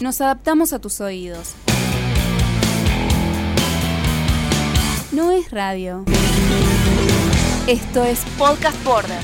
Nos 0.00 0.18
adaptamos 0.22 0.72
a 0.72 0.78
tus 0.78 1.02
oídos. 1.02 1.52
No 5.12 5.30
es 5.30 5.50
radio. 5.50 6.06
Esto 7.66 8.04
es 8.04 8.20
Podcast 8.38 8.82
Border. 8.82 9.20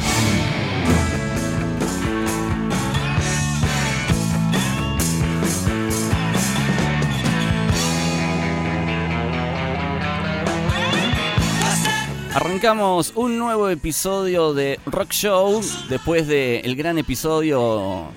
Arrancamos 12.34 13.14
un 13.14 13.38
nuevo 13.38 13.70
episodio 13.70 14.52
de 14.52 14.78
Rock 14.84 15.12
Show 15.12 15.62
después 15.88 16.28
del 16.28 16.76
gran 16.76 16.98
episodio 16.98 18.10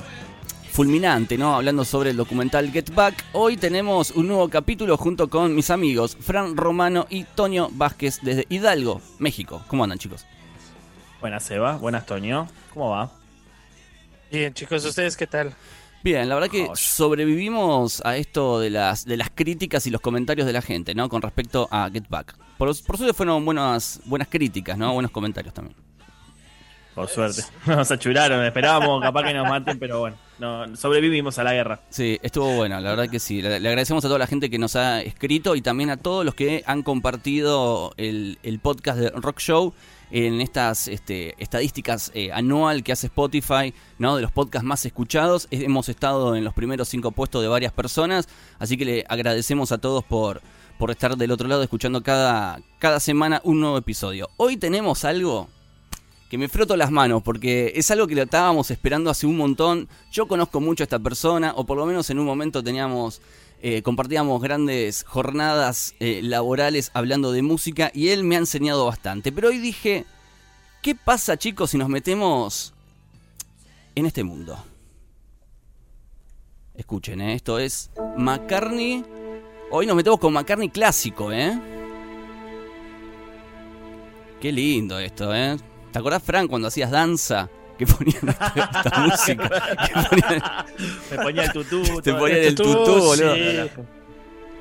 fulminante, 0.80 1.38
¿no? 1.38 1.56
Hablando 1.56 1.84
sobre 1.84 2.12
el 2.12 2.16
documental 2.16 2.72
Get 2.72 2.94
Back. 2.94 3.26
Hoy 3.34 3.58
tenemos 3.58 4.12
un 4.12 4.30
nuevo 4.30 4.48
capítulo 4.48 4.96
junto 4.96 5.30
con 5.30 5.54
mis 5.54 5.72
amigos 5.72 6.16
Fran 6.22 6.56
Romano 6.56 7.06
y 7.10 7.26
Toño 7.26 7.68
Vázquez 7.74 8.22
desde 8.22 8.46
Hidalgo, 8.48 9.02
México. 9.18 9.62
¿Cómo 9.68 9.84
andan, 9.84 10.00
chicos? 10.00 10.26
Buenas, 11.20 11.44
Seba. 11.44 11.76
Buenas, 11.76 12.06
Toño. 12.06 12.48
¿Cómo 12.74 12.92
va? 12.92 13.12
Bien, 14.32 14.54
chicos, 14.54 14.86
¿ustedes 14.86 15.18
qué 15.18 15.28
tal? 15.28 15.54
Bien, 16.02 16.30
la 16.30 16.36
verdad 16.36 16.50
que 16.50 16.70
sobrevivimos 16.76 18.02
a 18.06 18.16
esto 18.16 18.62
de 18.62 18.70
las, 18.70 19.04
de 19.04 19.18
las 19.18 19.30
críticas 19.32 19.86
y 19.86 19.90
los 19.90 20.00
comentarios 20.00 20.48
de 20.48 20.54
la 20.54 20.62
gente, 20.62 20.96
¿no? 20.96 21.10
Con 21.10 21.22
respecto 21.22 21.68
a 21.72 21.90
Get 21.92 22.08
Back. 22.08 22.38
Por, 22.58 22.70
por 22.86 22.98
suerte 22.98 23.14
fueron 23.14 23.44
buenas, 23.44 24.00
buenas 24.06 24.30
críticas, 24.30 24.78
¿no? 24.78 24.94
Buenos 24.94 25.12
comentarios 25.12 25.54
también. 25.54 25.76
Por 26.96 27.10
suerte. 27.10 27.42
Nos 27.66 27.92
achuraron, 27.92 28.46
esperábamos 28.46 29.02
capaz 29.02 29.24
que 29.26 29.34
nos 29.34 29.50
maten, 29.50 29.78
pero 29.78 30.00
bueno, 30.00 30.16
no, 30.40 30.76
sobrevivimos 30.76 31.38
a 31.40 31.44
la 31.44 31.54
guerra. 31.54 31.82
Sí, 31.90 32.20
estuvo 32.22 32.56
bueno, 32.56 32.80
la 32.80 32.92
verdad 32.92 33.10
que 33.10 33.20
sí. 33.20 33.42
Le, 33.42 33.56
agradecemos 33.56 34.04
a 34.06 34.08
toda 34.08 34.20
la 34.20 34.28
gente 34.28 34.50
que 34.50 34.58
nos 34.58 34.76
ha 34.76 35.02
escrito 35.02 35.56
y 35.56 35.62
también 35.62 35.90
a 35.90 35.98
todos 35.98 36.26
los 36.26 36.36
que 36.36 36.64
han 36.66 36.84
compartido 36.84 37.94
el, 37.98 38.40
el 38.44 38.60
podcast 38.60 39.00
de 39.00 39.10
Rock 39.10 39.40
Show 39.40 39.74
en 40.12 40.42
estas 40.42 40.88
este, 40.88 41.36
estadísticas 41.42 42.12
eh, 42.14 42.32
anual 42.32 42.84
que 42.84 42.92
hace 42.92 43.08
Spotify, 43.08 43.74
¿no? 43.98 44.16
De 44.16 44.22
los 44.22 44.32
podcasts 44.32 44.66
más 44.66 44.86
escuchados. 44.86 45.48
Hemos 45.52 45.90
estado 45.90 46.36
en 46.36 46.44
los 46.44 46.54
primeros 46.54 46.88
cinco 46.88 47.12
puestos 47.12 47.42
de 47.42 47.48
varias 47.48 47.74
personas, 47.74 48.28
así 48.58 48.78
que 48.78 48.86
le 48.86 49.06
agradecemos 49.08 49.72
a 49.72 49.78
todos 49.78 50.04
por, 50.04 50.42
por 50.78 50.92
estar 50.92 51.16
del 51.16 51.32
otro 51.32 51.48
lado 51.48 51.64
escuchando 51.64 52.02
cada, 52.02 52.60
cada 52.80 53.00
semana 53.00 53.42
un 53.44 53.60
nuevo 53.60 53.78
episodio. 53.78 54.30
Hoy 54.38 54.58
tenemos 54.58 55.06
algo 55.06 55.50
que 56.30 56.38
me 56.38 56.48
froto 56.48 56.78
las 56.78 56.92
manos 56.92 57.24
porque 57.24 57.74
es 57.76 57.90
algo 57.90 58.08
que 58.08 58.16
lo 58.16 58.22
estábamos 58.22 58.70
esperando 58.70 59.10
hace 59.10 59.26
un 59.26 59.36
montón. 59.36 59.90
Yo 60.12 60.28
conozco 60.28 60.62
mucho 60.62 60.84
a 60.84 60.86
esta 60.86 61.00
persona, 61.00 61.54
o 61.56 61.66
por 61.66 61.78
lo 61.78 61.86
menos 61.86 62.10
en 62.12 62.20
un 62.20 62.26
momento 62.26 62.64
teníamos 62.64 63.22
eh, 63.62 63.82
compartíamos 63.82 64.42
grandes 64.42 65.04
jornadas 65.04 65.94
eh, 66.00 66.22
laborales 66.24 66.92
hablando 66.94 67.34
de 67.34 67.42
música 67.42 67.92
y 67.94 68.10
él 68.10 68.24
me 68.24 68.36
ha 68.36 68.40
enseñado 68.40 68.86
bastante. 68.86 69.32
Pero 69.32 69.50
hoy 69.50 69.58
dije, 69.58 70.06
¿qué 70.82 70.96
pasa 70.96 71.36
chicos 71.36 71.72
si 71.72 71.78
nos 71.78 71.90
metemos 71.90 72.74
en 73.96 74.06
este 74.06 74.24
mundo? 74.24 74.64
Escuchen, 76.76 77.20
¿eh? 77.20 77.34
esto 77.34 77.60
es 77.60 77.90
McCartney. 78.18 79.04
Hoy 79.72 79.86
nos 79.86 79.96
metemos 79.96 80.20
con 80.20 80.32
McCartney 80.32 80.70
clásico, 80.70 81.34
¿eh? 81.34 81.60
Qué 84.40 84.54
lindo 84.54 84.98
esto, 85.00 85.36
¿eh? 85.36 85.58
¿Te 85.92 86.00
acordás, 86.00 86.24
Fran, 86.24 86.48
cuando 86.48 86.68
hacías 86.68 86.92
danza? 86.92 87.50
que 87.78 87.88
ponían 87.88 88.28
esta, 88.28 88.54
esta 88.56 89.00
música. 89.08 89.50
Ponían, 90.10 90.44
Me 91.10 91.18
ponía 91.18 91.44
el 91.44 91.52
tutú. 91.54 91.82
te 92.02 92.12
todo 92.12 92.20
ponían 92.20 92.40
el 92.44 92.56
tutú, 92.56 92.76
boludo. 92.76 93.36
Sí. 93.36 93.58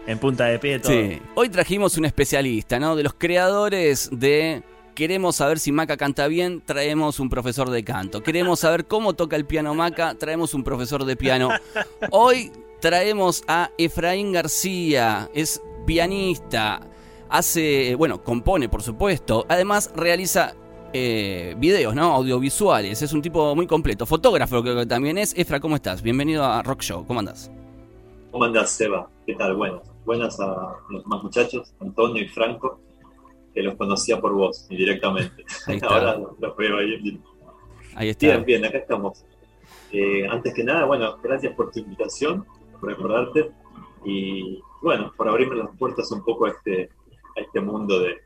En 0.07 0.19
punta 0.19 0.45
de 0.45 0.59
pie 0.61 0.79
todo. 0.79 0.93
Sí. 0.93 1.21
Hoy 1.35 1.49
trajimos 1.49 1.99
un 1.99 2.05
especialista, 2.05 2.79
¿no? 2.79 2.95
De 2.95 3.03
los 3.03 3.15
creadores 3.15 4.09
de 4.13 4.63
Queremos 4.99 5.37
saber 5.37 5.61
si 5.61 5.71
Maca 5.71 5.97
canta 5.97 6.27
bien, 6.27 6.61
traemos 6.65 7.21
un 7.21 7.29
profesor 7.31 7.71
de 7.71 7.85
canto. 7.85 8.21
Queremos 8.21 8.59
saber 8.59 8.87
cómo 8.87 9.15
toca 9.15 9.37
el 9.37 9.45
piano 9.47 9.73
Maca, 9.73 10.17
traemos 10.17 10.55
un 10.55 10.65
profesor 10.65 11.05
de 11.05 11.15
piano. 11.15 11.51
Hoy 12.11 12.51
traemos 12.81 13.45
a 13.47 13.71
Efraín 13.79 14.33
García, 14.33 15.31
es 15.35 15.63
pianista, 15.87 16.81
hace, 17.29 17.95
bueno, 17.95 18.25
compone 18.25 18.69
por 18.69 18.83
supuesto, 18.83 19.47
además 19.49 19.93
realiza 19.95 20.55
eh, 20.93 21.55
videos, 21.59 21.95
¿no? 21.95 22.15
Audiovisuales, 22.15 23.03
es 23.03 23.13
un 23.13 23.21
tipo 23.21 23.55
muy 23.55 23.67
completo, 23.67 24.07
fotógrafo 24.07 24.63
creo 24.63 24.77
que 24.77 24.87
también 24.87 25.19
es. 25.19 25.37
Efra, 25.37 25.61
¿cómo 25.61 25.77
estás? 25.77 26.03
Bienvenido 26.03 26.45
a 26.45 26.63
Rock 26.63 26.83
Show, 26.83 27.07
¿cómo 27.07 27.21
andás? 27.21 27.51
¿Cómo 28.31 28.45
andás, 28.45 28.71
Seba? 28.71 29.09
¿Qué 29.27 29.35
tal? 29.35 29.55
Buenas. 29.57 29.83
Buenas 30.05 30.41
a 30.41 30.77
los 30.89 31.03
demás 31.03 31.23
muchachos, 31.23 31.75
Antonio 31.81 32.23
y 32.23 32.29
Franco, 32.29 32.81
que 33.53 33.63
los 33.63 33.75
conocía 33.77 34.19
por 34.21 34.33
vos 34.33 34.67
indirectamente. 34.71 35.45
Ahí 35.67 35.77
está. 35.77 35.89
Ahora 35.89 36.19
los 36.39 36.57
veo 36.57 36.79
ahí. 36.79 37.21
Ahí 37.95 38.09
está. 38.09 38.27
Bien, 38.27 38.45
bien, 38.45 38.65
acá 38.65 38.79
estamos. 38.79 39.25
Eh, 39.93 40.27
antes 40.27 40.55
que 40.55 40.65
nada, 40.65 40.87
bueno, 40.87 41.19
gracias 41.23 41.55
por 41.55 41.71
tu 41.71 41.81
invitación, 41.81 42.47
por 42.81 42.91
recordarte 42.91 43.51
y, 44.05 44.61
bueno, 44.83 45.13
por 45.17 45.29
abrirme 45.29 45.57
las 45.57 45.77
puertas 45.77 46.11
un 46.13 46.25
poco 46.25 46.47
a 46.47 46.51
este, 46.51 46.89
a 47.37 47.41
este 47.41 47.61
mundo 47.61 48.01
de, 48.01 48.17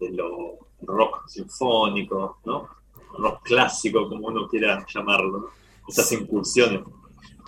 de 0.00 0.10
lo 0.10 0.58
rock 0.86 1.28
sinfónico, 1.28 2.38
¿no? 2.44 2.68
Rock 3.18 3.42
clásico, 3.44 4.08
como 4.08 4.28
uno 4.28 4.48
quiera 4.48 4.84
llamarlo, 4.92 5.38
¿no? 5.38 5.46
Esas 5.88 6.10
incursiones. 6.12 6.80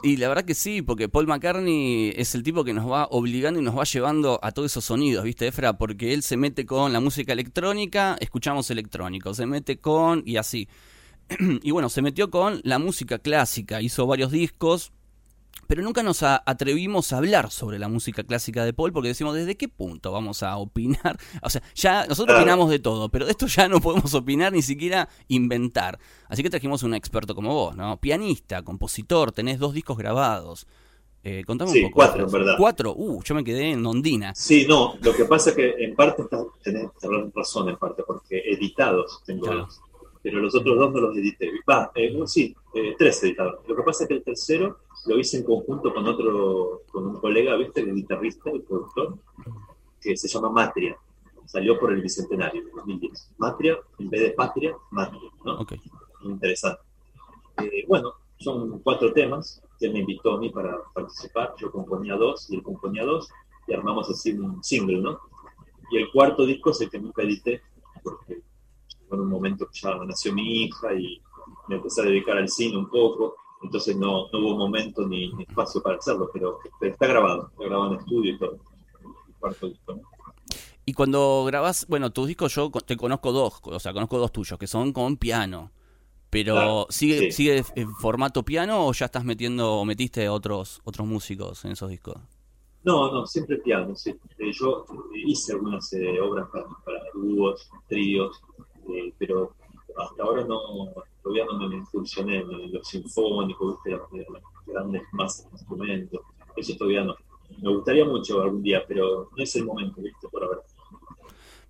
Y 0.03 0.19
la 0.19 0.28
verdad 0.28 0.45
que 0.45 0.55
sí, 0.55 0.83
porque 0.83 1.09
Paul 1.09 1.27
McCartney 1.27 2.12
es 2.15 2.34
el 2.34 2.43
tipo 2.43 2.62
que 2.62 2.75
nos 2.75 2.91
va 2.91 3.09
obligando 3.11 3.59
y 3.59 3.62
nos 3.62 3.78
va 3.78 3.84
llevando 3.84 4.39
a 4.43 4.53
todos 4.53 4.71
esos 4.71 4.84
sonidos, 4.84 5.25
¿viste, 5.25 5.47
Efra? 5.47 5.78
Porque 5.78 6.12
él 6.12 6.22
se 6.22 6.37
mete 6.37 6.67
con 6.67 6.93
la 6.93 7.00
música 7.00 7.33
electrónica, 7.33 8.15
escuchamos 8.21 8.71
electrónico, 8.71 9.33
se 9.33 9.47
mete 9.47 9.78
con 9.78 10.22
y 10.27 10.37
así. 10.37 10.69
y 11.62 11.71
bueno, 11.71 11.89
se 11.89 12.03
metió 12.03 12.31
con 12.31 12.61
la 12.65 12.78
música 12.78 13.19
clásica, 13.19 13.81
hizo 13.81 14.06
varios 14.06 14.31
discos, 14.31 14.93
pero 15.66 15.82
nunca 15.82 16.03
nos 16.03 16.22
a- 16.22 16.42
atrevimos 16.44 17.12
a 17.12 17.19
hablar 17.19 17.50
sobre 17.50 17.78
la 17.78 17.88
música 17.88 18.22
clásica 18.25 18.65
de 18.65 18.72
Paul 18.72 18.92
porque 18.92 19.09
decimos, 19.09 19.34
¿desde 19.34 19.56
qué 19.56 19.69
punto 19.69 20.12
vamos 20.12 20.42
a 20.42 20.56
opinar? 20.56 21.19
O 21.42 21.50
sea, 21.50 21.62
ya 21.75 22.06
nosotros 22.06 22.37
opinamos 22.38 22.69
de 22.70 22.78
todo, 22.78 23.09
pero 23.09 23.25
de 23.25 23.31
esto 23.32 23.47
ya 23.47 23.69
no 23.69 23.81
podemos 23.81 24.12
opinar 24.15 24.53
ni 24.53 24.62
siquiera 24.62 25.09
inventar. 25.28 25.98
Así 26.28 26.42
que 26.42 26.50
trajimos 26.50 26.82
un 26.82 26.94
experto 26.94 27.34
como 27.34 27.53
vos, 27.54 27.76
¿no? 27.76 27.97
Pianista, 27.98 28.62
compositor, 28.62 29.32
tenés 29.32 29.59
dos 29.59 29.72
discos 29.75 29.97
grabados. 29.97 30.66
Eh, 31.26 31.42
contame 31.47 31.71
Sí, 31.72 31.78
un 31.78 31.84
poco. 31.91 31.94
cuatro, 31.94 32.28
verdad. 32.28 32.54
Cuatro, 32.59 32.94
uh, 32.94 33.22
yo 33.22 33.34
me 33.34 33.42
quedé 33.42 33.71
en 33.71 33.86
Ondina. 33.86 34.34
Sí, 34.34 34.66
no, 34.69 34.97
lo 35.00 35.15
que 35.16 35.25
pasa 35.25 35.50
es 35.50 35.56
que 35.56 35.71
en 35.82 35.94
parte 35.94 36.21
estás- 36.22 36.44
tenés 36.62 36.88
razón, 37.34 37.71
en 37.71 37.76
parte, 37.78 38.03
porque 38.06 38.42
editados 38.44 39.22
tengo 39.25 39.47
Claro. 39.47 39.60
dos, 39.60 39.81
pero 40.22 40.41
los 40.41 40.54
otros 40.54 40.76
dos 40.78 40.92
no 40.92 41.00
los 41.00 41.16
edité. 41.16 41.50
Va, 41.69 41.91
eh, 41.94 42.15
sí, 42.26 42.54
eh, 42.75 42.94
tres 42.98 43.22
editados. 43.22 43.60
Lo 43.66 43.75
que 43.75 43.82
pasa 43.82 44.04
es 44.04 44.09
que 44.09 44.15
el 44.16 44.22
tercero 44.22 44.81
lo 45.06 45.19
hice 45.19 45.38
en 45.38 45.44
conjunto 45.44 45.92
con 45.92 46.06
otro, 46.06 46.82
con 46.91 47.06
un 47.06 47.20
colega, 47.20 47.56
¿viste? 47.56 47.81
El 47.81 47.94
guitarrista, 47.94 48.50
el 48.50 48.62
productor, 48.62 49.19
que 50.00 50.16
se 50.16 50.28
llama 50.28 50.50
Matria. 50.50 50.97
Salió 51.47 51.78
por 51.78 51.92
el 51.92 52.00
Bicentenario, 52.00 52.62
en 52.62 52.70
2010. 52.75 53.32
Matria, 53.38 53.78
en 53.98 54.10
vez 54.10 54.20
de 54.22 54.31
Patria, 54.31 54.76
Matria, 54.91 55.31
¿no? 55.44 55.60
Ok. 55.60 55.75
interesante. 56.22 56.81
Eh, 57.59 57.84
bueno, 57.87 58.15
son 58.38 58.81
cuatro 58.81 59.12
temas 59.12 59.62
que 59.78 59.87
él 59.87 59.92
me 59.92 60.00
invitó 60.00 60.34
a 60.34 60.38
mí 60.38 60.50
para 60.50 60.76
participar. 60.94 61.54
Yo 61.59 61.71
componía 61.71 62.16
dos 62.16 62.50
y 62.50 62.56
él 62.56 62.62
componía 62.62 63.04
dos 63.04 63.28
y 63.66 63.75
armamos 63.75 64.09
así 64.10 64.32
un 64.32 64.62
single, 64.65 64.98
¿no? 64.98 65.21
Y 65.91 65.98
el 65.98 66.10
cuarto 66.10 66.47
disco 66.47 66.71
es 66.71 66.81
el 66.81 66.91
que 66.91 66.98
nunca 66.98 67.22
edité 67.22 67.62
porque 68.03 68.42
fue 69.09 69.16
en 69.16 69.22
un 69.22 69.28
momento 69.28 69.66
que 69.66 69.81
ya 69.81 69.94
nació 70.04 70.32
mi 70.32 70.65
hija 70.65 70.94
y 70.94 71.21
me 71.69 71.76
empecé 71.76 72.03
a 72.03 72.04
dedicar 72.04 72.36
al 72.36 72.48
cine 72.48 72.76
un 72.76 72.88
poco, 72.88 73.36
entonces 73.65 73.97
no, 73.97 74.28
no 74.33 74.39
hubo 74.39 74.57
momento 74.57 75.07
ni, 75.07 75.33
ni 75.33 75.43
espacio 75.45 75.83
para 75.83 75.97
hacerlo, 75.97 76.31
pero, 76.33 76.59
está 76.81 77.07
grabado, 77.07 77.49
está 77.51 77.65
grabado 77.65 77.95
en 77.95 78.01
estudio 78.01 78.34
y 78.34 78.39
todo. 78.39 78.59
El 79.03 79.34
cuarto 79.41 79.69
disco, 79.69 79.95
¿no? 79.95 80.03
Y 80.87 80.93
cuando 80.93 81.45
grabás, 81.47 81.87
bueno, 81.89 82.13
tus 82.13 82.28
discos 82.28 82.55
yo 82.55 82.71
te 82.71 82.97
conozco 82.97 83.33
dos, 83.33 83.61
o 83.63 83.81
sea, 83.81 83.93
conozco 83.93 84.19
dos 84.19 84.33
tuyos, 84.33 84.59
que 84.59 84.66
son 84.66 84.93
con 84.93 85.16
piano. 85.16 85.71
Pero 86.28 86.55
Claro, 86.55 86.87
¿sigue, 86.91 87.31
sí. 87.31 87.33
¿sigue 87.33 87.65
en 87.77 87.95
formato 87.95 88.45
piano 88.45 88.87
o 88.87 88.93
ya 88.93 89.07
estás 89.07 89.25
metiendo 89.25 89.75
o 89.75 89.84
metiste 89.84 90.28
otros, 90.28 90.81
otros 90.84 91.07
músicos 91.07 91.65
en 91.65 91.72
esos 91.72 91.89
discos? 91.89 92.17
No, 92.83 93.10
no, 93.10 93.25
siempre 93.25 93.59
piano, 93.59 93.95
sí. 93.95 94.10
Eh, 94.39 94.53
yo 94.53 94.84
eh, 95.15 95.22
hice 95.25 95.53
algunas 95.53 95.91
eh, 95.93 96.21
obras 96.21 96.49
para, 96.53 96.67
para 96.84 97.01
dúos, 97.15 97.71
tríos, 97.89 98.43
eh, 98.91 99.15
pero 99.17 99.55
hasta 99.97 100.22
ahora 100.22 100.45
no, 100.45 100.93
todavía 101.24 101.44
no 101.47 101.68
me 101.68 101.76
incursioné 101.76 102.36
en 102.36 102.72
lo 102.72 102.84
sinfónico, 102.84 103.72
¿viste? 103.82 103.91
Las, 103.92 104.30
las 104.30 104.42
grandes 104.66 105.03
masas 105.12 105.47
de 105.47 105.53
instrumentos, 105.53 106.21
eso 106.56 106.76
todavía 106.76 107.03
no. 107.03 107.16
Me 107.62 107.74
gustaría 107.74 108.04
mucho 108.04 108.41
algún 108.42 108.62
día, 108.62 108.84
pero 108.86 109.30
no 109.36 109.42
es 109.42 109.56
el 109.56 109.65
momento, 109.65 110.00
¿viste? 110.03 110.28
Por 110.28 110.44
ahora. 110.44 110.60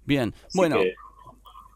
Bien, 0.04 0.34
Así 0.46 0.58
bueno, 0.58 0.76
que, 0.76 0.94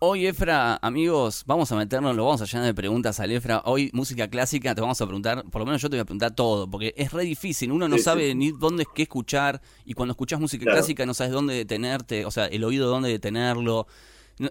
Hoy, 0.00 0.26
Efra, 0.26 0.78
amigos, 0.80 1.42
vamos 1.44 1.72
a 1.72 1.76
meternos, 1.76 2.14
lo 2.14 2.25
vamos 2.25 2.40
a 2.40 2.44
llenar 2.44 2.66
de 2.66 2.75
preguntas 2.75 3.19
al 3.19 3.32
Efra. 3.32 3.62
Hoy, 3.64 3.90
música 3.92 4.28
clásica, 4.28 4.72
te 4.72 4.80
vamos 4.80 5.00
a 5.00 5.06
preguntar, 5.06 5.42
por 5.50 5.60
lo 5.60 5.66
menos 5.66 5.82
yo 5.82 5.90
te 5.90 5.96
voy 5.96 6.02
a 6.02 6.04
preguntar 6.04 6.36
todo, 6.36 6.70
porque 6.70 6.94
es 6.96 7.12
re 7.12 7.25
difícil. 7.25 7.72
Uno 7.72 7.88
no 7.88 7.96
Sí, 7.96 8.02
sabe 8.04 8.28
sí. 8.28 8.34
ni 8.36 8.52
dónde 8.52 8.84
es 8.84 8.88
qué 8.94 9.02
escuchar, 9.02 9.60
y 9.84 9.94
cuando 9.94 10.12
escuchas 10.12 10.38
música 10.38 10.62
Claro. 10.62 10.76
clásica 10.76 11.04
no 11.04 11.14
sabes 11.14 11.32
dónde 11.32 11.54
detenerte, 11.54 12.26
o 12.26 12.30
sea, 12.30 12.46
el 12.46 12.62
oído 12.62 12.88
dónde 12.88 13.08
detenerlo. 13.08 13.88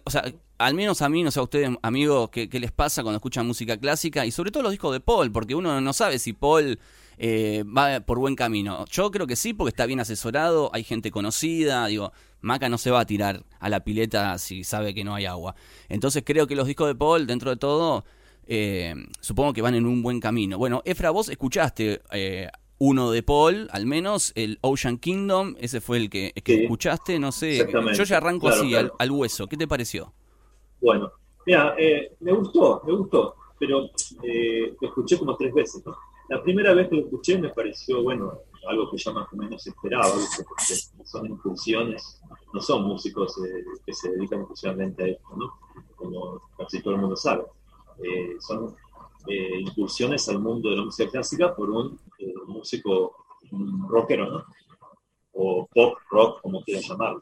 O 0.04 0.10
sea, 0.10 0.24
al 0.58 0.74
menos 0.74 1.02
a 1.02 1.10
mí, 1.10 1.24
no 1.24 1.32
sé 1.32 1.40
a 1.40 1.44
ustedes, 1.44 1.70
amigos, 1.82 2.30
qué, 2.30 2.50
qué 2.50 2.60
les 2.60 2.72
pasa 2.72 3.04
cuando 3.04 3.18
escuchan 3.18 3.48
música 3.48 3.78
clásica, 3.78 4.26
y 4.26 4.32
sobre 4.32 4.52
todo 4.52 4.64
los 4.64 4.72
discos 4.72 4.94
de 4.94 5.00
Paul, 5.00 5.32
porque 5.32 5.56
uno 5.56 5.80
no 5.80 5.94
sabe 5.94 6.20
si 6.20 6.34
Paul 6.34 6.80
eh, 7.18 7.64
va 7.66 8.00
por 8.02 8.20
buen 8.20 8.36
camino. 8.36 8.86
Yo 8.92 9.10
creo 9.12 9.28
que 9.28 9.36
sí, 9.36 9.54
porque 9.54 9.70
está 9.70 9.86
bien 9.86 10.00
asesorado, 10.00 10.70
hay 10.74 10.84
gente 10.84 11.12
conocida, 11.12 11.88
digo, 11.88 12.12
Maca 12.42 12.70
no 12.70 12.78
se 12.78 12.92
va 12.92 13.02
a 13.02 13.06
tirar 13.06 13.44
a 13.60 13.70
la 13.70 13.84
pileta 13.84 14.38
si 14.38 14.64
sabe 14.64 14.94
que 14.94 15.04
no 15.04 15.16
hay 15.16 15.26
agua. 15.26 15.56
Entonces 15.90 16.24
creo 16.26 16.48
que 16.48 16.56
los 16.56 16.68
discos 16.68 16.88
de 16.88 16.96
Paul, 16.96 17.26
dentro 17.26 17.50
de 17.50 17.58
todo, 17.58 18.06
eh, 18.46 18.94
supongo 19.20 19.54
que 19.54 19.62
van 19.62 19.76
en 19.76 19.86
un 19.86 20.04
buen 20.04 20.20
camino. 20.20 20.58
Bueno, 20.58 20.82
Efra, 20.86 21.10
vos 21.10 21.30
escuchaste 21.30 22.02
eh, 22.12 22.50
uno 22.80 23.12
de 23.12 23.24
Paul, 23.24 23.68
al 23.72 23.86
menos, 23.86 24.32
el 24.36 24.60
Ocean 24.62 24.98
Kingdom, 24.98 25.56
ese 25.60 25.82
fue 25.82 25.98
el 25.98 26.10
que, 26.10 26.32
que 26.44 26.56
Sí, 26.56 26.64
escuchaste, 26.64 27.20
no 27.20 27.32
sé. 27.32 27.68
Yo 27.94 28.04
ya 28.04 28.18
arranco 28.18 28.48
Claro, 28.48 28.62
así, 28.62 28.70
claro. 28.70 28.96
Al, 29.00 29.10
al 29.10 29.12
hueso. 29.12 29.48
¿Qué 29.48 29.58
te 29.58 29.68
pareció? 29.68 30.14
Bueno, 30.82 31.12
mira, 31.46 31.76
eh, 31.78 32.16
me 32.20 32.32
gustó, 32.34 32.82
me 32.86 32.94
gustó, 32.94 33.36
pero 33.60 33.90
eh, 34.24 34.76
lo 34.80 34.88
escuché 34.88 35.18
como 35.18 35.36
tres 35.36 35.54
veces, 35.54 35.84
¿no? 35.86 35.96
La 36.30 36.44
primera 36.44 36.74
vez 36.74 36.90
que 36.90 36.98
lo 36.98 37.02
escuché 37.04 37.38
me 37.40 37.50
pareció, 37.50 38.04
bueno, 38.04 38.40
algo 38.68 38.92
que 38.92 38.98
ya 38.98 39.12
más 39.12 39.28
o 39.32 39.36
menos 39.38 39.66
esperaba, 39.66 40.14
¿viste? 40.16 40.44
porque 40.44 40.76
son 41.06 41.26
incursiones, 41.26 42.22
no 42.54 42.62
son 42.62 42.84
músicos 42.84 43.38
eh, 43.46 43.64
que 43.86 43.94
se 43.94 44.12
dedican 44.12 44.40
exclusivamente 44.40 45.04
a 45.04 45.08
esto, 45.08 45.36
¿no? 45.38 45.54
Como 45.96 46.42
casi 46.58 46.82
todo 46.82 46.96
el 46.96 47.02
mundo 47.02 47.16
sabe. 47.16 47.44
Eh, 48.04 48.36
son 48.40 48.76
eh, 49.30 49.60
incursiones 49.60 50.28
al 50.30 50.40
mundo 50.40 50.70
de 50.70 50.78
la 50.78 50.86
música 50.86 51.10
clásica 51.10 51.56
por 51.56 51.70
un 51.70 52.00
eh, 52.20 52.34
músico 52.48 53.16
un 53.52 53.88
rockero, 53.88 54.30
¿no? 54.30 54.46
O 55.34 55.68
pop, 55.74 55.98
rock, 56.10 56.42
como 56.42 56.64
quieras 56.64 56.88
llamarlo. 56.88 57.22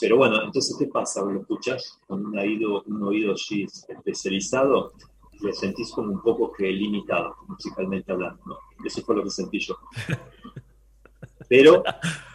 Pero 0.00 0.16
bueno, 0.16 0.42
entonces, 0.42 0.76
¿qué 0.78 0.86
pasa? 0.86 1.22
Lo 1.22 1.40
escuchas 1.40 2.00
con 2.06 2.26
un 2.26 2.38
oído, 2.38 2.82
un 2.86 3.02
oído 3.02 3.34
así 3.34 3.66
especializado, 3.88 4.92
lo 5.40 5.52
sentís 5.52 5.90
como 5.92 6.12
un 6.12 6.22
poco 6.22 6.52
que 6.52 6.70
limitado, 6.70 7.36
musicalmente 7.48 8.12
hablando, 8.12 8.42
¿no? 8.46 8.58
Eso 8.84 9.02
fue 9.02 9.16
lo 9.16 9.24
que 9.24 9.30
sentí 9.30 9.58
yo. 9.58 9.76
Pero 11.48 11.82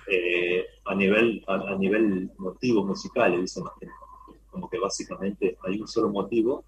eh, 0.07 0.65
a 0.85 0.95
nivel 0.95 1.43
a, 1.47 1.53
a 1.55 1.75
nivel 1.75 2.31
motivo 2.37 2.85
musical, 2.85 3.39
dicen 3.41 3.63
la 3.63 3.71
gente, 3.79 3.95
como 4.51 4.69
que 4.69 4.79
básicamente 4.79 5.57
hay 5.63 5.79
un 5.79 5.87
solo 5.87 6.09
motivo 6.09 6.63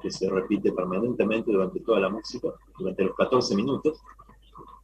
que 0.00 0.10
se 0.10 0.28
repite 0.28 0.72
permanentemente 0.72 1.52
durante 1.52 1.80
toda 1.80 2.00
la 2.00 2.08
música, 2.08 2.48
durante 2.78 3.04
los 3.04 3.16
14 3.16 3.54
minutos, 3.54 4.00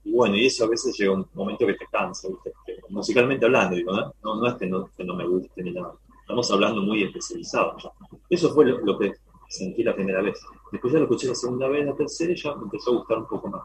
y 0.04 0.12
bueno, 0.12 0.36
y 0.36 0.46
eso 0.46 0.64
a 0.64 0.68
veces 0.68 0.96
llega 0.96 1.12
un 1.12 1.26
momento 1.34 1.66
que 1.66 1.74
te 1.74 1.86
cansa, 1.86 2.28
¿viste? 2.28 2.52
Musicalmente 2.90 3.44
hablando, 3.44 3.74
digo, 3.74 3.92
¿no? 3.92 4.14
No, 4.22 4.36
no 4.36 4.46
es 4.46 4.54
que 4.54 4.66
no, 4.66 4.88
que 4.96 5.04
no 5.04 5.16
me 5.16 5.26
guste 5.26 5.62
ni 5.64 5.72
nada. 5.72 5.94
Estamos 6.20 6.48
hablando 6.52 6.80
muy 6.80 7.02
especializado 7.02 7.76
ya. 7.78 7.90
Eso 8.30 8.54
fue 8.54 8.66
lo, 8.66 8.78
lo 8.78 8.98
que 8.98 9.14
sentí 9.48 9.82
la 9.82 9.96
primera 9.96 10.22
vez. 10.22 10.40
Después 10.70 10.92
ya 10.92 11.00
lo 11.00 11.06
escuché 11.06 11.26
la 11.26 11.34
segunda 11.34 11.66
vez, 11.66 11.84
la 11.84 11.96
tercera, 11.96 12.32
y 12.32 12.36
ya 12.36 12.54
me 12.54 12.62
empezó 12.62 12.92
a 12.92 12.96
gustar 12.98 13.18
un 13.18 13.26
poco 13.26 13.48
más. 13.48 13.62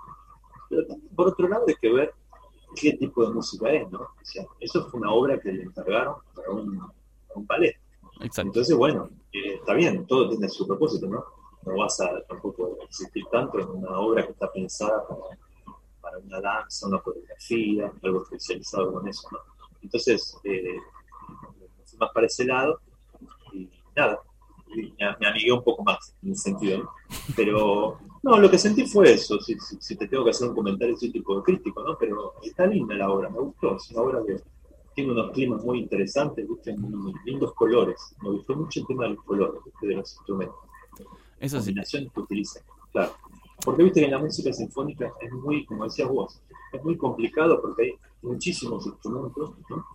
Pero 0.67 0.87
también, 0.87 1.15
por 1.15 1.27
otro 1.27 1.47
lado, 1.47 1.65
hay 1.67 1.75
que 1.75 1.93
ver 1.93 2.13
qué 2.75 2.93
tipo 2.93 3.23
de 3.23 3.33
música 3.33 3.71
es, 3.71 3.91
¿no? 3.91 3.99
O 3.99 4.23
sea, 4.23 4.43
eso 4.59 4.89
fue 4.89 4.99
una 4.99 5.11
obra 5.11 5.39
que 5.39 5.51
le 5.51 5.63
encargaron 5.63 6.15
para 6.33 6.49
un, 6.49 6.79
para 6.79 6.91
un 7.35 7.45
ballet. 7.45 7.75
Exacto. 8.21 8.49
Entonces, 8.49 8.75
bueno, 8.75 9.09
eh, 9.31 9.55
está 9.55 9.73
bien, 9.73 10.05
todo 10.07 10.29
tiene 10.29 10.49
su 10.49 10.65
propósito, 10.65 11.07
¿no? 11.07 11.23
No 11.65 11.77
vas 11.77 11.99
a 12.01 12.21
tampoco 12.27 12.77
existir 12.83 13.23
tanto 13.31 13.59
en 13.59 13.69
una 13.69 13.99
obra 13.99 14.25
que 14.25 14.31
está 14.31 14.51
pensada 14.51 15.03
para, 16.01 16.17
una 16.17 16.41
danza, 16.41 16.87
una 16.87 16.99
coreografía, 16.99 17.91
algo 18.03 18.23
especializado 18.23 18.91
con 18.91 19.07
eso, 19.07 19.27
¿no? 19.31 19.39
Entonces, 19.81 20.37
eh, 20.43 20.75
más 21.99 22.11
para 22.11 22.27
ese 22.27 22.45
lado 22.45 22.79
y 23.53 23.69
nada, 23.95 24.19
me, 24.75 25.15
me 25.19 25.27
amigué 25.27 25.51
un 25.51 25.63
poco 25.63 25.83
más 25.83 26.15
en 26.23 26.31
ese 26.31 26.49
sentido, 26.49 26.79
¿no? 26.79 26.91
Pero, 27.35 27.99
no, 28.23 28.37
lo 28.37 28.49
que 28.49 28.57
sentí 28.57 28.85
fue 28.85 29.13
eso, 29.13 29.39
si, 29.39 29.95
te 29.95 30.07
tengo 30.07 30.23
que 30.23 30.29
hacer 30.29 30.49
un 30.49 30.55
comentario 30.55 30.95
así 30.95 31.11
tipo 31.11 31.41
crítico, 31.41 31.83
¿no? 31.83 31.97
Pero 31.97 32.35
está 32.43 32.67
linda 32.67 32.95
la 32.95 33.09
obra, 33.09 33.29
me 33.29 33.39
gustó, 33.39 33.75
es 33.75 33.89
una 33.91 34.01
obra 34.01 34.19
que 34.25 34.41
tiene 34.93 35.11
unos 35.11 35.31
climas 35.31 35.63
muy 35.63 35.79
interesantes, 35.79 36.47
¿viste? 36.47 36.71
Unos 36.73 37.13
lindos 37.25 37.53
colores. 37.53 38.15
Me 38.21 38.29
gustó 38.29 38.55
mucho 38.55 38.81
el 38.81 38.87
tema 38.87 39.03
de 39.03 39.09
los 39.11 39.23
colores, 39.23 39.61
de 39.81 39.95
los 39.95 40.13
instrumentos, 40.13 40.55
Eso 41.41 41.59
sí. 41.59 41.67
combinaciones 41.67 42.11
que 42.13 42.19
utilizan. 42.19 42.63
Claro. 42.91 43.13
Porque 43.63 43.83
viste 43.83 43.99
que 43.99 44.05
en 44.05 44.11
la 44.11 44.19
música 44.19 44.51
sinfónica 44.53 45.11
es 45.19 45.31
muy, 45.31 45.65
como 45.65 45.83
decías 45.83 46.09
vos, 46.09 46.41
es 46.71 46.83
muy 46.83 46.97
complicado 46.97 47.61
porque 47.61 47.83
hay 47.83 47.93
muchísimos 48.21 48.85
instrumentos, 48.85 49.51
¿no? 49.69 49.85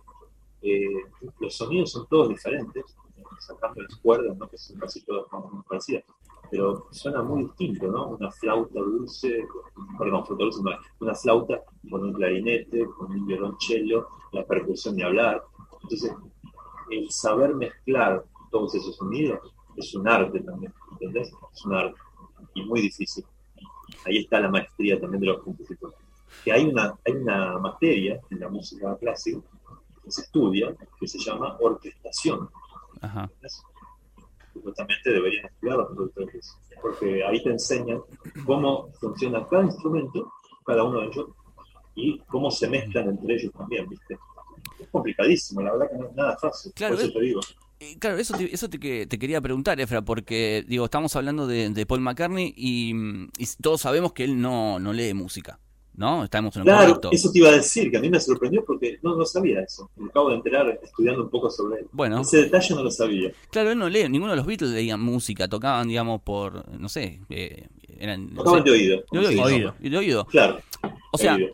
Eh, 0.61 1.05
los 1.39 1.55
sonidos 1.55 1.91
son 1.91 2.07
todos 2.07 2.29
diferentes, 2.29 2.97
sacando 3.39 3.81
las 3.81 3.95
cuerdas, 3.97 4.37
¿no? 4.37 4.47
que 4.47 4.57
son 4.57 4.79
casi 4.79 5.01
todas 5.01 5.25
muy 5.51 5.61
parecidas, 5.63 6.03
pero 6.49 6.87
suena 6.91 7.21
muy 7.21 7.43
distinto, 7.43 7.87
¿no? 7.87 8.09
Una 8.09 8.31
flauta 8.31 8.79
dulce, 8.79 9.45
perdón, 9.97 10.25
flauta 10.25 10.43
dulce, 10.43 10.63
no, 10.63 10.71
una 10.99 11.15
flauta 11.15 11.61
con 11.89 12.03
un 12.03 12.13
clarinete, 12.13 12.85
con 12.97 13.11
un 13.11 13.25
violonchelo, 13.25 14.07
la 14.31 14.45
percusión 14.45 14.95
de 14.95 15.03
hablar. 15.03 15.43
Entonces, 15.83 16.13
el 16.89 17.11
saber 17.11 17.53
mezclar 17.55 18.23
todos 18.49 18.73
esos 18.75 18.95
sonidos 18.95 19.39
es 19.75 19.93
un 19.93 20.07
arte 20.07 20.39
también, 20.39 20.73
¿entendés? 20.99 21.31
Es 21.53 21.65
un 21.65 21.73
arte 21.75 21.99
y 22.53 22.63
muy 22.63 22.81
difícil. 22.81 23.25
Ahí 24.05 24.17
está 24.19 24.39
la 24.39 24.49
maestría 24.49 24.99
también 24.99 25.21
de 25.21 25.27
los 25.27 25.41
compositores. 25.43 25.97
Que 26.43 26.51
hay 26.51 26.65
una, 26.65 26.93
hay 27.05 27.13
una 27.13 27.57
materia 27.59 28.19
en 28.29 28.39
la 28.39 28.49
música 28.49 28.95
clásica 28.97 29.39
que 30.03 30.11
se 30.11 30.21
estudia 30.21 30.75
que 30.99 31.07
se 31.07 31.19
llama 31.19 31.57
orquestación. 31.59 32.49
Ajá. 33.01 33.29
Supuestamente 34.53 35.11
deberían 35.11 35.45
estudiar 35.45 35.77
los 35.77 35.87
productores, 35.89 36.57
porque 36.81 37.23
ahí 37.23 37.43
te 37.43 37.51
enseñan 37.51 38.01
cómo 38.45 38.91
funciona 38.99 39.47
cada 39.47 39.63
instrumento, 39.65 40.31
cada 40.65 40.83
uno 40.83 41.01
de 41.01 41.07
ellos, 41.07 41.27
y 41.95 42.17
cómo 42.21 42.49
se 42.51 42.67
mezclan 42.67 43.09
entre 43.09 43.35
ellos 43.35 43.51
también, 43.53 43.87
¿viste? 43.87 44.17
Es 44.79 44.87
complicadísimo, 44.89 45.61
la 45.61 45.73
verdad 45.73 45.89
que 45.91 45.97
no 45.97 46.05
es 46.07 46.15
nada 46.15 46.37
fácil. 46.37 46.71
Claro, 46.73 46.95
por 46.95 46.99
eso 47.01 47.07
es- 47.09 47.13
te 47.13 47.21
digo. 47.21 47.39
Eh, 47.79 47.97
Claro, 47.99 48.17
eso 48.17 48.35
te, 48.37 48.53
eso 48.53 48.69
te, 48.69 48.79
que- 48.79 49.05
te 49.05 49.19
quería 49.19 49.39
preguntar, 49.41 49.79
Efra, 49.79 50.01
porque 50.01 50.65
digo, 50.67 50.85
estamos 50.85 51.15
hablando 51.15 51.45
de, 51.47 51.69
de 51.69 51.85
Paul 51.85 52.01
McCartney 52.01 52.53
y, 52.55 52.91
y 53.37 53.45
todos 53.61 53.81
sabemos 53.81 54.13
que 54.13 54.23
él 54.23 54.39
no, 54.41 54.79
no 54.79 54.93
lee 54.93 55.13
música, 55.13 55.59
¿no? 55.95 56.23
Estamos 56.23 56.55
en 56.55 56.61
lo 56.61 56.65
Claro, 56.65 56.87
correcto. 56.87 57.09
eso 57.11 57.31
te 57.31 57.37
iba 57.39 57.49
a 57.49 57.53
decir, 57.53 57.91
que 57.91 57.97
a 57.97 57.99
mí 58.01 58.09
me 58.09 58.19
sorprendió 58.19 58.63
porque 58.65 58.97
no, 59.03 59.15
no 59.15 59.25
sabía 59.25 59.61
eso. 59.61 59.89
Me 59.95 60.07
acabo 60.09 60.29
de 60.29 60.37
enterar 60.37 60.79
estudiando 60.81 61.23
un 61.23 61.29
poco 61.29 61.49
sobre 61.51 61.81
él. 61.81 61.87
Bueno, 61.91 62.21
Ese 62.21 62.37
detalle 62.43 62.73
no 62.75 62.83
lo 62.83 62.89
sabía. 62.91 63.31
claro, 63.51 63.71
él 63.71 63.77
no 63.77 63.89
lee, 63.89 64.09
ninguno 64.09 64.31
de 64.31 64.37
los 64.37 64.45
Beatles 64.47 64.71
leían 64.71 64.99
música, 65.01 65.47
tocaban, 65.47 65.87
digamos, 65.87 66.21
por, 66.23 66.67
no 66.79 66.89
sé, 66.89 67.21
eh, 67.29 67.67
eran... 67.99 68.33
no 68.33 68.43
Tocaban 68.43 68.63
sé, 68.63 68.69
de 68.69 68.71
oído. 68.71 69.03
de 69.11 69.19
oído, 69.19 69.43
Oído. 69.43 69.75
de 69.79 69.97
oído. 69.97 70.25
Claro. 70.25 70.59
O 71.11 71.17
sea, 71.17 71.35
oído. 71.35 71.49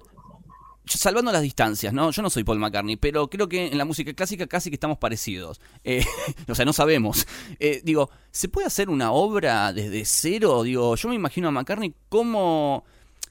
Salvando 0.86 1.32
las 1.32 1.42
distancias, 1.42 1.94
¿no? 1.94 2.12
Yo 2.12 2.22
no 2.22 2.30
soy 2.30 2.44
Paul 2.44 2.60
McCartney, 2.60 2.96
pero 2.98 3.30
creo 3.30 3.48
que 3.48 3.68
en 3.68 3.78
la 3.78 3.86
música 3.86 4.14
clásica 4.14 4.48
casi 4.48 4.70
que 4.70 4.76
estamos 4.76 4.98
parecidos. 4.98 5.60
Eh, 5.84 6.04
o 6.48 6.56
sea, 6.56 6.66
no 6.66 6.74
sabemos. 6.74 7.26
Eh, 7.60 7.82
digo, 7.84 8.10
¿se 8.32 8.50
puede 8.50 8.68
hacer 8.68 8.90
una 8.90 9.12
obra 9.12 9.72
desde 9.74 10.04
cero? 10.06 10.64
Digo, 10.64 10.96
yo 10.96 11.10
me 11.10 11.16
imagino 11.16 11.48
a 11.48 11.52
McCartney 11.52 11.94
cómo... 12.10 12.84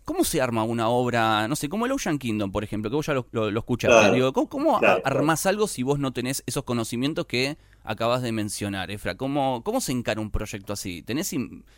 ¿Cómo 0.05 0.25
se 0.25 0.41
arma 0.41 0.65
una 0.65 0.89
obra, 0.89 1.47
no 1.47 1.55
sé, 1.55 1.69
como 1.69 1.87
el 1.87 1.93
Ocean 1.93 2.19
Kingdom, 2.19 2.51
por 2.51 2.65
ejemplo, 2.65 2.91
que 2.91 2.97
vos 2.97 3.07
ya 3.07 3.15
lo, 3.15 3.29
lo- 3.31 3.53
lo 3.53 3.61
escuchaste? 3.61 3.97
Claro, 3.97 4.13
Digo, 4.15 4.33
¿cómo, 4.33 4.49
cómo 4.49 4.79
claro, 4.81 5.01
armás 5.05 5.47
algo 5.47 5.69
si 5.69 5.85
vos 5.85 6.01
no 6.01 6.13
tenés 6.13 6.43
esos 6.45 6.65
conocimientos 6.65 7.25
que 7.27 7.57
acabas 7.85 8.21
de 8.21 8.33
mencionar, 8.33 8.91
Efra? 8.91 9.15
¿Cómo, 9.17 9.63
cómo 9.63 9.81
se 9.81 9.93
encara 9.93 10.21
un 10.21 10.33
proyecto 10.33 10.73
así? 10.73 11.03
¿Tenés 11.03 11.33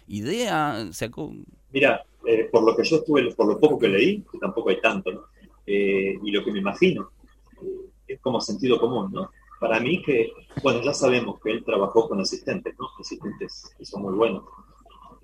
idea? 0.08 0.86
O 0.88 0.92
sea, 0.94 1.10
¿cómo- 1.10 1.44
Mira, 1.70 2.02
eh, 2.26 2.48
por 2.50 2.62
lo 2.64 2.74
que 2.74 2.84
yo 2.84 2.96
estuve, 2.96 3.30
por 3.34 3.46
lo 3.46 3.60
poco 3.60 3.78
que 3.78 3.88
leí, 3.88 4.24
que 4.32 4.38
tampoco 4.38 4.70
hay 4.70 4.80
tanto, 4.80 5.12
¿no? 5.12 5.20
Eh, 5.66 6.18
y 6.22 6.30
lo 6.30 6.44
que 6.44 6.52
me 6.52 6.58
imagino, 6.58 7.10
eh, 7.62 7.90
es 8.08 8.20
como 8.20 8.40
sentido 8.40 8.78
común, 8.78 9.10
¿no? 9.12 9.30
Para 9.60 9.80
mí 9.80 10.02
que, 10.02 10.32
bueno, 10.62 10.82
ya 10.82 10.92
sabemos 10.92 11.40
que 11.40 11.50
él 11.50 11.64
trabajó 11.64 12.08
con 12.08 12.20
asistentes, 12.20 12.74
¿no? 12.78 12.88
Asistentes 12.98 13.74
que 13.78 13.84
son 13.84 14.02
muy 14.02 14.14
buenos. 14.14 14.44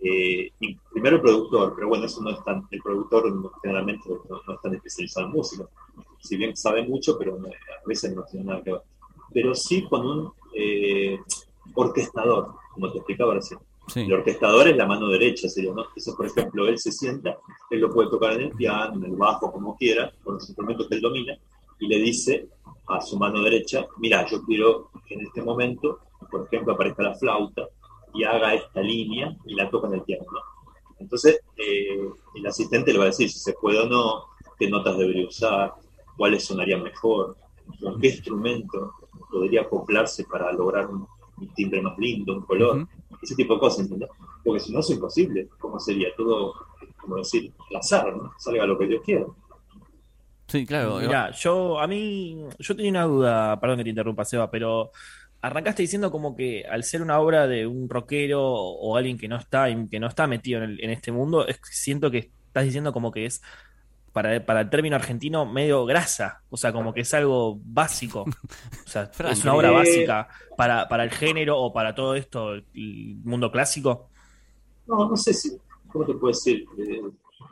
Eh, 0.02 0.52
primero 0.92 1.16
el 1.16 1.22
productor, 1.22 1.74
pero 1.74 1.88
bueno, 1.88 2.06
eso 2.06 2.22
no 2.22 2.30
es 2.30 2.42
tan, 2.42 2.66
el 2.70 2.80
productor 2.80 3.52
generalmente 3.62 4.08
no, 4.08 4.40
no 4.46 4.54
es 4.54 4.60
tan 4.62 4.74
especializado 4.74 5.26
en 5.26 5.32
música. 5.32 5.64
Si 6.20 6.36
bien 6.36 6.56
sabe 6.56 6.86
mucho, 6.86 7.18
pero 7.18 7.36
a 7.36 7.86
veces 7.86 8.14
no 8.14 8.24
tiene 8.24 8.46
nada 8.46 8.62
que 8.62 8.72
ver. 8.72 8.82
Pero 9.32 9.54
sí 9.54 9.86
con 9.88 10.06
un 10.06 10.32
eh, 10.54 11.18
orquestador, 11.74 12.54
como 12.72 12.90
te 12.90 12.98
explicaba 12.98 13.34
recién. 13.34 13.60
El 13.94 14.12
orquestador 14.12 14.68
es 14.68 14.76
la 14.76 14.86
mano 14.86 15.08
derecha, 15.08 15.48
sería, 15.48 15.72
por 15.72 16.26
ejemplo, 16.26 16.68
él 16.68 16.78
se 16.78 16.92
sienta, 16.92 17.36
él 17.70 17.80
lo 17.80 17.90
puede 17.90 18.10
tocar 18.10 18.34
en 18.34 18.42
el 18.42 18.50
piano, 18.52 18.94
en 18.94 19.04
el 19.04 19.16
bajo, 19.16 19.50
como 19.50 19.76
quiera, 19.76 20.12
con 20.22 20.34
los 20.34 20.48
instrumentos 20.48 20.86
que 20.88 20.94
él 20.94 21.00
domina, 21.00 21.36
y 21.80 21.88
le 21.88 21.98
dice 21.98 22.48
a 22.86 23.00
su 23.00 23.18
mano 23.18 23.42
derecha, 23.42 23.86
mira, 23.98 24.24
yo 24.26 24.42
quiero 24.44 24.90
que 25.06 25.14
en 25.14 25.22
este 25.22 25.42
momento, 25.42 26.00
por 26.30 26.46
ejemplo, 26.46 26.74
aparezca 26.74 27.02
la 27.02 27.14
flauta, 27.14 27.68
y 28.14 28.24
haga 28.24 28.54
esta 28.54 28.80
línea 28.80 29.36
y 29.44 29.54
la 29.54 29.70
toca 29.70 29.88
en 29.88 29.94
el 29.94 30.02
piano, 30.02 30.24
¿no? 30.32 30.40
Entonces, 30.98 31.40
eh, 31.56 32.08
el 32.34 32.46
asistente 32.46 32.92
le 32.92 32.98
va 32.98 33.04
a 33.04 33.08
decir 33.08 33.30
si 33.30 33.38
se 33.38 33.54
puede 33.54 33.80
o 33.80 33.86
no, 33.86 34.24
qué 34.58 34.68
notas 34.68 34.98
debería 34.98 35.26
usar, 35.26 35.74
cuáles 36.16 36.44
sonarían 36.44 36.82
mejor, 36.82 37.36
con 37.80 37.98
qué 38.00 38.08
instrumento 38.08 38.92
podría 39.30 39.62
acoplarse 39.62 40.24
para 40.24 40.52
lograr 40.52 40.88
un 41.40 41.54
timbre 41.54 41.82
más 41.82 41.96
lindo, 41.98 42.34
un 42.34 42.42
color, 42.42 42.86
ese 43.22 43.34
tipo 43.34 43.54
de 43.54 43.60
cosas, 43.60 43.80
¿entendés? 43.80 44.08
Porque 44.44 44.60
si 44.60 44.72
no 44.72 44.80
es 44.80 44.90
imposible, 44.90 45.48
¿cómo 45.58 45.78
sería? 45.80 46.08
Todo, 46.16 46.54
como 47.00 47.16
decir, 47.16 47.52
al 47.70 47.76
azar, 47.76 48.16
¿no? 48.16 48.32
Salga 48.38 48.66
lo 48.66 48.78
que 48.78 48.86
Dios 48.86 49.02
quiera. 49.04 49.26
Sí, 50.48 50.66
claro. 50.66 50.98
Mira, 50.98 51.30
yo, 51.30 51.78
a 51.78 51.86
mí, 51.86 52.44
yo 52.58 52.74
tenía 52.74 52.90
una 52.90 53.04
duda, 53.04 53.60
perdón 53.60 53.78
que 53.78 53.84
te 53.84 53.90
interrumpa, 53.90 54.24
Seba, 54.24 54.50
pero 54.50 54.90
arrancaste 55.40 55.82
diciendo 55.82 56.10
como 56.10 56.34
que 56.36 56.64
al 56.68 56.82
ser 56.82 57.02
una 57.02 57.20
obra 57.20 57.46
de 57.46 57.66
un 57.66 57.88
rockero 57.88 58.42
o 58.44 58.96
alguien 58.96 59.16
que 59.16 59.28
no 59.28 59.36
está, 59.36 59.66
que 59.88 60.00
no 60.00 60.08
está 60.08 60.26
metido 60.26 60.62
en, 60.62 60.70
el- 60.70 60.84
en 60.84 60.90
este 60.90 61.12
mundo, 61.12 61.46
es- 61.46 61.60
siento 61.70 62.10
que 62.10 62.32
estás 62.48 62.64
diciendo 62.64 62.92
como 62.92 63.12
que 63.12 63.26
es, 63.26 63.42
para, 64.12 64.44
para 64.44 64.62
el 64.62 64.70
término 64.70 64.96
argentino, 64.96 65.46
medio 65.46 65.84
grasa, 65.86 66.42
o 66.50 66.56
sea, 66.56 66.72
como 66.72 66.92
que 66.92 67.02
es 67.02 67.14
algo 67.14 67.58
básico, 67.64 68.22
o 68.22 68.88
sea, 68.88 69.06
Frank, 69.12 69.32
es 69.32 69.42
una 69.44 69.54
obra 69.54 69.68
eh, 69.70 69.74
básica 69.74 70.28
para, 70.56 70.88
para 70.88 71.04
el 71.04 71.10
género 71.10 71.58
o 71.58 71.72
para 71.72 71.94
todo 71.94 72.14
esto, 72.14 72.54
el 72.54 73.16
mundo 73.24 73.50
clásico. 73.52 74.08
No, 74.86 75.08
no 75.08 75.16
sé 75.16 75.32
si, 75.32 75.56
¿cómo 75.92 76.04
te 76.04 76.14
puedo 76.14 76.32
decir? 76.32 76.64
Eh, 76.78 77.00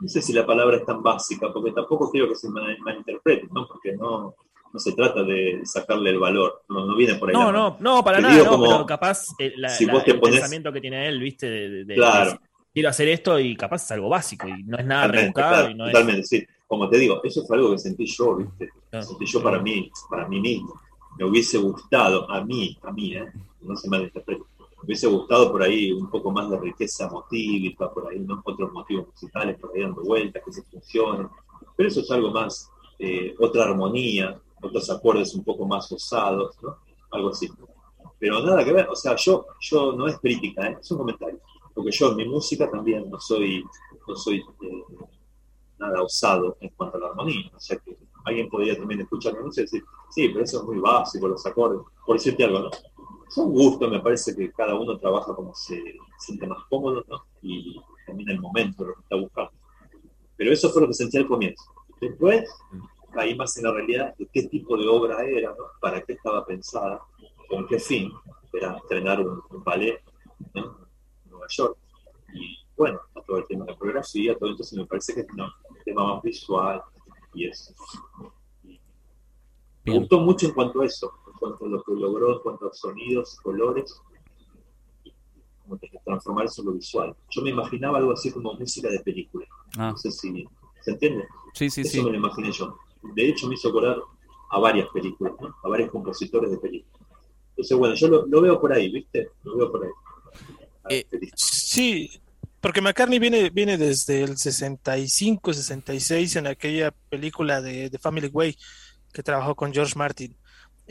no 0.01 0.07
sé 0.07 0.21
si 0.21 0.33
la 0.33 0.45
palabra 0.45 0.77
es 0.77 0.85
tan 0.85 1.01
básica, 1.01 1.51
porque 1.53 1.71
tampoco 1.71 2.09
quiero 2.11 2.27
que 2.29 2.35
se 2.35 2.49
mal- 2.49 2.77
malinterprete, 2.79 3.47
¿no? 3.51 3.67
Porque 3.67 3.93
no, 3.93 4.35
no 4.71 4.79
se 4.79 4.91
trata 4.93 5.23
de 5.23 5.61
sacarle 5.63 6.11
el 6.11 6.19
valor, 6.19 6.63
no, 6.69 6.85
no 6.85 6.95
viene 6.95 7.15
por 7.15 7.29
ahí. 7.29 7.33
No, 7.33 7.51
la 7.51 7.57
no, 7.57 7.77
no, 7.79 8.03
para 8.03 8.17
Te 8.17 8.23
nada, 8.23 8.33
digo 8.35 8.45
no, 8.45 8.51
como- 8.51 8.69
pero 8.71 8.85
capaz 8.85 9.27
eh, 9.39 9.53
la- 9.57 9.69
si 9.69 9.85
la- 9.85 9.93
vos 9.93 10.03
te 10.03 10.11
el 10.11 10.19
pones- 10.19 10.35
pensamiento 10.35 10.71
que 10.71 10.81
tiene 10.81 11.07
él, 11.07 11.19
viste, 11.19 11.49
de, 11.49 11.69
de- 11.69 11.85
de- 11.85 11.95
Claro. 11.95 12.31
de- 12.31 12.39
quiero 12.73 12.89
hacer 12.89 13.07
esto 13.09 13.39
y 13.39 13.55
capaz 13.55 13.83
es 13.83 13.91
algo 13.91 14.09
básico 14.09 14.47
y 14.47 14.63
no 14.63 14.77
es 14.77 14.85
nada 14.85 15.07
Totalmente, 15.07 15.33
claro, 15.33 15.69
y 15.69 15.75
no 15.75 15.85
es... 15.85 15.91
totalmente, 15.91 16.23
sí. 16.23 16.45
Como 16.67 16.87
te 16.87 16.99
digo, 16.99 17.19
eso 17.23 17.43
fue 17.45 17.57
algo 17.57 17.71
que 17.71 17.79
sentí 17.79 18.05
yo, 18.05 18.35
¿viste? 18.35 18.69
Sentí 18.91 19.25
yo 19.25 19.41
para 19.41 19.59
mí, 19.59 19.91
para 20.09 20.27
mí 20.27 20.39
mismo. 20.39 20.79
Me 21.17 21.25
hubiese 21.25 21.57
gustado, 21.57 22.29
a 22.29 22.43
mí, 22.43 22.77
a 22.83 22.91
mí, 22.91 23.15
¿eh? 23.15 23.25
No 23.61 23.75
se 23.75 23.89
malinterprete. 23.89 24.43
Me 24.59 24.85
hubiese 24.85 25.07
gustado 25.07 25.51
por 25.51 25.63
ahí 25.63 25.91
un 25.91 26.09
poco 26.09 26.31
más 26.31 26.49
de 26.49 26.59
riqueza 26.59 27.09
motívica, 27.09 27.91
por 27.91 28.07
ahí, 28.07 28.19
¿no? 28.19 28.41
Otros 28.45 28.71
motivos 28.71 29.07
musicales 29.07 29.57
por 29.59 29.71
ahí 29.73 29.81
dando 29.81 30.03
vueltas, 30.03 30.43
que 30.45 30.51
se 30.51 30.61
funcionen. 30.63 31.27
Pero 31.75 31.89
eso 31.89 32.01
es 32.01 32.11
algo 32.11 32.31
más, 32.31 32.69
eh, 32.99 33.35
otra 33.39 33.63
armonía, 33.63 34.39
otros 34.61 34.89
acordes 34.91 35.33
un 35.33 35.43
poco 35.43 35.65
más 35.65 35.91
osados, 35.91 36.55
¿no? 36.61 36.77
Algo 37.11 37.29
así. 37.29 37.49
Pero 38.19 38.43
nada 38.43 38.63
que 38.63 38.73
ver, 38.73 38.87
o 38.89 38.95
sea, 38.95 39.15
yo, 39.15 39.47
yo 39.59 39.93
no 39.93 40.07
es 40.07 40.19
crítica, 40.19 40.67
¿eh? 40.67 40.77
es 40.79 40.91
un 40.91 40.99
comentario. 40.99 41.39
Porque 41.79 41.91
yo 41.91 42.09
en 42.09 42.17
mi 42.17 42.25
música 42.25 42.69
también 42.69 43.09
no 43.09 43.17
soy, 43.21 43.63
no 44.05 44.13
soy 44.13 44.39
eh, 44.39 44.83
nada 45.77 46.03
osado 46.03 46.57
en 46.59 46.69
cuanto 46.75 46.97
a 46.97 46.99
la 46.99 47.07
armonía. 47.07 47.49
O 47.55 47.59
sea 47.61 47.77
que 47.77 47.95
alguien 48.25 48.49
podría 48.49 48.75
también 48.75 48.99
escuchar 48.99 49.37
mi 49.37 49.45
música 49.45 49.61
y 49.61 49.63
decir, 49.63 49.83
sí, 50.09 50.27
pero 50.27 50.43
eso 50.43 50.57
es 50.57 50.63
muy 50.65 50.77
básico, 50.79 51.29
los 51.29 51.45
acordes. 51.45 51.79
Por 52.05 52.17
decirte 52.17 52.43
algo, 52.43 52.59
¿no? 52.59 52.69
Es 53.25 53.37
un 53.37 53.53
gusto, 53.53 53.89
me 53.89 54.01
parece 54.01 54.35
que 54.35 54.51
cada 54.51 54.75
uno 54.75 54.97
trabaja 54.97 55.33
como 55.33 55.55
se 55.55 55.81
siente 56.17 56.47
más 56.47 56.65
cómodo, 56.69 57.01
¿no? 57.07 57.23
Y 57.41 57.79
también 58.05 58.29
el 58.31 58.41
momento, 58.41 58.83
lo 58.83 58.95
que 58.95 59.01
está 59.03 59.15
buscando. 59.15 59.53
Pero 60.35 60.51
eso 60.51 60.69
fue 60.71 60.81
lo 60.81 60.89
que 60.89 60.95
sentí 60.95 61.17
al 61.17 61.27
comienzo. 61.27 61.63
Después 62.01 62.43
caí 63.13 63.35
más 63.35 63.55
en 63.55 63.63
la 63.63 63.71
realidad 63.71 64.13
de 64.17 64.27
qué 64.33 64.49
tipo 64.49 64.75
de 64.75 64.85
obra 64.85 65.25
era, 65.25 65.51
¿no? 65.51 65.63
para 65.79 66.01
qué 66.01 66.11
estaba 66.11 66.45
pensada, 66.45 66.99
con 67.47 67.65
qué 67.67 67.79
fin. 67.79 68.11
Era 68.51 68.75
estrenar 68.75 69.21
un, 69.21 69.41
un 69.49 69.63
ballet 69.63 70.01
¿no? 70.53 70.88
York. 71.49 71.77
Y 72.33 72.57
bueno, 72.77 72.99
a 73.15 73.21
todo 73.21 73.37
el 73.37 73.47
tema 73.47 73.65
de 73.65 73.71
la 73.71 73.77
coreografía, 73.77 74.37
todo 74.37 74.49
entonces 74.51 74.77
me 74.77 74.85
parece 74.85 75.13
que 75.15 75.21
es 75.21 75.27
un 75.31 75.49
tema 75.83 76.13
más 76.15 76.23
visual 76.23 76.81
y 77.33 77.47
eso. 77.47 77.73
Me 79.85 79.97
gustó 79.97 80.19
mucho 80.19 80.45
en 80.47 80.53
cuanto 80.53 80.81
a 80.81 80.85
eso, 80.85 81.11
en 81.27 81.33
cuanto 81.33 81.65
a 81.65 81.69
lo 81.69 81.83
que 81.83 81.93
logró, 81.93 82.33
en 82.33 82.39
cuanto 82.39 82.67
a 82.67 82.73
sonidos, 82.73 83.37
colores, 83.41 83.99
como 85.63 85.79
que 85.79 85.89
transformar 86.05 86.45
eso 86.45 86.61
en 86.61 86.67
lo 86.67 86.73
visual. 86.73 87.15
Yo 87.29 87.41
me 87.41 87.49
imaginaba 87.51 87.97
algo 87.97 88.11
así 88.11 88.31
como 88.31 88.53
música 88.53 88.89
de 88.89 88.99
película. 88.99 89.45
Ah, 89.77 89.91
No 89.91 89.97
sé 89.97 90.11
si 90.11 90.45
se 90.81 90.91
entiende. 90.91 91.27
sí, 91.53 91.69
sí, 91.69 91.81
Eso 91.81 91.89
sí. 91.91 92.03
me 92.03 92.11
lo 92.11 92.17
imaginé 92.17 92.51
yo. 92.51 92.77
De 93.15 93.29
hecho, 93.29 93.47
me 93.47 93.55
hizo 93.55 93.69
acordar 93.69 93.97
a 94.51 94.59
varias 94.59 94.89
películas, 94.89 95.33
¿no? 95.39 95.55
a 95.63 95.69
varios 95.69 95.91
compositores 95.91 96.51
de 96.51 96.57
películas. 96.57 97.07
Entonces, 97.51 97.77
bueno, 97.77 97.95
yo 97.95 98.07
lo, 98.07 98.25
lo 98.25 98.41
veo 98.41 98.59
por 98.59 98.71
ahí, 98.73 98.91
¿viste? 98.91 99.31
Lo 99.43 99.57
veo 99.57 99.71
por 99.71 99.85
ahí. 99.85 99.91
Eh. 100.89 101.05
Sí, 101.35 102.09
porque 102.61 102.81
McCartney 102.81 103.19
viene, 103.19 103.49
viene 103.49 103.77
desde 103.77 104.23
el 104.23 104.37
65, 104.37 105.53
66 105.53 106.35
en 106.35 106.47
aquella 106.47 106.91
película 107.09 107.61
de, 107.61 107.89
de 107.89 107.99
Family 107.99 108.27
Way 108.27 108.57
que 109.13 109.23
trabajó 109.23 109.55
con 109.55 109.73
George 109.73 109.93
Martin. 109.95 110.35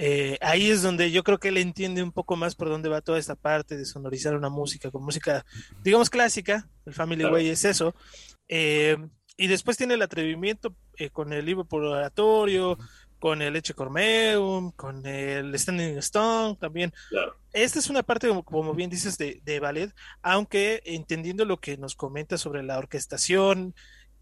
Eh, 0.00 0.38
ahí 0.40 0.70
es 0.70 0.82
donde 0.82 1.10
yo 1.10 1.24
creo 1.24 1.38
que 1.38 1.48
él 1.48 1.56
entiende 1.56 2.04
un 2.04 2.12
poco 2.12 2.36
más 2.36 2.54
por 2.54 2.68
dónde 2.68 2.88
va 2.88 3.00
toda 3.00 3.18
esta 3.18 3.34
parte 3.34 3.76
de 3.76 3.84
sonorizar 3.84 4.36
una 4.36 4.48
música 4.48 4.92
con 4.92 5.02
música, 5.02 5.44
digamos, 5.82 6.08
clásica. 6.08 6.68
El 6.86 6.94
Family 6.94 7.22
Claro. 7.22 7.34
Way 7.34 7.48
es 7.48 7.64
eso. 7.64 7.94
Eh, 8.48 8.96
y 9.36 9.48
después 9.48 9.76
tiene 9.76 9.94
el 9.94 10.02
atrevimiento 10.02 10.74
eh, 10.96 11.10
con 11.10 11.32
el 11.32 11.44
libro 11.44 11.64
por 11.64 11.82
oratorio, 11.82 12.78
con 13.18 13.42
el 13.42 13.56
Eche 13.56 13.74
Cormeum, 13.74 14.72
con 14.72 15.04
el 15.06 15.58
Standing 15.58 15.98
Stone 15.98 16.56
también. 16.56 16.92
Claro. 17.08 17.36
Esta 17.52 17.78
es 17.78 17.90
una 17.90 18.02
parte, 18.02 18.28
como, 18.44 18.74
bien 18.74 18.90
dices, 18.90 19.18
de, 19.18 19.40
de 19.44 19.60
ballet, 19.60 19.92
aunque 20.22 20.82
entendiendo 20.84 21.44
lo 21.44 21.60
que 21.60 21.76
nos 21.76 21.94
comenta 21.94 22.38
sobre 22.38 22.62
la 22.62 22.78
orquestación, 22.78 23.74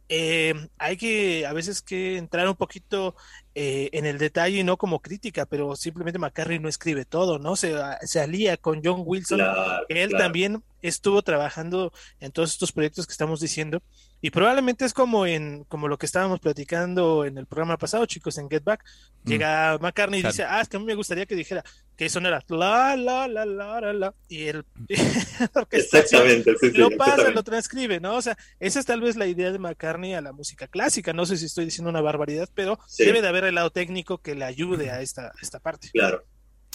eh, 0.08 0.54
hay 0.78 0.96
que 0.96 1.46
a 1.46 1.52
veces 1.52 1.82
que 1.82 2.16
entrar 2.16 2.48
un 2.48 2.54
poquito 2.54 3.16
eh, 3.56 3.90
en 3.92 4.06
el 4.06 4.18
detalle 4.18 4.58
y 4.58 4.64
no 4.64 4.76
como 4.76 5.00
crítica, 5.00 5.46
pero 5.46 5.74
simplemente 5.74 6.20
McCartney 6.20 6.60
no 6.60 6.68
escribe 6.68 7.04
todo, 7.04 7.40
¿no? 7.40 7.56
Se, 7.56 7.74
se 8.02 8.20
alía 8.20 8.56
con 8.56 8.82
John 8.84 9.02
Wilson, 9.04 9.38
Claro, 9.38 9.84
que 9.88 10.02
él 10.02 10.10
claro. 10.10 10.24
también 10.24 10.62
estuvo 10.80 11.22
trabajando 11.22 11.92
en 12.20 12.30
todos 12.30 12.52
estos 12.52 12.70
proyectos 12.70 13.06
que 13.06 13.12
estamos 13.12 13.40
diciendo 13.40 13.82
y 14.20 14.30
probablemente 14.30 14.84
es 14.84 14.92
como 14.94 15.26
en 15.26 15.64
como 15.64 15.88
lo 15.88 15.98
que 15.98 16.06
estábamos 16.06 16.40
platicando 16.40 17.24
en 17.24 17.38
el 17.38 17.46
programa 17.46 17.76
pasado, 17.76 18.06
chicos, 18.06 18.38
en 18.38 18.48
Get 18.50 18.64
Back. 18.64 18.84
Llega 19.24 19.76
McCartney 19.78 20.20
y 20.20 20.22
claro. 20.22 20.32
dice, 20.32 20.44
ah, 20.44 20.60
es 20.60 20.68
que 20.68 20.76
a 20.76 20.80
mí 20.80 20.86
me 20.86 20.94
gustaría 20.94 21.26
que 21.26 21.34
dijera 21.34 21.64
que 21.96 22.06
eso 22.06 22.20
no 22.20 22.28
era 22.28 22.42
la, 22.48 22.96
la, 22.96 23.26
la, 23.28 23.44
la, 23.46 23.80
la, 23.80 23.92
la, 23.92 24.14
y 24.28 24.44
el 24.46 24.64
orquestación 25.54 26.22
Exactamente, 26.26 26.54
sí, 26.60 26.70
sí, 26.70 26.78
lo 26.78 26.88
pasa, 26.90 27.02
exactamente. 27.12 27.34
lo 27.34 27.42
transcribe, 27.42 28.00
¿no? 28.00 28.16
O 28.16 28.22
sea, 28.22 28.36
esa 28.60 28.80
es 28.80 28.86
tal 28.86 29.00
vez 29.00 29.16
la 29.16 29.26
idea 29.26 29.50
de 29.52 29.58
McCartney 29.58 30.14
a 30.14 30.20
la 30.20 30.32
música 30.32 30.66
clásica. 30.68 31.12
No 31.12 31.26
sé 31.26 31.36
si 31.36 31.46
estoy 31.46 31.64
diciendo 31.64 31.90
una 31.90 32.00
barbaridad, 32.00 32.48
pero 32.54 32.78
Sí. 32.86 33.04
debe 33.04 33.22
de 33.22 33.28
haber 33.28 33.44
el 33.44 33.54
lado 33.54 33.70
técnico 33.70 34.18
que 34.18 34.34
le 34.34 34.44
ayude 34.44 34.90
a 34.90 35.00
esta, 35.00 35.26
a 35.28 35.34
esta 35.42 35.58
parte. 35.60 35.88
Claro. 35.92 36.22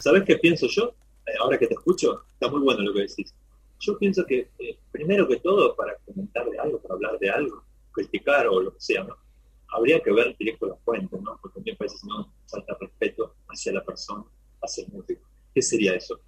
¿Sabes 0.01 0.24
qué 0.25 0.38
pienso 0.38 0.67
yo? 0.67 0.95
Eh, 1.27 1.31
ahora 1.39 1.57
que 1.57 1.67
te 1.67 1.75
escucho, 1.75 2.24
está 2.33 2.50
muy 2.50 2.62
bueno 2.62 2.81
lo 2.81 2.93
que 2.93 3.01
decís. 3.01 3.33
Yo 3.79 3.98
pienso 3.98 4.25
que, 4.25 4.50
eh, 4.60 4.77
primero 4.91 5.27
que 5.27 5.38
todo, 5.38 5.75
para 5.75 5.93
comentar 6.05 6.30
de 7.21 7.29
algo, 7.29 7.63
criticar 7.93 8.47
o 8.47 8.61
lo 8.61 8.73
que 8.73 8.81
sea, 8.81 9.03
¿no? 9.05 9.15
Habría 9.69 10.01
que 10.01 10.11
ver 10.11 10.35
directo 10.37 10.67
la 10.67 10.75
fuente, 10.75 11.15
¿no? 11.21 11.39
Porque 11.41 11.61
me 11.65 11.73
parece 11.75 11.95
que 12.01 12.07
no 12.07 12.33
falta 12.49 12.77
respeto 12.79 13.35
hacia 13.47 13.71
la 13.71 13.85
persona, 13.85 14.25
hacia 14.61 14.83
el 14.83 14.91
músico. 14.91 15.21
¿Qué 15.55 15.61
sería 15.61 15.95
eso? 15.95 16.19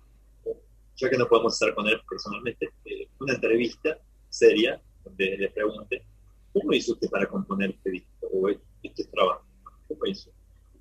Ya 0.96 1.10
que 1.10 1.18
no 1.18 1.28
podemos 1.28 1.54
estar 1.54 1.76
con 1.76 1.88
él 1.88 2.00
personalmente, 2.08 2.70
eh, 2.86 3.10
una 3.20 3.34
entrevista 3.34 4.00
seria 4.30 4.82
donde 5.04 5.38
le 5.38 5.50
pregunte, 5.50 6.06
¿cómo 6.54 6.72
hizo 6.72 6.94
usted 6.94 7.10
para 7.10 7.28
componer 7.28 7.72
este 7.72 7.90
disco 7.90 8.28
o 8.32 8.48
este 8.82 9.04
trabajo? 9.06 9.46
¿Cómo 9.90 10.06
hizo? 10.06 10.32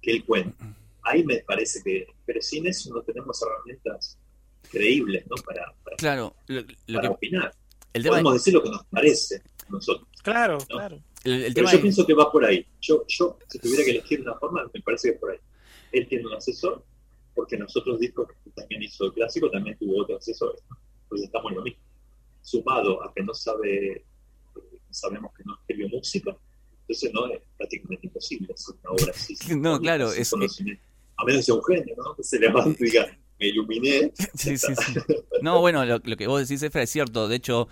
Que 0.00 0.12
él 0.12 0.24
cuente 0.24 0.54
ahí 1.02 1.24
me 1.24 1.38
parece 1.38 1.82
que, 1.82 2.06
pero 2.24 2.40
sin 2.40 2.66
eso 2.66 2.94
no 2.94 3.02
tenemos 3.02 3.40
herramientas 3.42 4.18
creíbles, 4.70 5.24
¿no? 5.28 5.36
Para, 5.44 5.74
para, 5.84 5.96
Claro, 5.96 6.34
lo, 6.46 6.60
lo 6.60 6.94
para 6.94 7.08
que, 7.08 7.14
opinar. 7.14 7.54
el 7.92 8.04
Podemos 8.04 8.34
decir 8.34 8.54
lo 8.54 8.62
que 8.62 8.70
nos 8.70 8.84
parece 8.86 9.42
nosotros. 9.72 10.06
Claro, 10.22 10.58
No. 10.58 10.66
claro. 10.76 10.98
el, 11.24 11.32
el 11.32 11.54
Pero 11.54 11.66
tema 11.66 11.72
yo 11.72 11.80
pienso 11.82 12.06
que 12.06 12.14
va 12.14 12.30
por 12.30 12.44
ahí. 12.44 12.64
Yo, 12.80 13.04
yo, 13.08 13.38
si 13.48 13.58
tuviera 13.58 13.84
que 13.84 13.90
elegir 13.90 14.20
una 14.22 14.34
forma, 14.34 14.62
me 14.72 14.80
parece 14.82 15.08
que 15.08 15.14
es 15.14 15.20
por 15.20 15.30
ahí. 15.32 15.38
Él 15.92 16.06
tiene 16.08 16.26
un 16.26 16.34
asesor, 16.34 16.84
porque 17.34 17.56
nosotros 17.56 17.98
discos 17.98 18.28
que 18.44 18.50
también 18.50 18.82
hizo 18.82 19.04
el 19.06 19.12
clásico, 19.12 19.50
también 19.50 19.76
tuvo 19.78 20.02
otro 20.02 20.16
asesor. 20.16 20.56
Entonces 21.04 21.26
estamos 21.26 21.50
en 21.52 21.58
lo 21.58 21.62
mismo. 21.64 21.80
Sumado 22.42 23.02
a 23.04 23.12
que 23.14 23.22
no 23.22 23.34
sabe, 23.34 23.92
eh, 23.96 24.04
sabemos 24.90 25.32
que 25.36 25.44
no 25.44 25.54
escribió 25.60 25.88
música, 25.88 26.36
entonces 26.82 27.12
no 27.14 27.26
es 27.32 27.40
prácticamente 27.56 28.06
imposible 28.06 28.52
hacer 28.52 28.74
una 28.82 28.90
obra 28.92 29.12
así. 29.14 29.34
No, 29.56 29.78
claro, 29.80 30.10
sin 30.10 30.22
es- 30.22 30.30
conocimiento. 30.30 30.82
A 31.18 31.24
menos 31.24 31.40
que 31.40 31.44
sea 31.44 31.54
un 31.54 31.64
genio, 31.64 31.94
¿no? 31.96 32.16
Que 32.16 32.22
se 32.24 32.38
levante 32.38 32.76
y 32.80 32.84
diga, 32.86 33.16
me 33.38 33.46
iluminé. 33.48 34.12
Sí, 34.34 34.56
sí, 34.56 34.74
sí. 34.74 34.94
No, 35.42 35.60
bueno, 35.60 35.84
lo, 35.84 36.00
lo 36.02 36.16
que 36.16 36.26
vos 36.26 36.40
decís, 36.40 36.62
Efra, 36.62 36.82
es 36.82 36.90
cierto. 36.90 37.28
De 37.28 37.36
hecho, 37.36 37.68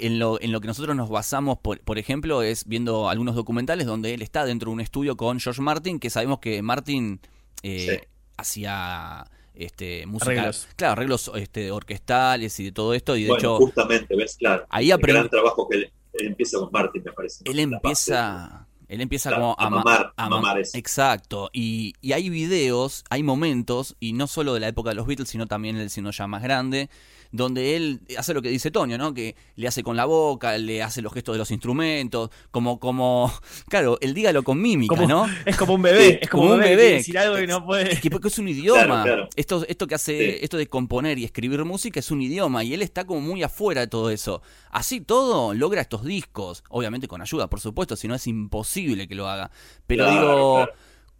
en 0.00 0.18
lo, 0.18 0.40
en 0.40 0.52
lo 0.52 0.60
que 0.60 0.66
nosotros 0.68 0.94
nos 0.96 1.08
basamos, 1.08 1.58
por, 1.58 1.80
por 1.80 1.98
ejemplo, 1.98 2.42
es 2.42 2.64
viendo 2.66 3.08
algunos 3.08 3.34
documentales 3.34 3.86
donde 3.86 4.14
él 4.14 4.22
está 4.22 4.44
dentro 4.44 4.70
de 4.70 4.74
un 4.74 4.80
estudio 4.80 5.16
con 5.16 5.40
George 5.40 5.60
Martin, 5.62 5.98
que 5.98 6.10
sabemos 6.10 6.38
que 6.38 6.62
Martin 6.62 7.20
eh, 7.62 7.98
Sí. 8.00 8.08
hacía 8.36 9.24
este, 9.54 10.06
música, 10.06 10.30
Arreglos. 10.32 10.68
claro, 10.76 10.92
arreglos 10.92 11.30
este, 11.34 11.70
orquestales 11.70 12.58
y 12.60 12.64
de 12.64 12.72
todo 12.72 12.94
esto. 12.94 13.16
Y 13.16 13.22
de 13.24 13.28
bueno, 13.28 13.38
hecho, 13.40 13.56
justamente, 13.56 14.16
ves, 14.16 14.36
claro. 14.38 14.64
ahí 14.70 14.90
el 14.90 14.98
aprende- 14.98 15.12
gran 15.18 15.28
trabajo 15.28 15.68
que 15.68 15.76
él, 15.78 15.92
él 16.14 16.26
empieza 16.28 16.58
con 16.58 16.70
Martin, 16.72 17.02
me 17.04 17.12
parece. 17.12 17.42
él 17.44 17.58
empieza, 17.58 18.66
él 18.88 19.00
empieza 19.02 19.28
Claro, 19.30 19.42
como 19.42 19.56
a 19.58 19.68
ma- 19.70 19.76
mamar, 19.78 20.12
a 20.16 20.28
ma- 20.28 20.36
mamar 20.36 20.58
eso. 20.60 20.78
Exacto. 20.78 21.50
Y, 21.52 21.94
y 22.00 22.12
hay 22.12 22.30
videos, 22.30 23.04
hay 23.10 23.22
momentos, 23.22 23.96
y 24.00 24.14
no 24.14 24.26
solo 24.26 24.54
de 24.54 24.60
la 24.60 24.68
época 24.68 24.90
de 24.90 24.94
los 24.96 25.06
Beatles, 25.06 25.28
sino 25.28 25.46
también 25.46 25.76
el 25.76 25.90
sino 25.90 26.10
ya 26.10 26.26
más 26.26 26.42
grande, 26.42 26.88
donde 27.32 27.76
él 27.76 28.00
hace 28.18 28.34
lo 28.34 28.42
que 28.42 28.48
dice 28.48 28.70
Toño, 28.70 28.98
¿no? 28.98 29.14
Que 29.14 29.36
le 29.56 29.68
hace 29.68 29.82
con 29.82 29.96
la 29.96 30.04
boca, 30.04 30.58
le 30.58 30.82
hace 30.82 31.00
los 31.02 31.12
gestos 31.12 31.34
de 31.34 31.38
los 31.38 31.50
instrumentos, 31.50 32.30
como, 32.50 32.80
como, 32.80 33.32
claro, 33.68 33.98
él 34.00 34.14
dígalo 34.14 34.42
con 34.42 34.60
mímica, 34.60 34.96
Como- 34.96 35.08
¿no? 35.08 35.26
Es 35.46 35.56
como 35.56 35.74
un 35.74 35.82
bebé, 35.82 36.06
Sí, 36.12 36.18
es 36.22 36.28
como, 36.30 36.42
como 36.44 36.54
un 36.54 36.60
bebé, 36.60 36.76
que 36.88 36.92
decir 36.94 37.18
algo 37.18 37.38
y 37.38 37.46
no 37.46 37.64
puede. 37.64 37.92
Es 37.92 38.00
que 38.00 38.10
porque 38.10 38.28
es 38.28 38.38
un 38.38 38.48
idioma. 38.48 38.80
Claro, 38.84 39.02
claro. 39.04 39.28
Esto, 39.36 39.64
esto 39.68 39.86
que 39.86 39.94
hace, 39.94 40.10
Sí. 40.18 40.38
esto 40.42 40.56
de 40.56 40.66
componer 40.68 41.18
y 41.18 41.24
escribir 41.24 41.64
música 41.64 42.00
es 42.00 42.10
un 42.10 42.20
idioma 42.22 42.64
y 42.64 42.74
él 42.74 42.82
está 42.82 43.04
como 43.04 43.20
muy 43.20 43.42
afuera 43.42 43.80
de 43.82 43.86
todo 43.86 44.10
eso. 44.10 44.42
Así 44.70 45.00
todo 45.00 45.54
logra 45.54 45.80
estos 45.80 46.04
discos, 46.04 46.64
obviamente 46.68 47.06
con 47.08 47.22
ayuda, 47.22 47.48
por 47.48 47.60
supuesto, 47.60 47.96
si 47.96 48.08
no 48.08 48.14
es 48.14 48.26
imposible 48.26 49.06
que 49.08 49.14
lo 49.14 49.28
haga. 49.28 49.50
Pero 49.86 50.04
Claro, 50.04 50.20
digo, 50.20 50.54
claro. 50.56 50.72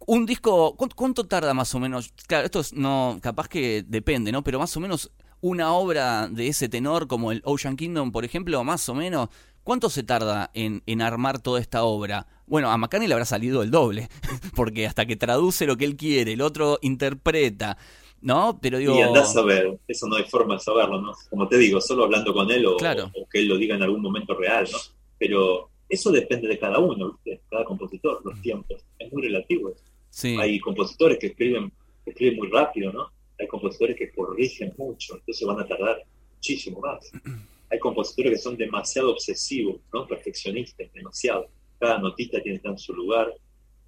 un 0.07 0.25
disco, 0.25 0.75
¿cuánto, 0.75 0.95
cuánto 0.95 1.23
tarda 1.25 1.53
más 1.53 1.73
o 1.75 1.79
menos? 1.79 2.13
Claro, 2.27 2.45
esto 2.45 2.59
es, 2.59 2.73
no, 2.73 3.19
capaz 3.21 3.47
que 3.47 3.83
depende, 3.87 4.31
¿no? 4.31 4.43
Pero 4.43 4.59
más 4.59 4.75
o 4.75 4.79
menos 4.79 5.11
una 5.41 5.73
obra 5.73 6.27
de 6.29 6.47
ese 6.47 6.69
tenor 6.69 7.07
como 7.07 7.31
el 7.31 7.41
Ocean 7.45 7.75
Kingdom, 7.75 8.11
por 8.11 8.25
ejemplo, 8.25 8.63
más 8.63 8.87
o 8.89 8.93
menos, 8.95 9.29
¿cuánto 9.63 9.89
se 9.89 10.03
tarda 10.03 10.51
en, 10.53 10.83
en 10.85 11.01
armar 11.01 11.39
toda 11.41 11.59
esta 11.59 11.83
obra? 11.83 12.27
Bueno, 12.47 12.69
a 12.71 12.77
McCartney 12.77 13.07
le 13.07 13.13
habrá 13.13 13.25
salido 13.25 13.63
el 13.63 13.71
doble, 13.71 14.09
porque 14.55 14.85
hasta 14.87 15.05
que 15.05 15.15
traduce 15.15 15.65
lo 15.65 15.77
que 15.77 15.85
él 15.85 15.95
quiere, 15.95 16.33
el 16.33 16.41
otro 16.41 16.77
interpreta, 16.81 17.77
¿no? 18.21 18.59
Pero 18.61 18.77
digo... 18.77 18.95
Y 18.95 19.01
andás 19.01 19.35
a 19.35 19.41
ver, 19.41 19.79
eso 19.87 20.07
no 20.07 20.15
hay 20.15 20.25
forma 20.25 20.55
de 20.55 20.59
saberlo, 20.59 21.01
¿no? 21.01 21.13
Como 21.29 21.47
te 21.47 21.57
digo, 21.57 21.81
solo 21.81 22.03
hablando 22.03 22.33
con 22.33 22.51
él 22.51 22.65
o, 22.65 22.77
Claro. 22.77 23.11
o 23.15 23.27
que 23.27 23.39
él 23.39 23.47
lo 23.47 23.57
diga 23.57 23.75
en 23.75 23.83
algún 23.83 24.01
momento 24.01 24.35
real, 24.35 24.67
¿no? 24.71 24.77
Pero 25.17 25.69
eso 25.89 26.11
depende 26.11 26.47
de 26.47 26.59
cada 26.59 26.79
uno, 26.79 27.17
¿viste? 27.23 27.41
Cada 27.49 27.65
compositor, 27.65 28.21
los 28.23 28.39
tiempos. 28.41 28.81
Es 28.99 29.11
muy 29.11 29.23
relativo. 29.23 29.69
eso. 29.69 29.81
Sí, 30.09 30.35
Hay 30.39 30.59
compositores 30.59 31.17
que 31.19 31.27
escriben, 31.27 31.71
que 32.03 32.11
escriben 32.11 32.37
muy 32.37 32.49
rápido, 32.49 32.91
¿no? 32.91 33.07
Hay 33.41 33.47
compositores 33.47 33.95
que 33.97 34.11
corrigen 34.11 34.73
mucho, 34.77 35.15
entonces 35.15 35.45
van 35.47 35.59
a 35.59 35.67
tardar 35.67 36.03
muchísimo 36.35 36.79
más. 36.79 37.11
Hay 37.71 37.79
compositores 37.79 38.31
que 38.33 38.37
son 38.37 38.57
demasiado 38.57 39.11
obsesivos, 39.11 39.79
¿no? 39.93 40.05
Perfeccionistas, 40.07 40.91
demasiado. 40.93 41.47
Cada 41.79 41.97
notita 41.99 42.41
tiene 42.41 42.55
que 42.55 42.57
estar 42.57 42.71
en 42.73 42.77
su 42.77 42.93
lugar. 42.93 43.33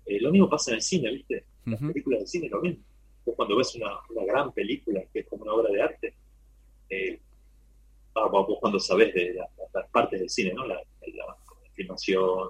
Eh, 0.05 0.19
lo 0.22 0.31
mismo 0.31 0.50
pasa 0.50 0.72
en 0.72 0.75
el 0.75 0.81
cine, 0.81 1.12
¿viste? 1.12 1.45
Las 1.65 1.79
películas 1.93 2.19
de 2.22 2.27
cine 2.27 2.50
lo 2.50 2.62
mismo. 2.62 2.83
Vos 3.25 3.36
cuando 3.36 3.55
ves 3.57 3.75
una, 3.75 3.91
una 4.10 4.25
gran 4.25 4.51
película 4.53 5.01
que 5.12 5.19
es 5.19 5.27
como 5.27 5.43
una 5.43 5.53
obra 5.53 5.69
de 5.72 5.81
arte, 5.81 6.13
eh, 6.89 7.19
vos 8.15 8.48
vos 8.48 8.57
cuando 8.60 8.79
sabés 8.79 9.13
de 9.13 9.33
la- 9.33 9.50
las 9.74 9.89
partes 9.89 10.19
del 10.19 10.29
cine, 10.29 10.53
¿no? 10.53 10.65
La, 10.65 10.75
la- 10.75 11.25
la 11.25 11.36
filmación, 11.74 12.50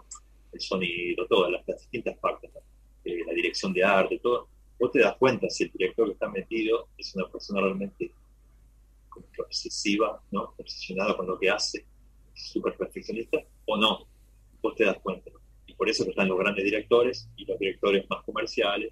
el 0.51 0.59
sonido, 0.61 1.25
todas 1.27 1.51
las, 1.51 1.67
las 1.67 1.79
distintas 1.81 2.17
partes, 2.17 2.51
¿no? 2.53 2.59
Eh, 3.05 3.23
la 3.25 3.33
dirección 3.33 3.73
de 3.73 3.83
arte, 3.83 4.19
todo, 4.19 4.47
vos 4.83 4.91
te 4.91 4.99
das 4.99 5.15
cuenta 5.15 5.49
si 5.49 5.63
el 5.63 5.71
director 5.71 6.07
que 6.07 6.11
está 6.11 6.27
metido 6.29 6.89
es 6.97 7.15
una 7.15 7.25
persona 7.29 7.61
realmente 7.61 8.11
como 9.07 9.25
que 9.31 9.41
obsesiva, 9.41 10.21
¿no? 10.31 10.53
Obsesionada 10.57 11.15
con 11.15 11.25
lo 11.25 11.39
que 11.39 11.49
hace, 11.49 11.85
súper 12.33 12.75
perfeccionista, 12.75 13.37
o 13.65 13.77
no. 13.77 14.05
Vos 14.61 14.75
te 14.75 14.83
das 14.83 14.97
cuenta. 15.01 15.31
Y 15.67 15.73
por 15.73 15.87
eso 15.87 16.03
están 16.03 16.27
los 16.27 16.37
grandes 16.37 16.65
directores 16.65 17.29
y 17.37 17.45
los 17.45 17.57
directores 17.59 18.05
más 18.09 18.23
comerciales, 18.25 18.91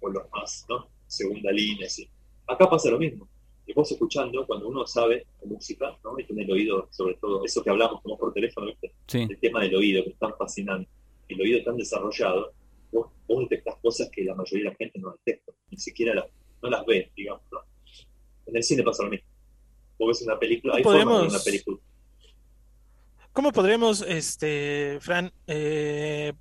o 0.00 0.10
los 0.10 0.30
más, 0.30 0.64
¿no? 0.68 0.86
Segunda 1.08 1.50
línea, 1.50 1.88
así. 1.88 2.08
Acá 2.46 2.70
pasa 2.70 2.90
lo 2.90 3.00
mismo. 3.00 3.26
Y 3.66 3.72
vos 3.72 3.90
escuchando, 3.90 4.46
cuando 4.46 4.68
uno 4.68 4.86
sabe 4.86 5.26
música, 5.44 5.98
¿no? 6.04 6.20
Y 6.20 6.24
tiene 6.24 6.44
el 6.44 6.52
oído, 6.52 6.86
sobre 6.92 7.14
todo, 7.14 7.44
eso 7.44 7.64
que 7.64 7.70
hablamos 7.70 8.00
como 8.00 8.16
por 8.16 8.32
teléfono, 8.32 8.66
¿viste? 8.68 8.92
sí. 9.08 9.26
el 9.28 9.40
tema 9.40 9.62
del 9.62 9.74
oído, 9.74 10.04
que 10.04 10.10
es 10.10 10.18
tan 10.18 10.36
fascinante, 10.36 10.88
el 11.26 11.40
oído 11.40 11.64
tan 11.64 11.76
desarrollado, 11.76 12.52
vos, 12.92 13.10
vos 13.26 13.40
detectás 13.48 13.76
cosas 13.82 14.08
que 14.10 14.24
la 14.24 14.34
mayoría 14.34 14.66
de 14.66 14.70
la 14.70 14.76
gente 14.76 14.98
no 14.98 15.12
detecta, 15.12 15.52
ni 15.70 15.78
siquiera 15.78 16.14
las, 16.14 16.26
no 16.62 16.70
las 16.70 16.86
ve, 16.86 17.10
digamos. 17.16 17.42
¿no? 17.50 17.58
En 18.46 18.56
el 18.56 18.62
cine 18.62 18.82
pasa 18.82 19.02
lo 19.04 19.10
mismo. 19.10 19.26
Vos 19.98 20.08
ves 20.08 20.22
una 20.26 20.38
película, 20.38 20.74
hay 20.76 20.82
formas 20.82 21.22
de 21.22 21.28
una 21.28 21.44
película. 21.44 21.78
¿Cómo 23.32 23.52
podríamos, 23.52 24.02
este, 24.02 24.98
Fran, 25.00 25.32
eh, 25.46 26.34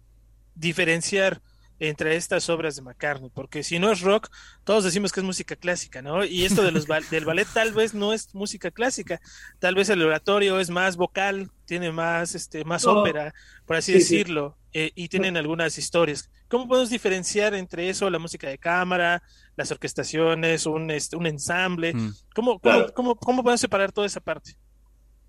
diferenciar 0.55 1.41
entre 1.81 2.15
estas 2.15 2.47
obras 2.49 2.75
de 2.75 2.83
McCartney? 2.83 3.29
Porque 3.33 3.63
si 3.63 3.79
no 3.79 3.91
es 3.91 4.01
rock, 4.01 4.29
todos 4.63 4.83
decimos 4.83 5.11
que 5.11 5.19
es 5.19 5.25
música 5.25 5.55
clásica, 5.55 6.01
¿no? 6.01 6.23
Y 6.23 6.45
esto 6.45 6.61
de 6.63 6.71
los 6.71 6.85
del 7.09 7.25
ballet 7.25 7.47
tal 7.53 7.73
vez 7.73 7.93
no 7.93 8.13
es 8.13 8.33
música 8.35 8.69
clásica, 8.71 9.19
tal 9.59 9.75
vez 9.75 9.89
el 9.89 10.01
oratorio 10.03 10.59
es 10.59 10.69
más 10.69 10.95
vocal, 10.95 11.49
tiene 11.65 11.91
más, 11.91 12.35
este, 12.35 12.63
más 12.65 12.85
No. 12.85 12.99
ópera, 12.99 13.33
por 13.65 13.75
así 13.77 13.93
Sí, 13.93 14.01
sí. 14.01 14.15
decirlo, 14.17 14.57
eh, 14.73 14.91
y 14.95 15.07
tienen 15.09 15.37
algunas 15.37 15.77
historias. 15.77 16.29
¿Cómo 16.47 16.67
podemos 16.67 16.89
diferenciar 16.89 17.53
entre 17.55 17.89
eso, 17.89 18.09
la 18.09 18.19
música 18.19 18.47
de 18.47 18.57
cámara, 18.57 19.23
las 19.55 19.71
orquestaciones, 19.71 20.65
un, 20.65 20.91
este, 20.91 21.15
un 21.15 21.25
ensamble? 21.25 21.93
Mm. 21.93 22.13
¿Cómo, 22.35 22.59
cómo, 22.59 22.59
Claro. 22.59 22.93
cómo, 22.93 23.15
cómo 23.15 23.41
podemos 23.43 23.61
separar 23.61 23.91
toda 23.91 24.05
esa 24.07 24.19
parte? 24.19 24.53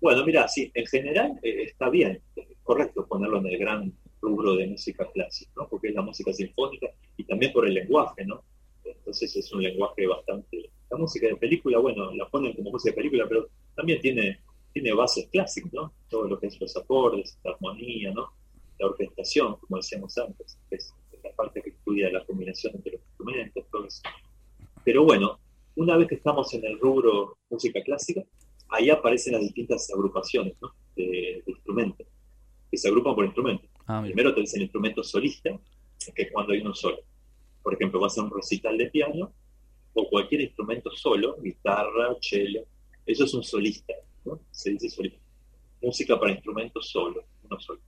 Bueno, 0.01 0.25
mira, 0.25 0.47
sí, 0.49 0.69
en 0.73 0.85
general 0.85 1.39
eh, 1.41 1.63
está 1.63 1.89
bien, 1.89 2.21
es 2.35 2.45
correcto 2.61 3.07
ponerlo 3.07 3.39
en 3.39 3.47
el 3.47 3.57
gran 3.57 3.93
rubro 4.23 4.55
de 4.55 4.67
música 4.67 5.05
clásica, 5.11 5.51
¿no? 5.57 5.67
Porque 5.67 5.89
es 5.89 5.95
la 5.95 6.01
música 6.01 6.31
sinfónica 6.33 6.87
y 7.17 7.23
también 7.25 7.51
por 7.51 7.67
el 7.67 7.73
lenguaje, 7.73 8.25
¿no? 8.25 8.41
Entonces 8.83 9.35
es 9.35 9.51
un 9.53 9.61
lenguaje 9.61 10.07
bastante... 10.07 10.71
La 10.89 10.97
música 10.97 11.27
de 11.27 11.35
película, 11.35 11.79
bueno, 11.79 12.11
la 12.13 12.27
ponen 12.29 12.53
como 12.53 12.71
música 12.71 12.91
de 12.91 12.97
película, 12.97 13.25
pero 13.27 13.49
también 13.75 13.99
tiene, 13.99 14.39
tiene 14.71 14.93
bases 14.93 15.27
clásicas, 15.29 15.73
¿no? 15.73 15.93
Todo 16.09 16.27
lo 16.27 16.39
que 16.39 16.47
es 16.47 16.59
los 16.61 16.75
acordes, 16.77 17.37
la 17.43 17.51
armonía, 17.51 18.11
¿no? 18.11 18.29
La 18.79 18.87
orquestación, 18.87 19.57
como 19.57 19.77
decíamos 19.77 20.17
antes, 20.17 20.57
es 20.69 20.93
la 21.23 21.31
parte 21.31 21.61
que 21.61 21.71
estudia 21.71 22.11
la 22.11 22.25
combinación 22.25 22.75
entre 22.75 22.93
los 22.93 23.01
instrumentos, 23.01 23.65
todo 23.71 23.85
eso. 23.85 24.01
Pero 24.85 25.03
bueno, 25.03 25.39
una 25.75 25.97
vez 25.97 26.07
que 26.07 26.15
estamos 26.15 26.53
en 26.53 26.65
el 26.65 26.79
rubro 26.79 27.37
música 27.49 27.81
clásica, 27.81 28.21
ahí 28.69 28.89
aparecen 28.89 29.33
las 29.33 29.41
distintas 29.41 29.89
agrupaciones 29.91 30.53
¿no? 30.61 30.69
de, 30.95 31.41
de 31.45 31.51
instrumentos, 31.51 32.07
que 32.69 32.77
se 32.77 32.87
agrupan 32.87 33.15
por 33.15 33.25
instrumentos. 33.25 33.72
Ah. 33.87 34.01
Primero 34.03 34.33
tenés 34.33 34.53
el 34.55 34.63
instrumento 34.63 35.03
solista, 35.03 35.49
que 36.15 36.21
es 36.23 36.31
cuando 36.31 36.53
hay 36.53 36.61
uno 36.61 36.73
solo. 36.73 36.99
Por 37.61 37.73
ejemplo, 37.73 37.99
vas 37.99 38.17
a 38.17 38.23
un 38.23 38.31
recital 38.31 38.77
de 38.77 38.89
piano 38.89 39.33
o 39.93 40.09
cualquier 40.09 40.41
instrumento 40.41 40.91
solo, 40.91 41.37
guitarra, 41.41 42.15
cello, 42.19 42.65
eso 43.05 43.25
es 43.25 43.33
un 43.33 43.43
solista, 43.43 43.93
¿no? 44.25 44.39
Se 44.51 44.71
dice 44.71 44.89
solista. 44.89 45.19
Música 45.81 46.19
para 46.19 46.31
instrumentos 46.31 46.89
solo, 46.89 47.25
uno 47.43 47.59
solo. 47.59 47.81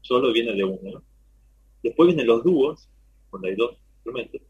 Solo 0.00 0.32
viene 0.32 0.52
de 0.54 0.64
uno, 0.64 0.90
¿no? 0.90 1.02
Después 1.82 2.08
vienen 2.08 2.26
los 2.26 2.44
dúos, 2.44 2.88
cuando 3.30 3.48
hay 3.48 3.56
dos 3.56 3.76
instrumentos, 3.96 4.40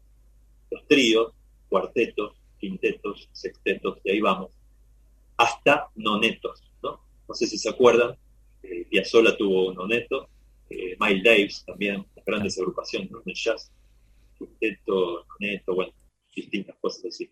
los 0.69 0.87
tríos, 0.87 1.33
cuartetos, 1.69 2.35
quintetos, 2.59 3.29
sextetos, 3.31 3.99
y 4.03 4.11
ahí 4.11 4.21
vamos 4.21 4.51
hasta 5.37 5.87
nonetos, 5.95 6.61
¿no? 6.83 7.01
No 7.27 7.33
sé 7.33 7.47
si 7.47 7.57
se 7.57 7.69
acuerdan, 7.69 8.15
eh, 8.61 8.85
Piazzolla 8.89 9.35
tuvo 9.35 9.69
un 9.69 9.75
noneto, 9.75 10.29
eh, 10.71 10.97
Miles 10.99 11.23
Davis 11.23 11.63
también, 11.65 12.05
las 12.15 12.25
grandes 12.25 12.57
agrupaciones, 12.59 13.11
¿no? 13.11 13.21
De 13.25 13.33
jazz, 13.33 13.71
quinteto, 14.37 15.25
noneto, 15.39 15.75
bueno, 15.75 15.93
distintas 16.35 16.75
cosas 16.79 17.05
así. 17.05 17.31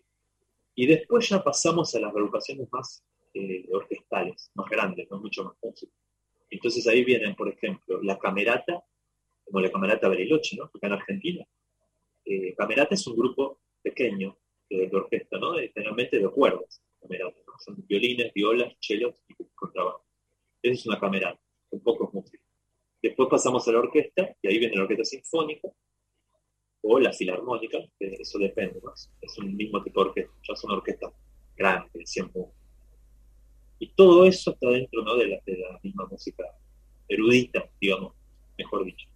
Y 0.74 0.86
después 0.86 1.28
ya 1.28 1.42
pasamos 1.42 1.94
a 1.94 2.00
las 2.00 2.10
agrupaciones 2.10 2.68
más 2.70 3.04
eh, 3.34 3.66
orquestales, 3.72 4.50
más 4.54 4.68
grandes, 4.70 5.08
¿no? 5.10 5.20
Mucho 5.20 5.44
más 5.44 5.54
música. 5.62 5.92
Entonces 6.50 6.86
ahí 6.86 7.04
vienen, 7.04 7.34
por 7.34 7.48
ejemplo, 7.48 8.02
la 8.02 8.18
camerata, 8.18 8.82
como 9.44 9.60
la 9.60 9.70
camerata 9.70 10.08
Bariloche, 10.08 10.56
¿no? 10.56 10.64
Acá 10.64 10.86
en 10.86 10.92
Argentina. 10.92 11.44
Eh, 12.24 12.54
camerata 12.56 12.94
es 12.94 13.06
un 13.06 13.16
grupo 13.16 13.60
pequeño 13.82 14.36
eh, 14.68 14.88
de 14.88 14.96
orquesta, 14.96 15.38
¿no? 15.38 15.52
De- 15.52 15.70
generalmente 15.74 16.18
de 16.18 16.28
cuerdas, 16.28 16.82
camerata, 17.00 17.38
¿no? 17.46 17.52
Son 17.58 17.76
violines, 17.86 18.32
violas, 18.34 18.78
chelos 18.80 19.14
y 19.28 19.34
contrabajo. 19.54 20.04
Esa 20.62 20.74
es 20.74 20.86
una 20.86 20.98
camerata, 21.00 21.40
con 21.68 21.80
pocos 21.80 22.12
músicos. 22.12 22.39
Después 23.02 23.28
pasamos 23.30 23.66
a 23.66 23.72
la 23.72 23.78
orquesta, 23.78 24.34
y 24.42 24.48
ahí 24.48 24.58
viene 24.58 24.76
la 24.76 24.82
orquesta 24.82 25.04
sinfónica, 25.04 25.68
o 26.82 26.98
la 26.98 27.12
filarmónica, 27.12 27.78
que 27.98 28.06
eso 28.18 28.38
depende, 28.38 28.80
¿no? 28.82 28.92
Es 29.20 29.38
un 29.38 29.56
mismo 29.56 29.82
tipo 29.82 30.02
de 30.02 30.08
orquesta, 30.08 30.34
ya 30.48 30.56
son 30.56 30.70
orquestas 30.72 31.12
grandes, 31.56 31.92
de 31.92 32.06
100 32.06 32.26
músicos. 32.26 32.54
Y 33.78 33.88
todo 33.94 34.26
eso 34.26 34.52
está 34.52 34.68
dentro 34.68 35.02
¿no? 35.02 35.16
de, 35.16 35.28
la, 35.28 35.40
de 35.46 35.58
la 35.58 35.80
misma 35.82 36.06
música 36.06 36.44
erudita, 37.08 37.68
digamos, 37.80 38.14
mejor 38.58 38.84
dicho. 38.84 39.08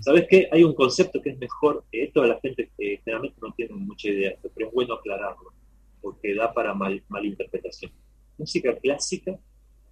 ¿Sabes 0.00 0.26
qué? 0.28 0.48
Hay 0.52 0.64
un 0.64 0.74
concepto 0.74 1.20
que 1.22 1.30
es 1.30 1.38
mejor, 1.38 1.84
que 1.90 2.04
esto 2.04 2.22
a 2.22 2.26
la 2.26 2.40
gente 2.40 2.70
que 2.76 3.00
generalmente 3.04 3.38
no 3.40 3.52
tiene 3.54 3.74
mucha 3.74 4.08
idea, 4.08 4.36
pero 4.54 4.68
es 4.68 4.74
bueno 4.74 4.94
aclararlo, 4.94 5.52
porque 6.00 6.34
da 6.34 6.52
para 6.52 6.74
mal, 6.74 7.02
malinterpretación. 7.08 7.92
Música 8.36 8.76
clásica 8.76 9.38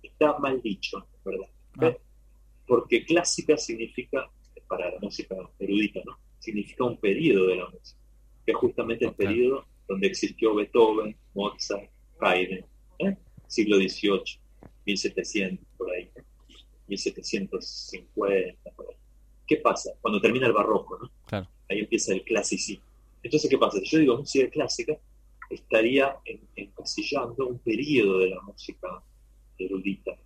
está 0.02 0.38
mal 0.38 0.61
dicho, 0.62 1.06
¿verdad? 1.24 1.48
Ah. 1.80 1.96
Porque 2.68 3.04
clásica 3.04 3.57
significa, 3.57 4.31
para 4.68 4.90
la 4.92 5.00
música 5.00 5.35
erudita, 5.59 6.00
¿no? 6.04 6.18
Significa 6.38 6.85
un 6.85 6.98
periodo 6.98 7.46
de 7.46 7.57
la 7.57 7.68
música, 7.68 7.98
que 8.44 8.52
es 8.52 8.59
justamente 8.59 9.04
el 9.07 9.14
periodo 9.14 9.64
donde 9.88 10.07
existió 10.07 10.54
Beethoven, 10.54 11.16
Mozart, 11.35 11.90
Haydn, 12.20 12.64
¿eh? 12.98 13.16
siglo 13.46 13.76
XVIII, 13.78 14.38
1700, 14.85 15.66
por 15.78 15.90
ahí, 15.90 16.11
1750, 16.87 18.70
por 18.76 18.87
ahí. 18.90 18.96
¿Qué 19.46 19.57
pasa? 19.57 19.92
Cuando 20.00 20.20
termina 20.20 20.46
el 20.46 20.52
barroco, 20.52 20.98
¿no? 20.98 21.11
Claro. 21.26 21.48
Ahí 21.70 21.78
empieza 21.81 22.12
el 22.12 22.22
clasicismo. 22.22 22.85
Entonces, 23.22 23.48
¿qué 23.50 23.59
pasa? 23.59 23.78
Si 23.81 23.87
yo 23.87 23.98
digo 23.98 24.16
música 24.18 24.48
clásica, 24.50 24.96
estaría 25.50 26.16
en- 26.24 26.40
encasillando 26.57 27.46
un 27.46 27.59
periodo 27.61 28.18
de 28.18 28.31
la 28.31 28.40
música 28.42 29.02
erudita. 29.59 30.17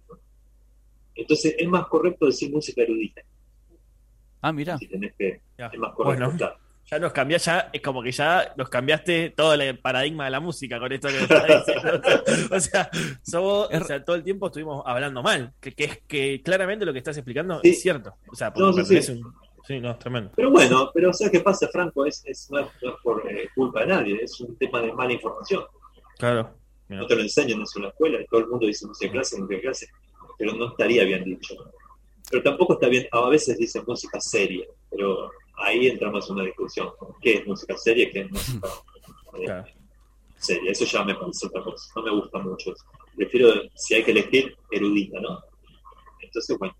¿No? 1.17 1.23
Entonces, 1.23 1.55
es 1.59 1.69
más 1.69 1.87
correcto 1.87 2.27
decir 2.27 2.51
música 2.53 2.83
erudita. 2.83 3.23
Ah, 4.41 4.53
mira. 4.53 4.77
Si 4.79 4.87
tenés 4.89 5.15
que. 5.19 5.41
Ya. 5.59 5.67
Es 5.67 5.79
más 5.79 5.93
correcto. 5.95 6.25
Bueno. 6.25 6.37
claro. 6.39 6.57
Ya 6.91 6.99
nos 6.99 7.13
cambiás, 7.13 7.45
ya 7.45 7.71
es 7.73 7.81
como 7.81 8.03
que 8.03 8.11
ya 8.11 8.53
nos 8.57 8.69
cambiaste 8.69 9.31
todo 9.31 9.55
el 9.55 9.79
paradigma 9.79 10.25
de 10.25 10.33
la 10.33 10.41
música 10.41 10.81
con 10.81 10.93
esto 10.93 11.09
que 11.09 11.15
me 11.15 11.23
estás 11.23 11.67
diciendo. 11.67 12.01
O 12.57 12.61
sea, 12.61 12.91
somos- 13.23 13.69
o 13.73 13.85
sea, 13.85 14.05
todo 14.05 14.17
el 14.17 14.25
tiempo 14.25 14.47
estuvimos 14.49 14.83
hablando 14.85 15.23
mal. 15.23 15.55
Que, 15.61 15.73
que 15.73 15.85
es 15.85 15.99
que 16.09 16.43
claramente 16.43 16.85
lo 16.85 16.93
que 16.93 16.99
estás 16.99 17.17
explicando 17.17 17.61
Sí. 17.63 17.71
es 17.71 17.81
cierto. 17.83 18.15
O 18.31 18.35
sea, 18.35 18.53
porque 18.53 18.81
No, 18.81 18.85
sí, 18.85 19.01
sí. 19.01 19.13
un. 19.13 19.33
Sí, 19.65 19.79
no, 19.79 19.93
es 19.93 19.99
tremendo. 20.01 20.33
Pero 20.35 20.51
bueno, 20.51 20.91
pero 20.93 21.13
¿sabes 21.13 21.31
qué 21.31 21.39
pasa, 21.41 21.69
Franco? 21.69 22.05
Es, 22.05 22.21
es, 22.27 22.51
no, 22.51 22.59
es, 22.59 22.67
no 22.83 22.97
por 23.01 23.31
eh, 23.31 23.49
culpa 23.55 23.83
de 23.83 23.87
nadie, 23.87 24.19
es 24.21 24.41
un 24.41 24.57
tema 24.59 24.81
de 24.83 24.93
mala 24.93 25.13
información. 25.13 25.63
Claro. 26.19 26.51
Mira. 26.89 27.03
No 27.03 27.07
te 27.07 27.15
lo 27.15 27.23
enseñan 27.23 27.61
en 27.77 27.83
la 27.83 27.89
escuela, 27.91 28.21
y 28.21 28.27
todo 28.27 28.41
el 28.41 28.49
mundo 28.49 28.67
dice 28.67 28.89
música 28.89 29.13
clásica, 29.13 29.41
música 29.41 29.61
clásica, 29.61 29.93
pero 30.43 30.55
no 30.57 30.67
estaría 30.71 31.05
bien 31.05 31.23
dicho. 31.23 31.55
Pero 32.29 32.43
tampoco 32.43 32.73
está 32.73 32.89
bien, 32.89 33.07
a 33.13 33.29
veces 33.29 33.57
dicen 33.59 33.85
música 33.87 34.21
seria, 34.21 34.67
pero 34.91 35.31
ahí 35.59 35.87
entramos 35.87 36.29
en 36.29 36.35
una 36.35 36.45
discusión. 36.47 36.91
¿Qué 37.21 37.35
es 37.35 37.47
música 37.47 37.77
seria? 37.77 38.11
¿Qué 38.11 38.23
es 38.23 38.31
música 38.33 38.67
eh, 39.39 39.45
Claro. 39.45 39.65
seria? 40.39 40.73
Eso 40.73 40.85
ya 40.85 41.05
me 41.05 41.15
parece 41.15 41.47
otra 41.47 41.63
cosa, 41.63 41.93
no 41.95 42.03
me 42.03 42.11
gusta 42.11 42.39
mucho. 42.41 42.75
Prefiero, 43.15 43.53
si 43.77 43.95
hay 43.95 44.03
que 44.03 44.11
elegir, 44.11 44.57
erudita, 44.73 45.21
¿no? 45.21 45.39
Entonces, 46.21 46.59
bueno, 46.59 46.75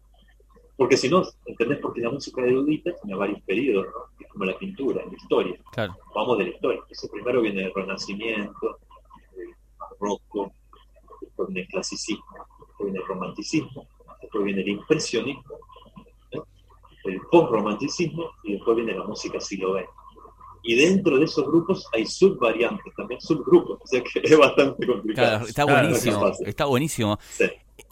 porque 0.77 0.97
si 0.97 1.09
no, 1.09 1.23
¿entendés? 1.47 1.79
Porque 1.79 2.01
la 2.01 2.11
música 2.11 2.43
erudita 2.45 2.91
tiene 3.01 3.17
varios 3.17 3.41
periodos, 3.43 3.87
¿no? 3.95 4.25
Es 4.25 4.29
como 4.33 4.45
la 4.45 4.59
pintura, 4.59 5.05
la 5.07 5.17
historia 5.17 5.55
Claro. 5.71 5.95
vamos 6.17 6.39
de 6.39 6.45
la 6.47 6.51
historia. 6.51 6.81
Entonces, 6.81 7.11
primero 7.13 7.41
viene 7.41 7.63
el 7.67 7.73
Renacimiento, 7.73 8.81
el 9.37 9.55
Barroco, 9.79 10.53
viene 11.47 11.61
el 11.61 11.69
Clasicismo, 11.69 12.25
después 12.83 12.93
viene 12.93 12.99
el 12.99 13.07
Romanticismo, 13.07 13.89
después 14.21 14.45
viene 14.45 14.63
el 14.63 14.69
Impresionismo, 14.69 15.59
¿no? 16.33 16.45
el 17.05 17.21
Post-Romanticismo 17.31 18.31
y 18.45 18.55
después 18.55 18.77
viene 18.77 18.95
la 18.95 19.05
música 19.05 19.41
siglo 19.41 19.75
XX. 19.75 19.89
Y 20.65 20.77
dentro 20.77 21.19
de 21.19 21.25
esos 21.25 21.45
grupos 21.45 21.85
hay 21.93 22.07
subvariantes, 22.07 22.95
también 22.97 23.21
subgrupos, 23.21 23.81
o 23.83 23.87
sea 23.87 24.01
que 24.03 24.21
es 24.23 24.39
bastante 24.39 24.87
complicado. 24.87 25.29
Claro, 25.29 25.47
está 25.47 25.65
buenísimo. 25.65 26.29
es. 26.29 26.41
Está 26.41 26.65
buenísimo. 26.67 27.19
Sí. 27.31 27.47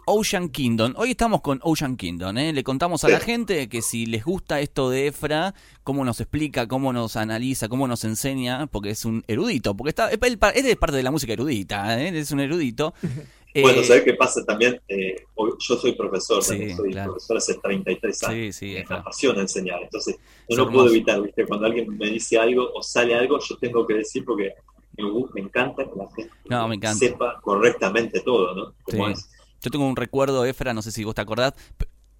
Ocean 0.06 0.48
Kingdom. 0.48 0.94
Hoy 0.96 1.12
estamos 1.12 1.40
con 1.40 1.60
Ocean 1.62 1.96
Kingdom. 1.96 2.36
¿eh? 2.38 2.52
Le 2.52 2.64
contamos 2.64 3.04
a 3.04 3.08
la 3.08 3.20
gente 3.20 3.68
que 3.68 3.82
si 3.82 4.06
les 4.06 4.24
gusta 4.24 4.60
esto 4.60 4.90
de 4.90 5.08
Efra, 5.08 5.54
cómo 5.82 6.04
nos 6.04 6.20
explica, 6.20 6.66
cómo 6.68 6.92
nos 6.92 7.16
analiza, 7.16 7.68
cómo 7.68 7.86
nos 7.86 8.04
enseña, 8.04 8.66
porque 8.66 8.90
es 8.90 9.04
un 9.04 9.24
erudito. 9.28 9.76
Porque 9.76 9.90
está, 9.90 10.10
él, 10.10 10.20
él 10.20 10.66
es 10.66 10.76
parte 10.76 10.96
de 10.96 11.02
la 11.02 11.10
música 11.10 11.32
erudita. 11.32 12.00
¿eh? 12.00 12.16
Es 12.18 12.30
un 12.32 12.40
erudito. 12.40 12.94
Bueno, 13.54 13.80
Eh, 13.80 13.84
¿sabes 13.84 14.04
qué 14.04 14.14
pasa 14.14 14.44
también? 14.44 14.80
Eh, 14.88 15.16
yo 15.36 15.76
soy 15.76 15.92
profesor, 15.92 16.42
Sí, 16.42 16.70
soy 16.74 16.92
claro. 16.92 17.12
profesor 17.12 17.36
hace 17.36 17.54
33 17.54 18.22
años. 18.24 18.56
Sí, 18.56 18.74
sí, 18.76 18.84
me 18.88 18.96
apasiona 18.96 19.40
enseñar. 19.40 19.82
Entonces, 19.82 20.16
Es 20.46 20.56
no 20.56 20.70
puedo 20.70 20.88
evitar, 20.88 21.20
¿viste? 21.20 21.44
Cuando 21.46 21.66
alguien 21.66 21.96
me 21.96 22.06
dice 22.10 22.38
algo 22.38 22.70
o 22.72 22.82
sale 22.82 23.14
algo, 23.14 23.38
yo 23.40 23.56
tengo 23.58 23.86
que 23.86 23.94
decir 23.94 24.24
porque 24.24 24.52
me, 24.96 25.04
me 25.34 25.40
encanta 25.40 25.84
que 25.84 25.90
la 25.96 26.08
gente 26.14 26.30
No, 26.48 26.68
me 26.68 26.76
encanta. 26.76 26.98
sepa 26.98 27.40
correctamente 27.42 28.20
todo, 28.20 28.54
¿no? 28.54 28.74
Como 28.82 29.08
es. 29.08 29.28
Yo 29.62 29.70
tengo 29.70 29.86
un 29.86 29.96
recuerdo, 29.96 30.44
Efra, 30.44 30.72
no 30.72 30.82
sé 30.82 30.90
si 30.92 31.04
vos 31.04 31.14
te 31.14 31.20
acordás. 31.20 31.52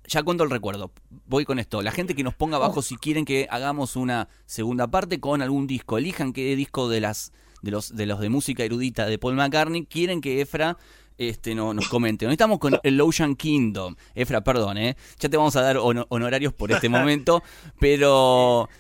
Ya 0.06 0.22
cuento 0.24 0.42
el 0.44 0.50
recuerdo. 0.50 0.90
Voy 1.26 1.44
con 1.44 1.58
esto. 1.60 1.80
La 1.82 1.92
gente 1.92 2.14
que 2.16 2.24
nos 2.24 2.34
ponga 2.34 2.56
abajo 2.56 2.82
si 2.82 2.96
quieren 2.96 3.24
que 3.24 3.46
hagamos 3.50 3.94
una 3.94 4.28
segunda 4.46 4.88
parte 4.88 5.20
con 5.20 5.40
algún 5.40 5.66
disco. 5.68 5.96
Elijan 5.98 6.32
qué 6.32 6.56
disco 6.56 6.88
de 6.88 7.00
las 7.00 7.32
de 7.62 7.70
los 7.70 7.94
de 7.94 8.06
los 8.06 8.18
de 8.20 8.30
música 8.30 8.64
erudita 8.64 9.04
de 9.06 9.18
Paul 9.18 9.34
McCartney 9.36 9.84
quieren 9.84 10.22
que 10.22 10.40
Efra 10.40 10.78
este, 11.20 11.54
no, 11.54 11.74
nos 11.74 11.86
comente. 11.88 12.26
Hoy 12.26 12.32
estamos 12.32 12.58
con 12.58 12.78
el 12.82 12.98
Ocean 12.98 13.36
Kingdom. 13.36 13.94
Efra, 14.14 14.40
perdón, 14.42 14.78
¿eh? 14.78 14.96
Ya 15.18 15.28
te 15.28 15.36
vamos 15.36 15.54
a 15.54 15.60
dar 15.60 15.76
hono- 15.76 16.06
honorarios 16.08 16.54
por 16.54 16.72
este 16.72 16.88
momento, 16.88 17.42
pero... 17.78 18.70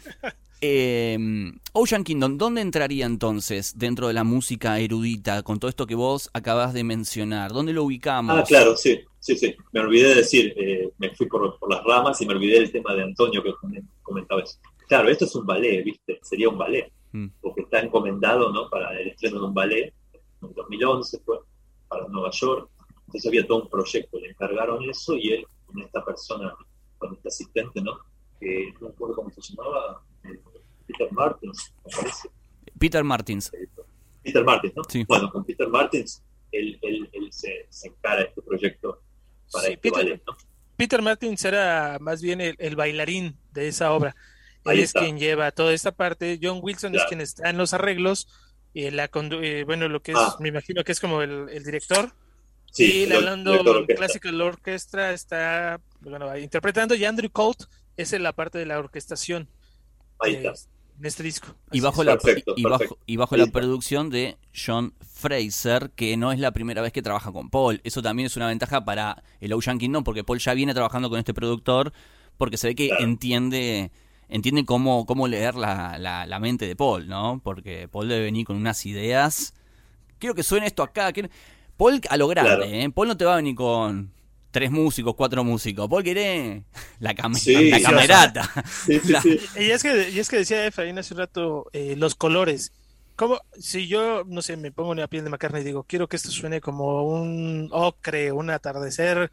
eh, 0.62 1.18
Ocean 1.74 2.02
Kingdom, 2.02 2.38
¿dónde 2.38 2.62
entraría 2.62 3.04
entonces 3.04 3.78
dentro 3.78 4.08
de 4.08 4.14
la 4.14 4.24
música 4.24 4.78
erudita 4.80 5.42
con 5.42 5.58
todo 5.60 5.68
esto 5.68 5.86
que 5.86 5.94
vos 5.94 6.30
acabas 6.32 6.72
de 6.72 6.82
mencionar? 6.82 7.52
¿Dónde 7.52 7.74
lo 7.74 7.84
ubicamos? 7.84 8.38
Ah, 8.38 8.44
claro, 8.48 8.74
sí, 8.74 8.98
sí, 9.18 9.36
sí. 9.36 9.54
Me 9.72 9.80
olvidé 9.80 10.08
de 10.08 10.14
decir, 10.14 10.54
eh, 10.56 10.88
me 10.96 11.14
fui 11.14 11.26
por, 11.26 11.58
por 11.58 11.70
las 11.70 11.84
ramas 11.84 12.18
y 12.22 12.26
me 12.26 12.32
olvidé 12.32 12.54
del 12.60 12.72
tema 12.72 12.94
de 12.94 13.02
Antonio 13.02 13.42
que 13.42 13.50
comen- 13.52 13.86
comentaba 14.02 14.42
eso. 14.42 14.56
Claro, 14.88 15.10
esto 15.10 15.26
es 15.26 15.34
un 15.34 15.44
ballet, 15.44 15.84
¿viste? 15.84 16.18
Sería 16.22 16.48
un 16.48 16.56
ballet, 16.56 16.90
Mm. 17.12 17.26
porque 17.42 17.62
está 17.62 17.80
encomendado, 17.80 18.50
¿no? 18.52 18.70
Para 18.70 18.98
el 18.98 19.08
estreno 19.08 19.40
de 19.40 19.46
un 19.46 19.52
ballet, 19.54 19.92
en 20.42 20.54
2011 20.54 21.18
fue, 21.26 21.36
para 21.90 22.06
Nueva 22.08 22.30
York. 22.30 22.70
Entonces 23.06 23.26
había 23.28 23.46
todo 23.46 23.64
un 23.64 23.68
proyecto, 23.68 24.18
le 24.20 24.30
encargaron 24.30 24.88
eso 24.88 25.16
y 25.16 25.32
él, 25.32 25.46
con 25.66 25.82
esta 25.82 26.02
persona, 26.04 26.54
con 26.98 27.12
este 27.14 27.28
asistente, 27.28 27.82
¿no? 27.82 27.98
Que 28.38 28.72
no 28.80 28.88
me 28.88 28.94
acuerdo 28.94 29.16
cómo 29.16 29.30
se 29.30 29.40
llamaba, 29.42 30.02
eh, 30.24 30.40
Peter 30.86 31.12
Martins, 31.12 31.74
me 31.84 31.90
parece. 31.90 32.28
Peter 32.78 33.04
Martins. 33.04 33.50
Peter 34.22 34.44
Martins, 34.44 34.76
¿no? 34.76 34.82
Sí. 34.88 35.04
Bueno, 35.08 35.30
con 35.30 35.44
Peter 35.44 35.68
Martins, 35.68 36.22
él, 36.52 36.78
él, 36.82 37.08
él 37.12 37.28
se, 37.32 37.66
se 37.68 37.88
encara 37.88 38.22
este 38.22 38.40
proyecto 38.42 39.02
para 39.52 39.66
Sí, 39.66 39.72
este 39.72 39.90
Peter- 39.90 40.04
ballet, 40.04 40.22
¿no? 40.26 40.36
Peter 40.76 41.02
Martins 41.02 41.44
era 41.44 41.98
más 42.00 42.22
bien 42.22 42.40
el, 42.40 42.54
el 42.58 42.74
bailarín 42.76 43.36
de 43.52 43.68
esa 43.68 43.92
obra. 43.92 44.14
Él 44.64 44.70
Ahí 44.72 44.78
es 44.80 44.84
está. 44.90 45.00
quien 45.00 45.18
lleva 45.18 45.50
toda 45.52 45.74
esta 45.74 45.92
parte. 45.92 46.38
John 46.42 46.60
Wilson 46.62 46.92
es 46.94 47.00
Claro. 47.00 47.08
quien 47.08 47.20
está 47.20 47.50
en 47.50 47.58
los 47.58 47.74
arreglos. 47.74 48.28
Y 48.72 48.90
la 48.90 49.10
condu- 49.10 49.40
eh, 49.42 49.64
bueno, 49.64 49.88
lo 49.88 50.00
que 50.02 50.12
es, 50.12 50.18
Ah. 50.18 50.36
me 50.40 50.48
imagino 50.48 50.84
que 50.84 50.92
es 50.92 51.00
como 51.00 51.22
el, 51.22 51.48
el 51.48 51.64
director. 51.64 52.12
Sí, 52.72 53.02
y 53.02 53.06
la 53.06 53.16
el 53.16 53.24
London 53.24 53.52
director 53.54 53.74
de 53.74 53.80
orquesta. 53.80 53.98
Classical 54.04 54.40
Orchestra 54.40 55.12
está 55.12 55.80
bueno, 56.00 56.38
interpretando. 56.38 56.94
Y 56.94 57.04
Andrew 57.04 57.30
Colt 57.30 57.64
es 57.96 58.12
en 58.12 58.22
la 58.22 58.32
parte 58.32 58.58
de 58.58 58.66
la 58.66 58.78
orquestación 58.78 59.48
Ahí 60.20 60.34
eh, 60.36 60.42
está. 60.52 60.70
en 61.00 61.04
este 61.06 61.22
disco. 61.24 61.48
Y 61.72 61.80
bajo, 61.80 62.02
es. 62.02 62.06
la, 62.06 62.16
Perfecto, 62.16 62.54
y 62.56 62.62
bajo, 62.62 62.98
y 63.06 63.16
bajo 63.16 63.36
la 63.36 63.46
producción 63.48 64.08
de 64.08 64.36
John 64.54 64.94
Fraser, 65.00 65.90
que 65.96 66.16
no 66.16 66.30
es 66.30 66.38
la 66.38 66.52
primera 66.52 66.80
vez 66.80 66.92
que 66.92 67.02
trabaja 67.02 67.32
con 67.32 67.50
Paul. 67.50 67.80
Eso 67.82 68.02
también 68.02 68.26
es 68.26 68.36
una 68.36 68.46
ventaja 68.46 68.84
para 68.84 69.22
el 69.40 69.52
Ocean 69.52 69.78
Kingdom, 69.78 70.04
porque 70.04 70.22
Paul 70.22 70.38
ya 70.38 70.54
viene 70.54 70.72
trabajando 70.74 71.10
con 71.10 71.18
este 71.18 71.34
productor, 71.34 71.92
porque 72.38 72.56
se 72.56 72.68
ve 72.68 72.74
que 72.76 72.86
Claro. 72.88 73.02
entiende 73.04 73.90
entiende 74.30 74.64
cómo, 74.64 75.06
cómo 75.06 75.28
leer 75.28 75.54
la, 75.54 75.98
la, 75.98 76.26
la 76.26 76.38
mente 76.40 76.66
de 76.66 76.76
Paul, 76.76 77.08
¿no? 77.08 77.40
Porque 77.44 77.88
Paul 77.88 78.08
debe 78.08 78.22
venir 78.24 78.46
con 78.46 78.56
unas 78.56 78.84
ideas. 78.86 79.54
Quiero 80.18 80.34
que 80.34 80.42
suene 80.42 80.66
esto 80.66 80.82
acá. 80.82 81.12
quiero- 81.12 81.28
Paul 81.76 82.00
a 82.08 82.16
lo 82.16 82.28
grande, 82.28 82.50
Claro. 82.56 82.64
¿eh? 82.64 82.90
Paul 82.94 83.08
no 83.08 83.16
te 83.16 83.24
va 83.24 83.34
a 83.34 83.36
venir 83.36 83.54
con 83.54 84.12
tres 84.50 84.70
músicos, 84.70 85.14
cuatro 85.16 85.44
músicos. 85.44 85.88
Paul 85.88 86.02
quiere 86.02 86.64
la, 86.98 87.14
cam- 87.14 87.34
Sí, 87.34 87.70
la 87.70 87.80
camerata. 87.80 88.50
Sí, 88.86 89.00
sí, 89.00 89.12
La- 89.12 89.22
sí. 89.22 89.38
Y 89.58 89.70
es 89.70 89.82
que, 89.82 90.10
y 90.10 90.18
es 90.18 90.28
que 90.28 90.36
decía 90.38 90.66
Efraín 90.66 90.98
hace 90.98 91.14
un 91.14 91.20
rato 91.20 91.66
eh, 91.72 91.94
los 91.96 92.14
colores. 92.14 92.72
¿Cómo, 93.16 93.38
si 93.58 93.86
yo, 93.86 94.24
no 94.26 94.40
sé, 94.40 94.56
me 94.56 94.72
pongo 94.72 94.92
en 94.92 95.00
la 95.00 95.06
piel 95.06 95.24
de 95.24 95.30
McCartney 95.30 95.60
y 95.60 95.64
digo, 95.66 95.84
quiero 95.84 96.08
que 96.08 96.16
esto 96.16 96.30
suene 96.30 96.60
como 96.62 97.02
un 97.04 97.68
ocre, 97.70 98.32
un 98.32 98.48
atardecer, 98.48 99.30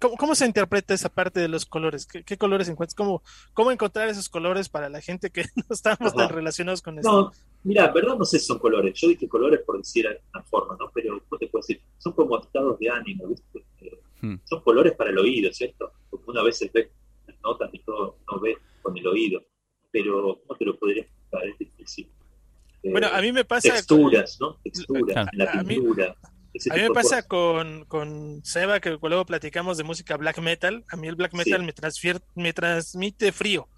¿cómo, 0.00 0.16
cómo 0.16 0.34
se 0.34 0.46
interpreta 0.46 0.94
esa 0.94 1.08
parte 1.08 1.40
de 1.40 1.48
los 1.48 1.66
colores? 1.66 2.06
¿Qué, 2.06 2.22
qué 2.24 2.36
colores 2.36 2.68
encuentras? 2.68 2.94
¿Cómo, 2.94 3.22
¿Cómo 3.54 3.70
encontrar 3.72 4.08
esos 4.08 4.28
colores 4.28 4.68
para 4.68 4.88
la 4.88 5.00
gente 5.00 5.30
que 5.30 5.42
no 5.56 5.64
estamos 5.70 6.14
tan 6.14 6.28
relacionados 6.28 6.82
con 6.82 6.98
esto? 6.98 7.10
No, 7.10 7.32
mira, 7.64 7.88
verdad 7.92 8.16
no 8.16 8.24
sé 8.24 8.38
si 8.38 8.46
son 8.46 8.58
colores. 8.58 8.94
Yo 9.00 9.08
dije 9.08 9.28
colores 9.28 9.60
por 9.66 9.78
decir 9.78 10.06
una 10.34 10.42
forma, 10.44 10.76
¿no? 10.78 10.90
Pero 10.94 11.20
¿cómo 11.28 11.38
te 11.38 11.46
puedo 11.48 11.62
decir? 11.62 11.80
Son 11.98 12.12
como 12.12 12.38
estados 12.40 12.78
de 12.78 12.90
ánimo, 12.90 13.26
¿viste? 13.28 13.64
Eh, 13.80 14.00
Hmm. 14.20 14.34
Son 14.46 14.60
colores 14.62 14.94
para 14.96 15.10
el 15.10 15.18
oído, 15.18 15.52
¿cierto? 15.52 15.92
Porque 16.10 16.28
una 16.28 16.42
vez 16.42 16.58
ve 16.74 16.90
las 17.28 17.40
notas 17.40 17.70
y 17.72 17.78
todo, 17.84 18.18
no 18.28 18.40
ve 18.40 18.58
con 18.82 18.98
el 18.98 19.06
oído. 19.06 19.44
Pero, 19.92 20.40
¿cómo 20.44 20.58
te 20.58 20.64
lo 20.64 20.76
podría 20.76 21.02
explicar? 21.02 21.46
Es 21.46 21.56
difícil. 21.56 22.10
Eh, 22.82 22.90
Bueno, 22.90 23.06
a 23.12 23.20
mí 23.20 23.30
me 23.30 23.44
pasa... 23.44 23.72
texturas, 23.72 24.38
¿no? 24.40 24.56
Texturas, 24.64 25.28
la 25.34 25.52
A 25.52 25.62
mí- 25.62 25.76
pintura. 25.76 26.06
ese 26.06 26.37
A 26.70 26.74
mí 26.74 26.82
me 26.82 26.90
pasa 26.90 27.22
con, 27.22 27.84
con 27.86 28.40
Seba, 28.44 28.80
que 28.80 28.98
luego 29.00 29.26
platicamos 29.26 29.76
de 29.78 29.84
música 29.84 30.16
black 30.16 30.38
metal. 30.38 30.84
A 30.88 30.96
mí 30.96 31.08
el 31.08 31.14
black 31.16 31.32
metal 31.34 31.60
Sí. 31.60 31.66
me, 31.66 31.74
transfier- 31.74 32.22
me 32.34 32.52
transmite 32.52 33.32
frío. 33.32 33.68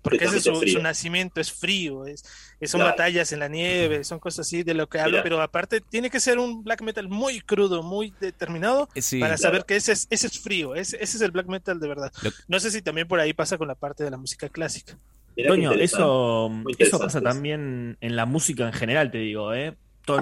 Porque 0.00 0.24
ese 0.24 0.36
es 0.38 0.44
su, 0.44 0.78
nacimiento, 0.80 1.40
es 1.40 1.52
frío, 1.52 2.06
es, 2.06 2.24
es- 2.60 2.70
son 2.70 2.78
Claro. 2.78 2.92
batallas 2.92 3.32
en 3.32 3.40
la 3.40 3.48
nieve, 3.48 4.04
son 4.04 4.20
cosas 4.20 4.46
así 4.46 4.62
de 4.62 4.72
lo 4.72 4.88
que 4.88 5.00
hablo, 5.00 5.12
Mira. 5.14 5.22
pero 5.24 5.42
aparte 5.42 5.80
tiene 5.80 6.08
que 6.08 6.20
ser 6.20 6.38
un 6.38 6.62
black 6.62 6.82
metal 6.82 7.08
muy 7.08 7.40
crudo, 7.40 7.82
muy 7.82 8.14
determinado 8.20 8.88
Sí. 8.94 9.18
para 9.18 9.34
claro. 9.34 9.42
saber 9.42 9.64
que 9.66 9.74
ese 9.76 9.92
es, 9.92 10.06
ese 10.08 10.28
es 10.28 10.38
frío, 10.38 10.76
ese, 10.76 10.96
ese 11.02 11.16
es 11.16 11.20
el 11.20 11.32
black 11.32 11.48
metal 11.48 11.80
de 11.80 11.88
verdad. 11.88 12.12
Lo- 12.22 12.30
No 12.46 12.60
sé 12.60 12.70
si 12.70 12.80
también 12.80 13.08
por 13.08 13.18
ahí 13.18 13.32
pasa 13.34 13.58
con 13.58 13.66
la 13.68 13.74
parte 13.74 14.04
de 14.04 14.10
la 14.10 14.16
música 14.16 14.48
clásica. 14.48 14.96
Toño, 15.46 15.72
eso, 15.72 16.50
eso 16.78 16.98
pasa 16.98 17.20
también 17.20 17.96
en 18.00 18.16
la 18.16 18.24
música 18.24 18.66
en 18.66 18.72
general, 18.72 19.10
te 19.10 19.18
digo, 19.18 19.52
¿eh? 19.52 19.76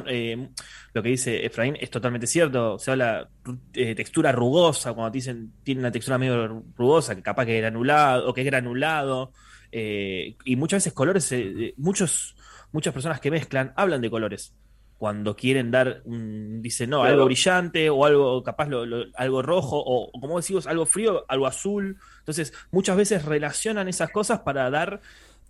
Eh, 0.07 0.49
lo 0.95 1.03
que 1.03 1.09
dice 1.11 1.45
Efraín 1.47 1.77
es 1.81 1.91
totalmente 1.91 2.27
cierto. 2.27 2.79
Se 2.79 2.91
habla 2.91 3.29
eh, 3.75 3.95
textura 3.95 4.33
rugosa, 4.33 4.93
cuando 4.93 5.13
te 5.13 5.19
dicen 5.19 5.53
tiene 5.63 5.81
una 5.81 5.91
textura 5.93 6.19
medio 6.19 6.65
rugosa, 6.77 7.15
que 7.15 7.23
capaz 7.23 7.47
que 7.47 7.57
es 7.57 7.61
granulado, 7.63 8.29
o 8.29 8.35
que 8.35 8.41
es 8.43 8.47
granulado. 8.47 9.33
eh, 9.73 10.37
y 10.45 10.57
muchas 10.57 10.79
veces 10.79 10.93
colores, 10.93 11.31
eh, 11.33 11.75
muchos, 11.77 12.37
muchas 12.73 12.95
personas 12.95 13.21
que 13.21 13.31
mezclan 13.31 13.73
hablan 13.77 14.01
de 14.01 14.09
colores. 14.11 14.55
Cuando 14.97 15.37
quieren 15.37 15.71
dar, 15.71 16.01
un- 16.05 16.63
dicen, 16.63 16.89
no, 16.89 17.01
Claro. 17.01 17.13
algo 17.15 17.25
brillante, 17.27 17.91
o 17.91 18.05
algo 18.07 18.43
capaz, 18.43 18.69
lo- 18.69 18.87
lo- 18.87 19.05
algo 19.17 19.43
rojo, 19.43 19.77
o, 19.79 20.09
o 20.11 20.21
como 20.21 20.37
decimos, 20.39 20.67
algo 20.67 20.87
frío, 20.87 21.25
algo 21.29 21.47
azul. 21.47 21.99
Entonces, 22.21 22.55
muchas 22.71 22.97
veces 22.97 23.25
relacionan 23.27 23.89
esas 23.89 24.11
cosas 24.11 24.39
para 24.41 24.71
dar 24.71 25.01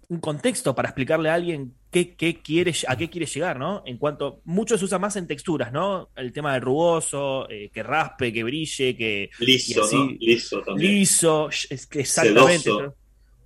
un 0.08 0.20
contexto, 0.20 0.74
para 0.74 0.88
explicarle 0.88 1.28
a 1.30 1.34
alguien 1.34 1.74
qué, 1.90 2.14
qué 2.14 2.40
quiere, 2.40 2.72
a 2.86 2.96
qué 2.96 3.10
quiere 3.10 3.26
llegar, 3.26 3.58
¿no? 3.58 3.82
En 3.86 3.98
cuanto, 3.98 4.40
mucho 4.44 4.78
se 4.78 4.84
usa 4.84 4.98
más 4.98 5.16
en 5.16 5.26
texturas, 5.26 5.72
¿no? 5.72 6.10
El 6.16 6.32
tema 6.32 6.52
del 6.52 6.62
rugoso, 6.62 7.48
eh, 7.50 7.70
que 7.72 7.82
raspe, 7.82 8.32
que 8.32 8.44
brille, 8.44 8.96
que 8.96 9.30
Liso, 9.40 9.82
así- 9.84 9.96
¿no? 9.96 10.16
Liso 10.20 10.62
también. 10.62 10.92
liso, 10.92 11.48
es 11.70 11.86
que 11.86 12.00
exactamente. 12.00 12.70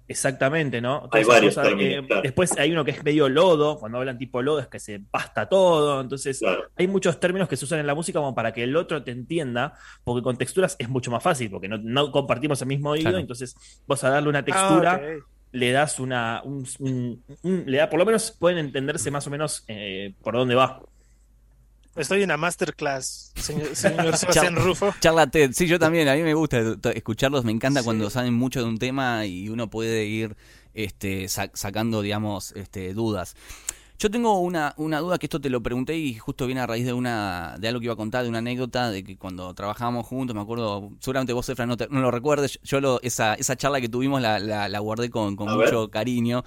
Exactamente, 0.09 0.81
¿no? 0.81 1.09
Hay 1.13 1.23
varios 1.23 1.55
cosas, 1.55 1.69
términos, 1.69 2.03
eh, 2.03 2.07
claro. 2.09 2.23
Después 2.23 2.59
hay 2.59 2.73
uno 2.73 2.85
que 2.85 2.91
es 2.91 3.05
medio 3.05 3.29
lodo, 3.29 3.79
cuando 3.79 3.99
hablan 3.99 4.19
tipo 4.19 4.43
lodo 4.43 4.59
es 4.59 4.67
que 4.67 4.81
se 4.81 4.99
pasta 4.99 5.49
todo, 5.49 6.01
entonces 6.01 6.41
Claro. 6.41 6.65
hay 6.77 6.89
muchos 6.89 7.21
términos 7.21 7.49
que 7.49 7.57
se 7.57 7.65
usan 7.65 7.79
en 7.79 7.87
la 7.87 7.95
música 7.95 8.19
como 8.19 8.35
para 8.35 8.53
que 8.53 8.65
el 8.65 8.75
otro 8.75 9.05
te 9.05 9.13
entienda, 9.13 9.75
porque 10.03 10.23
con 10.25 10.37
texturas 10.37 10.75
es 10.81 10.89
mucho 10.89 11.13
más 11.13 11.23
fácil, 11.23 11.49
porque 11.49 11.69
no, 11.69 11.79
no 11.79 12.11
compartimos 12.11 12.61
el 12.61 12.67
mismo 12.67 12.91
oído, 12.91 13.05
Claro. 13.05 13.19
entonces 13.19 13.55
vos 13.87 14.03
a 14.03 14.11
darle 14.11 14.29
una 14.31 14.45
textura 14.45 14.95
Ah, 14.95 15.17
ok. 15.17 15.25
Le 15.53 15.73
das 15.73 15.99
una, 16.01 16.43
un, 16.45 16.67
un- 16.79 17.23
un- 17.43 17.65
le 17.67 17.79
da, 17.79 17.91
por 17.91 17.99
lo 17.99 18.07
menos 18.07 18.31
pueden 18.31 18.59
entenderse 18.59 19.11
más 19.11 19.27
o 19.27 19.31
menos 19.31 19.65
eh, 19.69 20.15
por 20.23 20.35
dónde 20.35 20.55
va. 20.55 20.81
Estoy 21.97 22.19
en 22.19 22.25
una 22.27 22.37
masterclass, 22.37 23.33
señor, 23.35 23.69
señor 23.75 24.17
Sebastián 24.17 24.55
Rufo. 24.57 24.95
Charla 25.01 25.27
TED, 25.27 25.51
sí, 25.53 25.67
yo 25.67 25.79
también, 25.79 26.07
a 26.09 26.15
mí 26.15 26.23
me 26.23 26.35
gusta 26.35 26.61
escucharlos, 26.95 27.45
me 27.45 27.51
encanta 27.53 27.81
Sí. 27.81 27.85
cuando 27.85 28.09
saben 28.11 28.33
mucho 28.35 28.61
de 28.61 28.67
un 28.67 28.79
tema 28.79 29.27
y 29.27 29.49
uno 29.49 29.69
puede 29.71 30.05
ir 30.07 30.37
este, 30.73 31.29
sa- 31.29 31.51
sacando, 31.53 32.01
digamos, 32.01 32.53
este, 32.53 32.95
dudas. 32.95 33.35
Yo 34.03 34.11
tengo 34.11 34.39
una, 34.41 34.73
una 34.79 34.99
duda 34.99 35.19
que 35.19 35.27
esto 35.27 35.43
te 35.43 35.51
lo 35.51 35.63
pregunté 35.63 35.95
y 35.99 36.15
justo 36.15 36.47
viene 36.47 36.63
a 36.63 36.67
raíz 36.67 36.87
de 36.87 36.95
una 36.95 37.57
de 37.59 37.69
algo 37.69 37.81
que 37.81 37.85
iba 37.85 37.93
a 37.93 37.97
contar, 37.99 38.23
de 38.23 38.31
una 38.31 38.39
anécdota 38.39 38.91
de 38.91 39.05
que 39.05 39.19
cuando 39.19 39.53
trabajábamos 39.53 40.07
juntos, 40.07 40.35
me 40.35 40.41
acuerdo, 40.41 40.91
seguramente 41.01 41.35
vos, 41.35 41.47
Efra, 41.51 41.67
no, 41.67 41.77
te- 41.77 41.87
no 41.91 42.01
lo 42.01 42.11
recuerdes, 42.11 42.59
yo 42.63 42.81
lo, 42.81 42.99
esa, 43.03 43.35
esa 43.35 43.57
charla 43.57 43.79
que 43.79 43.91
tuvimos 43.91 44.23
la, 44.23 44.39
la, 44.39 44.71
la 44.71 44.79
guardé 44.79 45.11
con, 45.11 45.37
con 45.37 45.49
mucho 45.55 45.91
cariño, 45.91 46.45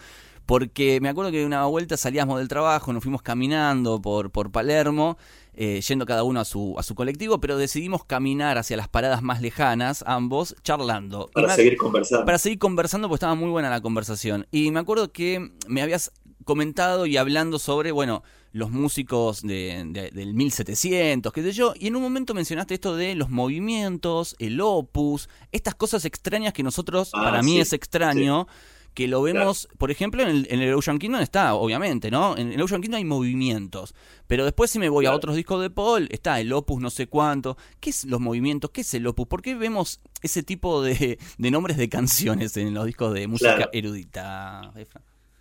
porque 0.48 0.98
me 1.00 1.10
acuerdo 1.10 1.30
que 1.30 1.38
de 1.42 1.46
una 1.46 1.63
vuelta 1.66 1.96
salíamos 1.96 2.39
del 2.39 2.48
trabajo, 2.48 2.92
nos 2.92 3.04
fuimos 3.04 3.22
caminando 3.22 4.02
por, 4.02 4.32
por 4.32 4.52
Palermo, 4.52 5.20
eh, 5.54 5.80
yendo 5.88 6.08
cada 6.08 6.24
uno 6.24 6.39
a 6.39 6.46
su, 6.46 6.74
a 6.80 6.82
su 6.82 6.96
colectivo, 6.96 7.39
pero 7.39 7.56
decidimos 7.58 8.04
caminar 8.04 8.58
hacia 8.58 8.76
las 8.78 8.88
paradas 8.88 9.22
más 9.22 9.42
lejanas, 9.42 10.04
ambos, 10.08 10.56
charlando. 10.63 11.30
Para 11.32 11.50
me- 11.50 11.56
seguir 11.56 11.78
conversando. 11.78 12.26
para 12.26 12.39
seguir 12.39 12.58
conversando, 12.58 13.08
pues 13.10 13.18
estaba 13.20 13.36
muy 13.36 13.52
buena 13.52 13.70
la 13.70 13.80
conversación. 13.80 14.48
Y 14.50 14.72
me 14.72 14.80
acuerdo 14.80 15.12
que 15.12 15.52
me 15.68 15.84
habías 15.84 16.12
comentado 16.43 17.06
y 17.06 17.17
hablando 17.17 17.60
sobre, 17.60 17.91
bueno, 17.91 18.23
los 18.51 18.69
músicos 18.71 19.41
de, 19.41 19.84
de- 19.88 20.12
del 20.12 20.34
1700, 20.34 21.34
qué 21.34 21.41
sé 21.41 21.51
yo, 21.53 21.73
y 21.79 21.88
en 21.88 21.95
un 21.95 22.01
momento 22.03 22.34
mencionaste 22.34 22.75
esto 22.75 22.95
de 22.95 23.15
los 23.15 23.29
movimientos, 23.29 24.36
el 24.39 24.60
opus, 24.62 25.29
estas 25.51 25.75
cosas 25.75 26.06
extrañas 26.06 26.53
que 26.53 26.63
nosotros, 26.63 27.12
Ah, 27.13 27.23
para 27.23 27.41
mí 27.41 27.53
sí, 27.53 27.60
es 27.62 27.73
extraño, 27.73 28.47
que 28.93 29.08
lo 29.08 29.23
vemos, 29.23 29.67
por 29.79 29.89
ejemplo, 29.89 30.21
en 30.21 30.29
el, 30.29 30.47
en 30.51 30.62
el 30.62 30.71
Ocean 30.75 30.99
Kingdom 30.99 31.19
está, 31.21 31.56
obviamente, 31.56 32.12
¿no? 32.12 32.38
En 32.38 32.53
el 32.53 32.62
Ocean 32.62 32.79
Kingdom 32.79 32.99
hay 32.99 33.06
movimientos, 33.06 33.95
pero 34.27 34.45
después 34.45 34.69
si 34.69 34.77
me 34.77 34.88
voy 34.88 35.08
a 35.08 35.13
otros 35.13 35.36
discos 35.36 35.60
de 35.63 35.71
Paul, 35.71 36.08
está 36.12 36.39
el 36.39 36.53
opus 36.53 36.79
no 36.79 36.91
sé 36.91 37.08
cuánto, 37.08 37.58
¿qué 37.79 37.89
es 37.89 38.06
los 38.06 38.19
movimientos? 38.19 38.69
¿Qué 38.69 38.82
es 38.82 38.93
el 38.93 39.08
opus? 39.08 39.25
¿Por 39.25 39.41
qué 39.41 39.56
vemos 39.56 39.99
ese 40.21 40.43
tipo 40.43 40.84
de, 40.84 41.17
de 41.39 41.51
nombres 41.51 41.77
de 41.77 41.89
canciones 41.89 42.56
en 42.56 42.71
los 42.75 42.86
discos 42.86 43.15
de 43.15 43.27
música 43.27 43.56
Claro. 43.56 43.71
erudita? 43.73 44.71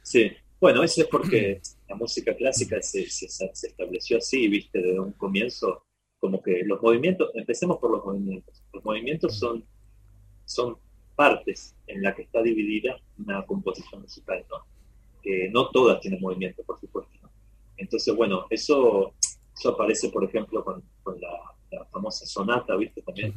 Sí, 0.03 0.33
bueno, 0.63 0.83
eso 0.83 1.03
es 1.03 1.09
porque 1.09 1.61
la 1.89 1.97
música 1.97 2.35
clásica 2.37 2.81
se, 2.81 3.07
se- 3.11 3.29
se 3.29 3.67
estableció 3.67 4.19
así, 4.19 4.49
viste, 4.49 4.81
desde 4.81 4.99
un 5.01 5.13
comienzo, 5.13 5.85
como 6.21 6.41
que 6.43 6.63
los 6.65 6.81
movimientos, 6.81 7.31
empecemos 7.35 7.79
por 7.79 7.91
los 7.91 8.05
movimientos. 8.05 8.63
Los 8.73 8.85
movimientos 8.85 9.39
son, 9.39 9.65
son 10.45 10.79
partes 11.17 11.75
en 11.89 12.01
la 12.03 12.15
que 12.15 12.23
está 12.23 12.41
dividida 12.43 12.97
una 13.19 13.45
composición 13.45 14.03
musical, 14.03 14.45
¿no? 14.49 14.59
Que 15.23 15.51
no 15.51 15.69
todas 15.71 16.01
tienen 16.01 16.21
movimiento, 16.21 16.63
por 16.65 16.79
supuesto. 16.81 17.13
¿no? 17.23 17.31
Entonces, 17.77 18.15
bueno, 18.15 18.47
eso, 18.51 19.15
eso 19.59 19.69
aparece, 19.71 20.11
por 20.11 20.25
ejemplo, 20.25 20.65
con, 20.65 20.83
con 21.03 21.21
la, 21.21 21.31
la 21.73 21.85
famosa 21.87 22.25
sonata, 22.25 22.77
viste, 22.77 23.03
también 23.03 23.33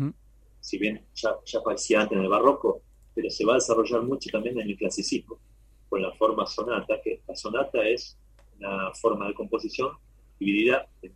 si 0.60 0.78
bien 0.78 1.04
ya, 1.16 1.32
ya 1.46 1.60
aparecía 1.60 2.02
antes 2.02 2.18
en 2.18 2.24
el 2.24 2.30
barroco, 2.30 2.82
pero 3.14 3.30
se 3.30 3.46
va 3.46 3.54
a 3.54 3.56
desarrollar 3.56 4.04
mucho 4.04 4.30
también 4.32 4.60
en 4.60 4.70
el 4.70 4.78
clasicismo, 4.78 5.40
con 5.90 6.02
la 6.02 6.12
forma 6.14 6.46
sonata, 6.46 7.00
que 7.04 7.22
la 7.28 7.36
sonata 7.36 7.88
es 7.88 8.18
una 8.58 8.94
forma 8.94 9.28
de 9.28 9.34
composición 9.34 9.92
dividida 10.40 10.88
en 11.02 11.14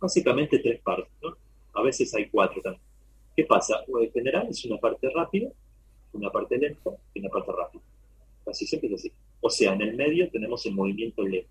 básicamente 0.00 0.58
tres 0.58 0.80
partes, 0.80 1.12
¿no? 1.22 1.36
A 1.74 1.82
veces 1.82 2.12
hay 2.14 2.28
cuatro 2.28 2.60
también. 2.62 2.82
¿Qué 3.36 3.44
pasa? 3.44 3.82
Bueno, 3.88 4.06
En 4.06 4.12
general 4.12 4.46
es 4.50 4.64
una 4.64 4.76
parte 4.78 5.08
rápida, 5.14 5.48
una 6.12 6.30
parte 6.30 6.58
lenta 6.58 6.90
y 7.14 7.20
una 7.20 7.30
parte 7.30 7.50
rápida. 7.52 7.82
Casi 8.44 8.66
siempre 8.66 8.88
es 8.88 8.94
así. 9.00 9.12
O 9.40 9.48
sea, 9.48 9.72
en 9.72 9.80
el 9.82 9.96
medio 9.96 10.28
tenemos 10.30 10.64
el 10.66 10.74
movimiento 10.74 11.22
lento. 11.22 11.48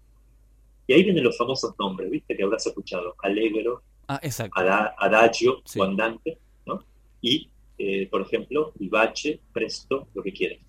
Y 0.87 0.93
ahí 0.93 1.03
vienen 1.03 1.23
los 1.23 1.37
famosos 1.37 1.73
nombres, 1.79 2.09
¿viste? 2.11 2.35
Que 2.35 2.43
habrás 2.43 2.65
escuchado. 2.67 3.15
Allegro, 3.23 3.81
Ah, 4.07 4.19
ada- 4.55 4.93
adagio 4.97 5.61
Sí. 5.63 5.79
andante, 5.81 6.37
¿no? 6.65 6.83
Y, 7.21 7.49
eh, 7.77 8.07
por 8.09 8.21
ejemplo, 8.21 8.73
vivace, 8.75 9.39
presto, 9.53 10.07
lo 10.13 10.21
que 10.21 10.33
quieras. 10.33 10.59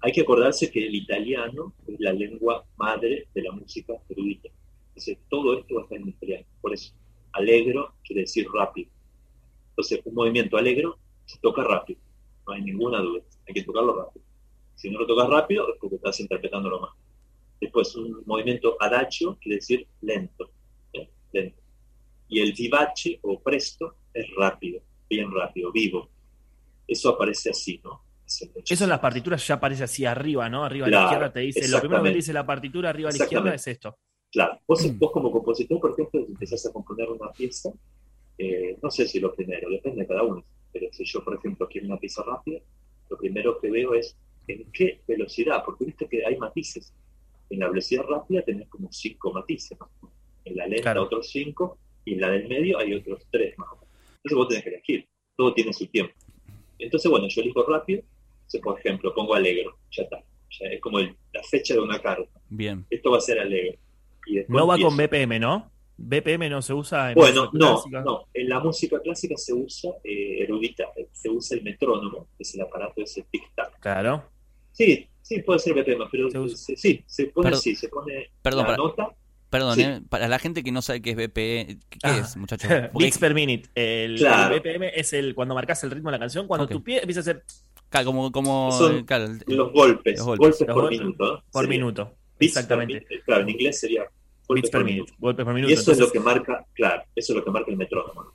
Hay 0.00 0.12
que 0.12 0.20
acordarse 0.20 0.70
que 0.70 0.86
el 0.86 0.94
italiano 0.94 1.72
es 1.86 1.98
la 1.98 2.12
lengua 2.12 2.64
madre 2.76 3.28
de 3.34 3.42
la 3.42 3.52
música 3.52 3.94
erudita. 4.08 4.48
Entonces, 4.88 5.18
todo 5.28 5.58
esto 5.58 5.74
va 5.74 5.80
a 5.80 5.84
estar 5.84 5.98
en 5.98 6.08
italiano. 6.08 6.46
Por 6.60 6.72
eso, 6.72 6.94
alegro 7.32 7.94
quiere 8.04 8.22
decir 8.22 8.46
rápido. 8.52 8.90
Entonces, 9.70 10.00
un 10.04 10.14
movimiento 10.14 10.56
alegro 10.56 10.98
se 11.24 11.38
toca 11.38 11.62
rápido. 11.64 12.00
No 12.46 12.52
hay 12.52 12.62
ninguna 12.62 13.00
duda. 13.00 13.22
Hay 13.46 13.54
que 13.54 13.62
tocarlo 13.62 13.96
rápido. 13.96 14.24
Si 14.74 14.90
no 14.90 15.00
lo 15.00 15.06
tocas 15.06 15.28
rápido, 15.28 15.68
es 15.72 15.78
porque 15.80 15.96
estás 15.96 16.20
interpretándolo 16.20 16.80
mal. 16.80 16.90
Después, 17.60 17.94
un 17.96 18.22
movimiento 18.26 18.76
adagio 18.80 19.38
quiere 19.40 19.56
decir 19.56 19.86
lento. 20.02 20.50
¿eh? 20.92 21.08
Lento. 21.32 21.60
Y 22.28 22.40
el 22.40 22.52
vivace 22.52 23.18
o 23.22 23.40
presto 23.40 23.96
es 24.12 24.26
rápido, 24.34 24.80
bien 25.08 25.30
rápido, 25.32 25.72
vivo. 25.72 26.08
Eso 26.86 27.10
aparece 27.10 27.50
así, 27.50 27.80
¿no? 27.82 28.05
Eso 28.26 28.84
en 28.84 28.90
las 28.90 28.98
partituras 28.98 29.46
ya 29.46 29.54
aparece 29.54 29.84
así 29.84 30.04
arriba, 30.04 30.48
¿no? 30.48 30.64
Arriba 30.64 30.86
a 30.86 30.90
la 30.90 31.02
izquierda 31.02 31.32
te 31.32 31.40
dice, 31.40 31.68
lo 31.68 31.80
primero 31.80 32.02
que 32.02 32.10
te 32.10 32.16
dice 32.16 32.32
la 32.32 32.44
partitura 32.44 32.90
arriba 32.90 33.10
a 33.10 33.12
la 33.12 33.18
izquierda 33.18 33.54
es 33.54 33.66
esto. 33.66 33.98
Claro, 34.32 34.60
vos, 34.66 34.98
vos 34.98 35.12
como 35.12 35.30
compositor, 35.30 35.80
por 35.80 35.92
ejemplo, 35.92 36.26
empezás 36.26 36.66
a 36.66 36.72
componer 36.72 37.08
una 37.08 37.30
pieza, 37.30 37.70
eh, 38.36 38.76
no 38.82 38.90
sé 38.90 39.06
si 39.06 39.20
lo 39.20 39.34
primero, 39.34 39.70
depende 39.70 40.02
de 40.02 40.06
cada 40.08 40.24
uno, 40.24 40.44
pero 40.72 40.88
si 40.92 41.04
yo, 41.04 41.24
por 41.24 41.36
ejemplo, 41.36 41.68
quiero 41.68 41.86
una 41.86 41.98
pieza 41.98 42.22
rápida, 42.24 42.60
lo 43.08 43.16
primero 43.16 43.58
que 43.60 43.70
veo 43.70 43.94
es 43.94 44.16
en 44.48 44.70
qué 44.72 45.00
velocidad, 45.06 45.62
porque 45.64 45.84
viste 45.84 46.08
que 46.08 46.26
hay 46.26 46.36
matices. 46.36 46.92
En 47.48 47.60
la 47.60 47.68
velocidad 47.68 48.02
rápida 48.02 48.42
tenés 48.42 48.68
como 48.68 48.90
cinco 48.90 49.32
matices, 49.32 49.78
¿no? 49.78 49.88
en 50.44 50.56
la 50.56 50.66
lenta 50.66 50.82
Claro. 50.82 51.04
otros 51.04 51.28
cinco, 51.30 51.78
y 52.04 52.14
en 52.14 52.20
la 52.20 52.30
del 52.30 52.48
medio 52.48 52.78
hay 52.78 52.94
otros 52.94 53.26
tres 53.30 53.56
más 53.58 53.68
o 53.72 53.76
menos. 53.76 53.88
Entonces 54.24 54.36
vos 54.36 54.48
tenés 54.48 54.64
que 54.64 54.70
elegir, 54.70 55.08
todo 55.36 55.54
tiene 55.54 55.72
su 55.72 55.86
tiempo. 55.86 56.14
Entonces, 56.78 57.10
bueno, 57.10 57.26
yo 57.28 57.40
elijo 57.40 57.62
rápido, 57.64 58.02
entonces, 58.46 58.60
por 58.62 58.78
ejemplo, 58.78 59.12
pongo 59.14 59.34
alegro, 59.34 59.76
ya 59.90 60.04
está. 60.04 60.18
Ya 60.58 60.68
es 60.68 60.80
como 60.80 61.00
el- 61.00 61.14
la 61.32 61.42
fecha 61.42 61.74
de 61.74 61.80
una 61.80 62.00
carta. 62.00 62.30
Bien. 62.48 62.86
Esto 62.88 63.10
va 63.10 63.18
a 63.18 63.20
ser 63.20 63.40
alegro. 63.40 63.78
Y 64.26 64.36
No 64.48 64.66
va 64.66 64.74
empiezo. 64.74 64.88
con 64.88 64.96
BPM, 64.96 65.38
¿no? 65.40 65.70
BPM 65.98 66.48
no 66.50 66.60
se 66.62 66.74
usa 66.74 67.10
en 67.10 67.14
Bueno, 67.14 67.46
música 67.46 67.58
no, 67.58 67.74
clásica. 67.74 68.00
no. 68.02 68.28
En 68.34 68.48
la 68.48 68.60
música 68.60 69.00
clásica 69.00 69.34
se 69.36 69.52
usa 69.54 69.90
eh, 70.04 70.42
erudita, 70.42 70.84
eh, 70.96 71.08
se 71.12 71.28
usa 71.30 71.56
el 71.56 71.64
metrónomo, 71.64 72.28
que 72.36 72.42
es 72.42 72.54
el 72.54 72.60
aparato 72.60 73.00
ese 73.02 73.24
tic-tac. 73.32 73.78
Claro. 73.80 74.24
Sí, 74.72 75.08
sí, 75.22 75.42
puede 75.42 75.58
ser 75.58 75.74
BPM, 75.74 76.04
pero 76.10 76.30
Se 76.30 76.38
usa. 76.38 76.56
se- 76.56 76.76
sí, 76.76 77.02
se 77.06 77.26
pone 77.26 77.46
Perdón. 77.46 77.58
así, 77.58 77.74
se 77.74 77.88
pone 77.88 78.30
Perdón, 78.42 78.60
la 78.62 78.66
para- 78.66 78.76
nota. 78.76 79.08
Perdón, 79.48 79.74
Sí. 79.76 79.82
¿eh? 79.82 80.00
para 80.10 80.26
la 80.28 80.38
gente 80.40 80.62
que 80.64 80.72
no 80.72 80.82
sabe 80.82 81.00
qué 81.00 81.10
es 81.10 81.16
BPE, 81.16 81.78
¿qué 81.88 81.98
Ah. 82.02 82.18
es, 82.18 82.36
muchachos? 82.36 82.68
Beats 82.94 83.18
per 83.18 83.32
minute. 83.32 83.70
El, 83.74 84.16
Claro. 84.18 84.54
el 84.54 84.60
BPM 84.60 84.90
es 84.94 85.12
el 85.12 85.34
cuando 85.34 85.54
marcas 85.54 85.82
el 85.84 85.92
ritmo 85.92 86.10
de 86.10 86.16
la 86.16 86.18
canción, 86.18 86.46
cuando 86.46 86.64
Ok. 86.64 86.72
tu 86.72 86.82
pie 86.82 86.98
empieza 86.98 87.20
a 87.20 87.22
ser 87.22 87.36
claro, 87.36 87.46
como, 88.04 88.30
como 88.32 88.72
Son 88.72 89.04
claro, 89.04 89.28
Los 89.46 89.72
golpes, 89.72 90.18
Los 90.18 90.26
golpes, 90.26 90.64
por 90.64 90.74
golpes 90.74 91.00
minuto. 91.00 91.42
por 91.50 91.64
Sería 91.64 91.78
minuto. 91.78 92.14
Exactamente. 92.38 93.06
Claro, 93.24 93.42
en 93.42 93.48
inglés 93.50 93.80
sería 93.80 94.02
golpes 94.46 94.62
Beats 94.62 94.70
per 94.70 94.80
por 94.80 94.84
minute. 94.84 95.02
minuto. 95.10 95.14
Golpes 95.18 95.44
por 95.44 95.54
minuto. 95.54 95.70
Y 95.70 95.74
eso 95.74 95.92
es 95.92 95.98
lo 95.98 96.10
que 96.10 96.20
marca, 96.20 96.64
claro, 96.74 97.02
eso 97.14 97.32
es 97.32 97.36
lo 97.38 97.44
que 97.44 97.50
marca 97.50 97.70
el 97.70 97.76
metrónomo. 97.76 98.22
¿no? 98.24 98.32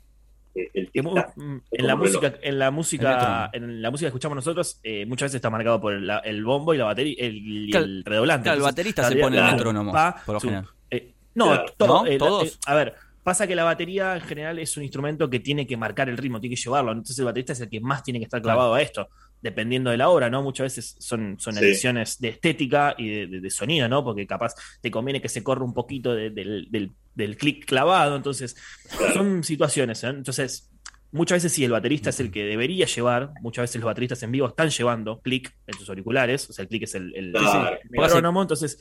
eh, 0.54 0.70
el 0.74 0.90
mm, 1.02 1.60
en 1.70 1.86
la 1.86 1.96
música, 1.96 2.34
en 2.42 2.58
la 2.58 2.70
música, 2.70 3.50
en 3.52 3.80
la 3.80 3.90
música 3.90 4.06
que 4.06 4.08
escuchamos 4.08 4.36
nosotros, 4.36 4.80
eh, 4.82 5.06
muchas 5.06 5.26
veces 5.26 5.36
está 5.36 5.48
marcado 5.50 5.80
por 5.80 5.94
el, 5.94 6.44
bombo 6.44 6.74
y 6.74 6.78
la 6.78 6.84
batería, 6.84 7.14
el, 7.18 7.36
y 7.36 7.70
Claro, 7.70 7.86
el 7.86 8.04
redoblante. 8.04 8.44
claro, 8.44 8.58
el 8.58 8.62
baterista 8.64 9.08
se 9.08 9.16
pone 9.16 9.38
el 9.38 9.44
metrónomo, 9.44 9.92
pa, 9.92 10.22
por 10.26 10.34
lo 10.34 10.40
su- 10.40 10.48
general. 10.48 10.68
eh, 10.90 11.12
no, 11.34 11.46
Claro. 11.46 11.64
todo, 11.78 12.06
eh, 12.06 12.18
¿Todos? 12.18 12.48
eh, 12.48 12.58
a 12.66 12.74
ver, 12.74 12.94
pasa 13.22 13.46
que 13.46 13.54
la 13.54 13.64
batería 13.64 14.14
en 14.16 14.20
general 14.22 14.58
es 14.58 14.76
un 14.76 14.82
instrumento 14.82 15.30
que 15.30 15.40
tiene 15.40 15.66
que 15.66 15.76
marcar 15.78 16.10
el 16.10 16.18
ritmo, 16.18 16.38
tiene 16.40 16.54
que 16.56 16.60
llevarlo. 16.60 16.92
Entonces 16.92 17.18
el 17.18 17.24
baterista 17.24 17.52
es 17.54 17.60
el 17.60 17.70
que 17.70 17.80
más 17.80 18.02
tiene 18.02 18.18
que 18.18 18.24
estar 18.24 18.42
clavado 18.42 18.74
a 18.74 18.82
esto, 18.82 19.08
dependiendo 19.42 19.90
de 19.90 19.96
la 19.98 20.08
obra, 20.08 20.30
¿no? 20.30 20.42
Muchas 20.42 20.64
veces 20.76 20.96
son, 21.00 21.36
son 21.38 21.54
Sí. 21.54 21.60
elecciones 21.64 22.18
de 22.20 22.28
estética 22.28 22.94
y 22.96 23.08
de, 23.10 23.26
de- 23.26 23.40
de 23.40 23.50
sonido, 23.50 23.88
¿no? 23.88 24.02
Porque 24.04 24.26
capaz 24.26 24.54
te 24.80 24.90
conviene 24.90 25.20
que 25.20 25.28
se 25.28 25.42
corra 25.42 25.64
un 25.64 25.74
poquito 25.74 26.14
de- 26.14 26.30
del, 26.30 26.68
del, 26.70 26.92
del 27.14 27.36
clic 27.36 27.66
clavado. 27.66 28.16
Entonces, 28.16 28.56
son 29.12 29.42
situaciones, 29.44 30.02
¿eh? 30.04 30.08
Entonces, 30.08 30.70
muchas 31.10 31.36
veces 31.36 31.52
sí, 31.52 31.64
el 31.64 31.72
baterista 31.72 32.10
es 32.10 32.20
el 32.20 32.30
que 32.30 32.44
debería 32.44 32.86
llevar, 32.86 33.32
muchas 33.42 33.64
veces 33.64 33.76
los 33.80 33.86
bateristas 33.86 34.22
en 34.22 34.32
vivo 34.32 34.46
están 34.48 34.70
llevando 34.70 35.20
clic 35.20 35.52
en 35.66 35.74
sus 35.74 35.88
auriculares, 35.88 36.48
o 36.48 36.52
sea, 36.52 36.62
el 36.62 36.68
clic 36.68 36.84
es 36.84 36.94
el, 36.94 37.14
el, 37.14 37.32
Claro. 37.32 37.78
el 37.82 37.90
metrónomo, 37.90 38.40
entonces 38.42 38.78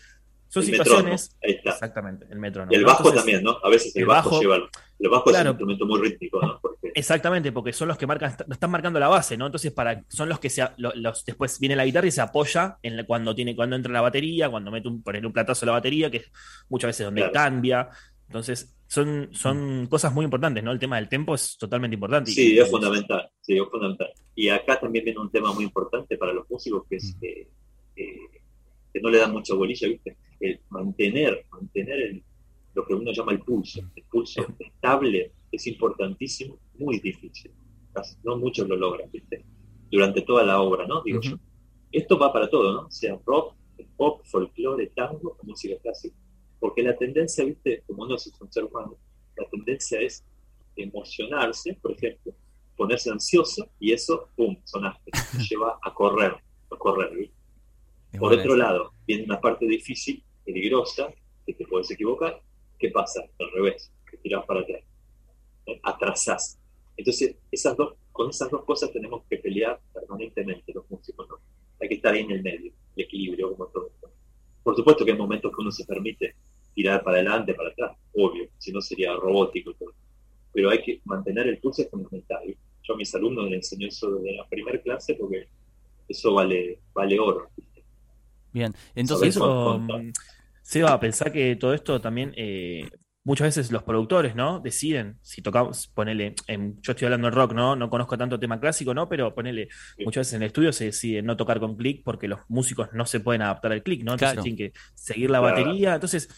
son 0.51 0.63
El 0.63 0.69
situaciones... 0.69 1.03
metrónomo, 1.31 1.39
ahí 1.43 1.51
está. 1.53 1.69
Exactamente, 1.71 2.25
el 2.29 2.39
metrónomo. 2.39 2.73
Y 2.73 2.75
el 2.75 2.83
bajo 2.85 2.99
Entonces, 2.99 3.21
también, 3.21 3.43
¿no? 3.43 3.57
A 3.63 3.69
veces 3.69 3.95
el, 3.95 4.01
el 4.01 4.07
bajo, 4.07 4.29
bajo- 4.31 4.41
lleva. 4.41 4.55
El 4.99 5.09
bajo 5.09 5.31
es 5.31 5.39
un 5.41 5.47
instrumento 5.47 5.85
muy 5.85 6.01
rítmico, 6.01 6.41
¿no? 6.41 6.59
Porque, 6.61 6.91
Exactamente, 6.93 7.51
porque 7.51 7.73
son 7.73 7.87
los 7.87 7.97
que 7.97 8.05
marcan, 8.05 8.31
est- 8.31 8.41
están 8.51 8.69
marcando 8.69 8.99
la 8.99 9.07
base, 9.07 9.37
¿no? 9.37 9.45
Entonces, 9.45 9.71
para, 9.71 10.03
son 10.09 10.27
los 10.29 10.39
que 10.39 10.49
se, 10.49 10.67
los, 10.77 11.25
después 11.25 11.57
viene 11.59 11.75
la 11.75 11.85
guitarra 11.85 12.07
y 12.07 12.11
se 12.11 12.21
apoya 12.21 12.77
en 12.83 12.97
la- 12.97 13.05
cuando 13.05 13.33
tiene, 13.33 13.55
cuando 13.55 13.75
entra 13.77 13.91
la 13.93 14.01
batería, 14.01 14.49
cuando 14.49 14.69
mete 14.71 14.87
un, 14.89 15.01
poner 15.01 15.25
un 15.25 15.31
platazo 15.33 15.65
a 15.65 15.67
la 15.67 15.71
batería, 15.71 16.11
que 16.11 16.17
es 16.17 16.31
muchas 16.69 16.89
veces 16.89 17.05
donde 17.05 17.21
Claro. 17.21 17.33
cambia. 17.33 17.89
Entonces, 18.27 18.77
son, 18.87 19.29
son 19.31 19.87
cosas 19.87 20.13
muy 20.13 20.25
importantes, 20.25 20.63
¿no? 20.63 20.71
El 20.71 20.79
tema 20.79 20.97
del 20.97 21.07
tempo 21.09 21.33
es 21.33 21.57
totalmente 21.57 21.95
importante. 21.95 22.29
sí, 22.31 22.53
Y- 22.55 22.59
es 22.59 22.69
fundamental. 22.69 23.29
Sí, 23.41 23.57
es 23.57 23.63
fundamental. 23.71 24.11
Y 24.35 24.49
acá 24.49 24.79
también 24.79 25.05
viene 25.05 25.19
un 25.19 25.31
tema 25.31 25.51
muy 25.53 25.63
importante 25.63 26.17
para 26.17 26.31
los 26.33 26.49
músicos 26.49 26.83
que 26.89 26.97
es 26.97 27.15
que, 27.19 27.47
que- 27.95 28.40
que 28.93 28.99
no 29.01 29.09
le 29.09 29.17
dan 29.19 29.31
mucha 29.31 29.53
bolilla, 29.55 29.87
¿viste? 29.87 30.17
El 30.39 30.59
mantener, 30.69 31.45
mantener 31.51 31.99
el- 32.01 32.23
lo 32.73 32.85
que 32.85 32.93
uno 32.93 33.11
llama 33.11 33.31
el 33.33 33.39
pulso. 33.41 33.81
El 33.95 34.03
pulso 34.05 34.45
estable 34.59 35.31
es 35.51 35.67
importantísimo, 35.67 36.57
muy 36.79 36.99
difícil. 36.99 37.51
Casi 37.93 38.15
no 38.23 38.37
muchos 38.37 38.67
lo 38.67 38.75
logran, 38.77 39.11
¿viste? 39.11 39.43
Durante 39.89 40.21
toda 40.21 40.43
la 40.43 40.61
obra, 40.61 40.87
¿no? 40.87 41.01
Digo 41.03 41.19
yo. 41.21 41.37
Esto 41.91 42.17
va 42.17 42.31
para 42.31 42.49
todo, 42.49 42.71
¿no? 42.73 42.89
Sea 42.89 43.19
rock, 43.25 43.55
pop, 43.97 44.21
folclore, 44.25 44.87
tango 44.95 45.37
música 45.43 45.75
clásica. 45.81 46.15
Porque 46.59 46.81
la 46.83 46.95
tendencia, 46.97 47.43
¿viste? 47.43 47.83
Como 47.87 48.03
uno 48.03 48.15
es 48.15 48.31
un 48.39 48.51
ser 48.51 48.63
humano, 48.63 48.95
la 49.35 49.45
tendencia 49.49 49.99
es 49.99 50.23
emocionarse, 50.75 51.73
por 51.81 51.91
ejemplo, 51.91 52.33
ponerse 52.77 53.09
ansioso 53.11 53.69
y 53.79 53.91
eso, 53.91 54.29
¡pum!, 54.35 54.55
sonaste. 54.63 55.11
Te 55.11 55.11
lleva 55.49 55.77
a 55.81 55.93
correr, 55.93 56.33
a 56.71 56.75
correr, 56.77 57.15
¿viste? 57.15 57.35
Es 58.11 58.19
Por 58.19 58.33
otro 58.33 58.55
esa. 58.55 58.63
lado, 58.63 58.93
viene 59.07 59.23
una 59.23 59.39
parte 59.39 59.65
difícil, 59.65 60.23
peligrosa, 60.45 61.13
que 61.45 61.53
te 61.53 61.65
puedes 61.65 61.89
equivocar. 61.91 62.41
¿Qué 62.77 62.89
pasa? 62.89 63.23
Al 63.39 63.51
revés, 63.51 63.91
te 64.09 64.17
tiras 64.17 64.45
para 64.45 64.61
atrás, 64.61 64.81
¿eh? 65.67 65.79
atrasás. 65.83 66.59
Entonces, 66.97 67.35
esas 67.51 67.77
dos, 67.77 67.95
con 68.11 68.29
esas 68.29 68.49
dos 68.51 68.65
cosas 68.65 68.91
tenemos 68.91 69.23
que 69.29 69.37
pelear 69.37 69.79
permanentemente 69.93 70.73
los 70.73 70.89
músicos, 70.89 71.27
¿no? 71.29 71.37
Hay 71.79 71.87
que 71.87 71.95
estar 71.95 72.13
ahí 72.13 72.21
en 72.21 72.31
el 72.31 72.43
medio, 72.43 72.73
el 72.95 73.03
equilibrio, 73.03 73.51
como 73.51 73.67
todo 73.67 73.87
esto. 73.87 74.11
Por 74.63 74.75
supuesto 74.75 75.05
que 75.05 75.11
hay 75.11 75.17
momentos 75.17 75.51
que 75.55 75.61
uno 75.61 75.71
se 75.71 75.85
permite 75.85 76.35
tirar 76.73 77.03
para 77.03 77.17
adelante, 77.17 77.53
para 77.53 77.69
atrás, 77.69 77.97
obvio, 78.13 78.49
si 78.57 78.71
no 78.71 78.81
sería 78.81 79.13
robótico 79.15 79.73
todo. 79.73 79.93
Pero 80.53 80.69
hay 80.69 80.81
que 80.81 81.01
mantener 81.05 81.47
el 81.47 81.59
pulso 81.59 81.81
es 81.81 81.89
fundamental. 81.89 82.55
Yo 82.83 82.93
a 82.93 82.97
mis 82.97 83.13
alumnos 83.15 83.45
les 83.45 83.71
enseño 83.71 83.87
eso 83.87 84.11
desde 84.15 84.37
la 84.37 84.47
primera 84.47 84.81
clase 84.81 85.15
porque 85.15 85.47
eso 86.07 86.33
vale, 86.33 86.79
vale 86.93 87.19
oro. 87.19 87.49
Bien, 88.53 88.73
entonces, 88.95 89.29
eso, 89.35 89.79
mm, 89.79 90.11
Seba, 90.61 90.99
pensar 90.99 91.31
que 91.31 91.55
todo 91.55 91.73
esto 91.73 91.99
también, 92.01 92.33
eh, 92.37 92.89
muchas 93.23 93.47
veces 93.55 93.71
los 93.71 93.83
productores, 93.83 94.35
¿no? 94.35 94.59
Deciden 94.59 95.17
si 95.21 95.41
tocamos, 95.41 95.87
ponele, 95.87 96.35
en- 96.47 96.81
yo 96.81 96.91
estoy 96.93 97.05
hablando 97.05 97.29
de 97.29 97.35
rock, 97.35 97.53
¿no? 97.53 97.75
No 97.75 97.89
conozco 97.89 98.17
tanto 98.17 98.39
tema 98.39 98.59
clásico, 98.59 98.93
¿no? 98.93 99.07
Pero 99.09 99.33
ponele, 99.33 99.69
muchas 99.99 100.21
veces 100.21 100.33
en 100.33 100.41
el 100.43 100.47
estudio 100.47 100.73
se 100.73 100.85
decide 100.85 101.21
no 101.21 101.37
tocar 101.37 101.59
con 101.59 101.75
clic 101.75 102.03
porque 102.03 102.27
los 102.27 102.39
músicos 102.47 102.89
no 102.93 103.05
se 103.05 103.19
pueden 103.19 103.41
adaptar 103.43 103.71
al 103.73 103.83
clic, 103.83 104.03
¿no? 104.03 104.13
Entonces 104.13 104.33
Claro. 104.33 104.43
tienen 104.43 104.57
que 104.57 104.73
seguir 104.95 105.29
la 105.29 105.39
Claro. 105.39 105.55
batería. 105.55 105.93
Entonces, 105.95 106.29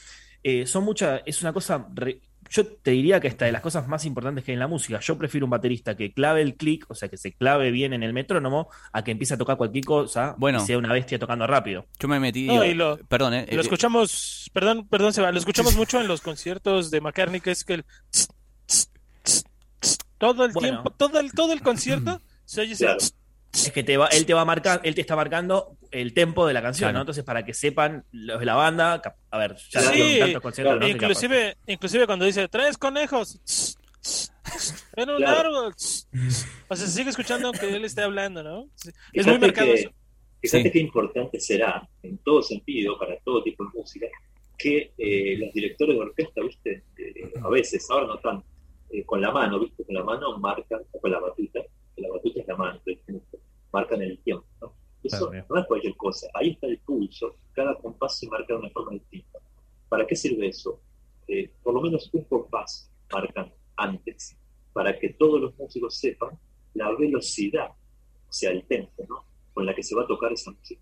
eh, 0.44 0.66
son 0.68 0.84
muchas, 0.84 1.22
es 1.26 1.42
una 1.42 1.54
cosa, 1.54 1.88
re- 1.94 2.22
yo 2.56 2.68
te 2.68 2.92
diría 2.92 3.20
que 3.20 3.28
esta 3.28 3.46
de 3.46 3.52
las 3.52 3.62
cosas 3.64 3.88
más 3.88 4.06
importantes 4.06 4.44
que 4.44 4.52
hay 4.52 4.54
en 4.54 4.60
la 4.60 4.68
música. 4.68 5.00
Yo 5.00 5.18
prefiero 5.18 5.46
un 5.48 5.50
baterista 5.50 5.98
que 5.98 6.14
clave 6.14 6.44
el 6.44 6.56
clic, 6.56 6.86
o 6.88 6.94
sea, 6.94 7.10
que 7.10 7.18
se 7.18 7.34
clave 7.34 7.72
bien 7.72 7.94
en 7.94 8.04
el 8.04 8.14
metrónomo, 8.14 8.70
a 8.92 9.04
que 9.04 9.10
empiece 9.10 9.34
a 9.34 9.38
tocar 9.38 9.58
cualquier 9.58 9.84
cosa 9.84 10.36
Bueno. 10.38 10.62
y 10.62 10.66
sea 10.68 10.78
una 10.78 10.94
bestia 10.94 11.18
tocando 11.18 11.48
rápido. 11.48 11.88
yo 12.00 12.08
me 12.08 12.20
metí. 12.20 12.46
No, 12.46 12.64
y 12.64 12.76
lo- 12.76 12.98
perdón, 13.08 13.34
eh, 13.34 13.48
Lo 13.50 13.58
eh, 13.58 13.62
escuchamos, 13.62 14.52
perdón, 14.54 14.88
perdón, 14.88 15.14
Seba, 15.14 15.32
lo 15.32 15.40
escuchamos 15.40 15.76
mucho 15.76 16.00
en 16.00 16.08
los 16.08 16.22
conciertos 16.22 16.92
de 16.92 17.02
McCartney, 17.02 17.42
que 17.42 17.50
es 17.52 17.64
que 17.64 17.74
el 17.74 17.86
tss, 18.12 18.28
tss, 18.68 18.92
tss, 19.24 19.44
tss, 19.82 19.98
todo 20.20 20.46
el 20.46 20.52
Bueno. 20.52 20.70
tiempo, 20.84 20.90
todo 20.92 21.20
el, 21.20 21.32
todo 21.34 21.54
el 21.54 21.62
concierto 21.62 22.22
se 22.46 22.62
oye 22.62 22.74
ese 22.74 22.86
Claro. 22.86 23.00
Es 23.54 23.72
que 23.72 23.84
te 23.84 23.98
va, 23.98 24.08
él 24.08 24.26
te 24.26 24.34
va 24.34 24.42
a 24.42 24.46
marcar, 24.46 24.82
él 24.84 24.96
te 24.96 25.02
está 25.02 25.16
marcando 25.16 25.78
el 25.92 26.14
tempo 26.14 26.48
de 26.48 26.54
la 26.54 26.62
canción, 26.62 26.88
Claro. 26.88 26.98
¿no? 26.98 27.02
Entonces, 27.04 27.24
para 27.24 27.46
que 27.46 27.54
sepan 27.54 28.04
los 28.12 28.40
de 28.40 28.46
la 28.46 28.56
banda, 28.56 29.00
a 29.30 29.38
ver, 29.38 29.56
ya 29.70 29.80
Sí, 29.82 30.18
tantos 30.20 30.42
conciertos, 30.42 30.78
claro. 30.78 30.92
inclusive, 30.92 31.58
inclusive 31.68 32.06
cuando 32.08 32.26
dice 32.26 32.48
tres 32.48 32.78
conejos, 32.80 33.78
en 34.96 35.10
un 35.10 35.18
Claro. 35.18 35.40
árbol, 35.40 35.74
o 35.74 36.76
sea, 36.76 36.88
se 36.88 36.88
sigue 36.88 37.12
escuchando 37.12 37.48
aunque 37.50 37.74
él 37.74 37.86
esté 37.86 38.02
hablando, 38.02 38.42
¿no? 38.44 38.70
Es 38.76 38.92
Fíjate 39.12 39.30
muy 39.32 39.40
marcado 39.40 39.68
que- 39.68 39.74
eso. 39.82 39.90
Fíjate 40.42 40.64
Sí. 40.64 40.72
qué 40.72 40.80
importante 40.80 41.40
será, 41.40 41.88
en 42.02 42.18
todo 42.18 42.42
sentido, 42.42 42.98
para 43.00 43.18
todo 43.20 43.44
tipo 43.44 43.64
de 43.66 43.70
música, 43.80 44.08
que 44.58 44.92
eh, 44.98 45.38
los 45.38 45.54
directores 45.54 45.96
de 45.96 46.02
orquesta, 46.02 46.42
¿viste? 46.42 46.84
Eh, 46.98 47.32
a 47.42 47.50
veces, 47.50 47.86
ahora 47.90 48.08
no 48.08 48.18
tanto, 48.20 48.46
eh, 48.90 49.04
con 49.06 49.22
la 49.22 49.32
mano, 49.32 49.60
¿viste? 49.60 49.86
Con 49.86 49.96
la 49.96 50.04
mano 50.04 50.38
marcan, 50.40 50.82
o 50.92 51.00
con 51.00 51.12
la 51.12 51.20
batuta, 51.20 51.62
que 51.96 52.02
la 52.02 52.10
batuta 52.10 52.42
es 52.42 52.48
la 52.48 52.56
mano, 52.58 52.82
¿viste? 52.86 53.14
Marcan 53.74 54.02
el 54.02 54.20
tiempo, 54.20 54.46
¿no? 54.62 54.74
Eso 55.04 55.30
Claro, 55.30 55.46
no 55.50 55.60
es 55.60 55.68
cualquier 55.68 55.98
cosa, 55.98 56.28
ahí 56.34 56.52
está 56.52 56.68
el 56.68 56.80
pulso, 56.80 57.36
cada 57.52 57.76
compás 57.76 58.18
se 58.18 58.28
marca 58.30 58.54
de 58.54 58.60
una 58.60 58.70
forma 58.70 58.94
distinta. 58.94 59.40
¿Para 59.90 60.08
qué 60.08 60.16
sirve 60.16 60.48
eso? 60.48 60.80
Eh, 61.28 61.52
por 61.62 61.74
lo 61.74 61.82
menos 61.82 62.10
un 62.14 62.24
compás 62.24 62.90
marcan 63.12 63.52
antes, 63.76 64.38
para 64.72 64.98
que 64.98 65.10
todos 65.10 65.42
los 65.42 65.58
músicos 65.58 65.98
sepan 65.98 66.40
la 66.74 66.90
velocidad, 66.96 67.70
o 67.70 68.32
sea, 68.32 68.52
el 68.52 68.64
tempo, 68.66 69.04
¿no? 69.10 69.26
con 69.54 69.66
la 69.66 69.76
que 69.76 69.84
se 69.84 69.96
va 69.96 70.04
a 70.04 70.08
tocar 70.08 70.32
esa 70.34 70.52
música. 70.52 70.82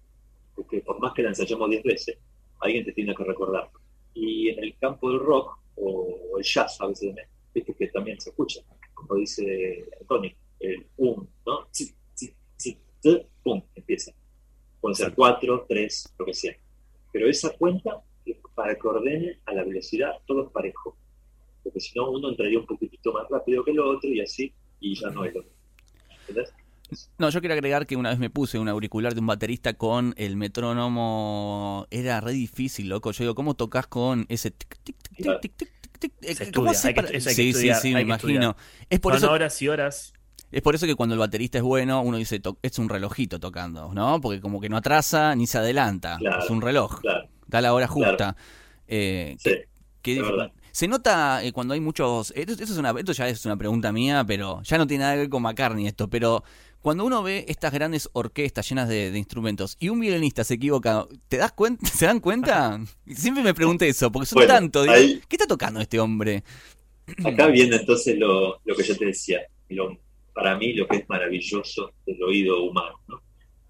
Porque 0.55 0.81
por 0.81 0.99
más 0.99 1.13
que 1.13 1.23
la 1.23 1.29
ensayemos 1.29 1.69
10 1.69 1.83
veces, 1.83 2.17
alguien 2.59 2.85
te 2.85 2.93
tiene 2.93 3.15
que 3.15 3.23
recordar. 3.23 3.69
Y 4.13 4.49
en 4.49 4.63
el 4.63 4.77
campo 4.77 5.09
del 5.09 5.19
rock 5.19 5.59
o 5.75 6.37
el 6.37 6.43
jazz 6.43 6.79
a 6.81 6.87
veces 6.87 7.13
viste 7.53 7.73
que 7.73 7.87
también 7.87 8.19
se 8.19 8.29
escucha, 8.29 8.61
como 8.93 9.15
dice 9.15 9.89
Tony, 10.07 10.33
el 10.59 10.85
un, 10.97 11.27
¿no? 11.45 11.65
Tsi, 11.71 11.93
pum, 13.43 13.61
empieza. 13.75 14.11
Pueden 14.79 14.95
ser 14.95 15.13
cuatro, 15.13 15.65
tres, 15.67 16.11
lo 16.17 16.25
que 16.25 16.33
sea. 16.33 16.55
Pero 17.11 17.27
esa 17.29 17.49
cuenta 17.51 18.01
es 18.25 18.37
para 18.55 18.75
que 18.75 18.87
ordene 18.87 19.39
a 19.45 19.53
la 19.53 19.63
velocidad 19.63 20.11
todo 20.25 20.45
es 20.45 20.51
parejo. 20.51 20.97
Porque 21.63 21.79
si 21.79 21.97
no, 21.97 22.09
uno 22.09 22.29
entraría 22.29 22.57
un 22.59 22.65
poquitito 22.65 23.11
más 23.13 23.27
rápido 23.29 23.63
que 23.63 23.71
el 23.71 23.79
otro 23.79 24.09
y 24.09 24.21
así, 24.21 24.51
y 24.79 24.95
ya 24.99 25.09
no 25.09 25.25
es 25.25 25.33
lo 25.33 25.41
mismo. 25.43 25.55
¿Entendés? 26.27 26.53
No, 27.17 27.29
yo 27.29 27.39
quiero 27.39 27.53
agregar 27.53 27.85
que 27.87 27.95
una 27.95 28.09
vez 28.09 28.19
me 28.19 28.29
puse 28.29 28.59
un 28.59 28.67
auricular 28.67 29.13
de 29.13 29.21
un 29.21 29.27
baterista 29.27 29.73
con 29.75 30.13
el 30.17 30.35
metrónomo. 30.35 31.87
Era 31.89 32.19
re 32.19 32.33
difícil, 32.33 32.89
loco. 32.89 33.11
Yo 33.11 33.23
digo, 33.23 33.35
¿cómo 33.35 33.53
tocas 33.55 33.87
con 33.87 34.25
ese 34.27 34.51
tic, 34.51 34.77
tic, 34.83 34.95
tic, 35.01 35.15
tic, 35.17 35.39
tic, 35.39 35.55
tic, 35.55 35.69
tic, 35.81 35.99
tic? 35.99 36.13
Eh, 36.21 36.35
Se 36.35 36.51
¿Cómo 36.51 36.69
haces 36.71 36.93
para- 36.93 37.07
Sí, 37.07 37.21
sí, 37.21 37.49
estudiar, 37.49 37.77
sí, 37.79 37.93
me 37.93 38.01
imagino. 38.01 38.55
Es 38.89 38.99
por, 38.99 39.13
Son 39.13 39.23
eso, 39.23 39.31
horas 39.31 39.61
y 39.61 39.67
horas. 39.69 40.13
Es 40.51 40.61
por 40.61 40.75
eso 40.75 40.85
que 40.85 40.95
cuando 40.95 41.13
el 41.15 41.19
baterista 41.19 41.57
es 41.57 41.63
bueno, 41.63 42.01
uno 42.01 42.17
dice, 42.17 42.41
es 42.61 42.79
un 42.79 42.89
relojito 42.89 43.39
tocando, 43.39 43.93
¿no? 43.93 44.19
Porque 44.21 44.41
como 44.41 44.59
que 44.61 44.69
no 44.69 44.77
atrasa 44.77 45.35
ni 45.35 45.47
se 45.47 45.57
adelanta. 45.57 46.17
Claro, 46.19 46.43
es 46.43 46.49
un 46.49 46.61
reloj. 46.61 46.99
Claro, 47.01 47.27
Da 47.47 47.61
la 47.61 47.73
hora 47.73 47.87
justa. 47.87 48.35
Eh, 48.87 49.35
sí. 49.39 49.51
Difícil. 50.03 50.23
verdad. 50.23 50.51
Se 50.71 50.87
nota 50.87 51.43
eh, 51.43 51.51
cuando 51.51 51.73
hay 51.73 51.79
muchos. 51.81 52.31
Esto, 52.35 52.53
esto 52.53 52.63
es 52.63 52.77
una, 52.77 52.91
esto 52.97 53.11
ya 53.11 53.27
es 53.27 53.45
una 53.45 53.57
pregunta 53.57 53.91
mía, 53.91 54.23
pero 54.25 54.61
ya 54.63 54.77
no 54.77 54.87
tiene 54.87 55.03
nada 55.03 55.13
que 55.15 55.19
ver 55.21 55.29
con 55.29 55.43
McCartney 55.43 55.85
esto. 55.85 56.09
Pero 56.09 56.43
cuando 56.81 57.03
uno 57.05 57.21
ve 57.23 57.45
estas 57.49 57.73
grandes 57.73 58.09
orquestas 58.13 58.67
llenas 58.69 58.87
de, 58.87 59.11
de 59.11 59.17
instrumentos 59.19 59.75
y 59.79 59.89
un 59.89 59.99
violinista 59.99 60.43
se 60.45 60.53
equivoca, 60.55 61.05
¿te 61.27 61.37
das 61.37 61.51
cuenta? 61.51 61.85
¿Se 61.89 62.05
dan 62.05 62.19
cuenta? 62.21 62.79
Siempre 63.07 63.43
me 63.43 63.53
pregunté 63.53 63.89
eso, 63.89 64.11
porque 64.11 64.25
son 64.25 64.37
Bueno, 64.37 64.53
tanto. 64.53 64.81
digo, 64.83 64.93
ahí- 64.95 65.21
¿Qué 65.27 65.35
está 65.35 65.45
tocando 65.45 65.81
este 65.81 65.99
hombre? 65.99 66.43
Acá 67.25 67.47
viene 67.47 67.75
entonces 67.75 68.17
lo, 68.17 68.59
lo 68.63 68.75
que 68.75 68.83
yo 68.83 68.95
te 68.97 69.05
decía, 69.05 69.39
lo, 69.69 69.97
para 70.33 70.57
mí 70.57 70.73
lo 70.73 70.87
que 70.87 70.97
es 70.97 71.09
maravilloso 71.09 71.91
del 72.05 72.23
oído 72.23 72.63
humano, 72.63 72.99
¿no? 73.07 73.21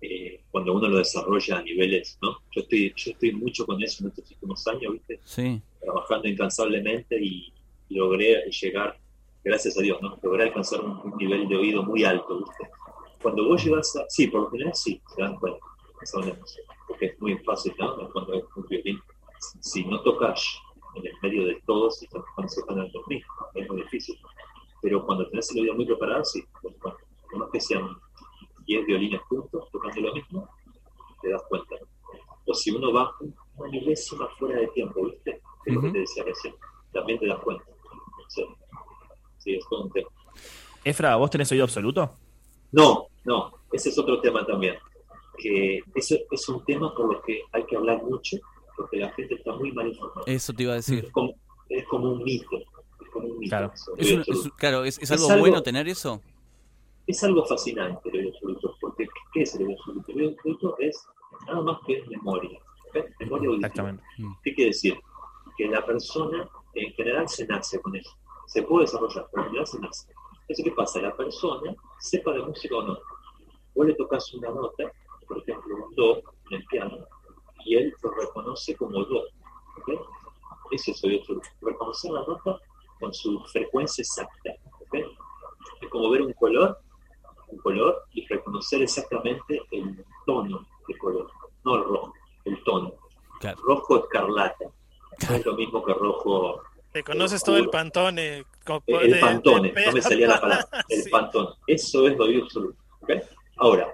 Eh, 0.02 0.42
cuando 0.50 0.74
uno 0.74 0.88
lo 0.88 0.98
desarrolla 0.98 1.58
a 1.58 1.62
niveles, 1.62 2.18
¿no? 2.22 2.40
Yo 2.52 2.62
estoy, 2.62 2.94
yo 2.96 3.12
estoy 3.12 3.32
mucho 3.34 3.66
con 3.66 3.82
eso 3.82 4.04
en 4.04 4.10
estos 4.10 4.32
últimos 4.32 4.68
años, 4.68 4.94
¿viste? 4.94 5.20
Sí, 5.24 5.62
Trabajando 5.80 6.28
incansablemente 6.28 7.20
y 7.22 7.54
logré 7.90 8.50
llegar 8.50 8.98
gracias 9.44 9.78
a 9.78 9.82
Dios, 9.82 10.02
¿no? 10.02 10.18
Logré 10.22 10.44
alcanzar 10.44 10.82
un, 10.82 11.00
un 11.04 11.18
nivel 11.18 11.48
de 11.48 11.56
oído 11.56 11.84
muy 11.84 12.04
alto, 12.04 12.40
¿viste? 12.40 12.70
Cuando 13.22 13.48
vos 13.48 13.64
llegas 13.64 13.96
a... 13.96 14.06
Sí, 14.10 14.28
por 14.28 14.42
lo 14.42 14.50
general 14.50 14.74
sí, 14.76 15.00
se 15.16 15.22
dan 15.22 15.36
cuenta, 15.36 15.60
porque 16.88 17.06
es 17.06 17.22
muy 17.22 17.38
fácil, 17.40 17.74
¿no? 17.78 18.10
Cuando 18.12 18.34
es 18.34 18.44
un 18.56 18.66
violín, 18.68 19.00
si 19.60 19.86
no 19.86 20.02
tocas 20.02 20.44
en 20.96 21.06
el 21.06 21.14
medio 21.22 21.46
de 21.46 21.62
todos, 21.66 22.02
estás 22.02 22.24
tocando 22.56 22.90
los 22.94 23.08
mismos, 23.08 23.36
es 23.56 23.70
muy 23.70 23.82
difícil. 23.84 24.18
Pero 24.82 25.06
cuando 25.06 25.28
tenés 25.30 25.50
el 25.52 25.62
oído 25.62 25.76
muy 25.76 25.86
preparado, 25.86 26.24
sí, 26.26 26.44
pues, 26.62 26.76
bueno, 26.80 26.98
no 27.34 27.46
es 27.46 27.52
que 27.52 27.62
sean 27.62 27.88
10 28.66 28.86
violines 28.86 29.22
juntos 29.22 29.68
tocando 29.72 30.02
lo 30.02 30.14
mismo, 30.14 30.50
te 31.22 31.30
das 31.30 31.44
cuenta. 31.50 31.76
¿no? 31.80 31.88
O 32.46 32.54
si 32.54 32.72
uno 32.72 32.92
va 32.92 33.14
una 33.56 33.70
milésima 33.70 34.28
fuera 34.40 34.60
de 34.60 34.68
tiempo, 34.70 35.06
¿viste? 35.06 35.42
Que 35.64 35.70
es 35.70 35.76
lo 35.76 35.82
que 35.82 35.92
te 35.92 36.00
decía 36.00 36.24
recién, 36.24 36.56
también 36.92 37.20
te 37.20 37.28
das 37.28 37.40
cuenta. 37.40 37.64
Sí, 38.28 38.44
sí 39.38 39.56
es 39.56 39.66
todo 39.70 39.84
un 39.84 39.92
tema. 39.92 40.10
Efra, 40.84 41.16
¿vos 41.16 41.30
tenés 41.30 41.52
oído 41.52 41.66
absoluto? 41.66 42.18
No, 42.72 43.08
no, 43.26 43.52
ese 43.72 43.90
es 43.90 43.98
otro 43.98 44.20
tema 44.22 44.46
también. 44.46 44.76
Que 45.38 45.80
eso 45.96 46.16
es 46.30 46.50
un 46.50 46.64
tema 46.66 46.94
por 46.96 47.14
lo 47.14 47.22
que 47.22 47.42
hay 47.52 47.66
que 47.66 47.76
hablar 47.76 48.02
mucho, 48.04 48.38
porque 48.76 48.98
la 48.98 49.12
gente 49.12 49.36
está 49.36 49.54
muy 49.54 49.72
mal 49.72 49.88
informada. 49.88 50.24
Eso 50.26 50.54
te 50.54 50.64
iba 50.64 50.74
a 50.74 50.78
decir. 50.78 51.06
Es 51.06 51.12
como, 51.12 51.34
es 51.70 51.86
como 51.88 52.12
un 52.12 52.24
mito. 52.24 52.58
Como 53.12 53.28
un 53.28 53.40
mito. 53.40 53.50
Claro. 53.50 53.72
Es 53.98 54.08
el 54.08 54.14
un- 54.14 54.20
absoluto. 54.20 54.48
es- 54.48 54.54
claro, 54.56 54.84
es, 54.86 54.98
es 54.98 55.04
Es 55.04 55.12
algo 55.12 55.30
algo- 55.32 55.40
bueno 55.42 55.64
tener 55.64 55.88
eso. 55.88 56.22
es 57.08 57.24
algo 57.24 57.46
fascinante 57.46 58.10
el 58.14 58.30
absoluto, 58.30 58.76
porque 58.80 59.08
¿qué 59.34 59.42
es 59.44 59.56
el 59.56 59.64
oído 59.68 59.78
absoluto? 59.80 60.12
El 60.12 60.18
oído 60.20 60.32
absoluto 60.32 60.76
es 60.80 61.06
nada 61.48 61.62
más 61.62 61.78
que 61.86 62.04
memoria, 62.08 62.60
¿ok? 62.90 63.06
memoria 63.20 63.50
auditiva. 63.50 63.68
Exactamente. 63.68 64.04
¿Qué 64.44 64.54
quiere 64.56 64.70
decir? 64.72 64.98
Que 65.58 65.68
la 65.68 65.86
persona 65.86 66.50
en 66.74 66.94
general 66.94 67.28
se 67.28 67.46
nace 67.48 67.82
con 67.82 67.96
eso, 67.96 68.12
se 68.48 68.64
puede 68.64 68.86
desarrollar, 68.86 69.28
pero 69.32 69.44
en 69.44 69.48
general 69.50 69.68
se 69.68 69.80
nace. 69.80 70.08
Entonces, 70.42 70.64
¿qué 70.66 70.72
pasa? 70.72 71.02
La 71.02 71.16
persona, 71.16 71.76
sepa 72.00 72.32
de 72.34 72.40
música 72.44 72.76
o 72.78 72.84
no, 72.84 72.98
vos 73.76 73.86
le 73.88 73.94
tocas 73.96 74.34
una 74.34 74.50
nota, 74.50 74.92
por 75.28 75.38
ejemplo, 75.40 75.76
un 75.88 75.96
do 75.96 76.22
en 76.50 76.58
el 76.58 76.66
piano, 76.66 76.98
y 77.66 77.76
él 77.76 77.94
lo 78.04 78.12
reconoce 78.12 78.76
como 78.76 79.04
do, 79.04 79.24
¿ok? 79.78 80.02
Eso 80.72 80.92
es 80.92 81.04
oído 81.04 81.20
absoluto, 81.22 81.50
reconocer 81.62 82.12
la 82.12 82.22
nota 82.26 82.60
con 83.02 83.14
su 83.14 83.44
frecuencia 83.52 84.02
exacta, 84.04 84.52
¿ok? 84.80 84.96
Es 85.82 85.90
como 85.90 86.10
ver 86.10 86.22
un 86.22 86.32
color, 86.34 86.80
un 87.50 87.58
color 87.58 88.04
y 88.14 88.26
reconocer 88.28 88.82
exactamente 88.84 89.62
el 89.72 90.06
tono 90.26 90.66
de 90.88 90.98
color, 90.98 91.30
no 91.66 91.76
el 91.76 91.84
rojo, 91.84 92.14
el 92.46 92.64
tono. 92.64 92.94
Claro. 93.40 93.60
Rojo 93.64 93.98
escarlata, 94.04 94.66
no 95.30 95.36
es 95.36 95.46
lo 95.46 95.56
mismo 95.56 95.84
que 95.84 95.94
rojo. 95.94 96.62
Te 96.94 97.04
conoces 97.04 97.44
todo 97.44 97.58
el 97.58 97.70
pantone. 97.70 98.40
eh, 98.40 98.46
El 98.88 99.12
de- 99.14 99.20
pantone, 99.20 99.72
de- 99.72 99.86
no 99.88 99.92
me 99.94 100.02
salía 100.02 100.28
la 100.28 100.40
palabra, 100.40 100.68
el 100.90 101.02
Sí. 101.04 101.10
pantone. 101.10 101.50
Eso 101.68 102.08
es 102.08 102.16
lo 102.18 102.26
oído 102.26 102.44
absoluto. 102.44 102.78
¿ok? 103.02 103.12
Ahora, 103.58 103.94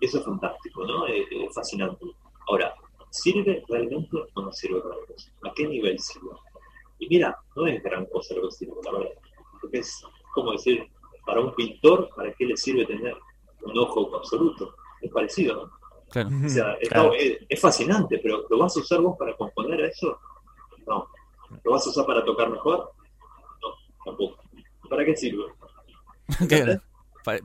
eso 0.00 0.18
es 0.18 0.24
fantástico, 0.24 0.84
¿no? 0.84 1.06
Es, 1.06 1.26
es 1.30 1.54
fascinante. 1.54 2.04
Ahora, 2.48 2.74
¿sirve 3.10 3.62
realmente 3.68 4.08
o 4.34 4.40
no 4.42 4.50
sirve 4.52 4.80
para 4.80 4.96
cosa? 5.06 5.30
¿A 5.48 5.52
qué 5.54 5.66
nivel 5.68 5.98
sirve? 6.00 6.30
Y 7.00 7.08
mira, 7.08 7.36
no 7.56 7.66
es 7.66 7.82
gran 7.82 8.06
cosa 8.06 8.34
lo 8.34 8.42
que 8.48 8.52
sirve, 8.52 8.74
la 8.84 8.92
verdad. 8.92 9.10
Porque 9.60 9.78
es 9.78 10.02
como 10.34 10.52
decir, 10.52 10.86
para 11.26 11.40
un 11.40 11.54
pintor, 11.54 12.08
¿para 12.14 12.32
qué 12.34 12.46
le 12.46 12.56
sirve 12.56 12.86
tener 12.86 13.16
un 13.62 13.78
ojo 13.78 14.14
absoluto? 14.16 14.74
Es 15.00 15.10
parecido, 15.10 15.66
¿no? 15.66 15.70
Claro. 16.10 16.28
O 16.44 16.48
sea, 16.48 16.76
Claro. 16.88 17.12
es, 17.14 17.38
es 17.48 17.60
fascinante, 17.60 18.18
pero 18.22 18.44
¿lo 18.48 18.58
vas 18.58 18.76
a 18.76 18.80
usar 18.80 19.00
vos 19.00 19.16
para 19.18 19.34
componer 19.36 19.80
a 19.82 19.88
eso? 19.88 20.18
No. 20.86 21.08
¿Lo 21.64 21.72
vas 21.72 21.86
a 21.86 21.90
usar 21.90 22.06
para 22.06 22.24
tocar 22.24 22.50
mejor? 22.50 22.92
No, 23.62 23.68
tampoco. 24.04 24.42
¿Para 24.88 25.04
qué 25.04 25.16
sirve? 25.16 25.44
Para, 27.24 27.38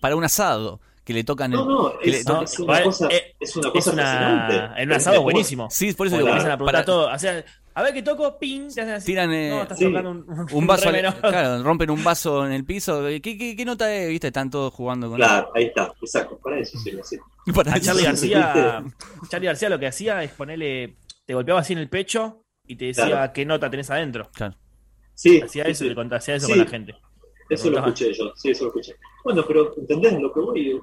para 0.00 0.14
un 0.14 0.22
asado 0.22 0.80
que 1.04 1.12
le 1.12 1.22
tocan 1.24 1.52
el. 1.52 1.58
No, 1.58 1.64
no, 1.66 2.00
es, 2.00 2.24
toca- 2.24 2.44
es 2.44 2.58
una 2.58 2.82
cosa, 2.82 3.08
eh, 3.10 3.34
es 3.38 3.56
una 3.56 3.68
Es 3.68 3.72
cosa 3.74 3.92
una, 3.92 4.02
fascinante. 4.48 4.82
en 4.82 4.88
un 4.88 4.94
asado 4.94 5.16
Es 5.16 5.22
buenísimo. 5.22 5.68
Sí, 5.70 5.92
por 5.92 6.06
eso 6.06 6.16
Te 6.16 6.22
empiezan 6.22 6.50
a 6.50 6.56
preguntar 6.56 6.72
para- 6.74 6.84
todo. 6.84 7.12
O 7.12 7.18
sea, 7.18 7.44
a 7.76 7.82
ver 7.82 7.92
qué 7.92 8.02
toco, 8.02 8.38
ping, 8.38 8.68
te 8.72 8.80
hacen 8.80 8.94
así. 8.94 9.06
tiran 9.06 9.32
eh, 9.32 9.50
No, 9.50 9.62
estás 9.62 9.78
Sí. 9.78 9.84
tocando 9.84 10.10
un, 10.12 10.46
un 10.50 10.66
vaso, 10.66 10.88
al- 10.88 11.14
claro, 11.20 11.62
rompen 11.62 11.90
un 11.90 12.02
vaso 12.04 12.46
en 12.46 12.52
el 12.52 12.64
piso. 12.64 13.02
¿Qué, 13.04 13.20
qué, 13.20 13.54
qué 13.56 13.64
nota 13.64 13.92
es? 13.94 14.08
¿Viste? 14.08 14.28
Están 14.28 14.48
todos 14.48 14.72
jugando 14.72 15.08
con 15.08 15.16
Claro, 15.16 15.50
ahí 15.54 15.64
está, 15.64 15.92
exacto, 16.00 16.38
para 16.42 16.58
eso 16.58 16.78
sirve 16.78 17.00
así. 17.00 17.18
Para 17.54 17.74
A. 17.74 17.80
Charlie 17.80 18.00
Sí, 18.00 18.06
García, 18.06 18.84
Charlie 19.28 19.46
García 19.48 19.68
lo 19.68 19.78
que 19.78 19.86
hacía 19.88 20.22
es 20.22 20.30
ponerle, 20.30 20.96
te 21.26 21.34
golpeaba 21.34 21.60
así 21.60 21.74
en 21.74 21.80
el 21.80 21.90
pecho 21.90 22.42
y 22.66 22.76
te 22.76 22.86
decía 22.86 23.06
Claro. 23.06 23.32
qué 23.34 23.44
nota 23.44 23.68
tenés 23.70 23.90
adentro. 23.90 24.30
Claro. 24.32 24.56
Sí, 25.12 25.40
Hacía 25.42 25.64
sí, 25.66 25.70
eso 25.70 25.78
sí. 25.80 25.84
y 25.86 25.88
le 25.90 25.94
contaba 25.94 26.18
hacía 26.18 26.36
eso 26.36 26.46
Sí. 26.46 26.52
con 26.52 26.60
la 26.60 26.66
gente. 26.66 26.94
Eso 27.48 27.70
lo 27.70 27.78
escuché 27.78 28.12
yo, 28.12 28.32
sí, 28.36 28.50
eso 28.50 28.64
lo 28.64 28.68
escuché. 28.70 28.96
Bueno, 29.22 29.44
pero 29.46 29.74
¿entendés 29.76 30.20
lo 30.20 30.32
que 30.32 30.40
voy? 30.40 30.80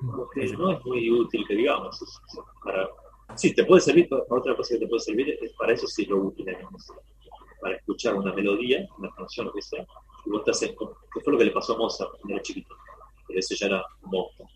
No 0.57 0.71
es 0.71 0.85
muy 0.85 1.09
útil 1.09 1.45
que 1.47 1.55
digamos. 1.55 1.99
para... 2.63 2.89
Sí, 3.35 3.53
te 3.53 3.63
puede 3.63 3.81
servir, 3.81 4.09
para 4.09 4.23
otra 4.27 4.55
cosa 4.55 4.75
que 4.75 4.81
te 4.81 4.87
puede 4.87 5.01
servir 5.01 5.37
es 5.41 5.53
para 5.53 5.73
eso 5.73 5.87
sí 5.87 6.05
lo 6.05 6.17
útil 6.17 6.45
música. 6.69 6.99
Para 7.61 7.75
escuchar 7.75 8.15
una 8.15 8.33
melodía, 8.33 8.87
una 8.97 9.09
canción, 9.11 9.47
lo 9.47 9.53
que 9.53 9.61
sea, 9.61 9.85
y 10.25 10.29
vos 10.29 10.41
estás 10.41 10.61
en... 10.63 10.75
que 10.75 11.21
fue 11.21 11.33
lo 11.33 11.39
que 11.39 11.45
le 11.45 11.51
pasó 11.51 11.75
a 11.75 11.77
Mozart 11.77 12.11
cuando 12.11 12.33
era 12.33 12.41
chiquito. 12.41 12.75
Pero 13.27 13.39
ese 13.39 13.55
ya 13.55 13.67
era 13.67 13.85
monstruo. 14.03 14.47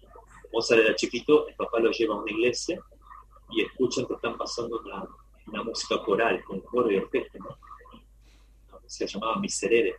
Mozart 0.51 0.82
era 0.82 0.95
chiquito, 0.95 1.47
el 1.47 1.56
papá 1.56 1.80
lo 1.80 1.91
lleva 1.91 2.16
a 2.16 2.20
una 2.20 2.32
iglesia 2.32 2.80
y 3.51 3.62
escuchan 3.62 4.06
que 4.06 4.14
están 4.14 4.38
pasando 4.38 4.80
una, 4.80 5.08
una 5.47 5.64
música 5.64 6.03
coral, 6.03 6.43
con 6.43 6.60
coro 6.62 6.91
y 6.91 6.97
orquesta, 6.97 7.39
¿no? 7.39 7.58
Se 8.86 9.08
llamaba 9.08 9.39
Miserere, 9.39 9.95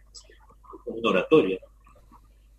como 0.84 0.98
un 0.98 1.06
oratorio 1.06 1.58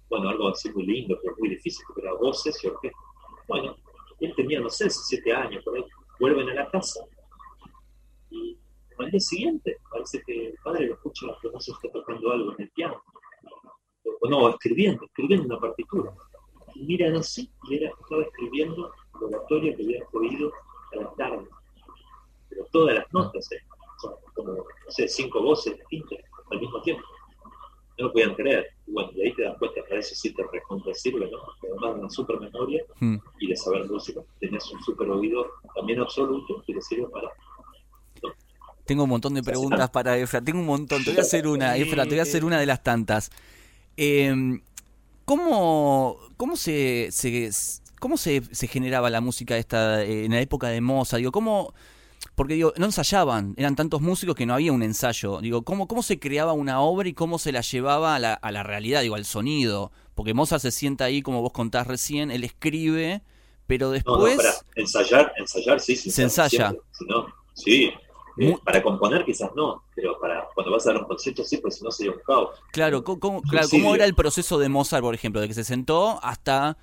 bueno, 0.09 0.29
algo 0.29 0.49
así 0.49 0.71
muy 0.71 0.85
lindo, 0.85 1.17
pero 1.21 1.35
muy 1.37 1.49
difícil, 1.49 1.83
porque 1.87 2.01
era 2.01 2.13
voces 2.13 2.63
y 2.63 2.67
orquesta. 2.67 2.99
Bueno, 3.47 3.75
él 4.19 4.33
tenía, 4.35 4.59
no 4.59 4.69
sé, 4.69 4.89
siete 4.89 5.33
años, 5.33 5.63
por 5.63 5.75
ahí. 5.75 5.83
Vuelven 6.19 6.49
a 6.49 6.53
la 6.53 6.69
casa 6.69 7.01
y 8.29 8.57
al 8.97 9.11
día 9.11 9.19
siguiente 9.19 9.77
parece 9.91 10.21
que 10.25 10.47
el 10.47 10.55
padre 10.63 10.87
lo 10.87 10.93
escucha 10.95 11.27
que 11.41 11.49
no 11.49 11.59
se 11.59 11.71
está 11.71 11.91
tocando 11.91 12.31
algo 12.31 12.53
en 12.53 12.61
el 12.63 12.69
piano. 12.71 13.01
O 14.21 14.29
no, 14.29 14.49
escribiendo, 14.49 15.05
escribiendo 15.05 15.45
una 15.45 15.59
partitura. 15.59 16.11
Y 16.73 16.85
miran 16.85 17.15
así 17.15 17.51
y 17.69 17.75
era, 17.75 17.91
estaba 18.01 18.23
escribiendo 18.23 18.91
el 19.19 19.35
oratorio 19.35 19.75
que 19.75 19.83
había 19.83 20.07
oído 20.13 20.51
a 20.93 20.95
la 20.95 21.13
tarde. 21.15 21.47
Pero 22.49 22.65
todas 22.71 22.95
las 22.95 23.13
notas, 23.13 23.51
¿eh? 23.51 23.61
como, 24.33 24.53
no 24.53 24.65
sé, 24.89 25.07
cinco 25.07 25.41
voces 25.41 25.77
distintas 25.77 26.19
al 26.49 26.59
mismo 26.59 26.81
tiempo 26.81 27.03
no 27.97 28.07
lo 28.07 28.13
podían 28.13 28.35
creer. 28.35 28.67
Y 28.85 28.91
bueno, 28.91 29.09
y 29.15 29.21
ahí 29.23 29.33
te 29.33 29.43
das 29.43 29.57
cuenta 29.57 29.75
que 29.75 29.83
para 29.87 29.99
eso 29.99 30.15
sí 30.15 30.33
te 30.33 30.43
recontra 30.51 30.93
sirve, 30.93 31.29
¿no? 31.31 31.37
Porque 31.43 31.67
además 31.71 31.93
de 31.95 31.99
una 32.01 32.09
super 32.09 32.39
memoria 32.39 32.83
Hmm. 32.99 33.17
y 33.39 33.47
de 33.47 33.55
saber 33.55 33.85
música, 33.89 34.21
tenés 34.39 34.71
un 34.71 34.81
super 34.83 35.09
oído 35.09 35.45
también 35.75 35.99
absoluto 35.99 36.63
que 36.65 36.73
te 36.73 36.81
sirve 36.81 37.07
para. 37.09 37.29
Tengo 38.85 39.03
un 39.03 39.09
montón 39.09 39.33
de 39.33 39.43
preguntas 39.43 39.89
para 39.89 40.17
Efra. 40.17 40.39
Tengo 40.41 40.59
un 40.59 40.65
montón. 40.65 41.03
Te 41.03 41.11
voy 41.11 41.19
a 41.19 41.21
hacer 41.21 41.45
una, 41.47 41.75
Efra. 41.75 42.03
Te 42.03 42.11
voy 42.11 42.19
a 42.19 42.23
hacer 42.23 42.45
una 42.45 42.57
de 42.59 42.65
las 42.65 42.81
tantas. 42.83 43.31
Eh, 43.97 44.33
¿Cómo, 45.25 46.17
cómo 46.37 46.55
se, 46.55 47.09
se- 47.11 47.49
cómo 47.99 48.15
se, 48.15 48.43
se 48.55 48.67
generaba 48.67 49.09
la 49.09 49.19
música 49.19 49.57
esta 49.57 50.03
eh, 50.05 50.23
en 50.23 50.31
la 50.31 50.39
época 50.39 50.69
de 50.69 50.79
Mozart? 50.79 51.17
Digo, 51.19 51.33
¿cómo, 51.33 51.73
porque 52.35 52.53
digo, 52.55 52.73
no 52.77 52.85
ensayaban, 52.85 53.53
eran 53.57 53.75
tantos 53.75 54.01
músicos 54.01 54.35
que 54.35 54.45
no 54.45 54.53
había 54.53 54.71
un 54.71 54.83
ensayo. 54.83 55.39
Digo, 55.41 55.63
¿cómo, 55.63 55.87
cómo 55.87 56.03
se 56.03 56.19
creaba 56.19 56.53
una 56.53 56.81
obra 56.81 57.07
y 57.09 57.13
cómo 57.13 57.39
se 57.39 57.51
la 57.51 57.61
llevaba 57.61 58.15
a 58.15 58.19
la, 58.19 58.33
a 58.33 58.51
la 58.51 58.63
realidad, 58.63 59.01
digo, 59.01 59.15
al 59.15 59.25
sonido? 59.25 59.91
Porque 60.15 60.33
Mozart 60.33 60.61
se 60.61 60.71
sienta 60.71 61.05
ahí, 61.05 61.21
como 61.21 61.41
vos 61.41 61.51
contás 61.51 61.87
recién, 61.87 62.31
él 62.31 62.43
escribe, 62.43 63.21
pero 63.65 63.87
No, 63.87 63.91
después... 63.93 64.37
no, 64.37 64.43
para 64.43 64.53
ensayar, 64.75 65.33
ensayar 65.37 65.79
sí, 65.79 65.95
sí. 65.95 66.11
Se 66.11 66.23
ensaya. 66.23 66.73
Si 66.91 67.05
no, 67.05 67.25
sí. 67.53 67.91
Eh, 68.39 68.55
para 68.63 68.83
componer 68.83 69.25
quizás 69.25 69.49
no, 69.55 69.83
pero 69.95 70.19
para 70.19 70.47
cuando 70.53 70.71
vas 70.71 70.85
a 70.85 70.91
dar 70.93 71.01
un 71.01 71.07
concierto 71.07 71.43
sí, 71.43 71.57
pues 71.57 71.75
si 71.77 71.83
no 71.83 71.89
sería 71.89 72.11
un 72.11 72.19
caos. 72.19 72.51
Claro, 72.71 73.03
¿cómo, 73.03 73.19
cómo- 73.19 73.41
claro, 73.41 73.67
Sí, 73.67 73.77
¿cómo 73.79 73.89
sí. 73.91 73.95
era 73.95 74.05
el 74.05 74.13
proceso 74.13 74.59
de 74.59 74.69
Mozart, 74.69 75.01
por 75.01 75.15
ejemplo, 75.15 75.41
de 75.41 75.47
que 75.47 75.55
se 75.55 75.63
sentó 75.63 76.19
hasta... 76.23 76.77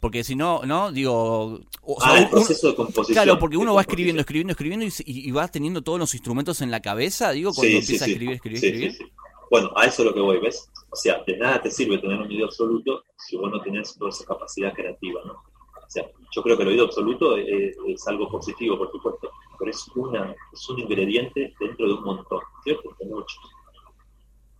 Porque 0.00 0.22
si 0.22 0.36
no, 0.36 0.62
¿no? 0.64 0.92
Digo... 0.92 1.60
o 1.82 2.00
sea, 2.00 2.12
ah, 2.12 2.18
el 2.20 2.28
proceso 2.30 2.68
de 2.68 2.74
composición. 2.76 3.14
Claro, 3.24 3.38
porque 3.38 3.56
uno 3.56 3.74
va 3.74 3.80
escribiendo, 3.80 4.20
escribiendo, 4.20 4.52
escribiendo 4.52 4.86
y, 4.86 4.92
y- 5.04 5.30
va 5.32 5.48
teniendo 5.48 5.82
todos 5.82 5.98
los 5.98 6.14
instrumentos 6.14 6.60
en 6.60 6.70
la 6.70 6.80
cabeza, 6.80 7.32
digo, 7.32 7.52
cuando 7.52 7.72
Sí, 7.72 7.78
empieza 7.78 8.04
sí, 8.04 8.10
a 8.10 8.14
escribir, 8.14 8.34
escribir, 8.36 8.60
Sí, 8.60 8.66
escribir. 8.66 9.12
Bueno, 9.50 9.72
a 9.74 9.86
eso 9.86 10.02
es 10.02 10.08
lo 10.08 10.14
que 10.14 10.20
voy, 10.20 10.38
¿ves? 10.38 10.70
O 10.90 10.96
sea, 10.96 11.22
de 11.26 11.36
nada 11.36 11.60
te 11.62 11.70
sirve 11.70 11.98
tener 11.98 12.18
un 12.20 12.26
oído 12.28 12.46
absoluto 12.46 13.02
si 13.16 13.36
vos 13.36 13.50
no 13.50 13.60
tenés 13.62 13.96
toda 13.98 14.10
esa 14.10 14.24
capacidad 14.24 14.72
creativa, 14.72 15.20
¿no? 15.24 15.32
O 15.32 15.90
sea, 15.90 16.04
yo 16.32 16.42
creo 16.42 16.56
que 16.56 16.62
el 16.64 16.68
oído 16.68 16.84
absoluto 16.84 17.36
es, 17.36 17.76
es 17.86 18.06
algo 18.06 18.28
positivo, 18.28 18.76
por 18.78 18.90
supuesto, 18.92 19.30
pero 19.58 19.70
es, 19.70 19.84
una, 19.96 20.34
es 20.52 20.68
un 20.68 20.78
ingrediente 20.80 21.54
dentro 21.58 21.86
de 21.88 21.94
un 21.94 22.04
montón, 22.04 22.40
¿cierto? 22.62 22.94
De 23.00 23.06
muchos. 23.06 23.38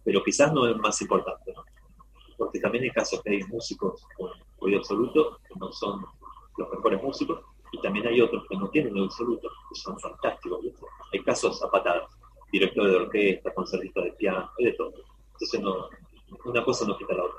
Pero 0.05 0.24
quizás 0.24 0.53
no 0.53 0.66
es 0.66 0.76
más 0.78 1.01
importante, 1.03 1.53
¿no? 1.55 1.62
Porque 2.39 2.61
también 2.61 2.84
hay 2.84 2.91
casos 2.91 3.20
que 3.22 3.30
hay 3.30 3.43
músicos 3.45 4.03
con 4.16 4.30
oído 4.61 4.78
absoluto 4.78 5.39
que 5.47 5.59
no 5.59 5.70
son 5.72 6.07
los 6.57 6.70
mejores 6.70 7.03
músicos, 7.03 7.41
y 7.72 7.80
también 7.82 8.07
hay 8.07 8.20
otros 8.22 8.45
que 8.49 8.57
no 8.57 8.68
tienen 8.70 8.95
oído 8.95 9.05
absoluto, 9.07 9.49
que 9.68 9.74
son 9.78 9.99
fantásticos, 10.01 10.62
¿viste? 10.62 10.86
Hay 11.12 11.22
casos 11.22 11.62
a 11.62 11.70
patadas 11.70 12.05
director 12.51 12.91
de 12.91 12.97
orquesta, 12.97 13.53
concertista 13.53 14.01
de 14.01 14.12
piano, 14.12 14.51
hay 14.59 14.64
de 14.66 14.72
todo. 14.72 14.95
Entonces 15.32 15.61
no, 15.61 15.89
una 16.47 16.64
cosa 16.64 16.86
no 16.86 16.97
quita 16.97 17.12
la 17.14 17.24
otra. 17.24 17.39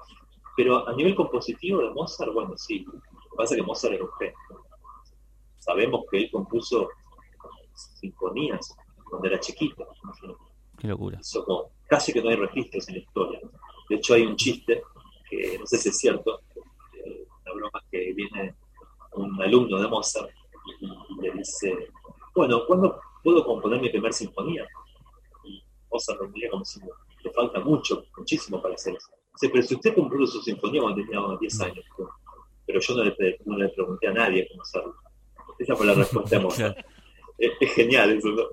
Pero 0.55 0.87
a 0.87 0.93
nivel 0.93 1.15
compositivo 1.15 1.81
de 1.81 1.89
Mozart, 1.91 2.31
bueno, 2.33 2.53
sí. 2.57 2.85
Lo 2.85 2.91
que 2.91 3.35
pasa 3.37 3.55
es 3.55 3.61
que 3.61 3.65
Mozart 3.65 3.93
era 3.95 4.03
un 4.03 4.11
genio. 4.19 4.35
Sabemos 5.57 6.03
que 6.11 6.17
él 6.17 6.29
compuso 6.31 6.89
sinfonías 7.73 8.75
cuando 9.09 9.27
era 9.27 9.39
chiquito. 9.39 9.87
Qué 10.77 10.87
locura. 10.87 11.19
Como- 11.45 11.71
casi 11.87 12.13
que 12.13 12.21
no 12.21 12.29
hay 12.29 12.35
registros 12.35 12.87
en 12.89 12.95
la 12.95 13.01
historia. 13.01 13.39
De 13.89 13.95
hecho, 13.95 14.13
hay 14.13 14.25
un 14.25 14.35
chiste, 14.35 14.81
que 15.29 15.57
no 15.59 15.65
sé 15.65 15.77
si 15.77 15.89
es 15.89 15.97
cierto, 15.97 16.41
eh, 17.05 17.25
una 17.45 17.53
broma 17.55 17.83
que 17.91 18.13
viene 18.13 18.55
un 19.13 19.41
alumno 19.41 19.79
de 19.81 19.87
Mozart 19.87 20.29
y, 20.79 21.21
le 21.21 21.31
dice, 21.31 21.89
bueno, 22.35 22.65
¿cuándo 22.67 22.99
puedo 23.23 23.43
componer 23.43 23.81
mi 23.81 23.89
primer 23.89 24.13
sinfonía? 24.13 24.65
Y 25.43 25.63
Mozart 25.91 26.21
lo 26.21 26.29
mira 26.29 26.49
como 26.51 26.63
si 26.63 26.79
le 27.23 27.31
falta 27.31 27.59
mucho, 27.59 28.05
muchísimo 28.17 28.61
para 28.61 28.75
hacer 28.75 28.95
eso. 28.95 29.09
Dice, 29.33 29.49
pero 29.51 29.63
si 29.63 29.75
usted 29.75 29.95
compuso 29.95 30.33
su 30.33 30.41
sinfonía 30.41 30.81
cuando 30.81 31.01
tenía 31.03 31.19
10 31.39 31.61
años, 31.61 31.85
pero 32.65 32.79
yo 32.79 32.95
no 32.95 33.03
le, 33.03 33.11
pre- 33.11 33.37
no 33.45 33.57
le 33.57 33.69
pregunté 33.69 34.07
a 34.07 34.11
nadie 34.13 34.47
cómo 34.49 34.61
hacerlo. 34.61 34.95
Esa 35.57 35.75
fue 35.75 35.87
la 35.87 35.93
respuesta 35.95 36.37
de 36.37 36.43
Mozart. 36.43 36.77
Es, 37.41 37.51
es 37.61 37.71
genial 37.73 38.11
eso, 38.11 38.27
¿no? 38.31 38.43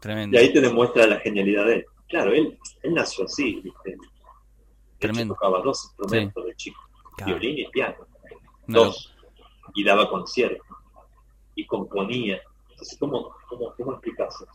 Tremendo. 0.00 0.34
Y 0.34 0.40
ahí 0.40 0.50
te 0.50 0.62
demuestra 0.62 1.06
la 1.06 1.20
genialidad 1.20 1.66
de 1.66 1.74
él. 1.74 1.86
Claro, 2.08 2.32
él, 2.32 2.58
él 2.82 2.94
nació 2.94 3.26
así, 3.26 3.60
¿viste? 3.60 3.98
Hecho, 5.00 5.12
Tremendo. 5.12 5.34
tocaba 5.34 5.62
dos 5.62 5.84
instrumentos 5.86 6.44
de 6.44 6.54
chico, 6.56 6.80
Claro. 7.16 7.38
violín 7.38 7.58
y 7.66 7.70
piano, 7.70 8.06
No, 8.66 8.84
dos, 8.84 9.14
y 9.74 9.82
daba 9.84 10.08
conciertos, 10.10 10.66
y 11.54 11.66
componía. 11.66 12.40
Entonces, 12.70 12.98
¿cómo, 12.98 13.34
cómo, 13.48 13.72
cómo 13.76 13.92
explicas 13.92 14.34
eso? 14.34 14.46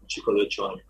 Un 0.00 0.06
chico 0.06 0.32
de 0.34 0.42
ocho 0.42 0.68
años. 0.70 0.82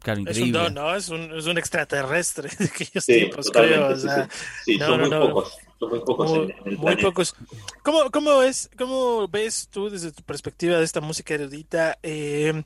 claro, 0.00 0.22
Es 0.26 0.40
un 0.40 0.52
don, 0.52 0.74
¿no? 0.74 0.94
Es 0.94 1.08
un, 1.08 1.32
es 1.36 1.46
un 1.46 1.58
extraterrestre 1.58 2.48
de 2.58 2.64
aquellos 2.64 3.04
Sí, 3.04 3.12
tiempos, 3.14 3.46
totalmente. 3.46 3.86
creo. 3.86 3.96
o 3.96 3.96
sí, 3.96 4.08
sea, 4.08 4.28
sí. 4.30 4.38
Sí, 4.64 4.78
no, 4.78 4.86
son 4.86 4.96
no, 4.98 5.02
muy 5.02 5.10
no. 5.10 5.20
pocos, 5.20 5.56
son 5.78 5.88
muy 5.90 6.00
pocos 6.00 6.30
muy, 6.30 6.38
en, 6.40 6.54
el 6.66 6.78
muy 6.78 6.96
pocos. 6.96 7.34
¿Cómo, 7.82 8.10
cómo, 8.10 8.42
es, 8.42 8.70
¿Cómo 8.76 9.28
ves 9.28 9.68
tú 9.70 9.88
desde 9.88 10.10
tu 10.12 10.22
perspectiva 10.24 10.78
de 10.78 10.84
esta 10.84 11.00
música 11.00 11.34
erudita? 11.34 11.96
eh, 12.02 12.64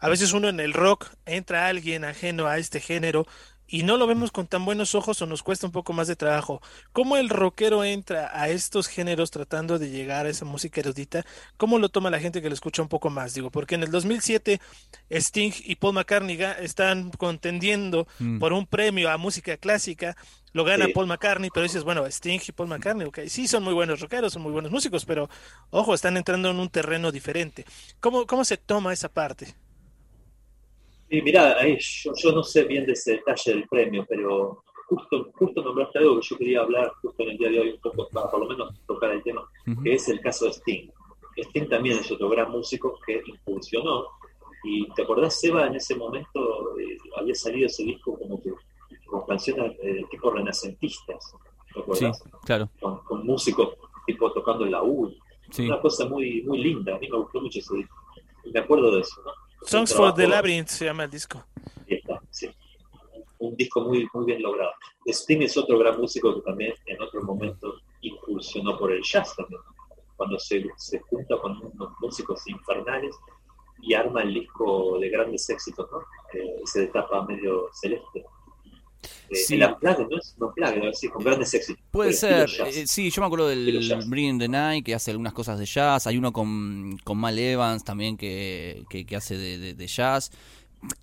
a 0.00 0.08
veces 0.10 0.34
uno 0.34 0.50
en 0.50 0.60
el 0.60 0.74
rock 0.74 1.06
entra 1.24 1.66
alguien 1.66 2.04
ajeno 2.04 2.46
a 2.46 2.58
este 2.58 2.78
género 2.80 3.26
y 3.66 3.82
no 3.82 3.96
lo 3.96 4.06
vemos 4.06 4.30
con 4.30 4.46
tan 4.46 4.64
buenos 4.64 4.94
ojos 4.94 5.20
o 5.22 5.26
nos 5.26 5.42
cuesta 5.42 5.66
un 5.66 5.72
poco 5.72 5.92
más 5.92 6.06
de 6.06 6.16
trabajo. 6.16 6.60
¿Cómo 6.92 7.16
el 7.16 7.28
rockero 7.30 7.82
entra 7.84 8.30
a 8.38 8.48
estos 8.48 8.86
géneros 8.88 9.30
tratando 9.30 9.78
de 9.78 9.90
llegar 9.90 10.26
a 10.26 10.28
esa 10.28 10.44
música 10.44 10.80
erudita? 10.80 11.24
¿Cómo 11.56 11.78
lo 11.78 11.88
toma 11.88 12.10
la 12.10 12.20
gente 12.20 12.42
que 12.42 12.48
lo 12.48 12.54
escucha 12.54 12.82
un 12.82 12.88
poco 12.88 13.08
más? 13.10 13.34
Digo, 13.34 13.50
porque 13.50 13.74
en 13.74 13.82
el 13.82 13.90
2007 13.90 14.60
Sting 15.10 15.52
y 15.64 15.76
Paul 15.76 15.94
McCartney 15.94 16.38
están 16.60 17.10
contendiendo 17.10 18.06
Mm. 18.18 18.38
por 18.38 18.52
un 18.52 18.66
premio 18.66 19.10
a 19.10 19.16
música 19.16 19.56
clásica. 19.56 20.16
Lo 20.52 20.62
gana 20.64 20.86
Sí. 20.86 20.92
Paul 20.92 21.06
McCartney, 21.08 21.50
pero 21.52 21.64
dices, 21.64 21.82
bueno, 21.82 22.06
Sting 22.06 22.38
y 22.46 22.52
Paul 22.52 22.68
McCartney, 22.68 23.06
ok, 23.08 23.20
sí 23.26 23.48
son 23.48 23.64
muy 23.64 23.74
buenos 23.74 24.00
rockeros, 24.00 24.32
son 24.32 24.42
muy 24.42 24.52
buenos 24.52 24.70
músicos, 24.70 25.04
pero 25.04 25.28
ojo, 25.70 25.94
están 25.94 26.16
entrando 26.16 26.50
en 26.50 26.60
un 26.60 26.68
terreno 26.68 27.10
diferente. 27.10 27.64
¿Cómo, 27.98 28.24
cómo 28.26 28.44
se 28.44 28.56
toma 28.56 28.92
esa 28.92 29.08
parte? 29.08 29.54
Y 31.10 31.22
mirá, 31.22 31.58
ahí 31.58 31.76
yo, 31.80 32.12
yo 32.16 32.32
no 32.32 32.42
sé 32.42 32.64
bien 32.64 32.86
de 32.86 32.92
ese 32.92 33.12
detalle 33.12 33.52
del 33.54 33.68
premio, 33.68 34.04
pero 34.08 34.64
justo, 34.88 35.30
justo 35.34 35.62
nombraste 35.62 35.98
algo 35.98 36.18
que 36.20 36.26
yo 36.26 36.36
quería 36.38 36.60
hablar 36.60 36.92
justo 37.02 37.22
en 37.22 37.30
el 37.30 37.38
día 37.38 37.50
de 37.50 37.60
hoy 37.60 37.70
un 37.70 37.80
poco, 37.80 38.08
para 38.08 38.30
por 38.30 38.40
lo 38.40 38.46
menos 38.48 38.74
tocar 38.86 39.10
el 39.12 39.22
tema, 39.22 39.48
Ujú. 39.66 39.82
que 39.82 39.94
es 39.94 40.08
el 40.08 40.20
caso 40.20 40.46
de 40.46 40.52
Sting. 40.52 40.88
Sting 41.36 41.68
también 41.68 41.98
es 41.98 42.10
otro 42.10 42.28
gran 42.28 42.50
músico 42.50 42.98
que 43.06 43.20
incursionó. 43.26 44.06
Y 44.64 44.88
te 44.94 45.02
acordás, 45.02 45.38
Seba, 45.38 45.66
en 45.66 45.74
ese 45.76 45.94
momento 45.94 46.78
eh, 46.78 46.96
había 47.16 47.34
salido 47.34 47.66
ese 47.66 47.82
disco 47.84 48.18
como 48.18 48.40
que 48.42 48.50
con 49.06 49.26
canciones 49.26 49.76
eh, 49.82 50.04
tipo 50.10 50.30
renacentistas, 50.30 51.32
¿te 51.66 51.74
Sí, 51.74 51.80
acordás? 51.80 52.24
claro. 52.44 52.70
Con, 52.80 52.98
con 53.04 53.26
músicos 53.26 53.74
tipo 54.06 54.32
tocando 54.32 54.64
el 54.64 54.70
laúd. 54.72 55.12
Sí. 55.50 55.66
Una 55.66 55.80
cosa 55.80 56.08
muy, 56.08 56.42
muy 56.42 56.58
linda, 56.58 56.96
a 56.96 56.98
mí 56.98 57.08
me 57.10 57.18
gustó 57.18 57.40
mucho 57.40 57.58
ese 57.58 57.76
disco. 57.76 57.94
Me 58.52 58.60
acuerdo 58.60 58.90
de 58.94 59.00
eso, 59.00 59.20
¿no? 59.24 59.32
Songs 59.64 59.94
for 59.94 60.12
the 60.14 60.26
Labyrinth 60.26 60.68
se 60.68 60.84
llama 60.84 61.04
el 61.04 61.10
disco. 61.10 61.44
Ahí 61.88 61.96
está, 61.96 62.20
sí. 62.30 62.50
Un 63.38 63.56
disco 63.56 63.80
muy, 63.80 64.06
muy 64.12 64.26
bien 64.26 64.42
logrado. 64.42 64.72
Sting 65.06 65.42
es 65.42 65.56
otro 65.56 65.78
gran 65.78 66.00
músico 66.00 66.34
que 66.34 66.40
también 66.42 66.74
en 66.86 67.00
otro 67.00 67.22
momento 67.22 67.74
incursionó 68.00 68.78
por 68.78 68.92
el 68.92 69.02
jazz 69.02 69.34
también. 69.36 69.60
Cuando 70.16 70.38
se, 70.38 70.64
se 70.76 71.00
junta 71.00 71.36
con 71.38 71.58
unos 71.58 71.92
músicos 72.00 72.46
infernales 72.46 73.16
y 73.80 73.94
arma 73.94 74.22
el 74.22 74.34
disco 74.34 74.98
de 74.98 75.10
grandes 75.10 75.48
éxitos, 75.50 75.88
¿no? 75.90 76.00
Eh, 76.38 76.60
ese 76.62 76.80
de 76.80 76.86
tapa 76.88 77.24
medio 77.24 77.68
celeste. 77.72 78.24
Eh, 79.30 79.36
Sí. 79.36 79.60
Unplugged, 79.62 80.06
¿no 80.10 80.18
es? 80.18 80.34
No 80.38 80.46
Unplugged, 80.48 80.92
sí, 80.94 81.08
con 81.08 81.24
grandes 81.24 81.52
éxitos. 81.54 81.82
Puede 81.90 82.12
ser, 82.12 82.48
eh, 82.66 82.86
sí, 82.86 83.10
yo 83.10 83.20
me 83.22 83.26
acuerdo 83.26 83.48
del 83.48 83.80
jazz. 83.80 84.08
Bring 84.08 84.30
in 84.30 84.38
the 84.38 84.48
Night 84.48 84.84
que 84.84 84.94
hace 84.94 85.10
algunas 85.10 85.32
cosas 85.32 85.58
de 85.58 85.66
jazz, 85.66 86.06
hay 86.06 86.16
uno 86.18 86.32
con, 86.32 86.98
con 87.04 87.18
Mal 87.18 87.38
Evans 87.38 87.84
también 87.84 88.16
que, 88.16 88.84
que, 88.90 89.04
que 89.06 89.16
hace 89.16 89.36
de, 89.36 89.58
de- 89.58 89.74
de 89.74 89.86
jazz. 89.86 90.30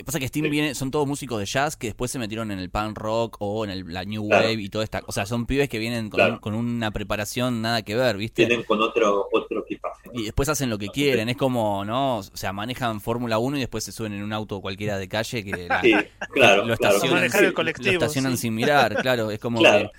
Pasa 0.06 0.20
que 0.20 0.28
Steam 0.28 0.46
Sí. 0.46 0.52
viene, 0.52 0.76
son 0.76 0.92
todos 0.92 1.08
músicos 1.08 1.40
de 1.40 1.46
jazz 1.48 1.76
que 1.76 1.88
después 1.88 2.12
se 2.12 2.20
metieron 2.20 2.52
en 2.52 2.60
el 2.60 2.70
punk 2.70 2.96
rock 3.00 3.38
o 3.40 3.66
en 3.66 3.72
el- 3.72 3.92
la 3.92 4.06
new 4.06 4.28
Claro. 4.28 4.46
wave 4.50 4.62
y 4.62 4.70
toda 4.70 4.84
esta, 4.84 5.02
o 5.08 5.12
sea, 5.12 5.26
son 5.26 5.48
pibes 5.48 5.70
que 5.70 5.80
vienen 5.80 6.10
con, 6.12 6.20
Claro. 6.20 6.34
un- 6.36 6.40
con 6.40 6.54
una 6.54 6.92
preparación 6.92 7.64
nada 7.64 7.82
que 7.82 7.96
ver, 7.96 8.16
¿viste? 8.18 8.46
Tienen 8.46 8.64
con 8.64 8.80
otro, 8.80 9.28
otro. 9.32 9.66
Y 10.14 10.24
después 10.24 10.50
hacen 10.50 10.70
lo 10.70 10.78
que 10.78 10.88
quieren, 10.90 11.30
es 11.30 11.38
como, 11.38 11.86
¿no? 11.86 12.18
O 12.18 12.24
sea, 12.24 12.52
manejan 12.54 13.02
Fórmula 13.02 13.38
1 13.40 13.58
y 13.58 13.60
después 13.62 13.84
se 13.84 13.92
suben 13.92 14.14
en 14.14 14.24
un 14.24 14.34
auto 14.34 14.62
cualquiera 14.62 14.98
de 14.98 15.08
calle 15.08 15.44
que 15.44 15.68
la- 15.68 15.82
Sí, 15.82 15.94
claro, 16.34 16.66
lo 16.66 16.76
claro. 16.78 16.96
estacionan, 16.96 17.24
el 17.24 17.54
lo 17.54 17.92
estacionan 17.92 18.32
sí. 18.34 18.38
sin 18.44 18.56
mirar, 18.56 18.96
claro, 19.02 19.32
es 19.32 19.40
como 19.40 19.60
Claro. 19.60 19.90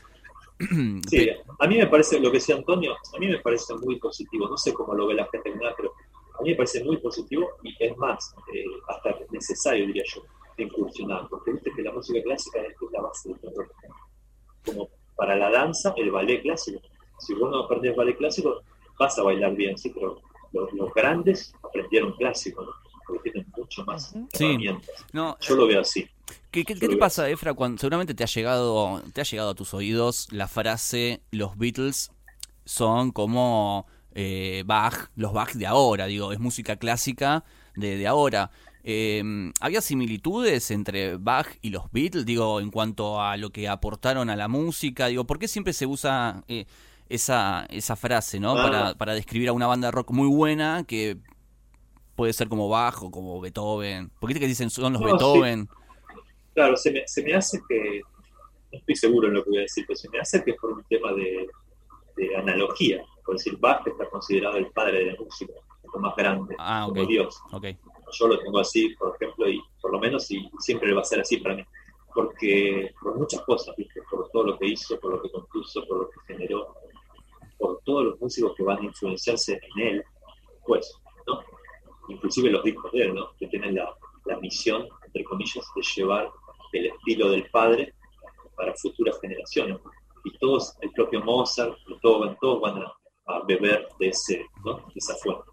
que... 0.59 0.67
Sí, 1.09 1.29
a 1.59 1.67
mí 1.67 1.77
me 1.79 1.87
parece, 1.89 2.21
lo 2.21 2.31
que 2.31 2.39
decía 2.39 2.55
Antonio, 2.55 2.95
a 2.95 3.19
mí 3.19 3.27
me 3.27 3.39
parece 3.41 3.75
muy 3.75 3.99
positivo. 3.99 4.49
No 4.49 4.57
sé 4.57 4.73
cómo 4.73 4.95
lo 4.95 5.07
ve 5.07 5.15
la 5.15 5.27
gente 5.33 5.53
pero 5.77 5.93
a 6.39 6.43
mí 6.43 6.51
me 6.51 6.57
parece 6.57 6.85
muy 6.85 6.99
positivo 6.99 7.49
y 7.65 7.75
es 7.85 7.97
más, 7.97 8.35
eh, 8.55 8.65
hasta 8.89 9.17
necesario, 9.31 9.87
diría 9.87 10.05
yo, 10.15 10.23
incursionar. 10.59 11.27
Porque 11.29 11.53
viste 11.53 11.73
que 11.75 11.83
la 11.83 11.93
música 11.93 12.23
clásica 12.23 12.61
es 12.61 12.75
la 12.93 13.01
base 13.03 13.31
del. 13.31 13.39
Como 14.65 14.89
para 15.17 15.37
la 15.37 15.51
danza, 15.51 15.93
el 15.97 16.11
ballet 16.11 16.43
clásico. 16.43 16.81
Si 17.19 17.35
vos 17.35 17.51
no 17.51 17.65
aprendes 17.65 17.97
ballet 17.97 18.17
clásico, 18.17 18.63
vas 19.03 19.19
a 19.19 19.23
bailar 19.23 19.55
bien, 19.55 19.77
sí, 19.79 19.91
pero 19.95 20.21
los, 20.53 20.73
los 20.73 20.93
grandes 20.95 21.55
aprendieron 21.63 22.13
clásico, 22.15 22.63
¿no? 22.65 22.71
Porque 23.07 23.31
tienen 23.31 23.53
mucho 23.57 23.85
más. 23.85 24.15
Sí. 24.33 24.45
herramientas. 24.45 24.91
no, 25.13 25.37
Yo 25.41 25.57
lo 25.57 25.67
veo 25.67 25.81
así. 25.81 26.09
¿Qué, 26.51 26.65
qué- 26.65 26.77
te 26.77 26.97
pasa, 26.97 27.29
Efra, 27.29 27.53
cuando 27.55 27.79
seguramente 27.81 28.15
te 28.15 28.23
ha 28.23 28.27
llegado, 28.27 29.03
te 29.13 29.21
ha 29.21 29.25
llegado 29.25 29.51
a 29.51 29.55
tus 29.55 29.75
oídos 29.75 30.29
la 30.31 30.49
frase 30.49 31.21
los 31.31 31.57
Beatles 31.59 32.11
son 32.65 33.11
como 33.11 33.87
eh, 34.15 34.63
Bach, 34.67 35.11
los 35.17 35.33
Bach 35.33 35.53
de 35.55 35.67
ahora, 35.67 36.07
digo, 36.07 36.33
es 36.33 36.39
música 36.39 36.77
clásica 36.77 37.45
de, 37.75 37.97
de 37.97 38.07
ahora. 38.07 38.51
Eh, 38.85 39.23
¿Había 39.61 39.81
similitudes 39.81 40.71
entre 40.71 41.17
Bach 41.17 41.47
y 41.61 41.71
los 41.71 41.91
Beatles, 41.93 42.25
digo, 42.27 42.61
en 42.61 42.71
cuanto 42.71 43.21
a 43.21 43.37
lo 43.37 43.51
que 43.51 43.69
aportaron 43.69 44.29
a 44.31 44.37
la 44.37 44.49
música? 44.49 45.07
Digo, 45.07 45.25
¿por 45.25 45.39
qué 45.39 45.49
siempre 45.49 45.73
se 45.73 45.87
usa 45.87 46.45
eh, 46.49 46.67
esa, 47.15 47.67
esa 47.69 47.97
frase, 47.97 48.41
¿no? 48.41 48.53
Ah. 48.53 48.63
Para, 48.63 48.95
para 48.95 49.15
describir 49.15 49.49
a 49.49 49.53
una 49.53 49.67
banda 49.67 49.89
de 49.89 49.93
rock 49.93 50.11
muy 50.11 50.29
buena 50.29 50.85
que 50.87 51.19
puede 52.17 52.33
ser 52.33 52.49
como 52.49 52.69
Bach 52.69 53.03
o 53.03 53.11
como 53.11 53.41
Beethoven. 53.41 54.11
¿Por 54.21 54.29
qué 54.29 54.35
te 54.35 54.41
que 54.41 54.47
dicen 54.47 54.71
son 54.71 54.93
los 54.93 55.03
No, 55.03 55.07
sí. 55.09 55.13
Beethoven? 55.13 55.69
Claro, 56.55 56.77
se 56.77 56.91
me, 56.93 57.03
se 57.07 57.23
me 57.23 57.35
hace 57.35 57.61
que, 57.69 58.01
no 58.73 58.79
estoy 58.79 58.97
seguro 58.97 59.29
en 59.29 59.35
lo 59.35 59.45
que 59.45 59.51
voy 59.51 59.59
a 59.59 59.63
decir, 59.63 59.85
pero 59.87 59.97
se 59.97 60.09
me 60.11 60.19
hace 60.21 60.43
que 60.45 60.53
es 60.53 60.57
por 60.59 60.73
un 60.73 60.85
tema 60.85 61.13
de, 61.13 61.49
de 62.17 62.37
analogía. 62.37 63.03
Por 63.25 63.37
decir, 63.37 63.57
Bach 63.59 63.87
está 63.87 64.09
considerado 64.11 64.57
el 64.57 64.67
padre 64.73 64.99
de 64.99 65.13
la 65.13 65.19
música, 65.19 65.53
el 65.83 66.01
más 66.01 66.15
grande, 66.17 66.55
Ah, 66.59 66.87
como 66.89 67.03
ok. 67.03 67.09
Dios. 67.09 67.41
Ok. 67.53 67.67
Yo 68.19 68.29
lo 68.29 68.39
tengo 68.39 68.59
así, 68.59 68.91
por 68.97 69.15
ejemplo, 69.15 69.49
y 69.49 69.63
por 69.81 69.93
lo 69.93 69.99
menos 69.99 70.31
y 70.31 70.51
siempre 70.59 70.93
va 70.93 71.01
a 71.01 71.05
ser 71.05 71.21
así 71.21 71.39
para 71.39 71.55
mí. 71.57 71.65
Porque 72.15 72.93
por 73.01 73.17
muchas 73.17 73.41
cosas, 73.43 73.75
¿viste? 73.77 74.03
por 74.11 74.29
todo 74.31 74.45
lo 74.45 74.59
que 74.59 74.67
hizo, 74.67 75.01
por 75.01 75.13
lo 75.13 75.23
que 75.23 75.31
compuso, 75.31 75.83
por 75.87 75.99
lo 76.01 76.11
que 76.11 76.35
generó, 76.35 76.75
por 77.63 77.81
todos 77.85 78.05
los 78.05 78.21
músicos 78.21 78.55
que 78.57 78.65
van 78.65 78.79
a 78.79 78.85
influenciarse 78.85 79.53
en 79.77 79.87
él, 79.89 80.05
pues, 80.67 80.93
¿no? 81.29 81.41
Inclusive 82.09 82.51
los 82.51 82.65
discos 82.65 82.91
de 82.93 83.03
él, 83.05 83.15
¿no? 83.15 83.31
Que 83.39 83.47
tienen 83.47 83.77
la, 83.77 83.95
la 84.25 84.37
misión, 84.41 84.89
entre 85.07 85.23
comillas, 85.25 85.65
de 85.77 85.83
llevar 85.97 86.29
el 86.73 86.87
estilo 86.87 87.31
del 87.31 87.49
padre 87.51 87.95
para 88.57 88.75
futuras 88.75 89.19
generaciones. 89.21 89.79
Y 90.25 90.37
todos, 90.39 90.75
el 90.81 90.91
propio 90.93 91.21
Mozart, 91.23 91.77
todos, 92.01 92.37
todos 92.41 92.61
van 92.61 92.79
a, 92.83 92.93
a 93.27 93.45
beber 93.47 93.87
de, 94.01 94.09
ese, 94.09 94.45
¿no? 94.65 94.75
de 94.79 94.93
esa 94.97 95.15
fuente. 95.17 95.45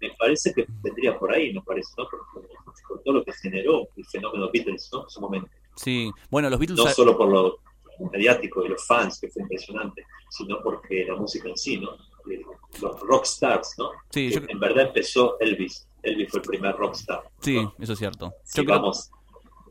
Me 0.00 0.10
parece 0.18 0.52
que 0.54 0.66
tendría 0.82 1.18
por 1.18 1.32
ahí, 1.34 1.52
me 1.52 1.62
parece, 1.62 1.90
¿no? 1.96 2.06
Por, 2.08 2.20
por- 2.32 2.48
por 2.88 3.02
todo 3.02 3.14
lo 3.14 3.24
que 3.24 3.32
generó 3.32 3.86
el 3.96 4.04
fenómeno 4.06 4.48
Beatles, 4.52 4.88
¿no? 4.92 5.02
En 5.02 5.08
su 5.10 5.20
momento. 5.20 5.48
Sí, 5.76 6.10
bueno, 6.30 6.48
los 6.50 6.58
Beatles... 6.58 6.78
No 6.78 6.86
solo 6.88 7.16
por 7.18 7.28
lo 7.28 7.58
mediático 8.06 8.62
de 8.62 8.70
los 8.70 8.86
fans, 8.86 9.18
que 9.20 9.28
fue 9.28 9.42
impresionante, 9.42 10.04
sino 10.30 10.60
porque 10.62 11.04
la 11.06 11.14
música 11.16 11.48
en 11.48 11.56
sí, 11.56 11.78
¿no? 11.78 11.94
Eh, 12.30 12.42
Los 12.82 13.00
rockstars, 13.00 13.74
¿no? 13.78 13.90
Sí, 14.10 14.30
yo- 14.30 14.40
En 14.48 14.60
verdad 14.60 14.86
empezó 14.88 15.38
Elvis. 15.40 15.86
Elvis 16.02 16.30
fue 16.30 16.40
el 16.40 16.46
primer 16.46 16.76
rockstar. 16.76 17.22
Sí, 17.40 17.54
¿no? 17.62 17.74
eso 17.80 17.92
es 17.94 17.98
cierto. 17.98 18.32
Si 18.44 18.58
Yo 18.58 18.64
creo, 18.64 18.76
vamos, 18.76 19.10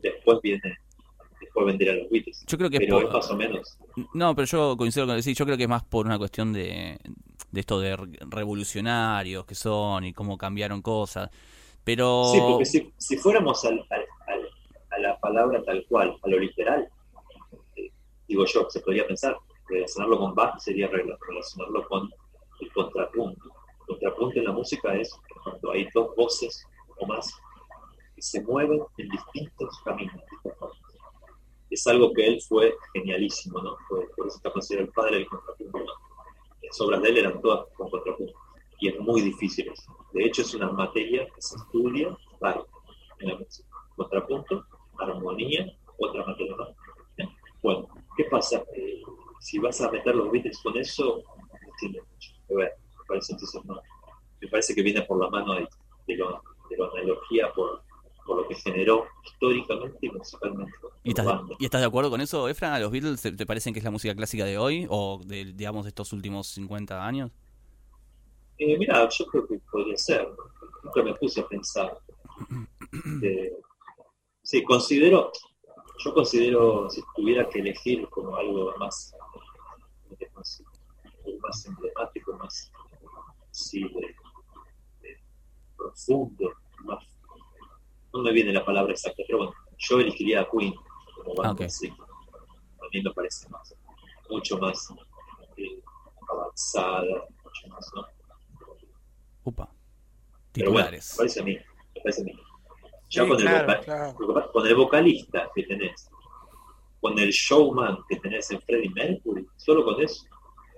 después 0.02 0.40
viene, 0.42 0.78
después 1.40 1.50
fue 1.52 1.64
vender 1.64 1.90
a 1.90 1.94
los 1.94 2.10
Beatles. 2.10 2.44
Yo 2.46 2.58
creo 2.58 2.68
que 2.70 2.76
es 2.76 2.80
pero 2.80 2.96
por- 2.96 3.04
es 3.06 3.12
más 3.12 3.30
o 3.30 3.36
menos. 3.36 3.78
No, 4.14 4.34
pero 4.34 4.46
yo 4.46 4.76
coincido 4.76 5.06
con 5.06 5.14
que 5.14 5.22
decís. 5.22 5.38
Yo 5.38 5.44
creo 5.44 5.56
que 5.56 5.62
es 5.64 5.68
más 5.68 5.84
por 5.84 6.06
una 6.06 6.18
cuestión 6.18 6.52
de, 6.52 6.98
de 7.52 7.60
esto 7.60 7.80
de 7.80 7.96
re- 7.96 8.06
revolucionarios 8.28 9.44
que 9.46 9.54
son 9.54 10.04
y 10.04 10.12
cómo 10.12 10.36
cambiaron 10.36 10.82
cosas. 10.82 11.30
Pero. 11.84 12.24
Sí, 12.32 12.40
porque 12.40 12.64
si, 12.66 12.92
si 12.98 13.16
fuéramos 13.16 13.64
al, 13.64 13.78
al- 13.90 14.06
al- 14.26 14.48
a 14.90 14.98
la 14.98 15.18
palabra 15.18 15.62
tal 15.64 15.84
cual, 15.88 16.16
a 16.22 16.28
lo 16.28 16.38
literal, 16.38 16.88
digo 18.28 18.44
yo, 18.44 18.68
se 18.70 18.80
podría 18.80 19.06
pensar, 19.06 19.36
relacionarlo 19.68 20.18
con 20.18 20.34
Bach 20.34 20.58
sería 20.58 20.88
rela- 20.90 21.18
relacionarlo 21.26 21.86
con 21.88 22.10
el 22.60 22.72
contrapunto. 22.72 23.50
El 23.80 23.86
contrapunto 23.86 24.38
en 24.38 24.44
la 24.44 24.52
música 24.52 24.94
es 24.94 25.10
cuando 25.42 25.70
hay 25.72 25.88
dos 25.94 26.14
voces 26.14 26.64
o 26.98 27.06
más 27.06 27.32
que 28.14 28.22
se 28.22 28.42
mueven 28.42 28.80
en 28.98 29.08
distintos 29.08 29.80
caminos. 29.84 30.20
Es 31.70 31.86
algo 31.86 32.12
que 32.12 32.26
él 32.26 32.40
fue 32.40 32.74
genialísimo, 32.94 33.60
¿no? 33.60 33.76
Por 33.88 34.26
eso 34.26 34.36
está 34.36 34.50
considerado 34.50 34.88
el 34.88 34.92
padre 34.94 35.16
del 35.16 35.26
contrapunto. 35.26 35.78
¿no? 35.78 35.92
Las 36.62 36.80
obras 36.80 37.02
de 37.02 37.08
él 37.10 37.18
eran 37.18 37.40
todas 37.40 37.66
con 37.76 37.90
contrapunto 37.90 38.32
y 38.80 38.88
es 38.88 38.98
muy 39.00 39.20
difícil 39.22 39.68
eso. 39.68 39.96
De 40.12 40.24
hecho, 40.24 40.42
es 40.42 40.54
una 40.54 40.70
materia 40.70 41.26
que 41.34 41.42
se 41.42 41.56
estudia 41.56 42.16
en 43.18 43.28
la 43.28 43.36
música. 43.36 43.68
Contrapunto, 43.96 44.64
armonía, 44.98 45.72
otra 45.98 46.24
materia. 46.24 46.54
¿Eh? 47.18 47.28
Bueno, 47.62 47.88
¿qué 48.18 48.24
pasa? 48.26 48.64
Eh, 48.76 49.00
si 49.40 49.58
vas 49.60 49.80
a 49.80 49.90
meter 49.92 50.14
los 50.16 50.30
Beatles 50.32 50.58
con 50.62 50.76
eso, 50.76 51.22
no 51.26 51.72
tiene 51.80 52.00
mucho 52.02 52.32
que 52.48 52.56
ver. 52.56 52.72
Me 52.98 53.04
parece, 53.08 53.32
entonces, 53.34 53.64
no. 53.64 53.80
Me 54.42 54.48
parece 54.48 54.74
que 54.74 54.82
viene 54.82 55.02
por 55.02 55.22
la 55.24 55.30
mano 55.30 55.54
de, 55.54 55.68
de, 56.08 56.16
lo- 56.16 56.42
de 56.70 56.76
la 56.78 56.88
analogía, 56.88 57.52
por, 57.54 57.82
por 58.26 58.42
lo 58.42 58.48
que 58.48 58.56
generó 58.56 59.06
históricamente 59.24 59.98
y 60.02 60.10
musicalmente. 60.10 60.72
¿Y 61.04 61.10
estás. 61.10 61.40
¿Y 61.58 61.64
estás 61.64 61.80
de 61.82 61.86
acuerdo 61.86 62.10
con 62.10 62.20
eso, 62.20 62.48
Efra? 62.48 62.78
¿Los 62.80 62.90
Beatles 62.92 63.22
te, 63.22 63.32
te 63.32 63.46
parecen 63.46 63.72
que 63.72 63.80
es 63.80 63.84
la 63.84 63.92
música 63.92 64.14
clásica 64.14 64.44
de 64.46 64.58
hoy 64.58 64.86
o 64.90 65.20
de, 65.24 65.46
digamos, 65.54 65.84
de 65.86 65.90
estos 65.90 66.12
últimos 66.12 66.48
50 66.48 67.06
años? 67.06 67.30
Eh, 68.58 68.76
mira, 68.78 69.08
yo 69.08 69.26
creo 69.26 69.46
que 69.46 69.58
podría 69.70 69.96
ser. 69.96 70.28
Nunca 70.84 71.02
me 71.02 71.14
puse 71.14 71.40
a 71.40 71.48
pensar. 71.48 71.96
Eh, 73.22 73.52
sí, 74.42 74.62
considero, 74.64 75.32
yo 75.98 76.14
considero, 76.14 76.88
si 76.90 77.02
tuviera 77.14 77.48
que 77.48 77.58
elegir 77.60 78.08
como 78.10 78.36
algo 78.36 78.72
más, 78.78 79.14
más, 80.34 80.62
más 81.42 81.66
emblemático, 81.66 82.32
más 82.36 82.70
sí, 83.50 83.82
de- 83.82 84.14
de 85.08 85.16
profundo, 85.76 86.52
más, 86.84 87.04
no 88.12 88.22
me 88.22 88.32
viene 88.32 88.52
la 88.52 88.64
palabra 88.64 88.92
exacta, 88.92 89.22
pero 89.26 89.38
bueno, 89.38 89.52
yo 89.78 90.00
elegiría 90.00 90.42
a 90.42 90.48
Queen 90.50 90.74
como 91.16 91.34
banda, 91.34 91.64
Ah, 91.64 91.66
ok. 91.66 91.70
sí. 91.70 91.88
A 91.88 92.86
mí 92.92 93.02
me 93.02 93.10
parece 93.12 93.48
más, 93.50 93.74
mucho 94.30 94.58
más 94.58 94.88
eh, 95.56 95.82
avanzada, 96.30 97.24
mucho 97.44 97.68
más, 97.68 97.90
¿no? 97.94 98.06
Upa. 99.44 99.68
Pero 100.52 100.72
bueno, 100.72 100.86
Titulares. 100.88 101.12
me 101.12 101.16
parece 101.18 101.40
a 101.40 101.44
mí, 101.44 101.54
me 101.94 102.00
parece 102.02 102.20
a 102.22 102.24
mí. 102.24 102.32
Ya 103.10 103.22
Sí, 103.22 103.28
con, 103.28 103.38
el 103.38 103.44
claro, 103.46 103.66
vocal- 103.66 103.84
claro. 103.84 104.50
con 104.52 104.66
el 104.66 104.74
vocalista 104.74 105.50
que 105.54 105.62
tenés, 105.64 106.10
con 107.00 107.18
el 107.18 107.30
showman 107.30 107.98
que 108.08 108.16
tenés 108.16 108.50
en 108.50 108.60
Freddie 108.62 108.90
Mercury, 108.90 109.46
solo 109.56 109.84
con 109.84 110.00
eso, 110.02 110.26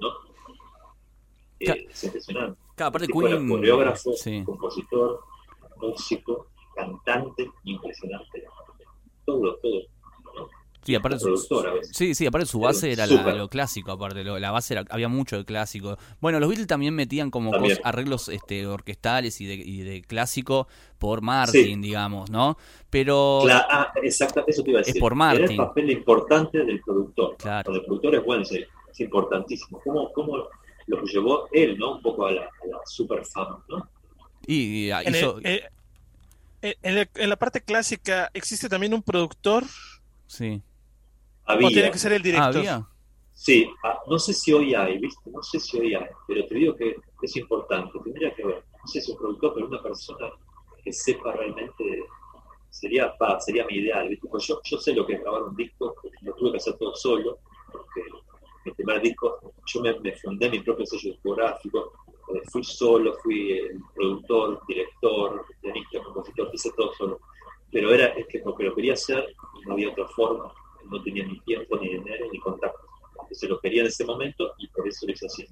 ¿no? 0.00 0.08
Eh, 1.58 1.64
Claro. 1.66 1.80
es 1.90 2.04
impresionante. 2.04 2.60
Aparte 2.78 3.06
Queen. 3.08 3.48
coreógrafo, 3.48 4.12
Sí. 4.14 4.42
compositor, 4.44 5.20
músico, 5.76 6.46
cantante, 6.74 7.50
impresionante. 7.64 8.44
Todo, 9.26 9.56
todo. 9.56 9.80
Sí, 10.82 10.94
aparte 10.94 11.18
veces. 11.24 11.90
Sí, 11.92 12.14
sí, 12.14 12.26
aparte 12.26 12.46
su 12.46 12.58
base 12.60 12.90
era 12.92 13.06
la- 13.06 13.34
lo 13.34 13.48
clásico, 13.48 13.92
aparte 13.92 14.24
lo- 14.24 14.38
la 14.38 14.50
base 14.50 14.74
era, 14.74 14.84
había 14.90 15.08
mucho 15.08 15.36
de 15.36 15.44
clásico. 15.44 15.98
Bueno, 16.20 16.40
los 16.40 16.48
Beatles 16.48 16.66
también 16.66 16.94
metían 16.94 17.30
como 17.30 17.50
También. 17.50 17.76
cos- 17.76 17.80
arreglos 17.84 18.28
este, 18.28 18.66
orquestales 18.66 19.40
y 19.40 19.46
de, 19.46 19.54
y 19.54 19.82
de 19.82 20.02
clásico 20.02 20.68
por 20.98 21.20
Martin, 21.20 21.82
digamos, 21.82 22.30
¿no? 22.30 22.56
Pero 22.88 23.42
ah, 23.50 23.92
exacto, 24.02 24.44
eso 24.46 24.62
te 24.62 24.70
iba 24.70 24.80
a 24.80 24.82
decir. 24.82 25.00
por 25.00 25.12
Era 25.12 25.16
Martin. 25.18 25.50
el 25.50 25.56
papel 25.56 25.90
importante 25.90 26.64
del 26.64 26.80
productor. 26.80 27.36
Claro. 27.36 27.74
El 27.74 27.84
productor 27.84 28.14
es 28.14 28.24
bueno, 28.24 28.42
es, 28.42 28.52
es 28.52 29.00
importantísimo. 29.00 29.80
¿Cómo, 29.84 30.12
cómo 30.12 30.48
lo 30.86 31.04
llevó 31.04 31.46
él, 31.52 31.76
¿no? 31.78 31.96
Un 31.96 32.02
poco 32.02 32.26
a 32.26 32.32
la, 32.32 32.42
a 32.42 32.66
la 32.68 32.78
super 32.86 33.24
fama, 33.26 33.62
¿no? 33.68 33.88
y, 34.46 34.86
y 34.86 34.90
En, 34.90 35.06
el- 35.08 35.14
hizo, 35.16 35.38
eh, 35.44 35.62
eh, 36.62 36.74
en 36.82 36.94
la, 36.96 37.08
en 37.14 37.28
la 37.28 37.36
parte 37.36 37.60
clásica, 37.60 38.30
¿existe 38.34 38.68
también 38.68 38.94
un 38.94 39.02
productor 39.02 39.64
sí. 40.26 40.62
Había, 41.52 41.68
o 41.68 41.70
tiene 41.70 41.90
que 41.90 41.98
ser 41.98 42.12
el 42.12 42.20
Ah, 42.20 42.22
director? 42.22 42.56
había. 42.58 42.86
sí, 43.32 43.70
ah, 43.84 43.98
no 44.06 44.18
sé 44.18 44.32
si 44.32 44.52
hoy 44.52 44.74
hay, 44.74 44.98
¿viste? 44.98 45.30
No 45.30 45.42
sé 45.42 45.58
si 45.60 45.78
hoy 45.78 45.94
hay, 45.94 46.06
pero 46.26 46.46
te 46.46 46.54
digo 46.54 46.76
que 46.76 46.96
es 47.22 47.36
importante. 47.36 47.98
Tendría 48.04 48.34
que 48.34 48.44
ver, 48.44 48.64
no 48.80 48.86
sé 48.86 49.00
si 49.00 49.12
un 49.12 49.18
productor, 49.18 49.54
pero 49.54 49.66
una 49.66 49.82
persona 49.82 50.30
que 50.82 50.92
sepa 50.92 51.32
realmente, 51.32 52.04
sería, 52.70 53.16
pa, 53.16 53.38
sería 53.40 53.66
mi 53.66 53.74
ideal, 53.76 54.08
¿viste? 54.08 54.28
Pues 54.28 54.46
yo, 54.46 54.60
yo 54.64 54.78
sé 54.78 54.94
lo 54.94 55.06
que 55.06 55.14
es 55.14 55.20
grabar 55.20 55.42
un 55.42 55.56
disco, 55.56 55.94
lo 56.22 56.34
tuve 56.34 56.52
que 56.52 56.56
hacer 56.58 56.74
todo 56.78 56.94
solo, 56.94 57.38
porque 57.72 58.02
mi 58.64 58.72
primer 58.72 59.00
disco, 59.02 59.52
yo 59.66 59.80
me, 59.82 59.98
me 60.00 60.12
fundé 60.16 60.48
mi 60.50 60.60
propio 60.60 60.86
sello 60.86 61.12
discográfico, 61.12 61.92
eh, 62.34 62.40
fui 62.50 62.62
solo, 62.62 63.14
fui 63.22 63.52
el 63.52 63.80
productor, 63.94 64.60
director, 64.68 65.44
pianista, 65.60 66.02
compositor, 66.04 66.50
hice 66.52 66.70
todo 66.76 66.92
solo. 66.94 67.20
Pero 67.72 67.92
era 67.94 68.06
es 68.06 68.26
que 68.26 68.40
porque 68.40 68.64
lo 68.64 68.74
quería 68.74 68.94
hacer 68.94 69.34
y 69.62 69.66
no 69.66 69.74
había 69.74 69.90
otra 69.90 70.06
forma, 70.08 70.52
no 70.84 71.02
tenía 71.02 71.24
ni 71.26 71.38
tiempo, 71.40 71.76
ni 71.78 71.88
dinero, 71.88 72.26
ni 72.32 72.38
contacto. 72.40 72.78
Entonces 73.22 73.48
lo 73.48 73.60
quería 73.60 73.82
en 73.82 73.88
ese 73.88 74.04
momento 74.04 74.52
y 74.58 74.68
por 74.68 74.86
eso 74.88 75.06
lo 75.06 75.12
hice 75.12 75.26
así. 75.26 75.46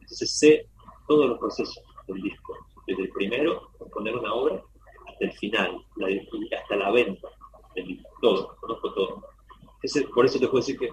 Entonces 0.00 0.30
sé 0.32 0.68
todos 1.08 1.26
los 1.28 1.38
procesos 1.38 1.80
del 2.06 2.20
disco, 2.22 2.56
desde 2.86 3.02
el 3.02 3.10
primero, 3.10 3.70
componer 3.78 4.16
una 4.16 4.32
obra, 4.34 4.62
hasta 5.08 5.24
el 5.24 5.32
final, 5.32 5.84
la- 5.96 6.08
hasta 6.58 6.76
la 6.76 6.90
venta 6.90 7.28
del 7.74 7.86
disco, 7.86 8.08
todo, 8.20 8.56
conozco 8.60 8.92
todo. 8.94 9.24
Por 10.14 10.24
eso 10.24 10.38
te 10.38 10.48
puedo 10.48 10.60
decir 10.64 10.78
que 10.78 10.90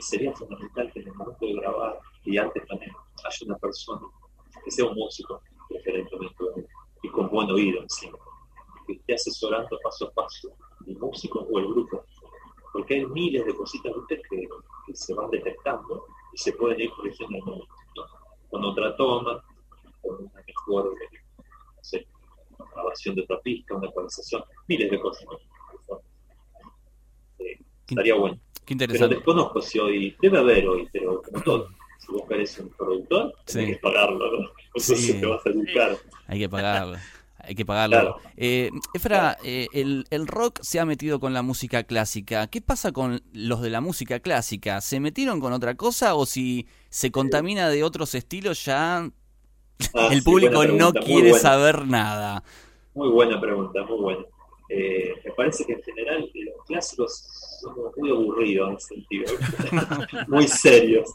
sería 0.00 0.32
fundamental 0.34 0.92
que 0.92 1.00
en 1.00 1.08
el 1.08 1.14
momento 1.14 1.46
de 1.46 1.54
grabar 1.54 1.98
y 2.24 2.36
antes 2.36 2.66
también 2.66 2.92
haya 3.24 3.38
una 3.46 3.56
persona 3.56 4.02
que 4.64 4.70
sea 4.70 4.84
un 4.86 4.94
músico, 4.94 5.40
preferentemente, 5.68 6.44
y 7.02 7.08
con 7.08 7.28
buen 7.30 7.50
oído 7.50 7.80
encima, 7.82 8.18
que 8.86 8.94
esté 8.94 9.14
asesorando 9.14 9.78
paso 9.82 10.06
a 10.08 10.10
paso 10.12 10.48
el 10.86 10.98
músico 10.98 11.40
o 11.50 11.58
el 11.58 11.66
grupo. 11.66 12.04
Porque 12.76 12.94
hay 12.96 13.06
miles 13.06 13.46
de 13.46 13.54
cositas 13.54 13.90
que, 14.08 14.18
que 14.86 14.94
se 14.94 15.14
van 15.14 15.30
detectando 15.30 16.04
y 16.34 16.36
se 16.36 16.52
pueden 16.52 16.78
ir 16.78 16.90
corrigiendo. 16.90 17.38
¿no? 17.46 17.62
Con 18.50 18.64
otra 18.64 18.94
toma, 18.96 19.42
con 20.02 20.16
una 20.26 20.42
mejor 20.46 20.92
no 20.94 21.82
sé, 21.82 22.06
grabación 22.74 23.14
de 23.14 23.22
otra 23.22 23.40
pista, 23.40 23.74
una 23.74 23.88
ecualización, 23.88 24.44
miles 24.68 24.90
de 24.90 25.00
cosas. 25.00 25.24
¿no? 25.88 26.00
Eh, 27.38 27.58
estaría 27.88 28.14
bueno. 28.14 28.36
Qué 28.66 28.74
Pero 28.76 28.84
interesante. 28.84 29.14
desconozco 29.14 29.62
si 29.62 29.78
hoy, 29.78 30.14
debe 30.20 30.38
haber 30.38 30.68
hoy, 30.68 30.86
pero 30.92 31.22
como 31.22 31.42
todo, 31.42 31.68
si 31.98 32.12
vos 32.12 32.28
querés 32.28 32.58
un 32.58 32.68
productor, 32.70 33.32
Sí. 33.46 33.58
tenés 33.60 33.76
que 33.76 33.80
pagarlo, 33.82 34.32
¿no? 34.40 34.48
Entonces 34.66 35.00
Sí. 35.06 35.18
te 35.20 35.26
va 35.26 35.36
a 35.36 35.40
salir 35.40 35.72
caro. 35.72 35.96
Hay 36.26 36.38
que 36.40 36.48
pagarlo. 36.50 36.98
Hay 37.46 37.54
que 37.54 37.64
pagarlo. 37.64 37.96
Claro. 37.96 38.16
Eh, 38.36 38.70
Efra, 38.92 39.36
eh, 39.44 39.68
el, 39.72 40.04
el 40.10 40.26
rock 40.26 40.60
se 40.62 40.80
ha 40.80 40.84
metido 40.84 41.20
con 41.20 41.32
la 41.32 41.42
música 41.42 41.84
clásica. 41.84 42.48
¿Qué 42.48 42.60
pasa 42.60 42.92
con 42.92 43.22
los 43.32 43.62
de 43.62 43.70
la 43.70 43.80
música 43.80 44.20
clásica? 44.20 44.80
¿Se 44.80 45.00
metieron 45.00 45.40
con 45.40 45.52
otra 45.52 45.76
cosa 45.76 46.14
o 46.14 46.26
si 46.26 46.66
se 46.90 47.10
contamina 47.10 47.68
de 47.68 47.84
otros 47.84 48.14
estilos 48.14 48.64
ya 48.64 49.10
Ah, 49.94 50.08
el 50.12 50.22
público 50.22 50.64
no 50.66 50.92
quiere 50.92 51.34
saber 51.34 51.86
nada? 51.86 52.42
Muy 52.94 53.08
buena 53.08 53.40
pregunta, 53.40 53.84
muy 53.84 53.98
buena. 53.98 54.24
Eh, 54.68 55.14
me 55.24 55.30
parece 55.32 55.64
que 55.64 55.74
en 55.74 55.82
general 55.82 56.30
eh, 56.34 56.44
los 56.44 56.64
clásicos 56.66 57.28
son 57.60 57.74
muy 57.96 58.10
aburridos 58.10 58.68
en 58.68 58.76
ese 58.76 58.86
sentido, 58.94 59.32
muy 60.28 60.48
serios. 60.48 61.10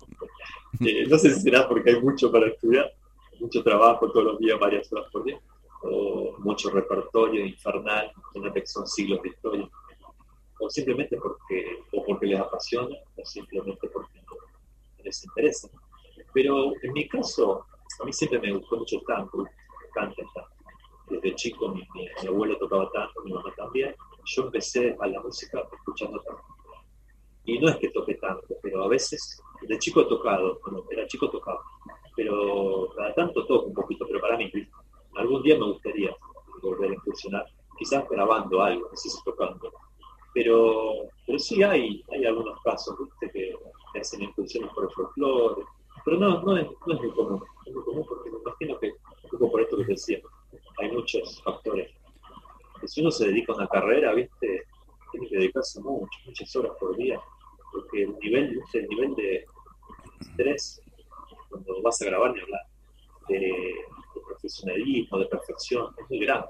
Eh, 0.79 1.05
no 1.07 1.17
sé 1.17 1.34
si 1.34 1.41
será 1.41 1.67
porque 1.67 1.91
hay 1.91 2.01
mucho 2.01 2.32
para 2.32 2.47
estudiar, 2.47 2.93
mucho 3.39 3.61
trabajo 3.61 4.09
todos 4.11 4.25
los 4.25 4.39
días, 4.39 4.57
varias 4.57 4.91
horas 4.93 5.07
por 5.11 5.25
día, 5.25 5.39
o 5.84 6.36
mucho 6.39 6.69
repertorio 6.69 7.45
infernal, 7.45 8.11
imagínate 8.15 8.61
que 8.61 8.67
son 8.67 8.88
siglos 8.88 9.21
de 9.21 9.29
historia, 9.29 9.69
o 10.59 10.69
simplemente 10.69 11.17
porque, 11.17 11.79
o 11.93 12.03
porque 12.05 12.27
les 12.27 12.39
apasiona, 12.39 12.95
o 13.17 13.25
simplemente 13.25 13.88
porque 13.89 14.19
les 15.03 15.23
interesa. 15.25 15.69
Pero 16.34 16.73
en 16.82 16.93
mi 16.93 17.07
caso, 17.07 17.65
a 18.01 18.05
mí 18.05 18.13
siempre 18.13 18.39
me 18.39 18.53
gustó 18.53 18.77
mucho 18.77 18.97
el 18.99 19.05
tango, 19.05 19.45
el 19.45 19.91
tango 19.93 20.15
desde 21.09 21.36
chico 21.36 21.69
mi, 21.69 21.82
mi- 21.93 22.07
mi 22.21 22.27
abuelo 22.27 22.57
tocaba 22.57 22.89
tanto, 22.91 23.21
mi 23.23 23.34
mamá 23.34 23.53
también. 23.55 23.95
Yo 24.25 24.43
empecé 24.43 24.95
a 24.99 25.07
la 25.07 25.21
música 25.21 25.61
escuchando 25.73 26.19
tanto. 26.21 26.43
Y 27.45 27.59
no 27.59 27.69
es 27.69 27.77
que 27.77 27.89
toque 27.89 28.15
tanto, 28.15 28.55
pero 28.61 28.84
a 28.84 28.88
veces, 28.88 29.41
de 29.61 29.77
chico 29.79 30.01
he 30.01 30.05
tocado, 30.05 30.59
cuando 30.61 30.86
era 30.91 31.05
chico 31.07 31.29
tocaba, 31.29 31.61
pero 32.15 32.89
cada 32.95 33.13
tanto 33.15 33.45
toco 33.45 33.67
un 33.67 33.73
poquito, 33.73 34.05
pero 34.07 34.19
para 34.21 34.38
mí, 34.38 34.49
¿viste? 34.53 34.71
Algún 35.16 35.43
día 35.43 35.57
me 35.57 35.66
gustaría 35.66 36.16
volver 36.62 36.91
a 36.91 36.93
incursionar, 36.93 37.45
quizás 37.78 38.07
grabando 38.09 38.62
algo, 38.62 38.88
no 38.89 38.97
sé 38.97 39.09
si 39.09 39.24
tocando. 39.24 39.72
Pero 40.34 41.09
pero 41.32 41.39
sí 41.39 41.64
hay, 41.64 42.03
hay 42.12 42.26
algunos 42.26 42.59
casos, 42.62 42.93
¿viste? 42.99 43.32
Que, 43.32 43.55
hacen 43.97 44.22
incursiones 44.22 44.70
por 44.74 44.84
el 44.84 44.89
folclore, 44.91 45.64
pero 46.03 46.18
no, 46.18 46.41
no, 46.41 46.57
es, 46.57 46.68
no 46.86 46.93
es 46.93 46.99
muy 46.99 47.12
común. 47.12 47.41
Es 47.66 47.74
muy 47.74 47.84
común 47.84 48.05
porque 48.07 48.30
me 48.32 48.38
imagino 48.39 48.80
que, 48.80 48.88
un 49.24 49.30
poco 49.32 49.51
por 49.51 49.62
esto 49.62 49.78
que 49.78 49.86
decía, 49.86 50.20
hay 50.80 50.91
muchos 50.91 51.41
factores. 51.41 51.89
Si 52.86 52.99
uno 52.99 53.12
se 53.12 53.28
dedica 53.28 53.53
a 53.53 53.55
una 53.55 53.68
carrera, 53.68 54.14
¿viste? 54.14 54.64
Tiene 55.12 55.30
que 55.30 55.38
dedicarse 55.38 55.80
mucho, 55.82 56.20
muchas 56.26 56.53
horas 56.55 56.74
por 56.80 56.97
día, 56.97 57.18
porque 57.72 58.03
el 58.03 58.20
nivel. 58.20 58.62
El 58.74 58.88
nivel 58.88 59.16
de 59.16 59.45
estrés, 60.20 60.82
cuando 61.49 61.82
vas 61.82 62.01
a 62.01 62.05
grabar 62.05 62.34
ni 62.34 62.41
hablar, 62.41 62.62
de 63.30 63.76
profesionalismo, 64.32 65.19
de 65.19 65.25
perfección, 65.25 65.93
es 65.97 66.09
muy 66.09 66.19
grande. 66.19 66.47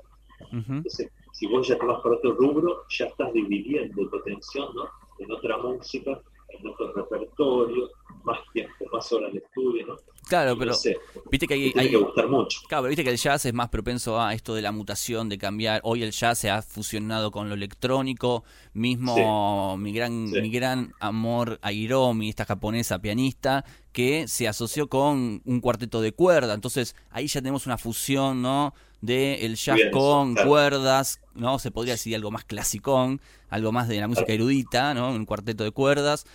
Entonces, 0.51 1.11
si 1.33 1.47
vos 1.47 1.67
ya 1.67 1.77
te 1.77 1.85
vas 1.85 2.01
por 2.01 2.13
otro 2.13 2.33
rubro, 2.33 2.83
ya 2.89 3.05
estás 3.05 3.31
dividiendo 3.33 4.09
tu 4.09 4.17
atención 4.17 4.73
¿no? 4.73 4.89
en 5.19 5.31
otra 5.31 5.57
música, 5.57 6.19
en 6.49 6.67
otro 6.67 6.93
repertorio, 6.93 7.89
más 8.23 8.39
tiempo, 8.53 8.85
más 8.91 9.11
horas 9.11 9.31
de 9.33 9.39
estudio, 9.39 9.85
¿no? 9.87 9.95
Claro, 10.27 10.57
pero 10.57 10.71
no 10.71 10.77
sé, 10.77 10.97
viste 11.29 11.47
que 11.47 11.55
hay, 11.55 11.61
tiene 11.71 11.81
hay- 11.81 11.89
que 11.89 11.97
gustar 11.97 12.27
mucho. 12.29 12.59
Claro, 12.69 12.83
pero 12.83 12.89
viste 12.89 13.03
que 13.03 13.09
el 13.09 13.17
jazz 13.17 13.45
es 13.45 13.53
más 13.53 13.69
propenso 13.69 14.21
a 14.21 14.33
esto 14.33 14.53
de 14.55 14.61
la 14.61 14.71
mutación, 14.71 15.27
de 15.27 15.37
cambiar. 15.37 15.81
Hoy 15.83 16.03
el 16.03 16.11
jazz 16.11 16.37
se 16.39 16.49
ha 16.49 16.61
fusionado 16.61 17.31
con 17.31 17.49
lo 17.49 17.55
electrónico. 17.55 18.43
Mismo 18.73 19.77
mi 19.77 19.91
gran 19.93 20.27
Sí. 20.29 20.41
mi 20.41 20.49
gran 20.49 20.93
amor 20.99 21.59
a 21.61 21.71
Hiromi, 21.71 22.29
esta 22.29 22.45
japonesa 22.45 22.99
pianista, 22.99 23.65
que 23.91 24.27
se 24.27 24.47
asoció 24.47 24.87
con 24.87 25.41
un 25.45 25.59
cuarteto 25.61 26.01
de 26.01 26.11
cuerda. 26.13 26.53
Entonces 26.53 26.95
ahí 27.09 27.27
ya 27.27 27.41
tenemos 27.41 27.65
una 27.65 27.77
fusión, 27.77 28.41
¿no? 28.41 28.73
De 29.01 29.45
el 29.45 29.55
jazz 29.55 29.75
Bien, 29.77 29.91
con 29.91 30.33
claro. 30.35 30.49
cuerdas, 30.49 31.19
¿no? 31.33 31.57
Se 31.59 31.71
podría 31.71 31.93
decir 31.95 32.15
algo 32.15 32.31
más 32.31 32.45
clasicón, 32.45 33.19
algo 33.49 33.71
más 33.71 33.87
de 33.87 33.99
la 33.99 34.07
música 34.07 34.31
erudita, 34.33 34.93
¿no? 34.93 35.09
Un 35.11 35.25
cuarteto 35.25 35.63
de 35.63 35.71
cuerdas. 35.71 36.25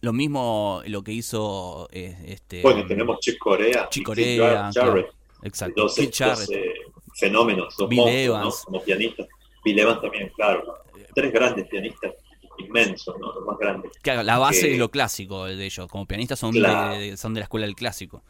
Lo 0.00 0.12
mismo 0.12 0.80
lo 0.86 1.02
que 1.02 1.12
hizo 1.12 1.88
eh, 1.92 2.16
este 2.26 2.62
Bueno, 2.62 2.86
tenemos 2.86 3.18
Chick 3.20 3.38
Corea, 3.38 3.88
Chick 3.90 4.04
Corea, 4.04 4.70
Jarrett, 4.72 5.06
claro. 5.06 5.08
Exacto. 5.42 5.82
dos, 5.82 5.96
dos, 5.96 6.50
eh, 6.50 6.72
fenómenos, 7.14 7.74
dos 7.76 7.88
Bill 7.88 7.98
monstruos, 8.00 8.28
¿no? 8.28 8.40
Evans. 8.40 8.62
como 8.64 8.82
pianistas. 8.82 9.26
Bill 9.64 9.78
Evans 9.80 10.00
también, 10.00 10.30
claro. 10.36 10.78
Tres 11.14 11.32
grandes 11.32 11.66
pianistas 11.68 12.12
inmensos, 12.58 13.14
¿no? 13.20 13.32
los 13.32 13.44
más 13.44 13.58
grandes. 13.58 13.92
Claro, 14.02 14.22
la 14.22 14.38
base 14.38 14.62
que- 14.62 14.72
es 14.74 14.78
lo 14.78 14.90
clásico 14.90 15.44
de 15.46 15.64
ellos. 15.64 15.88
Como 15.88 16.06
pianistas 16.06 16.38
son, 16.38 16.52
Claro. 16.52 16.94
de, 16.98 17.10
de- 17.10 17.16
son 17.16 17.34
de 17.34 17.40
la 17.40 17.44
escuela 17.44 17.66
del 17.66 17.74
clásico. 17.76 18.22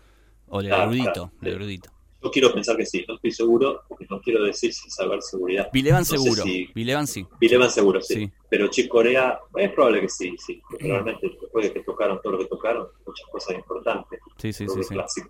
O 0.48 0.58
del 0.62 0.68
Claro, 0.68 0.84
erudito. 0.84 1.12
claro, 1.12 1.32
del 1.40 1.52
sí. 1.52 1.56
erudito. 1.56 1.90
Yo 2.22 2.30
quiero 2.32 2.52
pensar 2.52 2.76
que 2.76 2.84
sí, 2.84 3.04
no 3.06 3.14
estoy 3.14 3.30
seguro, 3.30 3.82
porque 3.88 4.06
no 4.10 4.20
quiero 4.20 4.42
decir 4.42 4.72
sin 4.74 4.90
saber 4.90 5.22
seguridad. 5.22 5.68
No 5.72 6.04
sé 6.04 6.18
seguro. 6.18 6.42
si- 6.42 6.68
Bill 6.74 6.90
Evans 6.90 7.10
sí. 7.10 7.26
Bill 7.40 7.52
Evans 7.54 7.72
seguro, 7.74 8.00
sí. 8.00 8.14
Sí. 8.14 8.32
Pero 8.50 8.68
Chick 8.68 8.88
Corea, 8.88 9.38
es 9.56 9.72
probable 9.72 10.00
que 10.00 10.08
sí, 10.08 10.34
sí. 10.44 10.60
Porque 10.68 10.88
realmente 10.88 11.28
después 11.40 11.66
de 11.66 11.72
que 11.72 11.80
tocaron 11.84 12.20
todo 12.22 12.32
lo 12.32 12.38
que 12.40 12.46
tocaron, 12.46 12.88
muchas 13.06 13.26
cosas 13.30 13.54
importantes. 13.56 14.20
Sí, 14.36 14.52
sí, 14.52 14.66
sí. 14.68 15.20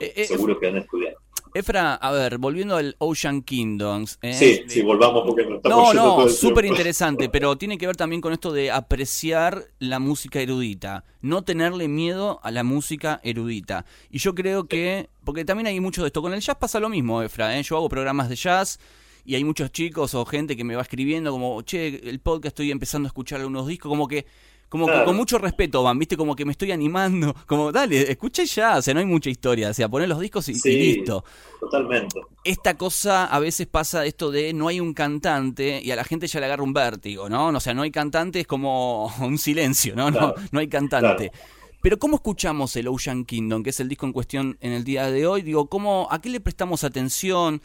Eh, 0.00 0.12
eh, 0.16 0.24
Seguro 0.26 0.58
que 0.58 0.68
han 0.68 0.76
estudiado. 0.76 1.18
Efra, 1.54 1.94
a 1.94 2.10
ver, 2.12 2.38
volviendo 2.38 2.76
al 2.76 2.96
Ocean 2.98 3.42
Kingdoms. 3.42 4.18
eh, 4.22 4.34
Sí, 4.34 4.62
sí, 4.68 4.82
volvamos 4.82 5.24
porque 5.26 5.44
nos 5.44 5.56
estamos 5.56 5.94
No, 5.94 6.18
no, 6.24 6.28
súper 6.28 6.64
interesante, 6.64 7.28
pero 7.28 7.56
tiene 7.56 7.78
que 7.78 7.86
ver 7.86 7.96
también 7.96 8.20
con 8.20 8.32
esto 8.32 8.52
de 8.52 8.70
apreciar 8.70 9.64
la 9.78 9.98
música 9.98 10.40
erudita, 10.40 11.04
no 11.20 11.42
tenerle 11.42 11.88
miedo 11.88 12.40
a 12.42 12.50
la 12.50 12.64
música 12.64 13.20
erudita. 13.22 13.84
Y 14.10 14.18
yo 14.18 14.34
creo 14.34 14.68
que, 14.68 15.08
porque 15.24 15.44
también 15.44 15.66
hay 15.66 15.80
mucho 15.80 16.02
de 16.02 16.08
esto, 16.08 16.22
con 16.22 16.32
el 16.32 16.40
jazz 16.40 16.56
pasa 16.56 16.80
lo 16.80 16.88
mismo, 16.88 17.22
Efra, 17.22 17.58
¿eh? 17.58 17.62
yo 17.62 17.76
hago 17.76 17.88
programas 17.88 18.28
de 18.28 18.36
jazz 18.36 18.78
y 19.24 19.34
hay 19.34 19.44
muchos 19.44 19.70
chicos 19.72 20.14
o 20.14 20.24
gente 20.24 20.56
que 20.56 20.64
me 20.64 20.74
va 20.76 20.82
escribiendo 20.82 21.30
como, 21.30 21.62
che, 21.62 22.08
el 22.08 22.20
podcast 22.20 22.46
estoy 22.54 22.70
empezando 22.70 23.06
a 23.06 23.10
escuchar 23.10 23.40
algunos 23.40 23.66
discos, 23.66 23.88
como 23.88 24.08
que... 24.08 24.26
Como 24.68 24.86
que 24.86 25.02
con 25.04 25.16
mucho 25.16 25.38
respeto 25.38 25.82
van, 25.82 25.98
viste, 25.98 26.16
como 26.16 26.36
que 26.36 26.44
me 26.44 26.52
estoy 26.52 26.72
animando, 26.72 27.34
como 27.46 27.72
dale, 27.72 28.10
escuché 28.10 28.44
ya, 28.44 28.76
o 28.76 28.82
sea, 28.82 28.92
no 28.92 29.00
hay 29.00 29.06
mucha 29.06 29.30
historia, 29.30 29.70
o 29.70 29.74
sea, 29.74 29.88
poner 29.88 30.08
los 30.10 30.20
discos 30.20 30.46
y, 30.50 30.52
listo 30.62 31.24
Totalmente. 31.58 32.20
esta 32.44 32.76
cosa 32.76 33.24
a 33.24 33.38
veces 33.38 33.66
pasa 33.66 34.04
esto 34.04 34.30
de 34.30 34.52
no 34.52 34.68
hay 34.68 34.80
un 34.80 34.92
cantante 34.92 35.80
y 35.82 35.90
a 35.90 35.96
la 35.96 36.04
gente 36.04 36.26
ya 36.26 36.38
le 36.40 36.46
agarra 36.46 36.62
un 36.62 36.74
vértigo, 36.74 37.28
¿no? 37.30 37.48
O 37.48 37.60
sea, 37.60 37.72
no 37.72 37.80
hay 37.82 37.90
cantante 37.90 38.40
es 38.40 38.46
como 38.46 39.06
un 39.20 39.38
silencio, 39.38 39.96
¿no? 39.96 40.10
No, 40.10 40.18
Claro. 40.18 40.34
no 40.52 40.60
hay 40.60 40.68
cantante. 40.68 41.32
Pero 41.80 41.98
¿cómo 41.98 42.16
escuchamos 42.16 42.74
el 42.76 42.88
Ocean 42.88 43.24
Kingdom, 43.24 43.62
que 43.62 43.70
es 43.70 43.80
el 43.80 43.88
disco 43.88 44.04
en 44.04 44.12
cuestión 44.12 44.58
en 44.60 44.72
el 44.72 44.84
día 44.84 45.10
de 45.10 45.26
hoy? 45.26 45.42
Digo, 45.42 45.68
¿cómo, 45.68 46.08
¿a 46.10 46.20
qué 46.20 46.28
le 46.28 46.40
prestamos 46.40 46.82
atención? 46.84 47.62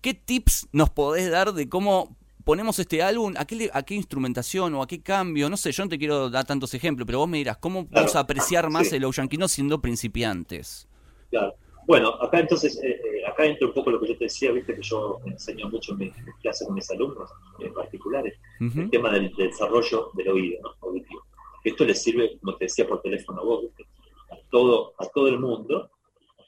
¿Qué 0.00 0.14
tips 0.14 0.66
nos 0.72 0.88
podés 0.90 1.30
dar 1.30 1.52
de 1.52 1.68
cómo 1.68 2.16
ponemos 2.50 2.76
este 2.80 3.00
álbum? 3.00 3.32
¿A 3.38 3.44
qué, 3.44 3.54
le- 3.54 3.70
a 3.72 3.80
qué 3.84 3.94
instrumentación 3.94 4.74
o 4.74 4.82
a 4.82 4.86
qué 4.88 5.00
cambio? 5.00 5.48
No 5.48 5.56
sé, 5.56 5.70
yo 5.70 5.84
no 5.84 5.88
te 5.88 5.98
quiero 5.98 6.28
dar 6.30 6.44
tantos 6.44 6.74
ejemplos, 6.74 7.06
pero 7.06 7.20
vos 7.20 7.28
me 7.28 7.38
dirás, 7.38 7.58
¿cómo 7.58 7.86
vamos 7.88 8.16
a 8.16 8.20
apreciar 8.20 8.68
más 8.70 8.88
sí. 8.88 8.96
el 8.96 9.04
Ocean 9.04 9.28
Kingdom 9.28 9.48
siendo 9.48 9.80
principiantes? 9.80 10.88
Claro. 11.30 11.54
Bueno, 11.86 12.08
acá 12.20 12.40
entonces, 12.40 12.76
eh, 12.82 12.88
eh, 12.90 13.24
acá 13.30 13.46
entra 13.46 13.68
un 13.68 13.72
poco 13.74 13.92
lo 13.92 14.00
que 14.00 14.08
yo 14.08 14.18
te 14.18 14.24
decía, 14.24 14.50
viste 14.50 14.74
que 14.74 14.82
yo 14.82 15.20
enseño 15.26 15.68
mucho 15.70 15.92
en 15.92 15.98
mis 15.98 16.12
clases 16.42 16.66
con 16.66 16.74
mis 16.74 16.90
alumnos 16.90 17.30
en 17.60 17.72
particulares, 17.72 18.34
el 18.58 18.90
tema 18.90 19.10
del, 19.12 19.32
del 19.36 19.48
desarrollo 19.50 20.10
del 20.14 20.28
oído, 20.30 20.58
¿no? 20.62 20.70
Auditivo. 20.88 21.22
Esto 21.62 21.84
le 21.84 21.94
sirve, 21.94 22.36
como 22.40 22.56
te 22.56 22.64
decía 22.64 22.88
por 22.88 23.00
teléfono 23.00 23.42
a 23.42 23.44
vos, 23.44 23.62
¿viste? 23.62 23.84
A 24.32 24.36
todo, 24.50 24.92
a 24.98 25.06
todo 25.06 25.28
el 25.28 25.38
mundo, 25.38 25.88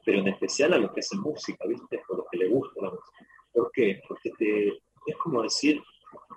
pero 0.05 0.19
en 0.19 0.27
especial 0.29 0.73
a 0.73 0.79
los 0.79 0.91
que 0.93 0.99
hacen 1.01 1.21
música, 1.21 1.65
¿viste? 1.69 2.01
O 2.09 2.17
los 2.17 2.27
que 2.31 2.39
les 2.39 2.51
gusta 2.51 2.81
la 2.83 2.91
música. 2.91 3.27
¿Por 3.53 3.71
qué? 3.73 4.01
Porque 4.09 4.31
te, 4.39 4.69
es 5.07 5.17
como 5.23 5.43
decir, 5.43 5.83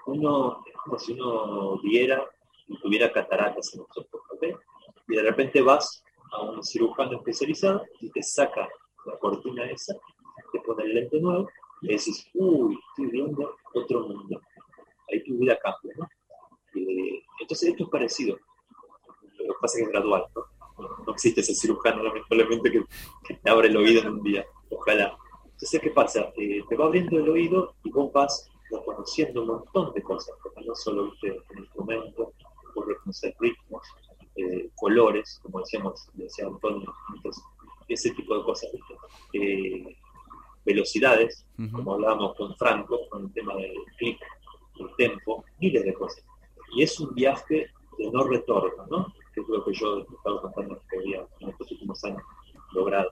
uno, 0.08 0.64
es 0.66 0.74
como 0.84 1.00
si 1.00 1.14
uno 1.14 1.80
viera 1.82 2.24
y 2.68 2.78
tuviera 2.80 3.12
cataratas 3.12 3.74
en 3.74 3.82
los 3.82 3.98
ojos, 3.98 4.22
¿ok? 4.32 4.44
Y 5.08 5.16
de 5.16 5.22
repente 5.24 5.62
vas 5.62 6.04
a 6.32 6.42
un 6.42 6.64
cirujano 6.64 7.18
especializado 7.18 7.84
y 8.02 8.10
te 8.10 8.24
saca 8.24 8.68
la 9.06 9.18
cortina 9.20 9.66
esa, 9.66 9.96
te 10.52 10.60
pone 10.62 10.84
el 10.84 10.96
lente 10.96 11.20
nuevo 11.20 11.48
y 11.82 11.90
decís, 11.90 12.28
uy, 12.34 12.78
estoy 12.90 13.12
viendo 13.12 13.56
otro 13.74 14.08
mundo. 14.08 14.42
Ahí 15.12 15.24
tu 15.24 15.38
vida 15.38 15.58
cambia, 15.62 15.94
¿no? 15.98 16.08
Eh, 16.76 17.24
entonces 17.40 17.70
esto 17.70 17.84
es 17.84 17.90
parecido. 17.90 18.38
Lo 19.40 19.54
que 19.54 19.60
pasa 19.62 19.78
es 19.78 19.84
que 19.84 19.88
es 19.88 19.90
gradual. 19.92 20.26
No, 20.34 20.88
no 21.06 21.14
existe 21.14 21.42
ese 21.42 21.54
cirujano, 21.54 22.04
lamentablemente, 22.04 22.72
que, 22.72 22.84
que 23.28 23.36
te 23.36 23.50
abre 23.50 23.68
el 23.68 23.78
oído 23.78 24.02
en 24.02 24.10
un 24.10 24.24
día. 24.24 24.46
Ojalá. 24.70 25.16
Entonces, 25.44 25.80
¿qué 25.80 25.92
pasa? 25.92 26.34
Eh, 26.36 26.64
te 26.68 26.76
va 26.76 26.86
abriendo 26.86 27.18
el 27.18 27.30
oído 27.30 27.76
y 27.84 27.92
vos 27.92 28.12
vas 28.12 28.50
reconociendo 29.06 29.42
un 29.42 29.48
montón 29.48 29.94
de 29.94 30.02
cosas, 30.02 30.36
porque 30.42 30.66
no 30.66 30.76
solo 30.76 31.12
viste 31.12 31.40
un 31.52 31.60
instrumento, 31.60 32.34
vos 32.76 32.86
reconocer 32.88 33.36
ritmos, 33.40 33.84
eh, 34.36 34.70
colores, 34.76 35.40
como 35.44 35.60
decíamos, 35.60 36.08
decía 36.14 36.48
Antonio, 36.48 36.94
entonces, 37.16 37.44
ese 37.88 38.12
tipo 38.12 38.38
de 38.38 38.44
cosas. 38.44 38.70
Eh, 39.34 39.96
velocidades, 40.66 41.46
Ujú. 41.60 41.72
como 41.78 41.94
hablábamos 41.94 42.36
con 42.36 42.56
Franco, 42.58 43.00
con 43.10 43.26
el 43.26 43.34
tema 43.34 43.54
del 43.56 43.76
clic, 43.98 44.20
el 44.80 44.90
tempo, 44.98 45.46
miles 45.60 45.84
de 45.86 45.94
cosas. 45.94 46.26
Y 46.76 46.82
es 46.82 47.00
un 47.00 47.14
viaje 47.14 47.68
de 48.00 48.12
no 48.12 48.24
retorno, 48.24 48.86
¿no? 48.90 49.14
Que 49.34 49.42
es 49.42 49.48
lo 49.48 49.64
que 49.64 49.74
yo 49.74 50.00
he 50.00 50.02
estado 50.02 50.42
contando 50.42 50.82
que 50.90 50.98
había 50.98 51.28
en 51.40 51.50
estos 51.50 51.72
últimos 51.72 52.04
años 52.04 52.24
logrado. 52.74 53.12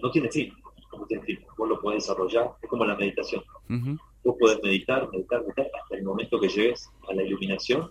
No 0.00 0.10
tiene 0.12 0.30
fin, 0.30 0.54
no 0.96 1.04
tiene 1.06 1.24
fin. 1.24 1.44
Vos 1.58 1.68
lo 1.68 1.80
podés 1.80 2.04
desarrollar, 2.04 2.54
es 2.62 2.70
como 2.70 2.84
la 2.84 2.94
meditación. 2.94 3.42
Ujú. 3.68 3.98
Vos 4.26 4.34
podés 4.40 4.60
meditar, 4.60 5.08
meditar, 5.12 5.40
meditar, 5.42 5.70
hasta 5.80 5.96
el 5.96 6.02
momento 6.02 6.40
que 6.40 6.48
llegues 6.48 6.90
a 7.08 7.14
la 7.14 7.22
iluminación, 7.22 7.88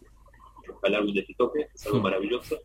ojalá 0.69 0.97
algún 0.97 1.13
día 1.13 1.23
te 1.25 1.33
toque, 1.33 1.69
es 1.73 1.86
algo 1.86 2.01
maravilloso, 2.01 2.57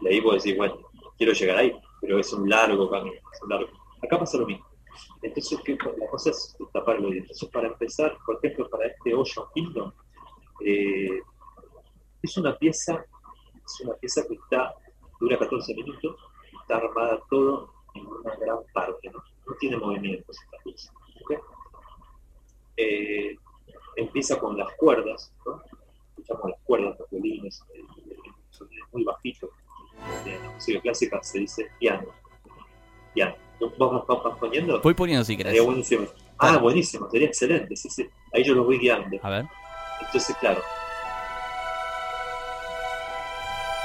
y 0.00 0.08
ahí 0.08 0.20
vos 0.20 0.42
decís, 0.42 0.56
bueno, 0.56 0.78
quiero 1.18 1.34
llegar 1.34 1.58
ahí, 1.58 1.78
pero 2.00 2.18
es 2.18 2.32
un 2.32 2.48
largo 2.48 2.88
camino, 2.88 3.20
es 3.30 3.42
un 3.42 3.50
largo. 3.50 3.68
Acá 4.02 4.18
pasa 4.18 4.38
lo 4.38 4.46
mismo. 4.46 4.66
Entonces, 5.20 5.58
¿qué, 5.66 5.76
la 5.98 6.08
cosa 6.08 6.30
es 6.30 6.56
tapar 6.72 6.96
el 6.96 7.04
oído. 7.04 7.20
Entonces, 7.20 7.48
para 7.50 7.68
empezar, 7.68 8.16
por 8.24 8.36
ejemplo, 8.36 8.70
para 8.70 8.86
este 8.86 9.14
Ocean 9.14 9.44
Kingdom, 9.52 9.92
eh, 10.64 11.20
es 12.22 12.36
una 12.38 12.56
pieza, 12.56 13.04
es 13.66 13.80
una 13.82 13.96
pieza 13.96 14.26
que 14.26 14.34
está, 14.34 14.74
dura 15.20 15.38
14 15.38 15.74
minutos, 15.74 16.16
está 16.62 16.78
armada 16.78 17.20
todo 17.28 17.70
en 17.94 18.06
una 18.06 18.34
gran 18.36 18.60
parte, 18.72 19.10
¿no? 19.10 19.22
No 19.46 19.54
tiene 19.60 19.76
movimientos 19.76 20.38
esta 20.42 20.56
pieza. 20.64 20.90
¿ok? 21.20 21.59
Eh, 22.80 23.36
empieza 23.96 24.38
con 24.38 24.56
las 24.56 24.72
cuerdas, 24.76 25.32
¿no? 25.44 25.62
Escuchamos 26.10 26.50
las 26.50 26.60
cuerdas, 26.62 26.98
los 26.98 27.10
violines, 27.10 27.62
el, 27.74 28.12
el 28.12 28.18
sonido 28.50 28.86
muy 28.92 29.04
bajito. 29.04 29.50
En 30.24 30.42
la 30.42 30.50
música 30.50 30.80
clásica 30.80 31.22
se 31.22 31.40
dice 31.40 31.70
piano. 31.78 32.08
Piano. 33.12 33.34
¿Vos 33.76 34.06
vas, 34.06 34.38
poniendo? 34.38 34.80
Voy 34.80 34.94
poniendo 34.94 35.24
si 35.24 35.36
querés. 35.36 35.52
Sería 35.52 35.66
buenísimo. 35.66 36.06
Ah, 36.38 36.56
buenísimo, 36.56 37.10
sería 37.10 37.28
excelente. 37.28 37.76
Sí, 37.76 37.90
sí. 37.90 38.08
Ahí 38.32 38.42
yo 38.42 38.54
los 38.54 38.64
voy 38.64 38.78
guiando. 38.78 39.18
A 39.22 39.30
ver. 39.30 39.46
Entonces, 40.00 40.34
claro. 40.38 40.62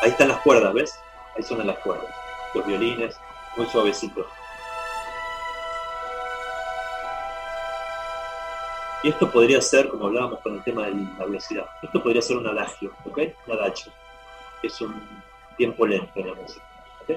Ahí 0.01 0.11
están 0.11 0.29
las 0.29 0.39
cuerdas, 0.39 0.73
¿ves? 0.73 0.97
Ahí 1.35 1.43
suenan 1.43 1.67
las 1.67 1.79
cuerdas. 1.79 2.07
Los 2.53 2.65
violines, 2.65 3.19
muy 3.57 3.65
suavecitos. 3.65 4.25
Y 9.05 9.09
esto 9.09 9.29
podría 9.31 9.61
ser, 9.61 9.87
como 9.89 10.07
hablábamos 10.07 10.39
con 10.39 10.55
el 10.55 10.63
tema 10.63 10.85
de 10.87 10.93
la 11.19 11.25
velocidad, 11.25 11.67
esto 11.83 12.01
podría 12.01 12.21
ser 12.23 12.37
un 12.37 12.47
adagio, 12.47 12.91
¿ok? 13.05 13.19
Un 13.45 13.53
adagio. 13.53 13.91
Es 14.63 14.81
un 14.81 14.95
tiempo 15.57 15.85
lento 15.85 16.11
en 16.15 16.27
la 16.29 16.33
música. 16.33 16.65
¿ok? 17.03 17.09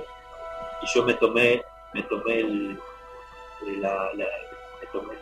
Y 0.83 0.87
yo 0.95 1.03
me 1.05 1.15
tomé, 1.15 1.63
me 1.95 2.03
tomé 2.03 2.41
el, 2.41 2.79
la, 3.81 3.95
la- 4.13 4.27
me 4.81 4.87
tomé 4.93 5.15
el 5.15 5.21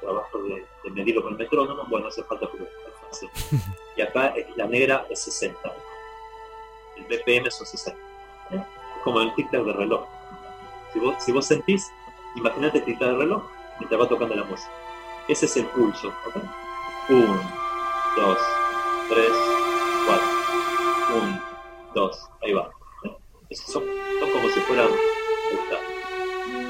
trabajo 0.00 0.42
de, 0.42 0.66
de 0.82 0.90
medirlo 0.90 1.22
con 1.22 1.32
el 1.34 1.38
metrónomo, 1.38 1.84
bueno, 1.88 2.08
hace 2.08 2.24
falta 2.24 2.46
porque. 2.48 2.66
Y 3.96 4.02
acá 4.02 4.32
eh, 4.36 4.48
la 4.56 4.66
negra 4.66 5.04
es 5.10 5.20
60. 5.22 5.58
El 6.96 7.04
BPM 7.04 7.50
son 7.50 7.66
60. 7.66 8.00
¿eh? 8.50 8.56
Es 8.56 9.02
como 9.04 9.20
el 9.20 9.30
tic-tac 9.34 9.64
del 9.64 9.74
reloj. 9.74 10.06
Si 10.92 10.98
vos, 10.98 11.14
si 11.22 11.30
vos 11.32 11.46
sentís, 11.46 11.86
imagínate 12.36 12.78
el 12.78 12.84
tic-tac 12.84 13.06
del 13.08 13.18
reloj 13.18 13.42
mientras 13.78 14.00
va 14.00 14.08
tocando 14.08 14.34
la 14.34 14.44
música. 14.44 14.70
Ese 15.30 15.46
es 15.46 15.56
el 15.58 15.66
pulso. 15.66 16.08
¿ok? 16.08 16.36
Un, 17.10 17.40
dos, 18.16 18.38
tres, 19.08 19.30
cuatro. 20.04 20.26
Un, 21.14 21.40
dos, 21.94 22.28
ahí 22.42 22.52
va. 22.52 22.68
Esos 23.48 23.72
son, 23.72 23.84
son 24.18 24.30
como 24.32 24.48
si 24.48 24.60
fueran. 24.60 24.88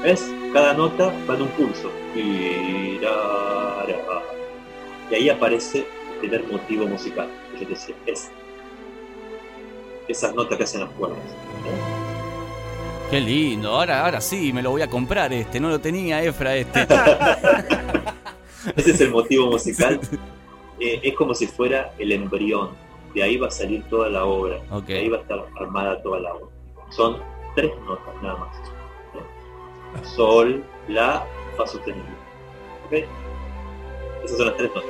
¿Ves? 0.03 0.31
Cada 0.53 0.73
nota 0.73 1.11
va 1.27 1.35
en 1.35 1.41
un 1.41 1.47
pulso. 1.49 1.91
Y, 2.15 2.99
ahí 5.11 5.29
aparece 5.29 5.79
el 5.79 6.19
primer 6.19 6.43
motivo 6.45 6.85
musical. 6.85 7.29
que 7.57 7.65
Yo 7.65 7.69
decía, 7.71 7.95
es 8.05 8.29
esas 10.07 10.35
notas 10.35 10.57
que 10.57 10.65
hacen 10.65 10.81
las 10.81 10.89
cuerdas. 10.91 11.17
¿eh? 11.17 12.01
Qué 13.09 13.19
lindo. 13.19 13.71
Ahora, 13.71 14.05
ahora 14.05 14.21
sí, 14.21 14.53
me 14.53 14.61
lo 14.61 14.69
voy 14.69 14.83
a 14.83 14.87
comprar 14.87 15.33
este. 15.33 15.59
No 15.59 15.69
lo 15.69 15.79
tenía 15.79 16.21
Efra 16.23 16.55
este. 16.55 16.87
Ese 18.75 18.91
es 18.91 19.01
el 19.01 19.09
motivo 19.11 19.47
musical. 19.47 19.99
Eh, 20.79 20.99
es 21.03 21.15
como 21.15 21.33
si 21.33 21.47
fuera 21.47 21.93
el 21.97 22.11
embrión. 22.11 22.69
De 23.13 23.23
ahí 23.23 23.37
va 23.37 23.47
a 23.47 23.51
salir 23.51 23.83
toda 23.89 24.09
la 24.09 24.25
obra. 24.25 24.61
De 24.87 24.97
ahí 24.97 25.09
va 25.09 25.17
a 25.17 25.21
estar 25.21 25.45
armada 25.59 26.01
toda 26.01 26.19
la 26.19 26.33
obra. 26.33 26.47
Son 26.89 27.17
tres 27.55 27.71
notas 27.85 28.15
nada 28.21 28.37
más. 28.37 28.57
¿eh? 29.15 30.05
Sol, 30.15 30.63
La, 30.87 31.25
Fa 31.57 31.67
sostenido. 31.67 32.05
¿Ok? 32.85 32.93
Esas 34.23 34.37
son 34.37 34.47
las 34.47 34.57
tres 34.57 34.71
notas. 34.73 34.89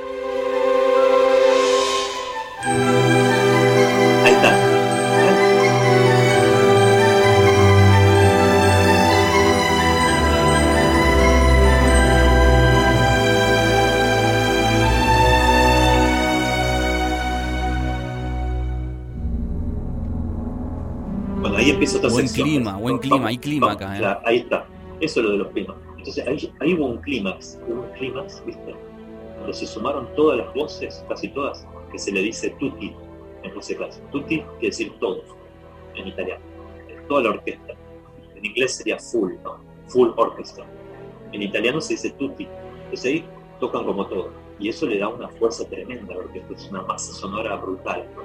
Buen 22.32 22.48
clima, 22.48 22.76
buen 22.78 22.98
clima, 22.98 23.28
hay 23.28 23.38
clima 23.38 23.66
Vamos, 23.66 23.82
acá, 23.82 23.96
¿eh? 23.96 23.98
claro, 23.98 24.20
ahí 24.24 24.38
está. 24.38 24.66
Eso 25.00 25.20
es 25.20 25.26
lo 25.26 25.32
de 25.32 25.38
los 25.38 25.48
climas. 25.48 25.76
Entonces 25.98 26.26
ahí, 26.26 26.52
ahí 26.60 26.74
hubo 26.74 26.86
un 26.86 26.98
clímax, 26.98 27.60
hubo 27.68 27.82
un 27.82 27.90
clímax, 27.92 28.42
¿viste? 28.46 28.74
Donde 29.38 29.52
se 29.52 29.66
sumaron 29.66 30.08
todas 30.16 30.38
las 30.38 30.54
voces, 30.54 31.04
casi 31.08 31.28
todas, 31.28 31.66
que 31.90 31.98
se 31.98 32.10
le 32.10 32.22
dice 32.22 32.50
tutti 32.58 32.94
en 33.42 33.54
música 33.54 33.84
clásica. 33.84 34.10
Tutti 34.10 34.40
quiere 34.40 34.66
decir 34.68 34.92
todos 34.98 35.24
en 35.94 36.08
italiano. 36.08 36.42
Toda 37.08 37.22
la 37.22 37.30
orquesta. 37.30 37.74
En 38.34 38.44
inglés 38.44 38.76
sería 38.76 38.98
full, 38.98 39.34
¿no? 39.44 39.58
Full 39.88 40.10
orchestra. 40.16 40.64
En 41.32 41.42
italiano 41.42 41.80
se 41.80 41.94
dice 41.94 42.10
tutti. 42.12 42.48
Entonces 42.84 43.12
ahí 43.12 43.24
tocan 43.60 43.84
como 43.84 44.06
todos. 44.06 44.32
Y 44.58 44.68
eso 44.68 44.86
le 44.86 44.98
da 44.98 45.08
una 45.08 45.28
fuerza 45.28 45.68
tremenda 45.68 46.14
a 46.14 46.16
la 46.16 46.24
orquesta, 46.24 46.54
es 46.54 46.68
una 46.70 46.82
masa 46.82 47.12
sonora 47.12 47.56
brutal. 47.56 48.06
¿no? 48.16 48.22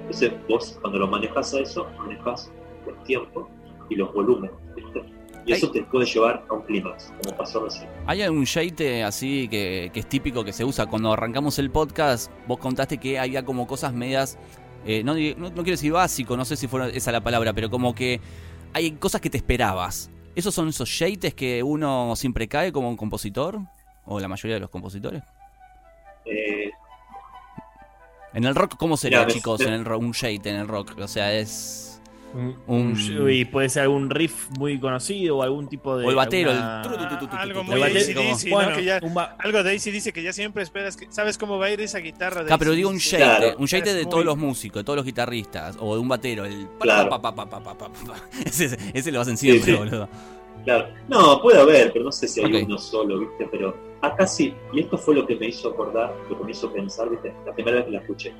Entonces 0.00 0.32
vos 0.48 0.78
cuando 0.80 0.98
lo 0.98 1.08
manejas 1.08 1.54
a 1.54 1.60
eso, 1.60 1.86
manejas 1.98 2.50
el 2.90 3.02
tiempo 3.04 3.48
y 3.90 3.96
los 3.96 4.12
volúmenes, 4.12 4.56
¿viste? 4.76 5.02
Y 5.46 5.52
eso 5.52 5.70
te 5.70 5.82
puede 5.84 6.04
llevar 6.04 6.44
a 6.50 6.52
un 6.54 6.62
clímax, 6.62 7.10
como 7.22 7.36
pasó 7.38 7.64
recién. 7.64 7.88
¿Hay 8.06 8.20
algún 8.20 8.44
shite 8.44 9.02
así 9.02 9.48
que, 9.48 9.90
que 9.94 10.00
es 10.00 10.06
típico 10.08 10.44
que 10.44 10.52
se 10.52 10.62
usa? 10.64 10.86
Cuando 10.86 11.12
arrancamos 11.12 11.58
el 11.58 11.70
podcast, 11.70 12.30
vos 12.46 12.58
contaste 12.58 12.98
que 12.98 13.18
había 13.18 13.42
como 13.44 13.66
cosas 13.66 13.94
medias. 13.94 14.38
eh, 14.84 15.02
no, 15.02 15.14
no, 15.14 15.48
no 15.48 15.54
quiero 15.54 15.70
decir 15.70 15.92
básico, 15.92 16.36
no 16.36 16.44
sé 16.44 16.54
si 16.56 16.66
fue 16.68 16.94
esa 16.96 17.12
la 17.12 17.22
palabra, 17.22 17.54
pero 17.54 17.70
como 17.70 17.94
que 17.94 18.20
hay 18.74 18.90
cosas 18.92 19.20
que 19.22 19.30
te 19.30 19.38
esperabas. 19.38 20.10
¿Esos 20.34 20.54
son 20.54 20.68
esos 20.68 20.88
shates 20.88 21.32
que 21.34 21.62
uno 21.62 22.14
siempre 22.14 22.46
cae 22.46 22.70
como 22.70 22.88
un 22.90 22.96
compositor? 22.98 23.58
¿O 24.04 24.20
la 24.20 24.28
mayoría 24.28 24.54
de 24.56 24.60
los 24.60 24.70
compositores? 24.70 25.22
Eh, 26.26 26.70
En 28.34 28.44
el 28.44 28.54
rock, 28.54 28.76
¿cómo 28.76 28.96
sería, 28.98 29.20
Ya, 29.20 29.24
ves, 29.24 29.34
chicos? 29.34 29.58
ves. 29.60 29.68
En 29.68 29.74
el 29.74 29.84
rock, 29.86 30.00
un 30.02 30.12
shade 30.12 30.40
en 30.50 30.56
el 30.56 30.68
rock. 30.68 30.94
O 31.00 31.08
sea, 31.08 31.32
es. 31.32 31.86
Un, 32.66 32.94
y 33.30 33.44
puede 33.46 33.68
ser 33.70 33.84
algún 33.84 34.10
riff 34.10 34.48
muy 34.58 34.78
conocido 34.78 35.38
o 35.38 35.42
algún 35.42 35.66
tipo 35.68 35.96
de. 35.96 36.06
O 36.06 36.10
el 36.10 36.16
batero, 36.16 36.50
alguna- 36.50 36.82
el 37.32 37.38
Algo 37.38 37.64
muy 37.64 37.82
AC/DC, 37.82 38.52
Algo 39.38 39.62
de 39.62 39.70
AC 39.74 39.90
dice 39.90 40.12
que 40.12 40.22
ya 40.22 40.32
siempre 40.32 40.62
esperas 40.62 40.96
que 40.96 41.06
sabes 41.10 41.38
cómo 41.38 41.58
va 41.58 41.66
a 41.66 41.70
ir 41.70 41.80
esa 41.80 41.98
guitarra 41.98 42.44
de 42.44 42.52
Ah, 42.52 42.58
pero 42.58 42.72
digo 42.72 42.90
un 42.90 42.96
AC/DC. 42.96 43.16
shade, 43.18 43.38
Claro. 43.38 43.56
un 43.58 43.66
shade 43.66 43.94
de 43.94 44.02
muy- 44.02 44.10
todos 44.10 44.24
los 44.24 44.36
músicos, 44.36 44.80
de 44.80 44.84
todos 44.84 44.96
los 44.98 45.06
guitarristas, 45.06 45.76
o 45.80 45.94
de 45.94 46.00
un 46.00 46.08
batero, 46.08 46.44
el 46.44 46.66
pa, 46.78 46.84
Claro. 46.84 47.08
pa, 47.10 47.20
pa, 47.22 47.34
pa, 47.34 47.48
pa, 47.48 47.62
pa, 47.62 47.74
pa, 47.74 47.88
pa. 47.88 48.14
Ese, 48.44 48.76
ese 48.92 49.10
lo 49.12 49.20
hacen 49.20 49.36
siempre, 49.36 49.64
Sí, 49.64 49.70
sí. 49.72 49.76
boludo. 49.76 50.08
Claro, 50.64 50.88
no, 51.08 51.40
puede 51.40 51.58
haber, 51.60 51.92
pero 51.92 52.04
no 52.04 52.12
sé 52.12 52.28
si 52.28 52.44
hay 52.44 52.52
uno 52.62 52.76
solo, 52.78 53.20
¿viste? 53.20 53.48
Pero 53.50 53.74
acá 54.02 54.26
sí, 54.26 54.52
y 54.72 54.80
esto 54.80 54.98
fue 54.98 55.14
lo 55.14 55.26
que 55.26 55.34
me 55.36 55.46
hizo 55.46 55.70
acordar, 55.70 56.14
lo 56.28 56.36
que 56.38 56.44
me 56.44 56.50
hizo 56.50 56.70
pensar, 56.70 57.08
¿viste? 57.08 57.32
La 57.46 57.54
primera 57.54 57.76
vez 57.78 57.86
que 57.86 57.90
la 57.92 57.98
escuché, 58.00 58.34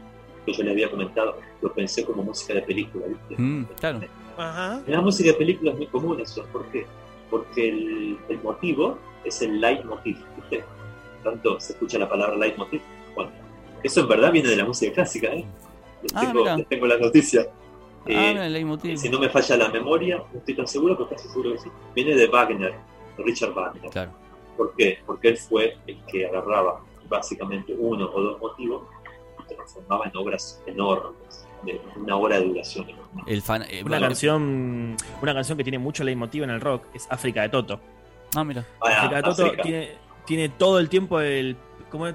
que 0.51 0.59
yo 0.59 0.65
le 0.65 0.71
había 0.73 0.91
comentado, 0.91 1.37
lo 1.61 1.73
pensé 1.73 2.05
como 2.05 2.23
música 2.23 2.55
de 2.55 2.63
película, 2.63 3.07
¿viste? 3.07 3.41
Mm, 3.43 3.65
claro. 3.79 4.01
Ajá. 4.37 4.81
La 4.87 5.01
música 5.01 5.31
de 5.33 5.37
película 5.37 5.73
es 5.73 5.77
muy 5.79 5.87
común 5.89 6.21
eso, 6.21 6.45
¿por 6.53 6.65
qué? 6.67 6.87
Porque 7.31 7.69
el, 7.69 8.19
el 8.29 8.43
motivo 8.43 8.99
es 9.25 9.43
el 9.43 9.61
leitmotiv, 9.61 10.17
¿viste? 10.37 10.65
Tanto 11.23 11.59
se 11.61 11.73
escucha 11.73 11.99
la 11.99 12.09
palabra 12.09 12.37
leitmotiv, 12.37 12.81
bueno, 13.15 13.31
eso 13.83 14.01
en 14.01 14.09
verdad 14.09 14.33
viene 14.33 14.49
de 14.49 14.57
la 14.57 14.65
música 14.65 14.93
clásica, 14.93 15.29
¿eh? 15.29 15.45
Les, 16.03 16.13
Ah, 16.15 16.21
tengo, 16.21 16.45
les 16.57 16.69
tengo 16.69 16.87
las 16.87 17.01
noticias. 17.01 17.47
Ah, 17.49 18.07
Eh, 18.07 18.29
mira, 18.33 18.47
el 18.47 18.53
leitmotiv. 18.53 18.97
si 18.97 19.09
no 19.09 19.19
me 19.19 19.29
falla 19.29 19.57
la 19.57 19.69
memoria, 19.71 20.19
no 20.33 20.39
estoy 20.39 20.55
tan 20.55 20.67
seguro, 20.69 20.97
pero 20.97 21.11
casi 21.11 21.29
seguro 21.29 21.53
que 21.53 21.59
sí. 21.59 21.69
Viene 21.95 22.15
de 22.15 22.27
Wagner, 22.29 22.75
de 23.17 23.25
Richard 23.25 23.53
Wagner. 23.53 23.91
Claro. 23.91 24.13
¿Por 24.57 24.75
qué? 24.77 24.99
Porque 25.05 25.29
él 25.29 25.37
fue 25.37 25.77
el 25.87 25.99
que 26.07 26.27
agarraba 26.27 26.81
básicamente 27.09 27.75
uno 27.79 28.09
o 28.13 28.21
dos 28.21 28.41
motivos 28.41 28.83
transformaba 29.55 30.07
en 30.07 30.17
obras 30.17 30.63
enormes, 30.67 31.47
de 31.65 31.81
una 31.97 32.17
hora 32.17 32.39
de 32.41 32.47
duración. 32.47 32.89
enorme. 32.89 33.23
El 33.27 33.43
fan, 33.43 33.63
eh, 33.69 33.83
Una 33.85 34.01
canción, 34.01 34.97
una 35.23 35.35
canción 35.35 35.57
que 35.59 35.65
tiene 35.65 35.79
mucho 35.79 36.05
leitmotiv 36.05 36.43
en 36.45 36.51
el 36.51 36.61
rock 36.61 36.85
es 36.95 37.07
África 37.11 37.43
de 37.43 37.49
Toto. 37.49 37.81
Ah, 38.37 38.45
mira. 38.45 38.65
Ah, 38.81 38.99
África 38.99 39.17
de 39.17 39.23
Toto 39.23 39.45
África. 39.47 39.63
tiene, 39.63 39.91
tiene 40.27 40.49
todo 40.51 40.79
el 40.79 40.89
tiempo 40.89 41.21
el. 41.21 41.57
Como 41.91 42.07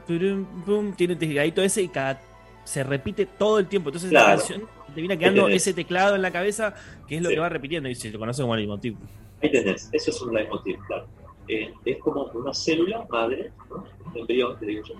pum, 0.66 0.94
tiene 0.94 1.16
tecladito 1.16 1.62
ese 1.64 1.82
y 1.82 1.88
cada, 1.88 2.22
se 2.64 2.84
repite 2.84 3.26
todo 3.26 3.58
el 3.58 3.68
tiempo. 3.68 3.90
Entonces 3.90 4.12
la 4.12 4.26
canción 4.26 4.64
te 4.94 5.02
viene 5.02 5.18
quedando 5.18 5.48
ese 5.48 5.74
teclado 5.74 6.16
en 6.16 6.22
la 6.22 6.30
cabeza 6.32 6.76
que 7.08 7.16
es 7.16 7.22
lo 7.24 7.30
Sí. 7.30 7.36
que 7.36 7.42
va 7.42 7.50
repitiendo 7.50 7.90
y 7.90 7.96
se 7.96 8.12
lo 8.12 8.20
conoce 8.20 8.44
como 8.44 8.56
leitmotiv. 8.56 8.96
Ahí 9.42 9.52
tenés, 9.52 9.90
eso 9.92 10.12
es 10.12 10.22
un 10.22 10.34
leitmotiv, 10.34 10.78
claro. 10.86 11.08
Eh, 11.48 11.74
es 11.84 11.98
como 11.98 12.26
una 12.36 12.54
célula 12.54 13.06
madre, 13.10 13.52
¿no? 13.70 13.84
un 14.12 14.18
embrión, 14.18 14.58
te 14.60 14.66
digo 14.68 14.84
yo, 14.88 14.94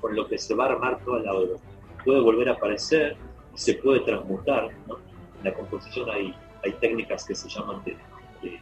con 0.00 0.14
lo 0.14 0.26
que 0.28 0.38
se 0.38 0.54
va 0.54 0.66
a 0.66 0.68
armar 0.70 0.98
toda 1.04 1.20
la 1.20 1.34
obra. 1.34 1.56
Puede 2.04 2.20
volver 2.20 2.48
a 2.48 2.52
aparecer, 2.52 3.16
se 3.54 3.74
puede 3.74 4.00
transmutar. 4.00 4.70
¿no? 4.86 4.96
En 5.38 5.44
la 5.44 5.54
composición 5.54 6.08
hay, 6.10 6.34
hay 6.64 6.72
técnicas 6.74 7.24
que 7.24 7.34
se 7.34 7.48
llaman 7.48 7.82
de, 7.84 7.96
de 8.42 8.60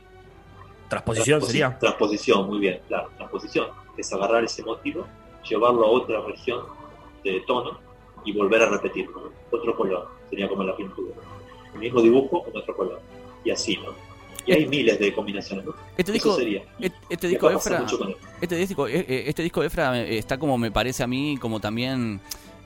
Transposición 0.88 1.40
Transposi- 1.40 1.46
sería. 1.46 1.78
Transposición, 1.78 2.46
muy 2.46 2.58
bien, 2.60 2.80
claro. 2.88 3.10
Transposición 3.16 3.68
es 3.96 4.12
agarrar 4.12 4.44
ese 4.44 4.62
motivo, 4.62 5.06
llevarlo 5.48 5.84
a 5.86 5.90
otra 5.90 6.20
región 6.22 6.62
de 7.24 7.40
tono 7.46 7.78
y 8.24 8.32
volver 8.32 8.62
a 8.62 8.70
repetirlo. 8.70 9.20
¿no? 9.20 9.58
Otro 9.58 9.76
color, 9.76 10.08
sería 10.30 10.48
como 10.48 10.64
la 10.64 10.74
pintura. 10.76 11.14
El 11.74 11.80
mismo 11.80 12.00
dibujo 12.00 12.42
con 12.42 12.56
otro 12.56 12.74
color. 12.76 13.00
Y 13.44 13.50
así, 13.50 13.76
¿no? 13.76 13.92
Y 14.48 14.52
hay 14.52 14.66
miles 14.66 14.98
de 14.98 15.12
combinaciones. 15.12 15.66
¿no? 15.66 15.74
Este 15.96 16.02
Eso 16.10 16.12
disco, 16.12 16.36
sería. 16.36 16.62
este, 16.80 16.98
este 17.10 17.28
disco 17.28 17.50
Efra, 17.50 17.80
mucho 17.80 17.98
con 17.98 18.08
él. 18.08 18.16
este 18.40 18.56
disco, 18.56 18.88
eh, 18.88 19.04
eh, 19.06 19.24
este 19.26 19.42
disco 19.42 19.62
Efra 19.62 20.00
eh, 20.00 20.16
está 20.18 20.38
como 20.38 20.56
me 20.56 20.70
parece 20.70 21.02
a 21.02 21.06
mí, 21.06 21.36
como 21.38 21.60
también 21.60 22.20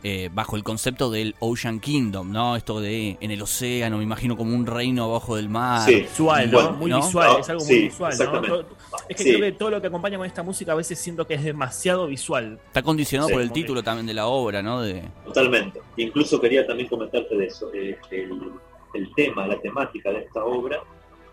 eh, 0.04 0.30
bajo 0.32 0.54
el 0.56 0.62
concepto 0.62 1.10
del 1.10 1.34
Ocean 1.40 1.80
Kingdom, 1.80 2.30
¿no? 2.30 2.54
Esto 2.56 2.80
de 2.80 3.16
en 3.20 3.30
el 3.32 3.42
océano, 3.42 3.98
me 3.98 4.04
imagino 4.04 4.36
como 4.36 4.54
un 4.54 4.64
reino 4.66 5.04
abajo 5.04 5.34
del 5.36 5.48
mar. 5.48 5.88
Sí, 5.88 6.02
Visual, 6.02 6.50
¿no? 6.50 6.58
Bueno, 6.60 6.72
muy 6.76 6.90
¿no? 6.90 6.96
visual, 6.98 7.36
es 7.40 7.48
algo 7.48 7.60
sí, 7.62 7.72
muy 7.74 7.82
visual, 7.84 8.10
¿no? 8.10 8.24
exactamente. 8.24 8.48
Todo- 8.48 8.76
es 9.08 9.16
que 9.16 9.22
Sí. 9.24 9.28
creo 9.30 9.40
que 9.40 9.52
todo 9.52 9.70
lo 9.70 9.80
que 9.80 9.86
acompaña 9.88 10.18
con 10.18 10.26
esta 10.26 10.42
música 10.44 10.70
a 10.72 10.74
veces 10.76 10.98
siento 11.00 11.26
que 11.26 11.34
es 11.34 11.42
demasiado 11.42 12.06
visual. 12.06 12.60
Está 12.66 12.82
condicionado 12.82 13.28
Sí, 13.28 13.34
por 13.34 13.42
el 13.42 13.48
que- 13.48 13.54
título 13.54 13.82
también 13.82 14.06
de 14.06 14.14
la 14.14 14.26
obra, 14.26 14.62
¿no? 14.62 14.82
De, 14.82 15.02
Totalmente. 15.24 15.80
Incluso 15.96 16.40
quería 16.40 16.64
también 16.66 16.88
comentarte 16.88 17.36
de 17.36 17.46
eso. 17.46 17.72
eh, 17.74 17.96
el, 18.12 18.52
el 18.94 19.14
tema, 19.14 19.46
la 19.46 19.58
temática 19.60 20.10
de 20.10 20.18
esta 20.20 20.44
obra, 20.44 20.80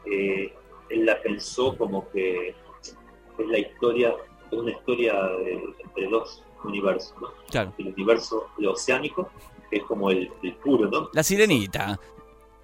eh, 0.05 0.53
él 0.89 1.05
la 1.05 1.21
pensó 1.21 1.77
como 1.77 2.09
que 2.09 2.49
es 2.49 3.47
la 3.47 3.57
historia, 3.59 4.13
es 4.51 4.57
una 4.57 4.71
historia 4.71 5.13
de- 5.13 5.61
entre 5.83 6.07
dos, 6.09 6.43
universo, 6.63 7.15
¿no? 7.21 7.27
Claro. 7.49 7.73
El 7.77 7.87
universo 7.93 8.47
oceánico, 8.67 9.29
que 9.69 9.77
es 9.77 9.83
como 9.83 10.09
el, 10.11 10.29
el 10.43 10.55
puro, 10.55 10.89
¿no? 10.89 11.09
La 11.13 11.23
sirenita. 11.23 11.99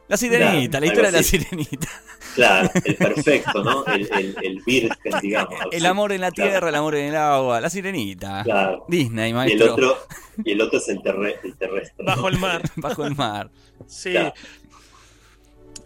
La 0.07 0.17
sirenita, 0.17 0.79
la 0.79 0.85
historia 0.85 1.09
de 1.11 1.17
la 1.17 1.23
sirenita. 1.23 1.87
Claro, 2.35 2.69
el 2.83 2.95
perfecto, 2.97 3.63
¿no? 3.63 3.83
El, 3.87 4.07
el, 4.19 4.37
el 4.43 4.61
virgen, 4.63 4.91
digamos. 5.21 5.55
El 5.71 5.77
así. 5.79 5.85
amor 5.87 6.11
en 6.11 6.21
la 6.21 6.29
Claro, 6.31 6.51
tierra, 6.51 6.69
el 6.69 6.75
amor 6.75 6.95
en 6.95 7.05
el 7.07 7.15
agua, 7.15 7.59
la 7.61 7.69
sirenita. 7.71 8.43
Claro. 8.43 8.85
Disney, 8.87 9.27
Y 9.27 9.29
el 9.31 9.35
maestro. 9.35 9.73
otro, 9.73 9.97
y 10.43 10.51
el 10.51 10.61
otro 10.61 10.77
es 10.77 10.89
el, 10.89 11.01
terre- 11.01 11.39
el 11.43 11.55
terrestre. 11.57 11.95
¿no? 11.97 12.05
Bajo 12.05 12.27
el 12.27 12.37
mar. 12.37 12.61
Bajo 12.75 13.05
el 13.05 13.15
mar. 13.15 13.49
Sí. 13.87 14.13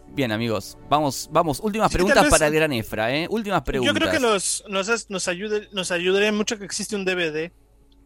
Claro. 0.09 0.15
Bien, 0.15 0.31
amigos. 0.31 0.77
Vamos, 0.89 1.29
vamos. 1.31 1.59
Últimas 1.61 1.89
Sí, 1.91 1.97
preguntas 1.97 2.23
vez- 2.23 2.31
para 2.31 2.47
el 2.47 2.53
gran 2.53 2.73
Efra, 2.73 3.15
¿eh? 3.15 3.27
Últimas 3.29 3.61
preguntas. 3.61 3.93
Yo 3.93 3.99
creo 3.99 4.11
que 4.11 4.19
nos, 4.19 4.63
nos, 4.67 4.89
has- 4.89 5.09
nos, 5.09 5.27
ayude, 5.27 5.69
nos 5.71 5.91
ayudaría 5.91 6.31
mucho 6.31 6.57
que 6.57 6.65
existe 6.65 6.95
un 6.95 7.05
DVD 7.05 7.51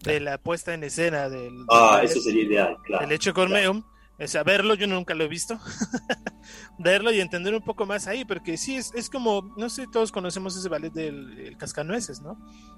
de 0.04 0.20
la 0.20 0.38
puesta 0.38 0.74
en 0.74 0.84
escena 0.84 1.30
del, 1.30 1.54
Ah, 1.70 1.98
del- 2.02 2.06
eso 2.10 2.20
sería 2.22 2.44
ideal, 2.44 2.78
claro. 2.86 3.06
del 3.06 3.12
hecho 3.16 3.34
Cormeum. 3.34 3.84
O 4.20 4.28
sea, 4.28 4.44
verlo, 4.44 4.76
yo 4.76 4.86
nunca 4.86 5.16
lo 5.16 5.24
he 5.24 5.28
visto. 5.28 5.60
verlo 6.78 7.12
y 7.12 7.20
entender 7.20 7.54
un 7.54 7.62
poco 7.64 7.86
más 7.86 8.08
ahí, 8.08 8.24
porque 8.26 8.58
sí, 8.58 8.76
es, 8.76 8.94
es 8.94 9.10
como, 9.10 9.54
no 9.58 9.70
sé, 9.70 9.88
todos 9.92 10.12
conocemos 10.12 10.56
ese 10.56 10.70
ballet 10.70 10.94
del 10.94 11.38
el 11.40 11.58
Cascanueces, 11.58 12.22
¿no? 12.22 12.38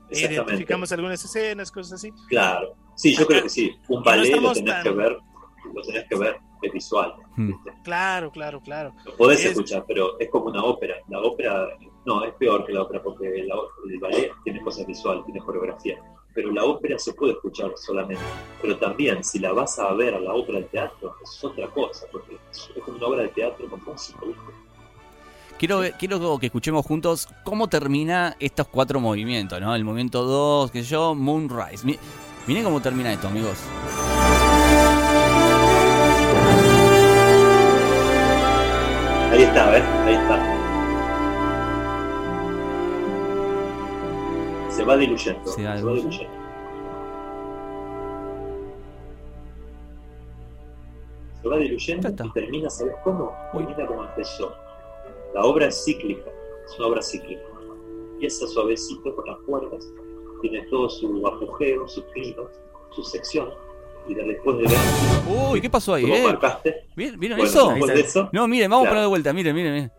Identificamos 0.09 0.91
algunas 0.91 1.23
escenas, 1.23 1.71
cosas 1.71 1.93
así. 1.93 2.11
Claro. 2.29 2.75
Sí, 2.95 3.15
yo 3.15 3.25
creo 3.27 3.43
que 3.43 3.49
sí. 3.49 3.71
Un 3.89 3.97
no 3.99 4.03
ballet 4.03 4.21
lo 4.21 4.25
estamos 4.37 4.57
tenés 4.57 4.73
tan- 4.73 4.83
que 4.83 4.89
ver, 4.91 5.17
lo 5.73 5.81
tenés 5.81 6.05
que 6.09 6.15
ver, 6.15 6.35
es 6.61 6.71
visual. 6.73 7.13
Hmm. 7.35 7.47
¿viste? 7.47 7.73
Claro, 7.83 8.31
claro, 8.31 8.61
claro. 8.61 8.93
Lo 9.05 9.15
podés 9.15 9.39
Es- 9.39 9.51
escuchar, 9.51 9.83
pero 9.87 10.19
es 10.19 10.29
como 10.29 10.45
una 10.45 10.63
ópera. 10.63 10.95
La 11.09 11.19
ópera, 11.21 11.67
no, 12.05 12.23
es 12.23 12.33
peor 12.35 12.65
que 12.65 12.73
la 12.73 12.83
ópera 12.83 13.01
porque 13.03 13.43
la 13.45 13.55
el 13.91 13.99
ballet 13.99 14.31
tiene 14.43 14.61
cosas 14.61 14.85
visuales, 14.85 15.25
tiene 15.25 15.39
coreografía. 15.41 15.97
Pero 16.33 16.51
la 16.51 16.65
ópera 16.65 16.99
se 16.99 17.13
puede 17.13 17.31
escuchar 17.33 17.71
solamente. 17.77 18.21
Pero 18.61 18.77
también, 18.77 19.23
si 19.23 19.39
la 19.39 19.53
vas 19.53 19.79
a 19.79 19.93
ver 19.93 20.15
a 20.15 20.19
la 20.19 20.33
ópera 20.33 20.59
del 20.59 20.67
teatro, 20.67 21.15
es 21.23 21.43
otra 21.43 21.67
cosa, 21.69 22.05
porque 22.11 22.37
es 22.51 22.69
es 22.75 22.83
como 22.83 22.97
una 22.97 23.07
obra 23.07 23.21
de 23.23 23.29
teatro 23.29 23.69
con 23.69 23.81
música, 23.85 24.19
¿viste? 24.25 24.41
Quiero, 25.57 25.79
quiero 25.97 26.37
que 26.37 26.47
escuchemos 26.47 26.85
juntos 26.85 27.29
cómo 27.45 27.69
termina 27.69 28.35
estos 28.41 28.67
cuatro 28.67 28.99
movimientos, 28.99 29.61
¿no? 29.61 29.73
El 29.73 29.85
movimiento 29.85 30.23
2, 30.23 30.69
que 30.71 30.83
yo, 30.83 31.15
Moonrise. 31.15 31.85
Mi- 31.85 31.97
Miren 32.47 32.65
cómo 32.65 32.81
termina 32.81 33.13
esto, 33.13 33.29
amigos. 33.29 33.57
Ahí 39.31 39.43
está, 39.43 39.71
¿ves? 39.71 39.83
Ahí 39.83 40.13
está. 40.13 40.55
Se 44.69 44.83
va 44.83 44.97
diluyendo. 44.97 45.47
Se 45.47 45.63
va 45.63 45.75
diluyendo. 45.75 46.35
Se 51.41 51.47
va 51.49 51.57
diluyendo 51.57 52.09
y 52.09 52.31
termina, 52.31 52.69
¿sabes 52.69 52.95
cómo? 53.03 53.33
Termina 53.51 53.87
como 53.87 54.03
empezó. 54.03 54.53
La 55.33 55.43
obra 55.43 55.67
es 55.67 55.83
cíclica, 55.83 56.29
es 56.65 56.79
una 56.79 56.87
obra 56.87 57.01
cíclica. 57.01 57.43
Empieza 58.13 58.47
suavecito 58.47 59.15
con 59.15 59.25
las 59.25 59.37
cuerdas, 59.39 59.85
tiene 60.41 60.61
todo 60.69 60.89
su 60.89 61.27
apogeo, 61.27 61.87
su 61.87 62.03
clima, 62.07 62.43
su 62.91 63.03
sección, 63.03 63.49
y 64.07 64.13
de- 64.13 64.23
después 64.23 64.57
de 64.57 64.63
ver 64.63 64.77
Uy, 65.51 65.61
¿qué 65.61 65.69
pasó 65.69 65.93
ahí, 65.95 66.03
cómo 66.03 66.15
eh? 66.15 66.23
marcaste, 66.23 66.87
¿Vieron, 66.95 67.19
¿vieron 67.19 67.37
bueno, 67.37 67.49
eso? 67.51 67.69
después 67.69 67.93
de 67.93 67.99
eso, 68.01 68.29
No, 68.31 68.47
miren, 68.47 68.69
vamos 68.69 68.85
a 68.87 68.89
Claro. 68.89 68.93
poner 68.95 69.03
de 69.03 69.07
vuelta, 69.09 69.33
miren, 69.33 69.55
miren, 69.55 69.73
miren. 69.73 69.91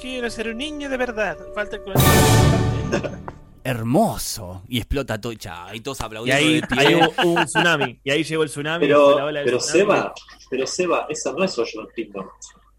Quiero 0.00 0.28
ser 0.30 0.48
un 0.48 0.58
niño 0.58 0.88
de 0.88 0.96
verdad. 0.96 1.38
Falta 1.54 1.78
con 1.82 1.94
Hermoso. 3.64 4.62
Y 4.68 4.78
explota 4.78 5.18
todo, 5.20 5.32
cha, 5.34 5.74
y 5.74 5.80
todos 5.80 6.00
Y 6.00 6.04
aplaudiendo 6.04 6.44
ahí, 6.46 6.60
de 6.60 6.66
pie. 6.66 6.78
ahí 6.86 6.94
hubo, 6.94 7.32
un 7.32 7.44
tsunami. 7.46 7.98
Y 8.04 8.10
ahí 8.10 8.22
llegó 8.22 8.42
el 8.42 8.50
tsunami. 8.50 8.84
pero, 8.86 9.16
la 9.18 9.24
ola 9.24 9.40
pero 9.44 9.56
tsunami. 9.58 9.78
Seba, 9.80 10.14
pero 10.50 10.66
Seba, 10.66 11.06
esa 11.08 11.32
no 11.32 11.44
es 11.44 11.58
Ocean 11.58 11.86
Kingdom. 11.96 12.26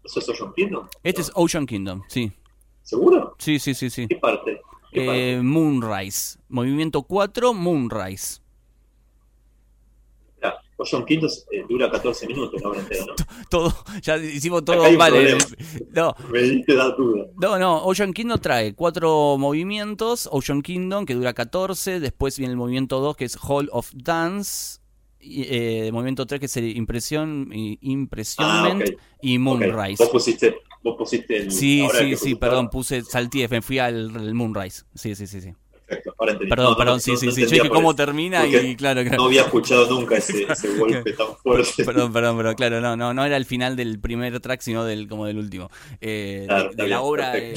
¿Eso 0.04 0.20
es 0.20 0.28
Ocean 0.28 0.52
Kingdom? 0.54 0.86
Este 1.02 1.22
es 1.22 1.32
Ocean 1.34 1.66
Kingdom, 1.66 2.02
sí. 2.06 2.30
¿Seguro? 2.86 3.34
Sí, 3.38 3.58
sí, 3.58 3.74
sí, 3.74 3.90
sí. 3.90 4.06
¿Qué 4.06 4.14
parte? 4.16 4.60
¿Qué 4.92 5.02
Eh, 5.02 5.06
parte? 5.06 5.42
Moonrise. 5.42 6.38
Movimiento 6.48 7.02
4, 7.02 7.52
Moonrise. 7.52 8.40
Ocean 10.78 11.06
Kingdom 11.06 11.30
eh, 11.52 11.64
dura 11.66 11.90
14 11.90 12.26
minutos 12.26 12.60
la 12.60 12.68
obra 12.68 12.80
entera, 12.80 13.06
¿no? 13.06 13.14
Todo, 13.50 13.72
ya 14.02 14.18
hicimos 14.18 14.62
todo 14.62 14.82
mal. 14.92 15.10
problema. 15.10 15.38
No, 15.94 16.14
Me 16.30 16.42
diste 16.42 16.74
dar 16.74 16.94
duda. 16.94 17.24
No, 17.40 17.58
no, 17.58 17.82
Ocean 17.86 18.12
Kingdom 18.12 18.38
trae 18.38 18.74
cuatro 18.74 19.36
movimientos. 19.38 20.28
Ocean 20.30 20.60
Kingdom, 20.60 21.06
que 21.06 21.14
dura 21.14 21.32
14. 21.32 21.98
Después 21.98 22.38
viene 22.38 22.52
el 22.52 22.58
movimiento 22.58 23.00
2, 23.00 23.16
que 23.16 23.24
es 23.24 23.38
Hall 23.42 23.70
of 23.72 23.90
Dance. 23.94 24.80
Y, 25.18 25.44
eh, 25.48 25.90
movimiento 25.92 26.26
3, 26.26 26.40
que 26.40 26.46
es 26.46 26.56
el 26.58 26.76
Impresión, 26.76 27.48
y- 27.54 27.78
Impressionment. 27.80 28.82
Ah, 28.82 28.92
ok. 28.92 29.00
Y 29.22 29.38
Moonrise. 29.38 30.02
Vos 30.04 30.10
pusiste, 30.12 30.56
vos 30.86 30.96
pusiste 30.98 31.36
el. 31.36 31.50
Sí, 31.50 31.82
ahora 31.82 31.98
sí, 31.98 32.16
sí, 32.16 32.34
perdón, 32.34 32.70
puse, 32.70 33.02
salté, 33.02 33.46
me 33.48 33.60
fui 33.62 33.78
al, 33.78 34.14
al 34.16 34.34
Moonrise. 34.34 34.84
Sí, 34.94 35.14
sí, 35.14 35.26
sí, 35.26 35.40
sí. 35.40 35.52
Perfecto, 35.86 36.14
ahora 36.18 36.32
entendí. 36.32 36.50
Perdón, 36.50 36.70
No, 36.72 36.76
perdón, 36.76 36.94
no, 36.96 37.00
sí, 37.00 37.10
no 37.12 37.16
sí, 37.16 37.30
sí. 37.30 37.40
Yo 37.42 37.48
dije 37.48 37.68
cómo 37.68 37.90
eso. 37.90 37.96
termina 37.96 38.40
Porque 38.40 38.62
y 38.62 38.74
claro, 38.76 39.02
claro. 39.02 39.18
No 39.18 39.24
había 39.26 39.42
escuchado 39.42 39.88
nunca 39.88 40.16
ese, 40.16 40.44
ese 40.52 40.76
golpe 40.76 41.12
tan 41.12 41.36
fuerte. 41.36 41.84
Perdón, 41.84 42.12
perdón, 42.12 42.36
pero 42.38 42.54
claro, 42.54 42.80
no, 42.80 42.96
no, 42.96 43.14
no 43.14 43.24
era 43.24 43.36
el 43.36 43.44
final 43.44 43.76
del 43.76 44.00
primer 44.00 44.40
track, 44.40 44.60
sino 44.62 44.84
del 44.84 45.06
como 45.06 45.26
del 45.26 45.38
último. 45.38 45.70
Eh, 46.00 46.40
de- 46.40 46.46
Claro, 46.46 46.64
de, 46.64 46.70
está 46.70 46.82
la 46.82 46.86
bien, 46.86 46.98
obra. 47.00 47.38
eh, 47.38 47.54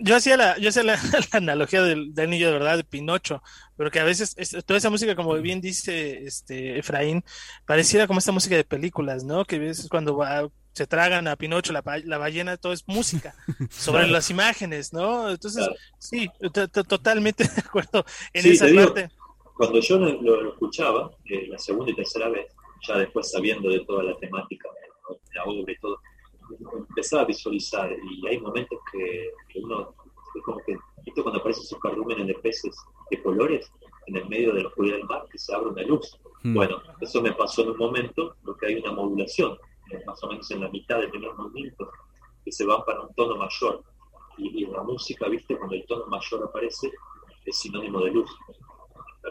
Yo, 0.00 0.16
hacía 0.16 0.36
la, 0.36 0.56
yo 0.58 0.68
hacía 0.68 0.82
la, 0.84 0.94
la 1.32 1.38
analogía 1.38 1.82
del, 1.82 2.14
del 2.14 2.30
niño 2.30 2.46
de 2.46 2.52
verdad 2.52 2.76
de 2.76 2.84
Pinocho, 2.84 3.42
pero 3.76 3.90
que 3.90 4.00
a 4.00 4.04
veces 4.04 4.34
es- 4.36 4.56
toda 4.64 4.78
esa 4.78 4.90
música, 4.90 5.16
como 5.16 5.34
bien 5.34 5.60
dice 5.60 6.24
este 6.24 6.78
Efraín, 6.78 7.24
pareciera 7.66 8.06
como 8.06 8.18
esta 8.18 8.32
música 8.32 8.56
de 8.56 8.64
películas, 8.64 9.24
¿no? 9.24 9.44
Que 9.44 9.56
a 9.56 9.60
veces 9.60 9.88
cuando 9.88 10.16
va- 10.16 10.48
se 10.72 10.86
tragan 10.86 11.26
a 11.26 11.34
Pinocho, 11.36 11.72
la, 11.72 11.82
la 12.04 12.18
ballena, 12.18 12.56
todo 12.56 12.72
es 12.72 12.84
música 12.86 13.34
sobre 13.70 14.00
Claro. 14.02 14.12
las 14.12 14.30
imágenes, 14.30 14.92
¿no? 14.92 15.30
Entonces, 15.30 15.64
Claro. 15.64 15.80
sí, 15.98 16.28
to- 16.52 16.68
to- 16.68 16.84
totalmente 16.84 17.44
de 17.48 17.60
acuerdo 17.60 18.04
en 18.32 18.42
Sí, 18.42 18.50
esa 18.50 18.66
digo, 18.66 18.84
parte. 18.84 19.10
Cuando 19.56 19.80
yo 19.80 19.98
lo, 19.98 20.22
lo- 20.22 20.40
lo 20.42 20.52
escuchaba, 20.52 21.10
eh, 21.24 21.48
la 21.48 21.58
segunda 21.58 21.90
y 21.90 21.96
tercera 21.96 22.28
vez, 22.28 22.46
ya 22.86 22.96
después 22.98 23.28
sabiendo 23.32 23.68
de 23.70 23.80
toda 23.84 24.04
la 24.04 24.16
temática 24.18 24.68
de 25.10 25.18
la 25.34 25.42
obra 25.44 25.72
y 25.72 25.78
todo, 25.80 25.98
empezaba 26.88 27.22
a 27.22 27.26
visualizar 27.26 27.90
y 27.92 28.26
hay 28.26 28.40
momentos 28.40 28.78
que, 28.92 29.30
que 29.48 29.60
uno, 29.60 29.94
es 30.34 30.42
como 30.42 30.58
que, 30.66 30.76
¿viste 31.04 31.22
cuando 31.22 31.40
aparecen 31.40 31.64
esos 31.64 31.78
cardúmenes 31.80 32.26
de 32.26 32.34
peces 32.34 32.76
de 33.10 33.22
colores 33.22 33.70
en 34.06 34.16
el 34.16 34.28
medio 34.28 34.54
de 34.54 34.62
la 34.62 34.68
oscuridad 34.68 34.96
del 34.96 35.06
mar, 35.06 35.24
que 35.30 35.38
se 35.38 35.54
abre 35.54 35.70
una 35.70 35.82
luz? 35.82 36.18
hmm. 36.42 36.54
Bueno, 36.54 36.80
eso 37.00 37.22
me 37.22 37.32
pasó 37.32 37.62
en 37.62 37.70
un 37.70 37.78
momento 37.78 38.36
porque 38.44 38.66
hay 38.66 38.74
una 38.76 38.92
modulación, 38.92 39.58
eh, 39.92 40.02
más 40.06 40.22
o 40.22 40.28
menos 40.28 40.50
en 40.50 40.60
la 40.60 40.68
mitad 40.68 40.98
del 40.98 41.10
primer 41.10 41.34
movimiento, 41.34 41.90
que 42.44 42.52
se 42.52 42.64
van 42.64 42.84
para 42.84 43.02
un 43.02 43.14
tono 43.14 43.36
mayor. 43.36 43.82
Y, 44.36 44.60
y 44.60 44.64
en 44.64 44.72
la 44.72 44.82
música, 44.82 45.28
viste, 45.28 45.56
cuando 45.56 45.74
el 45.74 45.84
tono 45.86 46.06
mayor 46.06 46.44
aparece, 46.44 46.90
es 47.44 47.56
sinónimo 47.56 48.00
de 48.00 48.10
luz. 48.12 48.30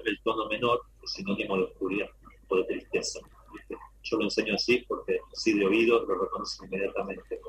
El 0.06 0.22
tono 0.24 0.48
menor 0.48 0.82
es 1.02 1.12
sinónimo 1.12 1.58
de 1.58 1.64
oscuridad 1.64 2.10
o 2.50 2.56
de 2.58 2.64
tristeza. 2.66 3.20
¿viste? 3.54 3.78
Yo 4.10 4.18
lo 4.18 4.24
enseño 4.26 4.56
así 4.56 4.84
porque 4.88 5.18
así 5.34 5.54
de 5.54 5.66
oído 5.66 6.06
lo 6.06 6.16
reconocen 6.24 6.66
inmediatamente 6.68 7.40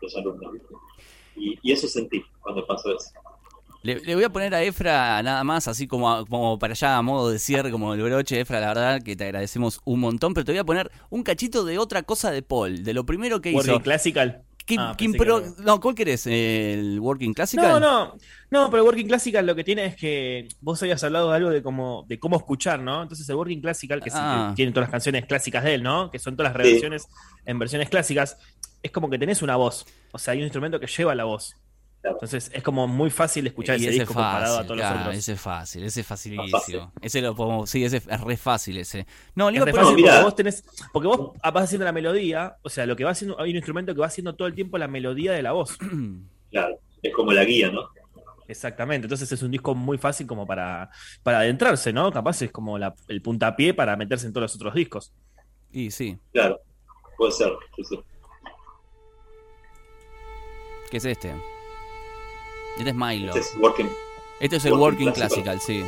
los 0.00 0.16
alumnos. 0.16 0.52
Y, 1.36 1.58
y 1.62 1.72
eso 1.72 1.86
sentí 1.88 2.22
cuando 2.40 2.66
pasó 2.66 2.94
eso. 2.96 3.10
Le, 3.82 4.00
le 4.00 4.14
voy 4.16 4.24
a 4.24 4.28
poner 4.30 4.52
a 4.56 4.62
Efra 4.64 5.22
nada 5.22 5.44
más, 5.44 5.68
así 5.68 5.86
como, 5.86 6.10
a- 6.12 6.26
como 6.26 6.58
para 6.58 6.72
allá 6.72 6.96
a 6.96 7.02
modo 7.02 7.30
de 7.30 7.38
cierre, 7.38 7.70
como 7.70 7.94
el 7.94 8.02
broche, 8.02 8.40
Efra, 8.40 8.58
la 8.58 8.68
verdad 8.68 9.02
que 9.02 9.14
te 9.14 9.24
agradecemos 9.24 9.80
un 9.84 10.00
montón, 10.00 10.34
pero 10.34 10.44
te 10.44 10.50
voy 10.52 10.58
a 10.58 10.64
poner 10.64 10.90
un 11.10 11.22
cachito 11.22 11.64
de 11.64 11.78
otra 11.78 12.02
cosa 12.02 12.32
de 12.32 12.42
Paul, 12.42 12.82
de 12.82 12.92
lo 12.92 13.06
primero 13.06 13.40
que 13.40 13.52
Working 13.52 13.72
hizo. 13.74 13.82
Classical. 13.82 14.42
Ah, 14.76 14.94
que 14.96 15.08
no. 15.08 15.80
¿cuál 15.80 15.94
querés? 15.94 16.26
¿El 16.26 16.98
Working 17.00 17.32
Classical? 17.32 17.68
No, 17.68 17.80
no, 17.80 18.16
no, 18.50 18.70
pero 18.70 18.82
el 18.82 18.86
Working 18.88 19.06
Classical 19.06 19.46
lo 19.46 19.54
que 19.54 19.64
tiene 19.64 19.86
es 19.86 19.96
que 19.96 20.48
vos 20.60 20.82
habías 20.82 21.02
hablado 21.04 21.30
de 21.30 21.36
algo 21.36 21.50
de 21.50 21.62
cómo, 21.62 22.04
de 22.08 22.18
cómo 22.18 22.36
escuchar, 22.36 22.80
¿no? 22.80 23.02
Entonces 23.02 23.28
el 23.28 23.36
Working 23.36 23.60
Classical, 23.60 24.02
que, 24.02 24.08
es 24.08 24.14
que 24.14 24.20
Ah. 24.20 24.52
tiene 24.54 24.72
todas 24.72 24.86
las 24.88 24.90
canciones 24.90 25.26
clásicas 25.26 25.64
de 25.64 25.74
él, 25.74 25.82
¿no? 25.82 26.10
Que 26.10 26.18
son 26.18 26.36
todas 26.36 26.52
las 26.52 26.56
reversiones 26.62 27.06
en 27.46 27.58
versiones 27.58 27.88
clásicas, 27.88 28.36
es 28.82 28.90
como 28.90 29.08
que 29.08 29.18
tenés 29.18 29.42
una 29.42 29.56
voz. 29.56 29.86
O 30.12 30.18
sea, 30.18 30.32
hay 30.32 30.38
un 30.38 30.44
instrumento 30.44 30.78
que 30.80 30.86
lleva 30.86 31.14
la 31.14 31.24
voz. 31.24 31.54
Claro. 32.00 32.16
Entonces 32.16 32.50
es 32.54 32.62
como 32.62 32.86
muy 32.86 33.10
fácil 33.10 33.44
escuchar 33.48 33.76
Y 33.76 33.80
ese 33.80 33.88
ese 33.90 33.98
disco 34.00 34.14
comparado 34.14 34.44
a 34.44 34.56
fácil, 34.58 34.66
todos 34.66 34.78
claro, 34.80 34.94
los 34.94 35.02
otros. 35.06 35.16
ese 35.18 35.32
es 35.32 35.40
fácil, 35.40 35.82
ese 35.84 36.00
es 36.00 36.06
fácil. 36.06 36.36
facilísimo. 36.36 36.92
Ese 37.02 37.20
lo 37.22 37.34
podemos, 37.34 37.68
sí, 37.70 37.84
ese 37.84 37.96
es 37.96 38.20
re 38.20 38.36
fácil 38.36 38.78
ese. 38.78 39.04
No, 39.34 39.50
le 39.50 39.58
Es 39.58 39.64
re 39.64 39.72
fácil 39.72 39.96
porque 40.04 40.22
vos 40.22 40.34
tenés, 40.36 40.64
porque 40.92 41.08
vos 41.08 41.32
vas 41.42 41.64
haciendo 41.64 41.84
la 41.84 41.92
melodía, 41.92 42.56
o 42.62 42.68
sea, 42.68 42.86
lo 42.86 42.94
que 42.94 43.02
va 43.04 43.10
haciendo, 43.10 43.40
hay 43.40 43.50
un 43.50 43.56
instrumento 43.56 43.92
que 43.94 44.00
va 44.00 44.06
haciendo 44.06 44.34
todo 44.36 44.46
el 44.46 44.54
tiempo 44.54 44.78
la 44.78 44.86
melodía 44.88 45.32
de 45.32 45.42
la 45.42 45.52
voz. 45.52 45.76
Claro, 46.50 46.78
es 47.02 47.12
como 47.14 47.30
la 47.32 47.44
guía, 47.44 47.70
¿no? 47.70 47.90
Exactamente, 48.46 49.04
entonces 49.04 49.30
es 49.30 49.42
un 49.42 49.50
disco 49.50 49.74
muy 49.74 49.98
fácil 49.98 50.26
como 50.26 50.46
para, 50.46 50.88
para 51.22 51.40
adentrarse, 51.40 51.92
¿no? 51.92 52.10
Capaz 52.10 52.40
es 52.40 52.50
como 52.50 52.78
la- 52.78 52.94
el 53.08 53.20
puntapié 53.20 53.74
para 53.74 53.94
meterse 53.96 54.26
en 54.26 54.32
todos 54.32 54.44
los 54.44 54.54
otros 54.54 54.72
discos. 54.74 55.12
Y 55.70 55.90
sí. 55.90 56.16
Claro, 56.32 56.58
puede 57.18 57.32
ser. 57.32 57.52
sí, 57.76 57.82
sí. 57.84 58.00
¿Qué 60.90 60.96
es 60.96 61.04
este? 61.04 61.34
Este 62.78 62.90
es 62.90 62.96
Milo. 62.96 63.28
Este 63.34 63.40
es 63.40 63.56
Working. 63.60 63.88
Este 64.40 64.56
es 64.56 64.64
el 64.64 64.72
Working 64.74 65.06
Working 65.08 65.12
Classical. 65.12 65.58
Classical, 65.58 65.60
sí. 65.60 65.84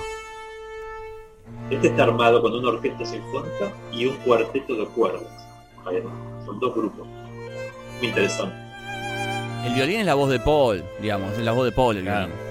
Este 1.70 1.88
está 1.88 2.03
armado 2.05 2.43
con 2.43 2.53
una 2.53 2.70
orquesta 2.70 3.05
sinfónica 3.05 3.72
y 3.93 4.07
un 4.07 4.16
cuarteto 4.18 4.74
de 4.74 4.86
cuerdas. 4.86 5.22
Además, 5.86 6.12
son 6.45 6.59
dos 6.59 6.74
grupos. 6.74 7.07
Muy 7.99 8.09
interesante. 8.09 8.55
El 9.64 9.74
violín 9.74 10.01
es 10.01 10.07
la 10.07 10.14
voz 10.14 10.30
de 10.30 10.41
Paul, 10.41 10.82
digamos, 11.01 11.32
es 11.32 11.38
la 11.45 11.53
voz 11.53 11.66
de 11.66 11.72
Paul 11.72 11.97
el 11.99 12.03
Claro. 12.05 12.26
violín. 12.28 12.51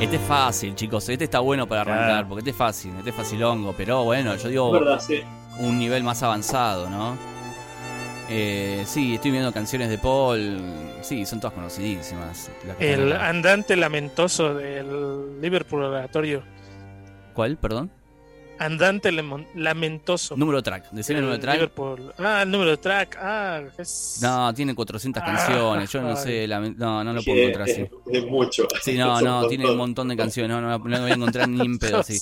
Este 0.00 0.16
es 0.16 0.22
fácil, 0.22 0.74
chicos. 0.74 1.08
Este 1.08 1.24
está 1.24 1.40
bueno 1.40 1.66
para 1.66 1.82
arrancar, 1.82 2.06
Claro. 2.08 2.28
porque 2.28 2.40
este 2.40 2.50
es 2.50 2.56
fácil, 2.56 2.92
este 2.98 3.10
es 3.10 3.16
facilongo. 3.16 3.74
Pero 3.76 4.04
bueno, 4.04 4.34
yo 4.36 4.48
digo 4.48 4.66
Es 4.74 4.80
verdad, 4.80 5.00
sí. 5.00 5.22
Un 5.58 5.78
nivel 5.78 6.02
más 6.04 6.22
avanzado, 6.22 6.88
¿no? 6.90 7.16
Eh, 8.30 8.84
sí, 8.86 9.14
estoy 9.14 9.30
viendo 9.30 9.52
canciones 9.52 9.88
de 9.88 9.96
Paul. 9.98 10.60
Sí, 11.00 11.24
son 11.24 11.40
todas 11.40 11.54
conocidísimas. 11.54 12.50
El 12.78 13.12
andante 13.14 13.74
lamentoso 13.76 14.54
del 14.54 15.40
Liverpool 15.40 15.84
oratorio. 15.84 16.42
¿Cuál? 17.32 17.56
Perdón. 17.56 17.90
Andante 18.60 19.12
lamentoso. 19.54 20.36
Número 20.36 20.60
track. 20.62 20.90
Decime 20.90 21.20
el 21.20 21.24
número 21.26 21.40
track. 21.40 21.54
Liverpool. 21.54 22.12
Ah, 22.18 22.42
el 22.42 22.50
número 22.50 22.72
de 22.72 22.76
track. 22.78 23.16
Ah, 23.20 23.60
es... 23.78 24.18
No, 24.20 24.52
tiene 24.52 24.74
400 24.74 25.22
Ah, 25.22 25.26
canciones. 25.26 25.90
Yo 25.92 26.02
no 26.02 26.10
ay. 26.10 26.16
sé. 26.16 26.46
la- 26.48 26.58
no, 26.60 27.04
no 27.04 27.12
lo 27.12 27.22
puedo 27.22 27.38
encontrar 27.38 27.70
así. 27.70 27.86
es, 28.12 28.26
mucho. 28.26 28.66
Sí, 28.82 28.98
no, 28.98 29.20
no, 29.20 29.42
un 29.44 29.48
tiene 29.48 29.62
un 29.64 29.70
montón. 29.70 29.78
montón 29.78 30.08
de 30.08 30.16
canciones. 30.16 30.50
No, 30.50 30.60
no, 30.60 30.76
no 30.76 30.88
lo 30.88 31.00
voy 31.02 31.10
a 31.12 31.14
encontrar 31.14 31.48
ni 31.48 31.64
en 31.64 31.78
pedo 31.78 32.00
así. 32.00 32.18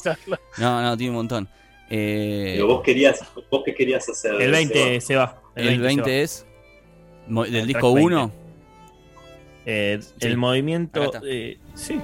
No, 0.59 0.83
no, 0.83 0.95
tiene 0.97 1.11
un 1.11 1.17
montón. 1.17 1.49
Eh, 1.89 2.53
Pero 2.55 2.67
vos 2.67 2.83
querías, 2.83 3.21
vos 3.51 3.63
qué 3.65 3.75
querías 3.75 4.09
hacer. 4.09 4.41
El 4.41 4.51
20 4.51 5.01
se 5.01 5.15
va. 5.17 5.41
el 5.55 5.81
20 5.81 6.05
se 6.05 6.11
va. 6.11 6.17
es 6.23 6.47
mo- 7.29 7.45
del 7.45 7.55
El 7.57 7.67
disco 7.69 7.93
track 7.93 8.05
1. 8.05 8.33
Eh, 9.67 9.99
Sí. 10.01 10.13
El 10.27 10.37
movimiento. 10.37 11.11
eh, 11.25 11.59
sí. 11.75 12.01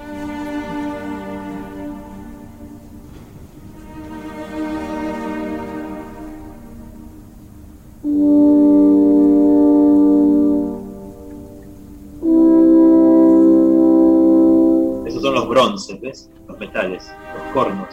Esos 15.05 15.21
son 15.21 15.33
los 15.35 15.49
bronces, 15.49 15.99
¿ves? 16.01 16.29
Los 16.47 16.57
metales, 16.59 17.11
los 17.35 17.53
cornos. 17.53 17.89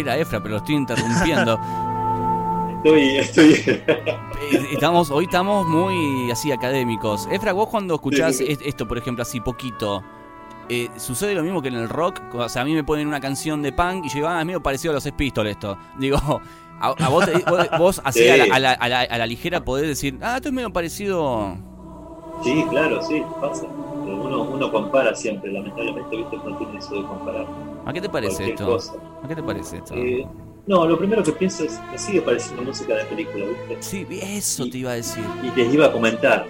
Interrumpir 0.00 0.10
a 0.10 0.16
Efra, 0.18 0.40
pero 0.42 0.52
lo 0.52 0.56
estoy 0.58 0.74
interrumpiendo. 0.76 1.58
Estoy, 2.84 3.16
estoy. 3.16 3.52
Eh, 3.66 4.68
estamos, 4.70 5.10
hoy 5.10 5.24
estamos 5.24 5.66
muy 5.66 6.30
así 6.30 6.52
académicos. 6.52 7.26
Efra, 7.32 7.52
vos 7.52 7.68
cuando 7.68 7.94
escuchás 7.96 8.36
Sí, 8.36 8.46
esto, 8.64 8.86
por 8.86 8.96
ejemplo, 8.96 9.22
así 9.22 9.40
poquito, 9.40 10.04
eh, 10.68 10.88
¿sucede 10.96 11.34
lo 11.34 11.42
mismo 11.42 11.60
que 11.60 11.66
en 11.68 11.74
el 11.74 11.88
rock? 11.88 12.20
O 12.34 12.48
sea, 12.48 12.62
a 12.62 12.64
mí 12.64 12.74
me 12.74 12.84
ponen 12.84 13.08
una 13.08 13.18
canción 13.18 13.60
de 13.60 13.72
punk 13.72 14.04
y 14.04 14.08
yo 14.10 14.14
digo, 14.16 14.28
ah, 14.28 14.38
es 14.38 14.46
medio 14.46 14.62
parecido 14.62 14.92
a 14.92 14.94
los 14.94 15.10
Pistols 15.10 15.50
esto. 15.50 15.76
Digo, 15.98 16.16
a, 16.80 16.88
a 16.90 17.08
vos, 17.08 17.24
te- 17.24 17.38
vos, 17.50 17.66
vos 17.76 18.00
así 18.04 18.20
Sí. 18.20 18.28
a, 18.28 18.36
la, 18.36 18.54
a 18.54 18.58
la- 18.60 18.72
a 18.72 18.88
la- 18.88 19.00
a 19.00 19.18
la 19.18 19.26
ligera 19.26 19.64
podés 19.64 19.88
decir, 19.88 20.18
ah, 20.22 20.36
esto 20.36 20.50
es 20.50 20.54
medio 20.54 20.72
parecido. 20.72 21.56
Sí, 22.44 22.64
claro, 22.70 23.02
sí, 23.02 23.20
pasa. 23.40 23.66
Uno, 24.26 24.42
uno 24.42 24.70
compara 24.72 25.14
siempre, 25.14 25.52
lamentablemente, 25.52 26.16
viste, 26.16 26.36
no 26.36 26.56
tiene 26.58 26.78
eso 26.78 26.94
de 27.02 27.02
comparar 27.06 27.46
¿A 27.84 27.92
qué 27.92 28.00
te 28.00 28.08
parece 28.08 28.50
esto? 28.50 28.66
cosa. 28.66 28.94
¿A 29.22 29.28
qué 29.28 29.36
te 29.36 29.42
parece 29.42 29.76
esto? 29.78 29.94
Eh, 29.94 30.26
no, 30.66 30.84
lo 30.86 30.98
primero 30.98 31.22
que 31.22 31.32
pienso 31.32 31.64
es, 31.64 31.80
me 31.92 31.98
sigue 31.98 32.20
pareciendo 32.22 32.62
música 32.62 32.94
de 32.96 33.04
película, 33.04 33.44
¿viste? 33.46 33.76
Sí, 33.80 34.06
eso 34.20 34.68
te 34.68 34.78
iba 34.78 34.90
a 34.90 34.94
decir. 34.94 35.24
Y 35.42 35.56
les 35.58 35.72
iba 35.72 35.86
a 35.86 35.92
comentar 35.92 36.44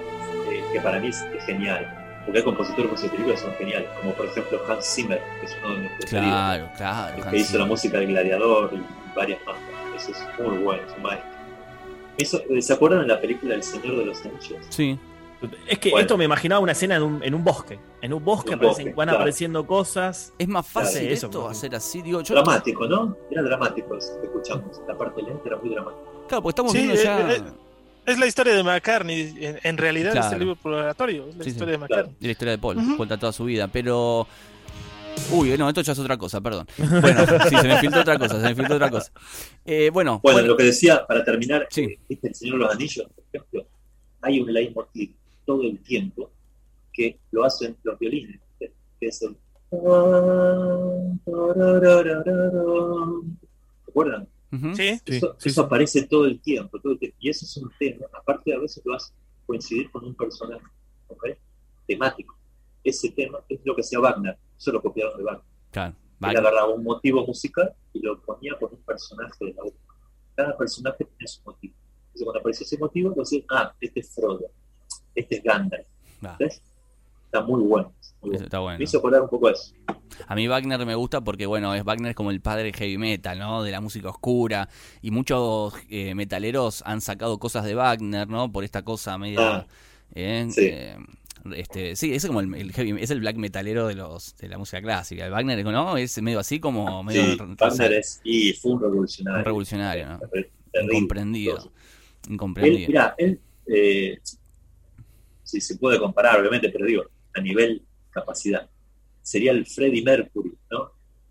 eh, 0.50 0.64
que 0.72 0.80
para 0.80 0.98
mí 0.98 1.08
es, 1.08 1.20
es 1.36 1.44
genial, 1.44 1.86
porque 2.24 2.38
hay 2.38 2.44
compositores 2.44 2.86
de 2.86 2.90
música 2.92 3.10
de 3.12 3.18
película 3.18 3.34
que 3.36 3.40
son 3.42 3.52
geniales, 3.58 3.88
como 4.00 4.12
por 4.14 4.26
ejemplo 4.26 4.60
Hans 4.68 4.86
Zimmer, 4.94 5.20
que 5.40 5.46
es 5.46 5.56
uno 5.62 5.74
de 5.74 5.80
mis 5.80 5.90
preferidos, 5.92 6.30
Claro, 6.30 6.68
claro. 6.76 7.16
el 7.16 7.22
que 7.22 7.28
Hans 7.28 7.38
hizo 7.38 7.58
la 7.58 7.66
música 7.66 7.98
del 7.98 8.08
Gladiador 8.08 8.70
y 8.72 9.14
varias 9.14 9.38
más. 9.46 9.56
Eso 9.96 10.12
es 10.12 10.40
muy 10.46 10.58
bueno, 10.58 10.82
es 10.88 10.96
un 10.96 11.02
maestro. 11.02 11.30
Eso, 12.18 12.40
¿Se 12.60 12.72
acuerdan 12.72 13.02
de 13.02 13.08
la 13.08 13.20
película 13.20 13.54
El 13.54 13.62
Señor 13.62 13.98
de 13.98 14.06
los 14.06 14.24
Anillos? 14.24 14.58
Sí. 14.70 14.98
Es 15.68 15.78
que 15.78 15.90
Bueno. 15.90 16.02
esto 16.02 16.16
me 16.16 16.24
imaginaba 16.24 16.60
una 16.60 16.72
escena 16.72 16.96
en 16.96 17.02
un, 17.02 17.22
en 17.22 17.34
un 17.34 17.44
bosque. 17.44 17.78
En 18.00 18.12
un 18.14 18.24
bosque 18.24 18.50
Un 18.50 18.56
aparecen- 18.60 18.66
bosque, 18.68 18.84
van 18.94 19.06
claro. 19.06 19.18
apareciendo 19.18 19.66
cosas. 19.66 20.32
Es 20.38 20.48
más 20.48 20.66
fácil 20.66 21.00
Claro, 21.00 21.14
eso, 21.14 21.26
esto 21.26 21.48
hacer 21.48 21.74
así. 21.74 22.02
Digo, 22.02 22.22
yo, 22.22 22.34
Dramático, 22.34 22.86
¿no? 22.86 23.16
Era 23.30 23.42
dramático 23.42 23.96
eso 23.96 24.18
que 24.20 24.26
escuchamos. 24.26 24.80
La 24.88 24.96
parte 24.96 25.22
lenta 25.22 25.42
era 25.46 25.56
muy 25.58 25.70
dramática. 25.70 26.02
Claro, 26.28 26.42
porque 26.42 26.50
estamos 26.52 26.72
Sí, 26.72 26.78
viendo 26.78 26.94
eh, 26.94 27.04
ya. 27.04 27.32
eh, 27.34 27.42
Es 28.06 28.18
la 28.18 28.26
historia 28.26 28.54
de 28.54 28.62
McCartney. 28.62 29.34
En, 29.40 29.58
en 29.62 29.76
realidad 29.78 30.16
es 30.16 30.32
el 30.32 30.38
libro 30.38 30.56
oratorio. 30.64 31.28
Es 31.28 31.36
la 31.36 31.44
Sí, 31.44 31.50
sí. 31.50 31.56
historia 31.56 31.72
de 31.72 31.78
Claro. 31.86 31.94
McCartney. 32.04 32.16
de 32.20 32.26
la 32.28 32.32
historia 32.32 32.50
de 32.52 32.58
Paul, 32.58 32.76
Ujú. 32.78 32.96
cuenta 32.96 33.18
toda 33.18 33.32
su 33.32 33.44
vida, 33.44 33.68
pero... 33.68 34.26
Uy, 35.32 35.56
no, 35.56 35.66
esto 35.68 35.80
ya 35.80 35.92
es 35.92 35.98
otra 35.98 36.16
cosa, 36.18 36.40
perdón. 36.42 36.66
Bueno, 36.76 37.24
sí, 37.48 37.56
se 37.56 37.66
me 37.68 37.78
filtró 37.78 38.02
otra 38.02 38.18
cosa, 38.18 38.38
se 38.40 38.46
me 38.48 38.54
filtró 38.54 38.76
otra 38.76 38.90
cosa. 38.90 39.10
Eh, 39.64 39.90
bueno, 39.90 40.20
Bueno, 40.22 40.36
bueno, 40.36 40.48
lo 40.48 40.56
que 40.56 40.64
decía, 40.64 41.06
para 41.06 41.24
terminar, 41.24 41.66
Sí. 41.70 41.82
eh, 41.84 41.98
¿viste 42.08 42.28
El 42.28 42.34
Señor 42.34 42.58
de 42.58 42.64
los 42.64 42.74
Anillos, 42.74 43.06
por 43.14 43.24
ejemplo? 43.32 43.66
Hay 44.20 44.40
un 44.40 44.52
leitmotiv 44.52 45.12
todo 45.46 45.62
el 45.62 45.78
tiempo 45.82 46.30
que 46.92 47.18
lo 47.30 47.44
hacen 47.44 47.76
los 47.84 47.98
violines, 47.98 48.40
que 48.58 48.72
es 49.00 49.22
el... 49.22 49.36
¿Se 53.84 53.90
acuerdan? 53.90 54.28
ujú, 54.52 54.74
Sí, 54.74 54.98
Sí, 55.06 55.16
eso, 55.16 55.36
sí, 55.38 55.48
eso 55.48 55.60
sí. 55.62 55.66
aparece 55.66 56.06
todo 56.06 56.26
el 56.26 56.40
tiempo, 56.40 56.78
todo 56.80 56.92
el 56.92 56.98
tiempo. 56.98 57.16
Y 57.20 57.30
eso 57.30 57.44
es 57.44 57.56
un 57.56 57.70
tema, 57.78 58.06
aparte 58.12 58.54
a 58.54 58.58
veces 58.58 58.82
lo 58.84 58.92
vas 58.92 59.10
a 59.10 59.46
coincidir 59.46 59.90
con 59.90 60.04
un 60.04 60.14
personaje 60.14 60.64
¿ok? 61.08 61.26
temático. 61.86 62.36
Ese 62.84 63.10
tema 63.10 63.38
es 63.48 63.60
lo 63.64 63.74
que 63.74 63.80
hacía 63.80 63.98
Wagner, 64.00 64.36
eso 64.58 64.72
lo 64.72 64.80
copiaron 64.82 65.16
de 65.18 65.24
Wagner. 65.24 65.44
claro, 65.70 65.94
Él 66.20 66.36
agarraba 66.36 66.68
un 66.72 66.84
motivo 66.84 67.26
musical 67.26 67.72
y 67.92 68.00
lo 68.00 68.20
ponía 68.20 68.54
con 68.58 68.72
un 68.72 68.80
personaje 68.82 69.44
de 69.44 69.52
la 69.54 69.62
obra. 69.62 69.74
Cada 70.34 70.56
personaje 70.56 71.04
tiene 71.04 71.26
su 71.28 71.42
motivo. 71.44 71.74
Entonces 72.06 72.24
cuando 72.24 72.40
apareció 72.40 72.64
ese 72.64 72.78
motivo, 72.78 73.10
decían, 73.16 73.44
ah, 73.50 73.74
este 73.80 74.00
es 74.00 74.14
Frodo, 74.14 74.46
este 75.16 75.36
es 75.36 75.42
Gandalf. 75.42 75.86
está 77.26 77.42
muy 77.44 77.62
bueno. 77.62 77.92
muy 78.22 78.30
bueno. 78.30 78.44
Está 78.44 78.58
bueno. 78.60 78.78
Me 78.78 78.84
hizo 78.84 78.98
acordar 78.98 79.22
un 79.22 79.28
poco 79.28 79.50
eso. 79.50 79.72
A 80.26 80.34
mí 80.34 80.46
Wagner 80.48 80.84
me 80.86 80.94
gusta 80.94 81.20
porque, 81.22 81.46
bueno, 81.46 81.74
es 81.74 81.84
Wagner 81.84 82.14
como 82.14 82.30
el 82.30 82.40
padre 82.40 82.72
heavy 82.72 82.96
metal, 82.98 83.38
¿no? 83.38 83.62
De 83.62 83.70
la 83.70 83.80
música 83.80 84.08
oscura. 84.08 84.68
Y 85.02 85.10
muchos 85.10 85.74
eh, 85.90 86.14
metaleros 86.14 86.82
han 86.86 87.00
sacado 87.00 87.38
cosas 87.38 87.64
de 87.64 87.74
Wagner, 87.74 88.28
¿no? 88.28 88.50
Por 88.52 88.64
esta 88.64 88.82
cosa 88.82 89.18
media... 89.18 89.56
Ah, 89.56 89.66
eh, 90.14 90.46
sí. 90.50 90.60
eh, 90.64 90.96
este, 91.54 91.94
sí, 91.94 92.12
es 92.14 92.26
como 92.26 92.40
el, 92.40 92.52
el 92.54 92.72
heavy, 92.72 93.00
es 93.00 93.10
el 93.10 93.20
black 93.20 93.36
metalero 93.36 93.86
de 93.86 93.94
los 93.94 94.36
de 94.36 94.48
la 94.48 94.58
música 94.58 94.80
clásica. 94.82 95.26
El 95.26 95.32
Wagner, 95.32 95.64
¿no? 95.64 95.96
Es 95.96 96.20
medio 96.20 96.40
así 96.40 96.58
como 96.58 97.02
medio 97.04 97.22
Sí, 97.22 97.38
Wagner 97.60 97.92
es, 97.92 98.20
y 98.24 98.52
fue 98.54 98.72
un 98.72 98.80
revolucionario. 98.80 99.38
un 99.40 99.44
revolucionario, 99.44 100.06
¿no? 100.08 100.18
Terrible. 100.18 100.50
Incomprendido. 100.80 101.56
Todo. 101.56 101.66
Él, 102.26 102.32
Incomprendido. 102.32 102.88
mira, 102.88 103.14
él, 103.18 103.40
eh, 103.66 104.18
si 105.46 105.60
se 105.60 105.76
puede 105.78 105.98
comparar, 106.00 106.40
obviamente, 106.40 106.68
pero 106.70 106.84
digo, 106.86 107.04
a 107.34 107.40
nivel 107.40 107.82
capacidad, 108.10 108.68
sería 109.22 109.52
el 109.52 109.64
Freddie 109.64 110.02
Mercury, 110.02 110.52
¿no? 110.70 110.90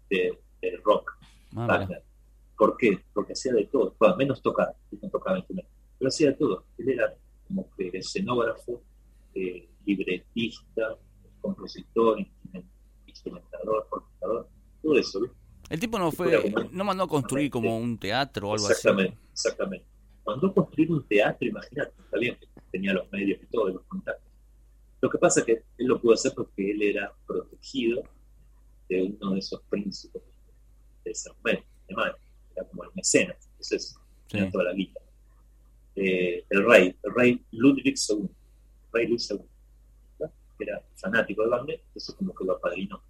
De, 0.09 0.39
del 0.61 0.81
rock, 0.83 1.11
Ah. 1.57 1.67
Wagner. 1.67 2.01
¿Por 2.57 2.77
qué? 2.77 2.99
Porque 3.13 3.33
hacía 3.33 3.53
de 3.53 3.65
todo, 3.65 3.95
bueno, 3.99 4.15
menos 4.15 4.41
tocar, 4.41 4.73
no 5.01 5.09
tocaba 5.09 5.37
instrumentos, 5.37 5.71
pero 5.99 6.07
hacía 6.09 6.27
de 6.27 6.33
todo. 6.35 6.65
Él 6.77 6.89
era 6.89 7.13
como 7.47 7.69
que 7.75 7.89
escenógrafo, 7.93 8.81
eh, 9.33 9.67
libretista, 9.85 10.95
compositor, 11.41 12.17
instrument- 12.19 12.65
instrumentador, 13.07 13.87
orquestador, 13.91 14.47
todo 14.81 14.97
eso, 14.97 15.21
¿ves? 15.21 15.31
El 15.69 15.79
tipo 15.79 15.97
no 15.99 16.11
fue, 16.11 16.41
como- 16.51 16.69
no 16.71 16.83
mandó 16.83 17.03
a 17.03 17.07
construir 17.07 17.49
como 17.49 17.77
un 17.77 17.97
teatro 17.97 18.49
o 18.49 18.53
algo 18.53 18.65
así. 18.65 18.73
Exactamente, 18.73 19.17
exactamente. 19.33 19.85
Mandó 20.25 20.53
construir 20.53 20.91
un 20.91 21.03
teatro, 21.07 21.47
imagínate, 21.47 21.93
está 21.99 22.17
bien 22.17 22.35
que 22.37 22.47
tenía 22.71 22.93
los 22.93 23.11
medios 23.11 23.39
y 23.41 23.45
todo, 23.47 23.69
y 23.69 23.73
los 23.73 23.83
contactos. 23.83 24.25
Lo 25.01 25.09
que 25.09 25.17
pasa 25.17 25.41
es 25.41 25.45
que 25.45 25.51
él 25.77 25.87
lo 25.87 26.01
pudo 26.01 26.13
hacer 26.13 26.33
porque 26.35 26.71
él 26.71 26.81
era 26.81 27.13
protegido 27.27 28.03
de 28.89 29.03
uno 29.03 29.33
de 29.33 29.39
esos 29.39 29.61
príncipes 29.69 30.21
de 31.03 31.11
ese 31.11 31.29
momento, 31.31 31.63
de 31.87 31.93
Alemania. 31.93 32.17
Era 32.55 32.67
como 32.67 32.83
el 32.85 32.89
mecenas, 32.95 33.37
entonces 33.51 33.95
tenía 34.27 34.47
Sí. 34.47 34.51
toda 34.51 34.63
la 34.65 34.73
guita. 34.73 34.99
Eh, 35.95 36.45
el 36.49 36.65
rey, 36.65 36.95
el 37.03 37.13
rey 37.13 37.45
Ludwig 37.51 37.95
II, 38.09 38.21
el 38.23 38.29
rey 38.91 39.07
Luis 39.07 39.29
II, 39.29 39.39
que 40.57 40.63
era 40.63 40.81
fanático 40.95 41.43
de 41.43 41.49
Wagner, 41.49 41.81
entonces 41.87 42.15
como 42.15 42.33
que 42.33 42.45
lo 42.45 42.53
apadrinó. 42.53 43.01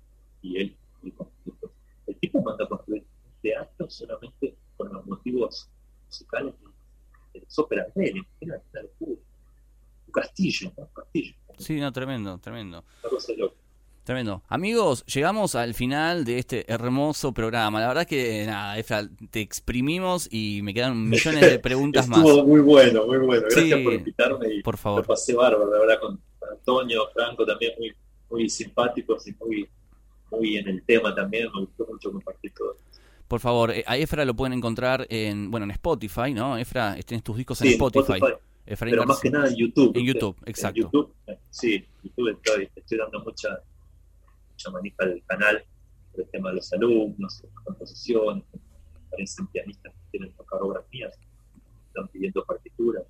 Y 0.42 0.58
él, 0.58 0.78
construyó. 1.16 1.72
el 2.08 2.16
tipo 2.18 2.42
mandó 2.42 2.64
a 2.66 2.70
construir 2.70 3.04
un 3.04 3.42
teatro 3.42 3.90
solamente 3.90 4.56
con 4.78 4.92
los 4.92 5.06
motivos 5.06 5.70
musicales 6.08 6.54
de, 6.60 6.68
óperas 7.57 7.88
de 7.95 8.06
él, 8.06 8.24
era 8.41 8.62
una 8.74 8.82
locura. 8.84 9.22
Un 10.07 10.12
castillo, 10.14 10.72
¿no? 10.78 10.84
Un 10.84 10.90
castillo, 10.94 11.34
Sí, 11.57 11.80
no, 11.80 11.91
tremendo, 11.94 12.38
tremendo. 12.40 12.84
una 13.03 13.10
cosa 13.10 13.34
loca. 13.38 13.56
Tremendo. 14.03 14.44
Amigos, 14.49 15.03
llegamos 15.07 15.56
al 15.56 15.74
final 15.74 16.26
de 16.26 16.38
este 16.38 16.72
hermoso 16.72 17.34
programa. 17.34 17.80
La 17.80 17.88
verdad 17.88 18.06
que, 18.06 18.45
nada, 18.45 18.78
Efra, 18.78 19.10
te 19.32 19.41
exprimimos 19.41 20.28
y 20.32 20.60
me 20.62 20.76
quedan 20.76 21.10
millones 21.10 21.41
de 21.41 21.57
preguntas 21.60 22.07
más. 22.07 22.20
Estuvo 22.20 22.45
muy 22.45 22.60
bueno, 22.62 23.07
muy 23.07 23.18
bueno. 23.18 23.41
Gracias 23.49 23.78
Sí, 23.80 23.84
por 23.84 23.94
invitarme 23.94 24.53
y 24.53 24.62
Por 24.62 24.76
lo 24.76 24.78
favor. 24.78 25.07
pasé 25.07 25.34
bárbaro, 25.34 25.72
la 25.74 25.80
verdad, 25.80 25.99
con, 25.99 26.22
con 26.38 26.49
Antonio, 26.52 27.02
Franco 27.16 27.45
también 27.48 27.72
muy, 27.80 27.94
muy 28.30 28.48
simpáticos 28.49 29.26
y 29.28 29.34
muy, 29.44 29.68
muy 30.30 30.57
en 30.57 30.68
el 30.68 30.84
tema 30.84 31.16
también. 31.16 31.49
Me 31.56 31.62
gustó 31.62 31.88
mucho 31.91 32.12
compartir 32.12 32.53
todo. 32.56 32.78
Por 33.28 33.40
favor, 33.40 33.72
eh, 33.72 33.84
a 33.88 33.98
Efra 33.98 34.24
lo 34.24 34.36
pueden 34.36 34.54
encontrar 34.54 35.08
en, 35.10 35.50
bueno, 35.50 35.66
en 35.66 35.72
Spotify, 35.72 36.34
¿no? 36.34 36.58
Efra, 36.58 36.96
tienes 37.06 37.24
tus 37.24 37.38
discos 37.38 37.62
en 37.62 37.70
Spotify. 37.70 38.14
Spotify, 38.14 38.36
pero 38.80 39.06
más 39.06 39.20
que 39.20 39.30
nada 39.30 39.48
en 39.48 39.56
YouTube. 39.56 39.96
En. 39.96 40.06
YouTube, 40.06 40.38
exacto. 40.46 40.80
En 40.80 40.84
YouTube, 40.86 41.16
sí, 41.50 41.86
YouTube 42.04 42.30
estoy, 42.30 42.70
estoy 42.76 42.98
dando 42.98 43.24
mucha, 43.24 43.50
mucha 44.52 44.72
manija 44.72 45.04
al 45.04 45.24
canal 45.26 45.64
por 46.12 46.22
el 46.22 46.30
tema 46.30 46.50
de 46.50 46.56
los 46.56 46.74
alumnos, 46.74 47.44
las 47.44 47.64
composiciones, 47.64 48.44
aparecen 49.08 49.48
pianistas 49.48 49.94
que 49.94 50.18
quieren 50.18 50.36
tocar 50.36 50.62
obras 50.62 50.84
mías, 50.92 51.18
están 51.88 52.08
pidiendo 52.10 52.44
partituras, 52.46 53.04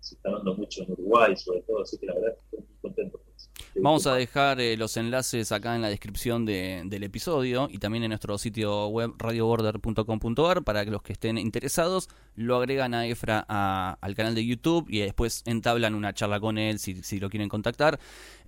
se 0.00 0.14
está 0.16 0.30
dando 0.30 0.54
mucho 0.54 0.82
en 0.82 0.92
Uruguay, 0.92 1.36
sobre 1.36 1.60
todo, 1.62 1.82
así 1.82 1.98
que 1.98 2.06
la 2.06 2.14
verdad 2.14 2.32
estoy 2.44 2.60
muy 2.60 2.76
contento 2.80 3.20
eso. 3.36 3.48
Vamos 3.76 4.06
a 4.06 4.14
dejar 4.14 4.60
eh, 4.60 4.76
los 4.76 4.96
enlaces 4.96 5.52
acá 5.52 5.76
en 5.76 5.82
la 5.82 5.88
descripción 5.88 6.44
de- 6.44 6.82
del 6.86 7.04
episodio 7.04 7.68
y 7.70 7.78
también 7.78 8.02
en 8.04 8.08
nuestro 8.10 8.36
sitio 8.38 8.88
web 8.88 9.12
radioborder.com.ar 9.18 10.62
para 10.64 10.84
que 10.84 10.90
los 10.90 11.02
que 11.02 11.12
estén 11.12 11.38
interesados 11.38 12.08
lo 12.34 12.56
agregan 12.56 12.94
a 12.94 13.06
Efra 13.06 13.44
a- 13.48 13.96
al 14.00 14.14
canal 14.14 14.34
de 14.34 14.44
YouTube 14.44 14.86
y 14.88 14.98
después 15.00 15.42
entablan 15.46 15.94
una 15.94 16.12
charla 16.12 16.40
con 16.40 16.58
él 16.58 16.78
si, 16.78 17.02
si 17.02 17.20
lo 17.20 17.30
quieren 17.30 17.48
contactar. 17.48 17.98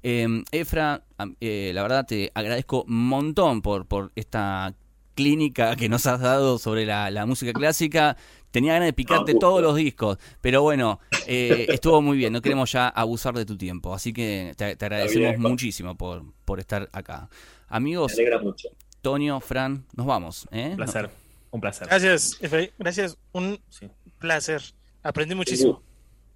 Eh, 0.03 0.27
Efra, 0.51 1.05
eh, 1.41 1.71
la 1.75 1.83
verdad 1.83 2.07
te 2.07 2.33
agradezco 2.35 2.83
un 2.85 3.07
montón 3.09 3.63
por, 3.63 3.87
por 3.87 4.11
esta 4.17 4.75
clínica 5.15 5.77
que 5.77 5.89
nos 5.89 6.07
has 6.07 6.21
dado 6.21 6.59
sobre 6.59 6.87
la, 6.87 7.11
la 7.11 7.27
música 7.27 7.53
clásica. 7.53 8.17
Tenía 8.51 8.75
ganas 8.75 8.87
de 8.89 8.93
picarte 8.93 9.33
No, 9.33 9.39
todos 9.39 9.63
los 9.63 9.77
discos, 9.77 10.19
pero 10.43 10.61
bueno, 10.63 11.01
eh, 11.27 11.67
estuvo 11.71 12.03
muy 12.03 12.19
bien. 12.19 12.33
No 12.35 12.43
queremos 12.43 12.71
ya 12.71 12.89
abusar 12.89 13.35
de 13.35 13.47
tu 13.47 13.57
tiempo, 13.57 13.95
así 13.95 14.13
que 14.13 14.53
te, 14.57 14.77
te 14.77 14.85
agradecemos 14.85 15.31
bien, 15.31 15.41
muchísimo 15.41 15.97
por, 15.97 16.23
por 16.45 16.61
estar 16.61 16.89
acá. 16.93 17.29
Me 17.71 17.77
Amigos, 17.79 18.13
alegra 18.13 18.39
mucho. 18.41 18.69
Tonio, 19.01 19.41
Fran, 19.41 19.87
nos 19.97 20.07
vamos. 20.07 20.47
¿eh? 20.53 20.69
Un 20.73 20.77
placer, 20.77 21.11
un 21.51 21.61
placer. 21.61 21.89
Gracias. 21.89 22.39
Gracias. 22.79 23.17
Un 23.33 23.59
Sí. 23.71 23.89
placer. 24.19 24.63
Aprendí 25.03 25.35
muchísimo. 25.35 25.83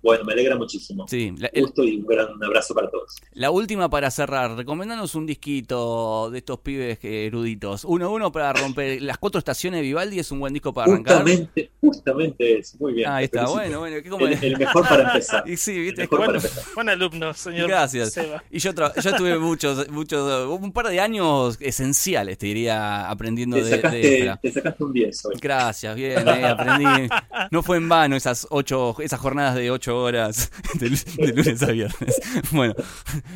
Bueno, 0.06 0.24
me 0.24 0.32
alegra 0.34 0.56
muchísimo. 0.56 1.06
Sí, 1.08 1.32
la, 1.36 1.48
el- 1.48 1.62
Gusto 1.62 1.82
y 1.84 1.96
un 1.96 2.06
gran 2.06 2.28
abrazo 2.42 2.74
para 2.74 2.88
todos. 2.88 3.16
la 3.32 3.50
última 3.50 3.90
para 3.90 4.10
cerrar. 4.10 4.56
Recomendanos 4.56 5.14
un 5.16 5.26
disquito 5.26 6.30
de 6.30 6.38
estos 6.38 6.60
pibes 6.60 6.98
eruditos. 7.02 7.84
Uno 7.84 8.06
a 8.06 8.08
uno 8.10 8.30
para 8.32 8.52
romper. 8.52 9.02
Las 9.06 9.18
cuatro 9.18 9.38
estaciones 9.38 9.78
de 9.78 9.82
Vivaldi 9.82 10.18
es 10.20 10.30
un 10.30 10.38
buen 10.40 10.52
disco 10.52 10.72
para 10.72 10.92
arrancar. 10.92 11.16
Justamente, 11.18 11.70
justamente 11.80 12.58
es. 12.58 12.80
Muy 12.80 12.92
bien. 12.94 13.08
Ahí 13.10 13.24
está, 13.24 13.46
bueno, 13.48 13.80
bueno. 13.80 13.96
¿qué 14.02 14.08
como- 14.08 14.26
El, 14.26 14.42
el 14.44 14.56
mejor 14.58 14.88
para 14.88 15.02
empezar. 15.08 15.44
Y 15.48 15.56
sí, 15.56 15.78
viste, 15.78 16.02
El 16.02 16.04
es 16.04 16.08
que 16.10 16.16
mejor 16.16 16.18
bueno, 16.18 16.40
para 16.40 16.48
empezar. 16.54 16.64
Buen 16.74 16.88
alumno, 16.88 17.34
señor. 17.34 17.68
Gracias. 17.68 18.12
Seba. 18.12 18.44
Y 18.50 18.58
yo, 18.60 18.72
tra- 18.74 18.92
yo 19.00 19.16
tuve 19.16 19.38
muchos, 19.38 19.88
muchos, 19.90 20.48
un 20.60 20.72
par 20.72 20.88
de 20.88 21.00
años 21.00 21.56
esenciales, 21.60 22.38
te 22.38 22.46
diría, 22.46 23.10
aprendiendo 23.10 23.56
Te 23.56 23.62
de, 23.64 23.70
de 23.70 23.76
sacaste, 23.76 24.18
Efra. 24.20 24.36
te 24.36 24.52
sacaste 24.52 24.84
un 24.84 24.92
10 24.92 25.24
hoy. 25.26 25.34
Gracias, 25.40 25.94
bien, 25.96 26.26
eh, 26.28 26.46
aprendí. 26.46 27.08
No 27.50 27.62
fue 27.62 27.76
en 27.78 27.88
vano 27.88 28.16
esas 28.16 28.46
ocho, 28.50 28.94
esas 29.00 29.18
jornadas 29.20 29.54
de 29.56 29.70
ocho 29.70 29.95
horas 30.02 30.50
de, 30.74 30.90
de 30.90 31.32
lunes 31.32 31.62
a 31.62 31.66
viernes. 31.66 32.20
Bueno, 32.52 32.74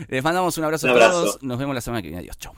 les 0.09 0.23
mandamos 0.23 0.57
un 0.59 0.65
abrazo 0.65 0.87
Un 0.87 0.91
a 0.91 0.95
abrazo. 0.95 1.25
todos. 1.25 1.43
Nos 1.43 1.59
vemos 1.59 1.75
la 1.75 1.81
semana 1.81 2.03
que 2.03 2.09
viene. 2.09 2.21
Adiós, 2.21 2.39
chau. 2.39 2.53